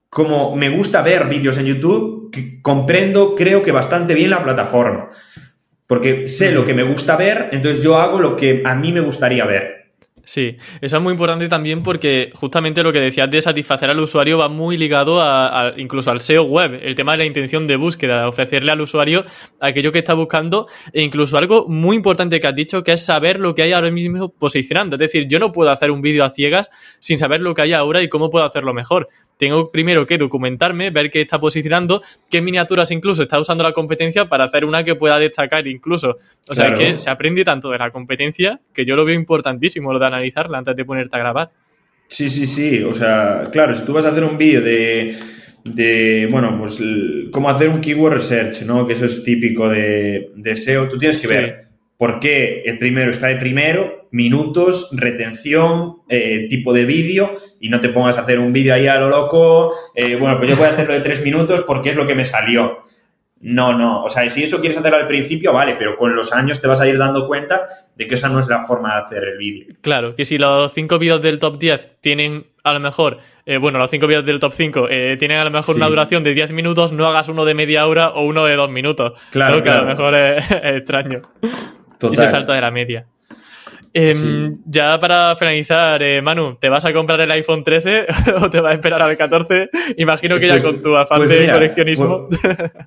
como 0.09 0.57
me 0.57 0.71
gusta 0.71 1.03
ver 1.03 1.29
vídeos 1.29 1.59
en 1.59 1.67
YouTube, 1.67 2.31
comprendo, 2.63 3.35
creo 3.35 3.63
que 3.63 3.73
bastante 3.73 4.15
bien 4.15 4.31
la 4.31 4.43
plataforma. 4.43 5.09
Porque 5.87 6.29
sé 6.29 6.53
lo 6.53 6.65
que 6.65 6.75
me 6.75 6.83
gusta 6.83 7.17
ver, 7.17 7.49
entonces 7.53 7.83
yo 7.83 7.97
hago 7.97 8.21
lo 8.21 8.37
que 8.37 8.63
a 8.65 8.75
mí 8.75 8.93
me 8.93 9.01
gustaría 9.01 9.45
ver. 9.45 9.78
Sí, 10.29 10.57
eso 10.83 10.99
es 10.99 11.03
muy 11.03 11.13
importante 11.13 11.49
también 11.49 11.83
porque 11.83 12.31
justamente 12.35 12.83
lo 12.83 12.93
que 12.93 13.01
decías 13.01 13.31
de 13.31 13.41
satisfacer 13.41 13.89
al 13.89 13.99
usuario 13.99 14.37
va 14.37 14.51
muy 14.51 14.77
ligado 14.77 15.23
a, 15.23 15.73
incluso 15.79 16.11
al 16.11 16.21
SEO 16.21 16.43
web, 16.45 16.79
el 16.83 16.95
tema 16.95 17.13
de 17.13 17.19
la 17.19 17.25
intención 17.25 17.67
de 17.67 17.77
búsqueda, 17.77 18.29
ofrecerle 18.29 18.71
al 18.71 18.83
usuario 18.83 19.25
aquello 19.59 19.91
que 19.91 20.01
está 20.01 20.13
buscando 20.13 20.67
e 20.93 21.03
incluso 21.03 21.39
algo 21.39 21.67
muy 21.67 21.97
importante 21.97 22.41
que 22.41 22.47
has 22.47 22.55
dicho 22.55 22.83
que 22.83 22.93
es 22.93 23.03
saber 23.07 23.41
lo 23.41 23.55
que 23.55 23.63
hay 23.63 23.73
ahora 23.73 23.91
mismo 23.91 24.29
posicionando. 24.29 24.97
Es 24.97 25.01
decir, 25.01 25.29
yo 25.29 25.39
no 25.39 25.51
puedo 25.51 25.71
hacer 25.71 25.91
un 25.91 26.03
vídeo 26.03 26.27
a 26.27 26.29
ciegas 26.29 26.69
sin 26.99 27.17
saber 27.17 27.41
lo 27.41 27.55
que 27.55 27.63
hay 27.63 27.73
ahora 27.73 28.03
y 28.03 28.11
cómo 28.11 28.29
puedo 28.29 28.45
hacerlo 28.45 28.75
mejor 28.75 29.09
tengo 29.39 29.69
primero 29.69 30.07
que 30.07 30.19
documentarme, 30.19 30.91
ver 30.91 31.11
qué 31.11 31.23
está 31.23 31.41
posicionando, 31.41 32.03
qué 32.29 32.43
miniaturas 32.43 32.91
incluso 32.91 33.23
está 33.23 33.41
usando 33.41 33.65
la 33.65 33.73
competencia 33.73 34.29
para 34.29 34.45
hacer 34.45 34.65
una 34.65 34.85
que 34.85 34.97
pueda 34.97 35.19
destacar 35.19 35.67
incluso. 35.67 36.19
O 36.49 36.55
sea, 36.55 36.75
que 36.75 36.99
se 36.99 37.09
aprende 37.09 37.45
tanto 37.45 37.71
de 37.71 37.79
la 37.79 37.91
competencia 37.91 38.61
que 38.75 38.85
yo 38.85 38.97
lo 38.97 39.05
veo 39.05 39.15
importantísimo 39.15 39.93
lo 39.93 39.99
de 39.99 40.07
analizarla 40.07 40.59
antes 40.59 40.77
de 40.77 40.85
ponerte 40.85 41.17
a 41.17 41.21
grabar. 41.21 41.51
Sí, 42.09 42.29
sí, 42.29 42.47
sí. 42.47 42.83
O 42.83 42.93
sea, 42.93 43.45
claro, 43.53 43.75
si 43.75 43.85
tú 43.85 43.93
vas 43.93 44.05
a 44.05 44.11
hacer 44.11 44.25
un 44.25 44.37
vídeo 44.37 44.61
de, 44.61 45.17
de, 45.65 46.29
bueno, 46.31 46.57
pues 46.59 46.83
cómo 47.31 47.49
hacer 47.49 47.69
un 47.69 47.81
keyword 47.81 48.15
research, 48.15 48.63
¿no? 48.63 48.87
Que 48.87 48.95
eso 48.95 49.05
es 49.05 49.23
típico 49.23 49.69
de, 49.69 50.33
de 50.35 50.57
SEO, 50.57 50.89
tú 50.89 50.99
tienes 50.99 51.19
que 51.19 51.29
ver 51.29 51.68
por 51.99 52.21
qué 52.21 52.63
el 52.65 52.79
primero 52.79 53.11
está 53.11 53.27
de 53.27 53.37
primero, 53.37 54.09
minutos, 54.13 54.89
retención, 54.93 55.97
eh, 56.09 56.47
tipo 56.49 56.73
de 56.73 56.85
vídeo, 56.85 57.33
y 57.61 57.69
no 57.69 57.81
te 57.81 57.89
pongas 57.89 58.17
a 58.17 58.21
hacer 58.23 58.39
un 58.39 58.53
vídeo 58.53 58.73
ahí 58.73 58.87
a 58.87 58.99
lo 58.99 59.11
loco, 59.11 59.75
eh, 59.95 60.15
bueno, 60.15 60.39
pues 60.39 60.49
yo 60.49 60.57
voy 60.57 60.67
a 60.67 60.71
hacerlo 60.71 60.95
de 60.95 61.01
tres 61.01 61.23
minutos 61.23 61.65
porque 61.67 61.91
es 61.91 61.97
lo 61.97 62.07
que 62.07 62.15
me 62.15 62.25
salió. 62.25 62.85
No, 63.41 63.77
no, 63.77 64.05
o 64.05 64.09
sea, 64.09 64.29
si 64.31 64.45
eso 64.45 64.61
quieres 64.61 64.79
hacerlo 64.79 64.97
al 64.97 65.07
principio, 65.07 65.53
vale, 65.53 65.75
pero 65.77 65.97
con 65.97 66.15
los 66.15 66.33
años 66.33 66.61
te 66.61 66.67
vas 66.67 66.81
a 66.81 66.89
ir 66.89 66.99
dando 66.99 67.27
cuenta 67.27 67.65
de 67.97 68.07
que 68.07 68.15
esa 68.15 68.29
no 68.29 68.39
es 68.39 68.49
la 68.49 68.61
forma 68.61 68.95
de 68.95 69.01
hacer 69.01 69.25
el 69.25 69.39
vídeo. 69.39 69.75
Claro, 69.81 70.15
que 70.15 70.25
si 70.25 70.39
los 70.39 70.73
cinco 70.73 70.99
vídeos 70.99 71.21
del 71.21 71.39
top 71.39 71.59
10 71.59 71.99
tienen 72.01 72.47
a 72.65 72.73
lo 72.73 72.81
mejor, 72.81 73.19
eh, 73.47 73.59
bueno, 73.59 73.79
los 73.79 73.91
cinco 73.91 74.07
vídeos 74.07 74.27
del 74.27 74.41
top 74.41 74.53
5 74.53 74.89
tienen 75.19 75.39
a 75.39 75.45
lo 75.45 75.51
mejor 75.51 75.77
una 75.77 75.89
duración 75.89 76.23
de 76.23 76.35
10 76.35 76.53
minutos, 76.53 76.93
no 76.93 77.07
hagas 77.07 77.29
uno 77.29 77.45
de 77.45 77.55
media 77.55 77.87
hora 77.87 78.11
o 78.11 78.23
uno 78.23 78.45
de 78.45 78.57
dos 78.57 78.71
minutos. 78.71 79.19
Claro, 79.31 79.63
que 79.63 79.71
a 79.71 79.83
lo 79.83 79.87
mejor 79.87 80.15
es 80.15 80.45
extraño. 80.63 81.23
Y 82.01 82.17
se 82.17 82.29
salta 82.29 82.55
de 82.55 82.61
la 82.61 82.71
media. 82.71 83.07
Em, 83.99 84.59
ya 84.65 85.01
para 85.01 85.35
finalizar, 85.35 86.01
eh, 86.05 86.23
Manu, 86.23 86.57
¿te 86.61 86.69
vas 86.69 86.85
a 86.85 86.93
comprar 86.93 87.21
el 87.21 87.31
iPhone 87.33 87.65
13 87.65 88.07
o 88.43 88.49
te 88.49 88.61
vas 88.61 88.71
a 88.71 88.75
esperar 88.75 89.03
al 89.03 89.17
14? 89.17 89.71
Imagino 89.97 90.39
que 90.39 90.47
ya 90.47 90.53
pues, 90.55 90.65
con 90.65 90.81
tu 90.81 90.97
afán 90.97 91.19
pues 91.19 91.31
de 91.31 91.53
coleccionismo. 91.53 92.29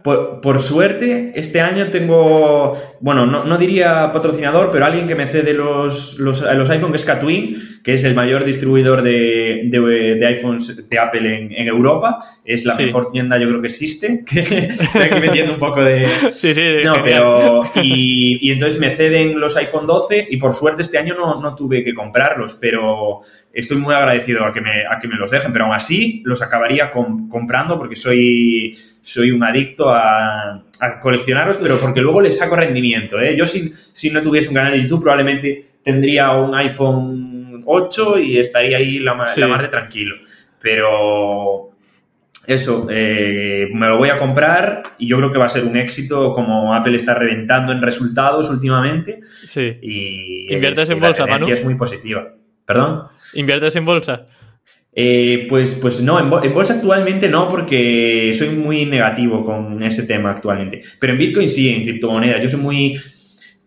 Por, 0.04 0.62
suerte, 0.62 1.34
este 1.36 1.60
año 1.60 1.88
tengo, 1.88 2.78
bueno, 3.02 3.26
no, 3.26 3.58
diría 3.58 4.12
patrocinador, 4.14 4.72
pero 4.72 4.86
alguien 4.86 5.06
que 5.06 5.16
me 5.16 5.28
cede 5.28 5.54
los, 5.54 6.18
los, 6.18 6.42
los 6.42 6.70
iPhone, 6.70 6.92
que 6.92 6.98
es 6.98 7.04
Catwin, 7.04 7.58
que 7.84 7.94
es 7.96 8.04
el 8.06 8.16
mayor 8.16 8.46
distribuidor 8.46 9.02
de, 9.02 9.64
de, 9.66 10.26
iPhones 10.28 10.90
de 10.90 11.00
Apple 11.00 11.50
en, 11.52 11.68
Europa. 11.68 12.20
Es 12.46 12.64
la 12.64 12.76
mejor 12.76 13.12
tienda, 13.12 13.38
yo 13.38 13.48
creo 13.50 13.62
que 13.62 13.68
existe. 13.68 14.24
estoy 14.32 15.02
aquí 15.02 15.20
metiendo 15.20 15.54
un 15.54 15.60
poco 15.60 15.82
de. 15.82 16.08
Sí, 16.34 16.54
sí, 16.54 16.62
No, 16.84 16.96
pero. 17.04 17.62
Y, 17.76 18.40
y, 18.42 18.52
entonces 18.52 18.80
me 18.80 18.92
ceden 18.92 19.40
los 19.40 19.58
iPhone 19.58 19.86
12 19.86 20.28
y 20.30 20.38
por 20.38 20.54
suerte 20.54 20.82
este 20.82 20.98
año 20.98 21.01
no, 21.04 21.42
no 21.42 21.56
tuve 21.56 21.84
que 21.84 21.94
comprarlos, 21.94 22.56
pero 22.56 23.20
estoy 23.52 23.78
muy 23.78 23.94
agradecido 23.94 24.46
a 24.46 24.54
que 24.54 24.62
me, 24.62 24.86
a 24.86 25.00
que 25.00 25.08
me 25.08 25.16
los 25.16 25.32
dejen. 25.32 25.52
Pero 25.52 25.66
aún 25.66 25.74
así 25.74 26.22
los 26.26 26.42
acabaría 26.42 26.92
comprando 26.92 27.78
porque 27.78 27.96
soy, 27.96 28.78
soy 29.02 29.32
un 29.32 29.44
adicto 29.44 29.90
a, 29.90 30.64
a 30.80 31.00
coleccionarlos, 31.00 31.58
pero 31.58 31.80
porque 31.80 32.02
luego 32.02 32.22
les 32.22 32.38
saco 32.38 32.56
rendimiento. 32.56 33.20
¿eh? 33.20 33.36
Yo, 33.36 33.46
si, 33.46 33.72
si 33.74 34.10
no 34.10 34.22
tuviese 34.22 34.50
un 34.50 34.56
canal 34.56 34.74
de 34.74 34.82
YouTube, 34.82 35.02
probablemente 35.02 35.66
tendría 35.84 36.32
un 36.32 36.54
iPhone 36.56 37.64
8 37.66 38.20
y 38.20 38.38
estaría 38.38 38.78
ahí 38.78 39.00
la, 39.00 39.14
más 39.14 39.36
de 39.36 39.68
tranquilo. 39.68 40.16
Pero 40.62 41.71
eso, 42.48 42.88
eh, 42.90 43.68
me 43.74 43.88
lo 43.88 43.98
voy 43.98 44.10
a 44.10 44.18
comprar 44.18 44.82
y 44.98 45.08
yo 45.08 45.18
creo 45.18 45.32
que 45.32 45.38
va 45.38 45.46
a 45.46 45.50
ser 45.50 45.64
un 45.66 45.78
éxito 45.78 46.34
como 46.34 46.74
Apple 46.74 46.96
está 46.96 47.14
reventando 47.14 47.72
en 47.72 47.82
resultados 47.82 48.50
últimamente. 48.50 49.20
Sí. 49.44 49.78
Y 49.82 50.54
¿Inviertes 50.54 50.90
en 50.90 51.00
bolsa, 51.00 51.26
Manu? 51.28 51.48
es 51.48 51.64
muy 51.64 51.76
positiva. 51.76 52.34
¿Perdón? 52.66 53.04
¿Inviertes 53.34 53.76
en 53.76 53.86
bolsa? 53.86 54.28
Eh, 54.94 55.46
pues, 55.48 55.76
pues 55.76 56.02
no, 56.02 56.20
en, 56.20 56.44
en, 56.44 56.54
bolsa 56.54 56.74
actualmente 56.74 57.30
no, 57.30 57.48
porque 57.48 58.34
soy 58.38 58.50
muy 58.50 58.86
negativo 58.86 59.44
con 59.44 59.82
ese 59.84 60.04
tema 60.04 60.32
actualmente. 60.32 60.82
Pero 61.00 61.14
en 61.14 61.20
Bitcoin 61.20 61.50
sí, 61.50 61.70
en 61.70 61.84
criptomonedas. 61.84 62.42
Yo 62.42 62.50
soy 62.50 62.60
muy 62.60 63.00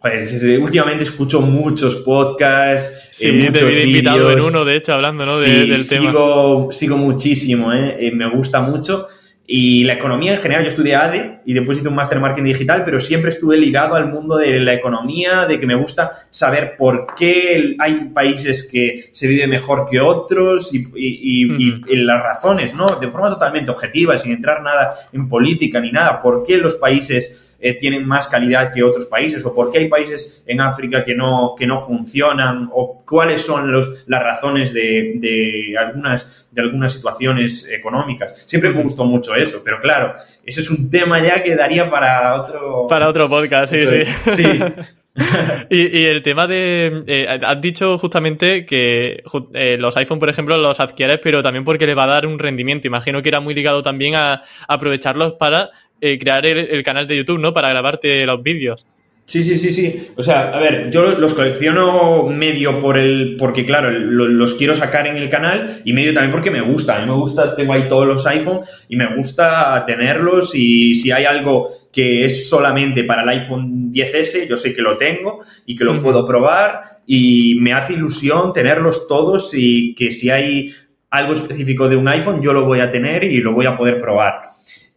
pues 0.04 0.44
últimamente 0.60 1.04
escucho 1.04 1.40
muchos 1.40 1.96
podcasts, 1.96 3.08
sí, 3.10 3.32
muchos 3.32 3.70
te 3.70 3.84
invitado 3.84 4.30
en 4.32 4.42
uno, 4.42 4.62
de 4.62 4.76
hecho, 4.76 4.92
hablando 4.92 5.24
¿no? 5.24 5.40
del 5.40 5.74
sigo, 5.76 6.68
tema. 6.68 6.72
Sigo 6.72 6.98
muchísimo, 6.98 7.72
¿eh? 7.72 7.96
¿eh? 7.98 8.12
me 8.12 8.28
gusta 8.28 8.60
mucho. 8.60 9.06
Y 9.46 9.84
la 9.84 9.94
economía 9.94 10.34
en 10.34 10.40
general, 10.40 10.62
yo 10.64 10.68
estudié 10.68 10.94
ADE 10.94 11.40
y 11.46 11.54
después 11.54 11.78
hice 11.78 11.88
un 11.88 11.94
máster 11.94 12.16
en 12.16 12.22
marketing 12.22 12.48
digital, 12.48 12.82
pero 12.84 13.00
siempre 13.00 13.30
estuve 13.30 13.56
ligado 13.56 13.94
al 13.94 14.10
mundo 14.10 14.36
de 14.36 14.60
la 14.60 14.74
economía, 14.74 15.46
de 15.46 15.58
que 15.58 15.66
me 15.66 15.74
gusta 15.74 16.12
saber 16.28 16.76
por 16.76 17.06
qué 17.16 17.74
hay 17.78 18.10
países 18.12 18.68
que 18.70 19.06
se 19.10 19.26
vive 19.26 19.46
mejor 19.46 19.86
que 19.90 20.00
otros 20.00 20.74
y, 20.74 20.86
y 20.94 21.96
las 21.96 22.22
razones, 22.22 22.74
¿no? 22.74 22.96
De 22.96 23.08
forma 23.08 23.30
totalmente 23.30 23.70
objetiva, 23.70 24.18
sin 24.18 24.32
entrar 24.32 24.62
nada 24.62 24.94
en 25.14 25.30
política 25.30 25.80
ni 25.80 25.90
nada, 25.90 26.20
por 26.20 26.42
qué 26.42 26.58
los 26.58 26.74
países 26.74 27.53
eh, 27.64 27.72
tienen 27.72 28.06
más 28.06 28.28
calidad 28.28 28.70
que 28.70 28.82
otros 28.82 29.06
países 29.06 29.42
o 29.46 29.54
por 29.54 29.70
qué 29.70 29.78
hay 29.78 29.88
países 29.88 30.44
en 30.46 30.60
África 30.60 31.02
que 31.02 31.14
no, 31.14 31.54
que 31.56 31.66
no 31.66 31.80
funcionan 31.80 32.68
o 32.70 33.02
cuáles 33.06 33.40
son 33.40 33.72
los, 33.72 34.04
las 34.06 34.22
razones 34.22 34.74
de, 34.74 35.74
algunas, 35.80 36.46
de 36.50 36.60
algunas 36.60 36.92
situaciones 36.92 37.66
económicas. 37.70 38.44
Siempre 38.46 38.68
me 38.68 38.82
gustó 38.82 39.06
mucho 39.06 39.34
eso, 39.34 39.62
pero 39.64 39.80
claro, 39.80 40.12
ese 40.44 40.60
es 40.60 40.68
un 40.68 40.90
tema 40.90 41.26
ya 41.26 41.42
que 41.42 41.56
daría 41.56 41.90
para 41.90 42.38
otro... 42.38 42.86
Para 42.86 43.08
otro 43.08 43.30
podcast, 43.30 43.72
sí, 43.72 43.86
sí. 43.86 44.02
Sí. 44.34 44.44
y, 45.70 46.04
el 46.04 46.22
tema 46.22 46.48
de. 46.48 47.04
Eh, 47.06 47.40
has 47.42 47.60
dicho 47.60 47.98
justamente 47.98 48.66
que 48.66 49.22
eh, 49.52 49.76
los 49.78 49.96
iPhone, 49.96 50.18
por 50.18 50.28
ejemplo, 50.28 50.56
los 50.58 50.80
adquieres, 50.80 51.20
pero 51.22 51.42
también 51.42 51.64
porque 51.64 51.86
le 51.86 51.94
va 51.94 52.04
a 52.04 52.08
dar 52.08 52.26
un 52.26 52.38
rendimiento. 52.38 52.88
Imagino 52.88 53.22
que 53.22 53.28
era 53.28 53.40
muy 53.40 53.54
ligado 53.54 53.82
también 53.82 54.16
a 54.16 54.42
aprovecharlos 54.66 55.34
para 55.34 55.70
eh, 56.00 56.18
crear 56.18 56.44
el, 56.46 56.82
canal 56.82 57.06
de 57.06 57.16
YouTube, 57.16 57.38
¿no? 57.38 57.54
Para 57.54 57.68
grabarte 57.68 58.26
los 58.26 58.42
vídeos. 58.42 58.86
Sí, 59.26 59.42
sí, 59.42 59.58
sí, 59.58 59.72
sí. 59.72 60.08
O 60.16 60.22
sea, 60.22 60.50
a 60.50 60.60
ver, 60.60 60.90
yo 60.90 61.18
los 61.18 61.32
colecciono 61.32 62.28
medio 62.28 62.78
por 62.78 62.98
el. 62.98 63.36
porque, 63.38 63.64
claro, 63.64 63.90
los 63.90 64.54
quiero 64.54 64.74
sacar 64.74 65.06
en 65.06 65.16
el 65.16 65.30
canal 65.30 65.80
y 65.84 65.92
medio 65.94 66.12
también 66.12 66.30
porque 66.30 66.50
me 66.50 66.60
gusta. 66.60 66.96
A 66.96 67.00
mí 67.00 67.06
me 67.06 67.16
gusta, 67.16 67.56
tengo 67.56 67.72
ahí 67.72 67.88
todos 67.88 68.06
los 68.06 68.26
iPhone 68.26 68.60
y 68.88 68.96
me 68.96 69.16
gusta 69.16 69.82
tenerlos. 69.86 70.54
Y 70.54 70.94
si 70.94 71.10
hay 71.10 71.24
algo 71.24 71.68
que 71.90 72.26
es 72.26 72.48
solamente 72.48 73.04
para 73.04 73.22
el 73.22 73.28
iPhone 73.40 73.90
10S, 73.90 74.46
yo 74.46 74.56
sé 74.56 74.74
que 74.74 74.82
lo 74.82 74.98
tengo 74.98 75.40
y 75.64 75.74
que 75.74 75.84
lo 75.84 76.00
puedo 76.02 76.26
probar. 76.26 76.82
Y 77.06 77.56
me 77.60 77.72
hace 77.72 77.94
ilusión 77.94 78.52
tenerlos 78.52 79.08
todos 79.08 79.54
y 79.54 79.94
que 79.94 80.10
si 80.10 80.28
hay 80.28 80.70
algo 81.10 81.32
específico 81.32 81.88
de 81.88 81.96
un 81.96 82.08
iPhone, 82.08 82.42
yo 82.42 82.52
lo 82.52 82.66
voy 82.66 82.80
a 82.80 82.90
tener 82.90 83.24
y 83.24 83.38
lo 83.38 83.52
voy 83.52 83.64
a 83.64 83.74
poder 83.74 83.96
probar. 83.98 84.42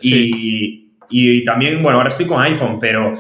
Y 0.02 0.88
y, 1.10 1.44
también, 1.44 1.82
bueno, 1.82 1.98
ahora 1.98 2.10
estoy 2.10 2.26
con 2.26 2.42
iPhone, 2.42 2.80
pero 2.80 3.14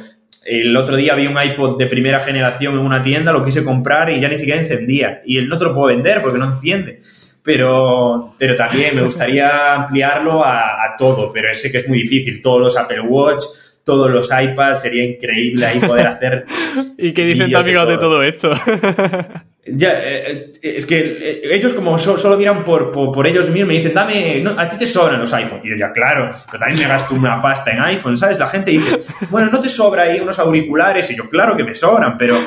el 0.47 0.75
otro 0.77 0.95
día 0.95 1.13
vi 1.15 1.27
un 1.27 1.41
iPod 1.41 1.77
de 1.77 1.87
primera 1.87 2.21
generación 2.21 2.73
en 2.73 2.79
una 2.79 3.01
tienda, 3.01 3.33
lo 3.33 3.43
quise 3.43 3.63
comprar 3.63 4.09
y 4.09 4.21
ya 4.21 4.29
ni 4.29 4.37
siquiera 4.37 4.59
encendía. 4.59 5.21
Y 5.25 5.37
él 5.37 5.49
no 5.49 5.57
te 5.57 5.65
lo 5.65 5.73
puedo 5.73 5.87
vender 5.87 6.21
porque 6.21 6.39
no 6.39 6.45
enciende. 6.45 7.01
pero, 7.43 8.33
pero 8.37 8.55
también 8.55 8.95
me 8.95 9.03
gustaría 9.03 9.73
ampliarlo 9.75 10.43
a, 10.43 10.95
todo, 10.97 11.31
pero 11.31 11.53
sé 11.53 11.71
que 11.71 11.79
es 11.79 11.87
muy 11.87 11.99
difícil. 11.99 12.41
Todos 12.41 12.61
los 12.61 12.77
Apple 12.77 13.01
Watch, 13.01 13.43
todos 13.83 14.09
los 14.09 14.29
iPads, 14.31 14.81
sería 14.81 15.03
increíble 15.03 15.65
ahí 15.65 15.79
poder 15.79 16.07
hacer. 16.07 16.45
¿Y 16.97 17.11
qué 17.11 17.25
dicen 17.25 17.51
tus 17.51 17.59
amigos 17.59 17.87
de 17.87 17.97
todo, 17.97 18.23
esto? 18.23 18.51
Eh, 19.68 20.52
eh, 20.61 20.76
es 20.77 20.85
que 20.85 20.98
eh, 20.99 21.41
ellos 21.44 21.73
como 21.73 21.98
solo 21.98 22.38
miran 22.38 22.64
por, 22.64 22.91
por, 22.91 23.27
ellos 23.27 23.49
mismos, 23.49 23.68
me 23.68 23.73
dicen, 23.76 23.94
dame, 23.94 24.44
a 24.57 24.69
ti 24.69 24.77
te 24.77 24.88
sobran 24.88 25.19
los 25.19 25.34
iPhones. 25.34 25.65
Y 25.65 25.69
yo 25.69 25.76
ya, 25.76 25.91
claro, 25.91 26.30
pero 26.49 26.60
también 26.60 26.84
me 26.84 26.88
gasto 26.88 27.14
una 27.15 27.41
pasta 27.41 27.72
en 27.72 27.81
iPhone, 27.81 28.18
¿sabes? 28.18 28.39
La 28.39 28.48
gente 28.48 28.72
dice, 28.72 29.03
bueno, 29.30 29.49
¿no 29.52 29.60
te 29.60 29.69
sobra 29.69 30.03
ahí 30.03 30.19
unos 30.19 30.39
auriculares? 30.39 31.10
Y 31.11 31.15
yo, 31.15 31.30
claro 31.30 31.57
que 31.57 31.64
me 31.64 31.76
sobran, 31.76 32.15
pero 32.18 32.38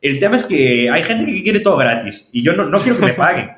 el 0.00 0.18
tema 0.18 0.36
es 0.36 0.44
que 0.44 0.88
hay 0.90 1.02
gente 1.02 1.30
que 1.30 1.42
quiere 1.42 1.60
todo 1.60 1.76
gratis 1.76 2.30
y 2.32 2.42
yo 2.42 2.54
no, 2.54 2.66
no 2.66 2.78
quiero 2.78 2.98
que 2.98 3.06
me 3.06 3.12
paguen, 3.12 3.50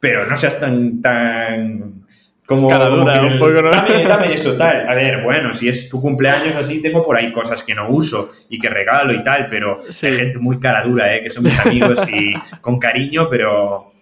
pero 0.00 0.26
no 0.26 0.36
seas 0.36 0.58
tan, 0.58 1.02
tan 1.02 2.05
como, 2.46 2.68
un 2.68 3.38
poco, 3.38 3.60
¿no? 3.60 3.70
dame, 3.70 4.32
eso, 4.32 4.56
tal. 4.56 4.88
A 4.88 4.94
ver, 4.94 5.22
bueno, 5.22 5.52
si 5.52 5.68
es 5.68 5.88
tu 5.88 6.00
cumpleaños 6.00 6.54
así, 6.54 6.80
tengo 6.80 7.02
por 7.02 7.16
ahí 7.16 7.32
cosas 7.32 7.62
que 7.62 7.74
no 7.74 7.88
uso 7.90 8.30
y 8.48 8.58
que 8.58 8.68
regalo 8.68 9.12
y 9.12 9.22
tal, 9.22 9.48
pero 9.48 9.78
hay 9.80 10.12
gente 10.12 10.38
muy 10.38 10.60
cara 10.60 10.82
dura, 10.82 11.14
¿eh? 11.14 11.22
que 11.22 11.30
son 11.30 11.42
mis 11.42 11.58
amigos 11.58 12.08
y 12.08 12.32
con 12.60 12.78
cariño, 12.78 13.28
pero 13.28 13.92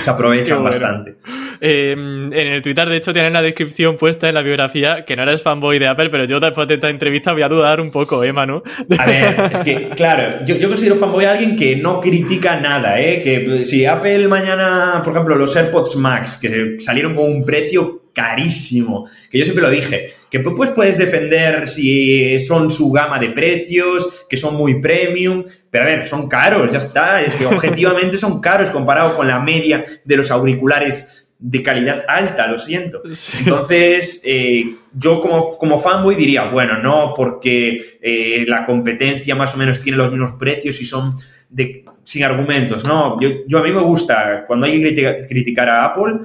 se 0.00 0.08
aprovechan 0.08 0.64
bastante. 0.64 1.16
Eh, 1.64 1.92
en 1.92 2.32
el 2.32 2.60
Twitter, 2.60 2.88
de 2.88 2.96
hecho, 2.96 3.12
tienen 3.12 3.32
la 3.34 3.40
descripción 3.40 3.96
puesta 3.96 4.28
en 4.28 4.34
la 4.34 4.42
biografía 4.42 5.04
que 5.04 5.14
no 5.14 5.22
eres 5.22 5.44
fanboy 5.44 5.78
de 5.78 5.86
Apple, 5.86 6.10
pero 6.10 6.24
yo 6.24 6.40
después 6.40 6.66
de 6.66 6.74
esta 6.74 6.90
entrevista 6.90 7.32
voy 7.32 7.42
a 7.42 7.48
dudar 7.48 7.80
un 7.80 7.92
poco, 7.92 8.24
¿eh, 8.24 8.32
Manu? 8.32 8.64
A 8.98 9.06
ver, 9.06 9.36
es 9.52 9.60
que, 9.60 9.90
claro, 9.90 10.44
yo, 10.44 10.56
yo 10.56 10.66
considero 10.66 10.96
fanboy 10.96 11.24
a 11.24 11.30
alguien 11.30 11.54
que 11.54 11.76
no 11.76 12.00
critica 12.00 12.58
nada, 12.58 13.00
¿eh? 13.00 13.22
Que 13.22 13.64
si 13.64 13.86
Apple 13.86 14.26
mañana, 14.26 15.02
por 15.04 15.12
ejemplo, 15.12 15.36
los 15.36 15.54
AirPods 15.54 15.94
Max, 15.94 16.36
que 16.42 16.78
salieron 16.80 17.14
con 17.14 17.30
un 17.30 17.44
precio 17.44 18.02
carísimo, 18.12 19.08
que 19.30 19.38
yo 19.38 19.44
siempre 19.44 19.62
lo 19.62 19.70
dije, 19.70 20.12
que 20.30 20.40
pues 20.40 20.70
puedes 20.72 20.98
defender 20.98 21.68
si 21.68 22.38
son 22.38 22.70
su 22.70 22.90
gama 22.90 23.18
de 23.18 23.30
precios, 23.30 24.26
que 24.28 24.36
son 24.36 24.56
muy 24.56 24.80
premium, 24.80 25.44
pero 25.70 25.84
a 25.84 25.86
ver, 25.86 26.06
son 26.06 26.28
caros, 26.28 26.70
ya 26.70 26.78
está, 26.78 27.22
es 27.22 27.34
que 27.34 27.46
objetivamente 27.46 28.18
son 28.18 28.40
caros 28.40 28.68
comparado 28.70 29.16
con 29.16 29.28
la 29.28 29.40
media 29.40 29.84
de 30.04 30.16
los 30.16 30.30
auriculares 30.30 31.21
de 31.44 31.60
calidad 31.60 32.04
alta, 32.06 32.46
lo 32.46 32.56
siento. 32.56 33.02
Entonces, 33.04 34.22
eh, 34.24 34.76
yo 34.94 35.20
como, 35.20 35.50
como 35.58 35.76
fanboy 35.76 36.14
diría, 36.14 36.44
bueno, 36.44 36.78
no, 36.78 37.12
porque 37.16 37.98
eh, 38.00 38.44
la 38.46 38.64
competencia 38.64 39.34
más 39.34 39.52
o 39.54 39.58
menos 39.58 39.80
tiene 39.80 39.98
los 39.98 40.12
mismos 40.12 40.32
precios 40.32 40.80
y 40.80 40.84
son 40.84 41.14
de, 41.50 41.84
sin 42.04 42.22
argumentos, 42.22 42.86
no. 42.86 43.20
Yo, 43.20 43.28
yo 43.48 43.58
a 43.58 43.62
mí 43.64 43.72
me 43.72 43.82
gusta, 43.82 44.44
cuando 44.46 44.66
hay 44.66 44.80
que 44.80 45.20
criticar 45.28 45.68
a 45.68 45.86
Apple, 45.86 46.20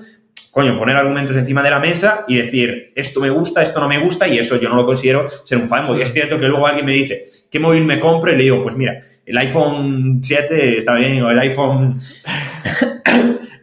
coño, 0.51 0.77
poner 0.77 0.95
argumentos 0.95 1.35
encima 1.35 1.63
de 1.63 1.71
la 1.71 1.79
mesa 1.79 2.23
y 2.27 2.35
decir, 2.37 2.93
esto 2.95 3.19
me 3.19 3.31
gusta, 3.31 3.63
esto 3.63 3.79
no 3.79 3.89
me 3.89 3.97
gusta, 3.97 4.27
y 4.27 4.37
eso 4.37 4.61
yo 4.61 4.69
no 4.69 4.75
lo 4.75 4.85
considero 4.85 5.25
ser 5.45 5.57
un 5.57 5.67
fanboy. 5.67 5.99
Es 5.99 6.13
cierto 6.13 6.39
que 6.39 6.47
luego 6.47 6.67
alguien 6.67 6.85
me 6.85 6.93
dice, 6.93 7.23
¿qué 7.49 7.59
móvil 7.59 7.85
me 7.85 7.99
compro? 7.99 8.31
Y 8.31 8.35
le 8.35 8.43
digo, 8.43 8.61
pues 8.61 8.75
mira, 8.75 8.99
el 9.25 9.35
iPhone 9.35 10.19
7 10.23 10.77
está 10.77 10.93
bien, 10.93 11.23
o 11.23 11.31
el 11.31 11.39
iPhone... 11.39 11.99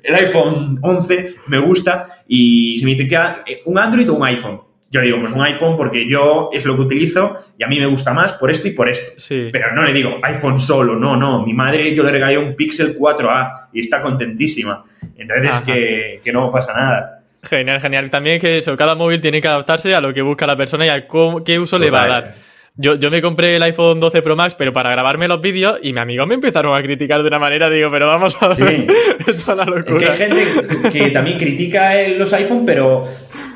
el 0.04 0.14
iPhone 0.14 0.78
11 0.82 1.34
me 1.48 1.58
gusta, 1.58 2.06
y 2.28 2.78
si 2.78 2.84
me 2.84 2.92
dicen 2.92 3.08
que 3.08 3.52
eh, 3.52 3.62
un 3.64 3.78
Android 3.78 4.08
o 4.10 4.14
un 4.14 4.24
iPhone, 4.24 4.60
yo 4.90 5.00
le 5.00 5.06
digo, 5.06 5.18
pues 5.18 5.32
un 5.32 5.42
iPhone 5.42 5.76
porque 5.76 6.08
yo 6.08 6.50
es 6.52 6.64
lo 6.64 6.76
que 6.76 6.82
utilizo 6.82 7.36
y 7.58 7.64
a 7.64 7.66
mí 7.66 7.80
me 7.80 7.86
gusta 7.86 8.12
más 8.12 8.34
por 8.34 8.48
esto 8.48 8.68
y 8.68 8.70
por 8.70 8.88
esto. 8.88 9.20
Pero 9.50 9.74
no 9.74 9.82
le 9.82 9.92
digo 9.92 10.20
iPhone 10.22 10.56
solo, 10.56 10.94
no, 10.94 11.16
no. 11.16 11.44
Mi 11.44 11.52
madre 11.52 11.92
yo 11.96 12.04
le 12.04 12.12
regalé 12.12 12.38
un 12.38 12.54
Pixel 12.54 12.96
4A 12.96 13.70
y 13.72 13.80
está 13.80 14.00
contentísima. 14.00 14.84
Entonces 15.16 15.58
que, 15.60 16.20
que, 16.22 16.32
no 16.32 16.52
pasa 16.52 16.74
nada. 16.74 17.22
Genial, 17.42 17.80
genial. 17.80 18.08
También 18.08 18.40
que 18.40 18.58
eso, 18.58 18.76
cada 18.76 18.94
móvil 18.94 19.20
tiene 19.20 19.40
que 19.40 19.48
adaptarse 19.48 19.92
a 19.96 20.00
lo 20.00 20.14
que 20.14 20.22
busca 20.22 20.46
la 20.46 20.56
persona 20.56 20.86
y 20.86 20.90
a 20.90 21.08
qué 21.44 21.58
uso 21.58 21.76
le 21.76 21.90
va 21.90 22.04
a 22.04 22.08
dar. 22.08 22.34
Yo, 22.76 22.96
yo 22.96 23.10
me 23.10 23.22
compré 23.22 23.56
el 23.56 23.62
iPhone 23.62 24.00
12 24.00 24.22
Pro 24.22 24.34
Max, 24.34 24.54
pero 24.56 24.72
para 24.72 24.90
grabarme 24.90 25.28
los 25.28 25.40
vídeos, 25.40 25.78
y 25.82 25.92
mis 25.92 26.02
amigos 26.02 26.26
me 26.26 26.34
empezaron 26.34 26.76
a 26.76 26.82
criticar 26.82 27.22
de 27.22 27.28
una 27.28 27.38
manera, 27.38 27.70
digo, 27.70 27.88
pero 27.90 28.08
vamos 28.08 28.36
a 28.42 28.48
ver. 28.48 28.56
Sí. 29.26 29.44
la 29.46 29.64
locura. 29.64 30.10
Es 30.10 30.16
que 30.16 30.24
hay 30.24 30.30
gente 30.30 30.90
que 30.92 31.10
también 31.10 31.38
critica 31.38 31.94
los 32.08 32.32
iPhone, 32.32 32.64
pero 32.66 33.04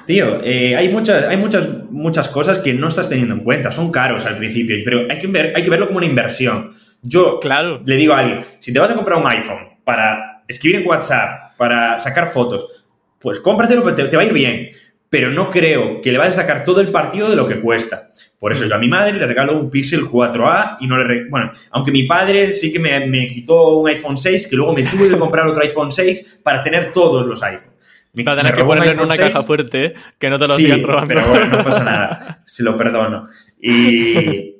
Tío, 0.08 0.40
eh, 0.42 0.74
hay, 0.74 0.88
muchas, 0.88 1.26
hay 1.26 1.36
muchas, 1.36 1.68
muchas 1.90 2.30
cosas 2.30 2.60
que 2.60 2.72
no 2.72 2.88
estás 2.88 3.10
teniendo 3.10 3.34
en 3.34 3.40
cuenta. 3.40 3.70
Son 3.70 3.92
caros 3.92 4.24
al 4.24 4.38
principio, 4.38 4.74
pero 4.82 5.06
hay 5.06 5.18
que, 5.18 5.26
ver, 5.26 5.52
hay 5.54 5.62
que 5.62 5.68
verlo 5.68 5.86
como 5.86 5.98
una 5.98 6.06
inversión. 6.06 6.70
Yo 7.02 7.38
claro. 7.38 7.78
le 7.84 7.96
digo 7.96 8.14
a 8.14 8.20
alguien, 8.20 8.42
si 8.58 8.72
te 8.72 8.78
vas 8.78 8.90
a 8.90 8.94
comprar 8.94 9.18
un 9.18 9.26
iPhone 9.26 9.58
para 9.84 10.44
escribir 10.48 10.80
en 10.80 10.88
WhatsApp, 10.88 11.54
para 11.58 11.98
sacar 11.98 12.28
fotos, 12.28 12.86
pues 13.18 13.38
cómpratelo, 13.40 13.82
te, 13.94 14.04
te 14.04 14.16
va 14.16 14.22
a 14.22 14.24
ir 14.24 14.32
bien. 14.32 14.70
Pero 15.10 15.30
no 15.30 15.48
creo 15.50 16.00
que 16.00 16.12
le 16.12 16.18
vayas 16.18 16.38
a 16.38 16.42
sacar 16.42 16.64
todo 16.64 16.80
el 16.80 16.90
partido 16.90 17.30
de 17.30 17.36
lo 17.36 17.46
que 17.46 17.60
cuesta. 17.60 18.08
Por 18.38 18.52
eso 18.52 18.66
yo 18.66 18.74
a 18.74 18.78
mi 18.78 18.88
madre 18.88 19.14
le 19.14 19.26
regalo 19.26 19.58
un 19.58 19.70
Pixel 19.70 20.02
4A 20.02 20.76
y 20.80 20.86
no 20.86 20.96
le... 20.96 21.28
Bueno, 21.28 21.50
aunque 21.70 21.90
mi 21.90 22.04
padre 22.04 22.52
sí 22.52 22.72
que 22.72 22.78
me, 22.78 23.06
me, 23.06 23.26
quitó 23.26 23.78
un 23.78 23.88
iPhone 23.88 24.16
6, 24.16 24.46
que 24.46 24.56
luego 24.56 24.74
me 24.74 24.84
tuve 24.84 25.08
que 25.08 25.18
comprar 25.18 25.46
otro 25.46 25.62
iPhone 25.62 25.90
6 25.90 26.40
para 26.42 26.62
tener 26.62 26.92
todos 26.92 27.26
los 27.26 27.42
iPhones. 27.42 27.78
Va 28.26 28.32
a 28.32 28.36
tener 28.36 28.54
que 28.54 28.64
ponerlo 28.64 28.90
en 28.90 29.00
una 29.00 29.16
caja 29.16 29.42
fuerte, 29.42 29.94
que 30.18 30.30
no 30.30 30.38
te 30.38 30.48
lo 30.48 30.56
sigan 30.56 30.82
robando. 30.82 31.14
Pero 31.14 31.28
bueno, 31.28 31.46
no 31.46 31.64
pasa 31.64 31.84
nada. 31.84 32.42
Se 32.46 32.62
lo 32.62 32.76
perdono. 32.76 33.26
Y, 33.60 34.56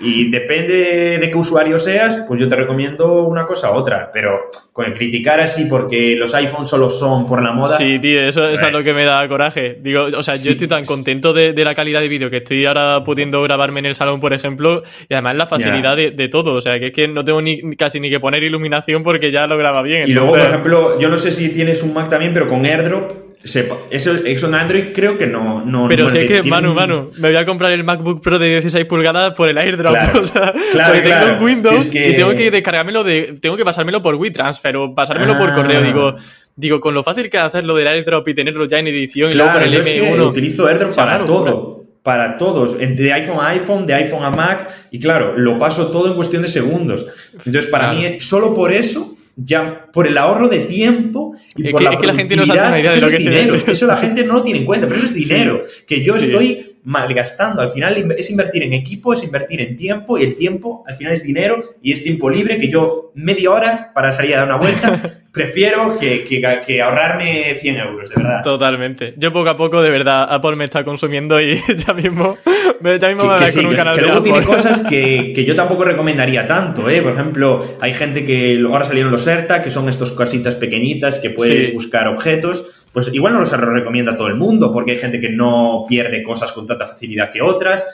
y 0.00 0.30
depende 0.30 1.18
de 1.20 1.30
qué 1.30 1.36
usuario 1.36 1.78
seas, 1.78 2.24
pues 2.26 2.40
yo 2.40 2.48
te 2.48 2.56
recomiendo 2.56 3.22
una 3.24 3.46
cosa 3.46 3.70
u 3.70 3.74
otra. 3.74 4.10
Pero 4.12 4.48
con 4.72 4.86
el 4.86 4.94
criticar 4.94 5.38
así 5.38 5.66
porque 5.66 6.16
los 6.16 6.34
iPhones 6.34 6.68
solo 6.68 6.88
son 6.88 7.26
por 7.26 7.42
la 7.42 7.52
moda. 7.52 7.76
Sí, 7.76 7.98
tío, 7.98 8.20
eso, 8.22 8.48
es 8.48 8.72
lo 8.72 8.82
que 8.82 8.94
me 8.94 9.04
da 9.04 9.28
coraje. 9.28 9.78
Digo, 9.80 10.06
o 10.16 10.22
sea, 10.22 10.34
yo 10.34 10.52
estoy 10.52 10.66
tan 10.66 10.84
contento 10.84 11.32
de, 11.32 11.52
la 11.62 11.74
calidad 11.74 12.00
de 12.00 12.08
vídeo 12.08 12.30
que 12.30 12.38
estoy 12.38 12.64
ahora 12.64 13.04
pudiendo 13.04 13.42
grabarme 13.42 13.80
en 13.80 13.86
el 13.86 13.94
salón, 13.94 14.18
por 14.18 14.32
ejemplo, 14.32 14.82
y 15.08 15.14
además 15.14 15.36
la 15.36 15.46
facilidad 15.46 15.96
de, 15.96 16.28
todo. 16.28 16.54
O 16.54 16.60
sea, 16.60 16.80
que 16.80 16.86
es 16.86 16.92
que 16.92 17.06
no 17.06 17.24
tengo 17.24 17.42
ni, 17.42 17.76
casi 17.76 18.00
ni 18.00 18.10
que 18.10 18.18
poner 18.18 18.42
iluminación 18.42 19.02
porque 19.02 19.30
ya 19.30 19.46
lo 19.46 19.56
graba 19.58 19.82
bien. 19.82 20.08
Y 20.08 20.12
luego, 20.12 20.30
por 20.30 20.40
ejemplo, 20.40 20.98
yo 20.98 21.08
no 21.10 21.16
sé 21.16 21.30
si 21.30 21.50
tienes 21.50 21.82
un 21.82 21.92
Mac 21.92 22.08
también, 22.08 22.32
pero 22.32 22.48
con 22.48 22.64
AirDrop 22.64 23.31
eso, 23.44 24.14
es 24.24 24.42
un 24.42 24.54
Android, 24.54 24.92
creo 24.94 25.18
que 25.18 25.26
no. 25.26 25.64
no 25.64 25.88
Pero 25.88 26.08
si 26.10 26.18
es 26.18 26.26
que, 26.26 26.42
Manu, 26.48 26.74
Manu, 26.74 27.10
me 27.18 27.28
voy 27.28 27.36
a 27.36 27.44
comprar 27.44 27.72
el 27.72 27.82
MacBook 27.82 28.22
Pro 28.22 28.38
de 28.38 28.50
16 28.50 28.84
pulgadas 28.84 29.34
por 29.34 29.48
el 29.48 29.58
AirDrop. 29.58 29.96
o 30.14 30.24
sea, 30.26 30.52
porque 30.52 31.00
tengo 31.00 31.36
un 31.36 31.42
Windows 31.42 31.86
y 31.86 32.14
tengo 32.14 32.34
que 32.34 32.50
descargármelo 32.50 33.02
de. 33.02 33.38
Tengo 33.40 33.56
que 33.56 33.64
pasármelo 33.64 34.02
por 34.02 34.14
WeTransfer 34.14 34.76
o 34.76 34.94
pasármelo 34.94 35.36
por 35.38 35.54
correo. 35.54 35.80
Ah. 35.80 35.84
Digo, 35.84 36.16
digo, 36.54 36.80
con 36.80 36.94
lo 36.94 37.02
fácil 37.02 37.28
que 37.28 37.36
es 37.36 37.42
hacerlo 37.42 37.74
del 37.74 37.88
AirDrop 37.88 38.28
y 38.28 38.34
tenerlo 38.34 38.66
ya 38.66 38.78
en 38.78 38.86
edición 38.86 39.32
y 39.32 39.34
luego 39.34 39.52
con 39.52 39.62
el 39.62 39.74
M1. 39.74 40.26
utilizo 40.26 40.66
AirDrop 40.66 40.94
para 40.94 41.24
todo. 41.24 41.82
Para 42.02 42.36
todos, 42.36 42.76
de 42.76 43.12
iPhone 43.12 43.38
a 43.40 43.50
iPhone, 43.50 43.86
de 43.86 43.94
iPhone 43.94 44.24
a 44.24 44.30
Mac, 44.30 44.68
y 44.90 44.98
claro, 44.98 45.38
lo 45.38 45.56
paso 45.56 45.86
todo 45.92 46.08
en 46.08 46.14
cuestión 46.14 46.42
de 46.42 46.48
segundos. 46.48 47.06
Entonces, 47.32 47.68
para 47.68 47.92
mí, 47.92 48.18
solo 48.18 48.52
por 48.54 48.72
eso 48.72 49.16
ya 49.36 49.86
por 49.92 50.06
el 50.06 50.18
ahorro 50.18 50.48
de 50.48 50.60
tiempo 50.60 51.34
y 51.56 51.70
por 51.70 51.82
la 51.82 51.92
es 51.92 51.98
que 51.98 52.06
la 52.06 52.14
gente 52.14 52.36
no 52.36 52.46
se 52.46 52.52
hace 52.52 52.68
una 52.68 52.80
idea 52.80 52.92
de 52.92 53.00
lo 53.00 53.08
que 53.08 53.16
es 53.16 53.24
dinero. 53.24 53.54
Eso 53.54 53.86
la 53.86 53.96
gente 53.96 54.24
no 54.24 54.34
lo 54.34 54.42
tiene 54.42 54.60
en 54.60 54.66
cuenta, 54.66 54.86
pero 54.86 55.00
eso 55.00 55.08
es 55.08 55.14
dinero 55.14 55.62
que 55.86 56.02
yo 56.02 56.16
estoy 56.16 56.71
malgastando. 56.84 57.62
Al 57.62 57.68
final 57.68 58.12
es 58.16 58.30
invertir 58.30 58.62
en 58.62 58.72
equipo, 58.72 59.14
es 59.14 59.22
invertir 59.22 59.60
en 59.60 59.76
tiempo 59.76 60.18
y 60.18 60.24
el 60.24 60.34
tiempo 60.34 60.84
al 60.86 60.96
final 60.96 61.12
es 61.12 61.22
dinero 61.22 61.62
y 61.82 61.92
es 61.92 62.02
tiempo 62.02 62.28
libre 62.30 62.58
que 62.58 62.68
yo 62.68 63.12
media 63.14 63.50
hora 63.50 63.92
para 63.94 64.12
salir 64.12 64.34
a 64.34 64.38
dar 64.38 64.46
una 64.46 64.56
vuelta 64.56 65.00
prefiero 65.32 65.96
que, 65.98 66.24
que, 66.24 66.82
ahorrarme 66.82 67.54
100 67.58 67.76
euros, 67.76 68.08
de 68.10 68.16
verdad. 68.16 68.42
Totalmente. 68.42 69.14
Yo 69.16 69.32
poco 69.32 69.48
a 69.48 69.56
poco, 69.56 69.82
de 69.82 69.90
verdad, 69.90 70.26
Apple 70.28 70.56
me 70.56 70.64
está 70.64 70.84
consumiendo 70.84 71.40
y 71.40 71.56
ya 71.56 71.94
mismo, 71.94 72.36
ya 72.82 73.08
mismo 73.08 73.24
me 73.24 73.38
voy 73.38 73.52
con 73.52 73.66
un 73.66 73.74
canal 73.74 73.94
que 73.94 74.02
luego 74.02 74.22
tiene 74.22 74.44
cosas 74.44 74.80
que, 74.88 75.44
yo 75.44 75.54
tampoco 75.54 75.84
recomendaría 75.84 76.46
tanto, 76.46 76.88
¿eh? 76.88 77.00
Por 77.00 77.12
ejemplo, 77.12 77.64
hay 77.80 77.94
gente 77.94 78.24
que 78.24 78.62
ahora 78.64 78.84
salieron 78.84 79.10
los 79.10 79.26
ERTA, 79.26 79.62
que 79.62 79.70
son 79.70 79.88
estos 79.88 80.12
casitas 80.12 80.54
pequeñitas 80.54 81.18
que 81.18 81.30
puedes 81.30 81.72
buscar 81.72 82.08
objetos. 82.08 82.81
Pues 82.92 83.12
igual 83.12 83.32
no 83.32 83.40
los 83.40 83.50
recomienda 83.50 84.16
todo 84.16 84.28
el 84.28 84.34
mundo, 84.34 84.70
porque 84.70 84.92
hay 84.92 84.98
gente 84.98 85.20
que 85.20 85.30
no 85.30 85.84
pierde 85.88 86.22
cosas 86.22 86.52
con 86.52 86.66
tanta 86.66 86.86
facilidad 86.86 87.30
que 87.30 87.42
otras. 87.42 87.84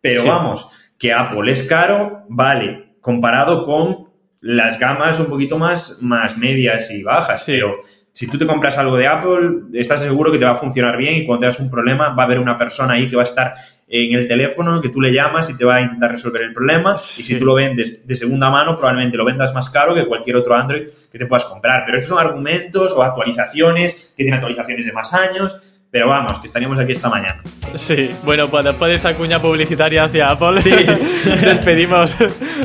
Pero 0.00 0.24
vamos, 0.24 0.68
que 0.98 1.12
Apple 1.12 1.50
es 1.50 1.62
caro, 1.62 2.24
vale, 2.28 2.94
comparado 3.00 3.64
con 3.64 4.08
las 4.40 4.78
gamas 4.78 5.18
un 5.18 5.26
poquito 5.26 5.58
más, 5.58 6.02
más 6.02 6.36
medias 6.36 6.90
y 6.90 7.02
bajas, 7.02 7.42
pero 7.46 7.72
si 8.18 8.26
tú 8.26 8.36
te 8.36 8.48
compras 8.48 8.76
algo 8.78 8.96
de 8.96 9.06
Apple, 9.06 9.60
estás 9.74 10.02
seguro 10.02 10.32
que 10.32 10.38
te 10.38 10.44
va 10.44 10.50
a 10.50 10.56
funcionar 10.56 10.96
bien 10.96 11.14
y 11.14 11.24
cuando 11.24 11.42
tengas 11.42 11.60
un 11.60 11.70
problema 11.70 12.08
va 12.08 12.24
a 12.24 12.26
haber 12.26 12.40
una 12.40 12.56
persona 12.56 12.94
ahí 12.94 13.06
que 13.06 13.14
va 13.14 13.22
a 13.22 13.24
estar 13.24 13.54
en 13.86 14.18
el 14.18 14.26
teléfono, 14.26 14.80
que 14.80 14.88
tú 14.88 15.00
le 15.00 15.12
llamas 15.12 15.48
y 15.50 15.56
te 15.56 15.64
va 15.64 15.76
a 15.76 15.82
intentar 15.82 16.10
resolver 16.10 16.42
el 16.42 16.52
problema. 16.52 16.96
Y 16.96 17.22
si 17.22 17.38
tú 17.38 17.44
lo 17.44 17.54
vendes 17.54 18.04
de 18.04 18.16
segunda 18.16 18.50
mano, 18.50 18.74
probablemente 18.74 19.16
lo 19.16 19.24
vendas 19.24 19.54
más 19.54 19.70
caro 19.70 19.94
que 19.94 20.04
cualquier 20.04 20.34
otro 20.34 20.56
Android 20.56 20.88
que 21.12 21.16
te 21.16 21.26
puedas 21.26 21.44
comprar. 21.44 21.84
Pero 21.86 21.96
estos 21.96 22.08
son 22.08 22.18
argumentos 22.18 22.92
o 22.92 23.04
actualizaciones 23.04 24.12
que 24.16 24.24
tienen 24.24 24.34
actualizaciones 24.34 24.84
de 24.84 24.92
más 24.92 25.14
años. 25.14 25.77
Pero 25.90 26.06
vamos, 26.06 26.38
que 26.38 26.48
estaríamos 26.48 26.78
aquí 26.78 26.92
esta 26.92 27.08
mañana. 27.08 27.40
Sí, 27.74 28.10
bueno, 28.22 28.46
pues 28.48 28.62
después 28.64 28.90
de 28.90 28.96
esta 28.96 29.14
cuña 29.14 29.40
publicitaria 29.40 30.04
hacia 30.04 30.30
Apple, 30.30 30.60
sí. 30.60 30.70
despedimos, 31.24 32.14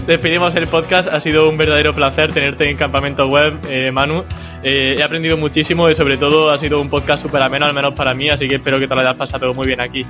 despedimos 0.05 0.53
el 0.55 0.67
podcast. 0.67 1.07
Ha 1.07 1.21
sido 1.21 1.49
un 1.49 1.57
verdadero 1.57 1.93
placer 1.93 2.33
tenerte 2.33 2.69
en 2.69 2.75
Campamento 2.75 3.27
Web, 3.27 3.59
eh, 3.69 3.91
Manu. 3.91 4.25
Eh, 4.61 4.95
he 4.97 5.03
aprendido 5.03 5.37
muchísimo 5.37 5.89
y 5.89 5.95
sobre 5.95 6.17
todo 6.17 6.51
ha 6.51 6.57
sido 6.57 6.81
un 6.81 6.89
podcast 6.89 7.23
súper 7.23 7.41
ameno, 7.41 7.65
al 7.65 7.73
menos 7.73 7.93
para 7.93 8.13
mí, 8.13 8.29
así 8.29 8.47
que 8.47 8.55
espero 8.55 8.77
que 8.79 8.87
te 8.87 8.95
lo 8.95 9.01
hayas 9.01 9.15
pasado 9.15 9.53
muy 9.53 9.67
bien 9.67 9.79
aquí. 9.79 10.05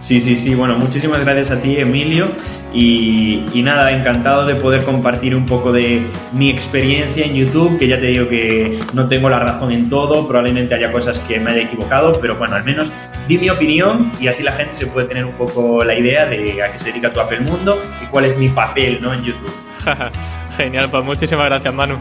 Sí, 0.00 0.20
sí, 0.20 0.36
sí. 0.36 0.54
Bueno, 0.54 0.76
muchísimas 0.76 1.20
gracias 1.20 1.50
a 1.50 1.60
ti, 1.60 1.76
Emilio. 1.76 2.28
Y, 2.72 3.42
nada, 3.62 3.90
encantado 3.90 4.46
de 4.46 4.54
poder 4.54 4.84
compartir 4.84 5.34
un 5.34 5.44
poco 5.44 5.72
de 5.72 6.02
mi 6.32 6.50
experiencia 6.50 7.24
en 7.24 7.34
YouTube, 7.34 7.78
que 7.78 7.88
ya 7.88 7.98
te 7.98 8.06
digo 8.06 8.28
que 8.28 8.78
no 8.94 9.08
tengo 9.08 9.28
la 9.28 9.40
razón 9.40 9.72
en 9.72 9.88
todo, 9.88 10.26
probablemente 10.26 10.74
haya 10.74 10.92
cosas 10.92 11.18
que 11.20 11.40
me 11.40 11.50
haya 11.50 11.62
equivocado, 11.62 12.18
pero 12.20 12.36
bueno, 12.36 12.54
al 12.54 12.64
menos 12.64 12.90
di 13.26 13.38
mi 13.38 13.50
opinión 13.50 14.12
y 14.20 14.28
así 14.28 14.42
la 14.42 14.52
gente 14.52 14.74
se 14.74 14.86
puede 14.86 15.08
tener 15.08 15.24
un 15.24 15.32
poco 15.32 15.84
la 15.84 15.98
idea 15.98 16.26
de 16.26 16.62
a 16.62 16.70
qué 16.70 16.78
se 16.78 16.86
dedica 16.86 17.12
tu 17.12 17.20
Apple 17.20 17.40
Mundo 17.40 17.78
y 18.02 18.06
cuál 18.06 18.24
es 18.24 18.36
mi 18.36 18.48
papel 18.48 18.98
¿no? 19.00 19.12
en 19.12 19.24
YouTube. 19.24 19.52
Genial, 20.56 20.88
pues 20.90 21.04
muchísimas 21.04 21.46
gracias, 21.46 21.74
Manu. 21.74 21.98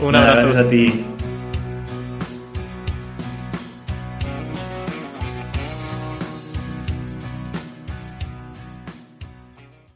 Un 0.00 0.16
abrazo. 0.16 0.42
Gracias 0.42 0.66
a 0.66 0.68
ti. 0.68 1.04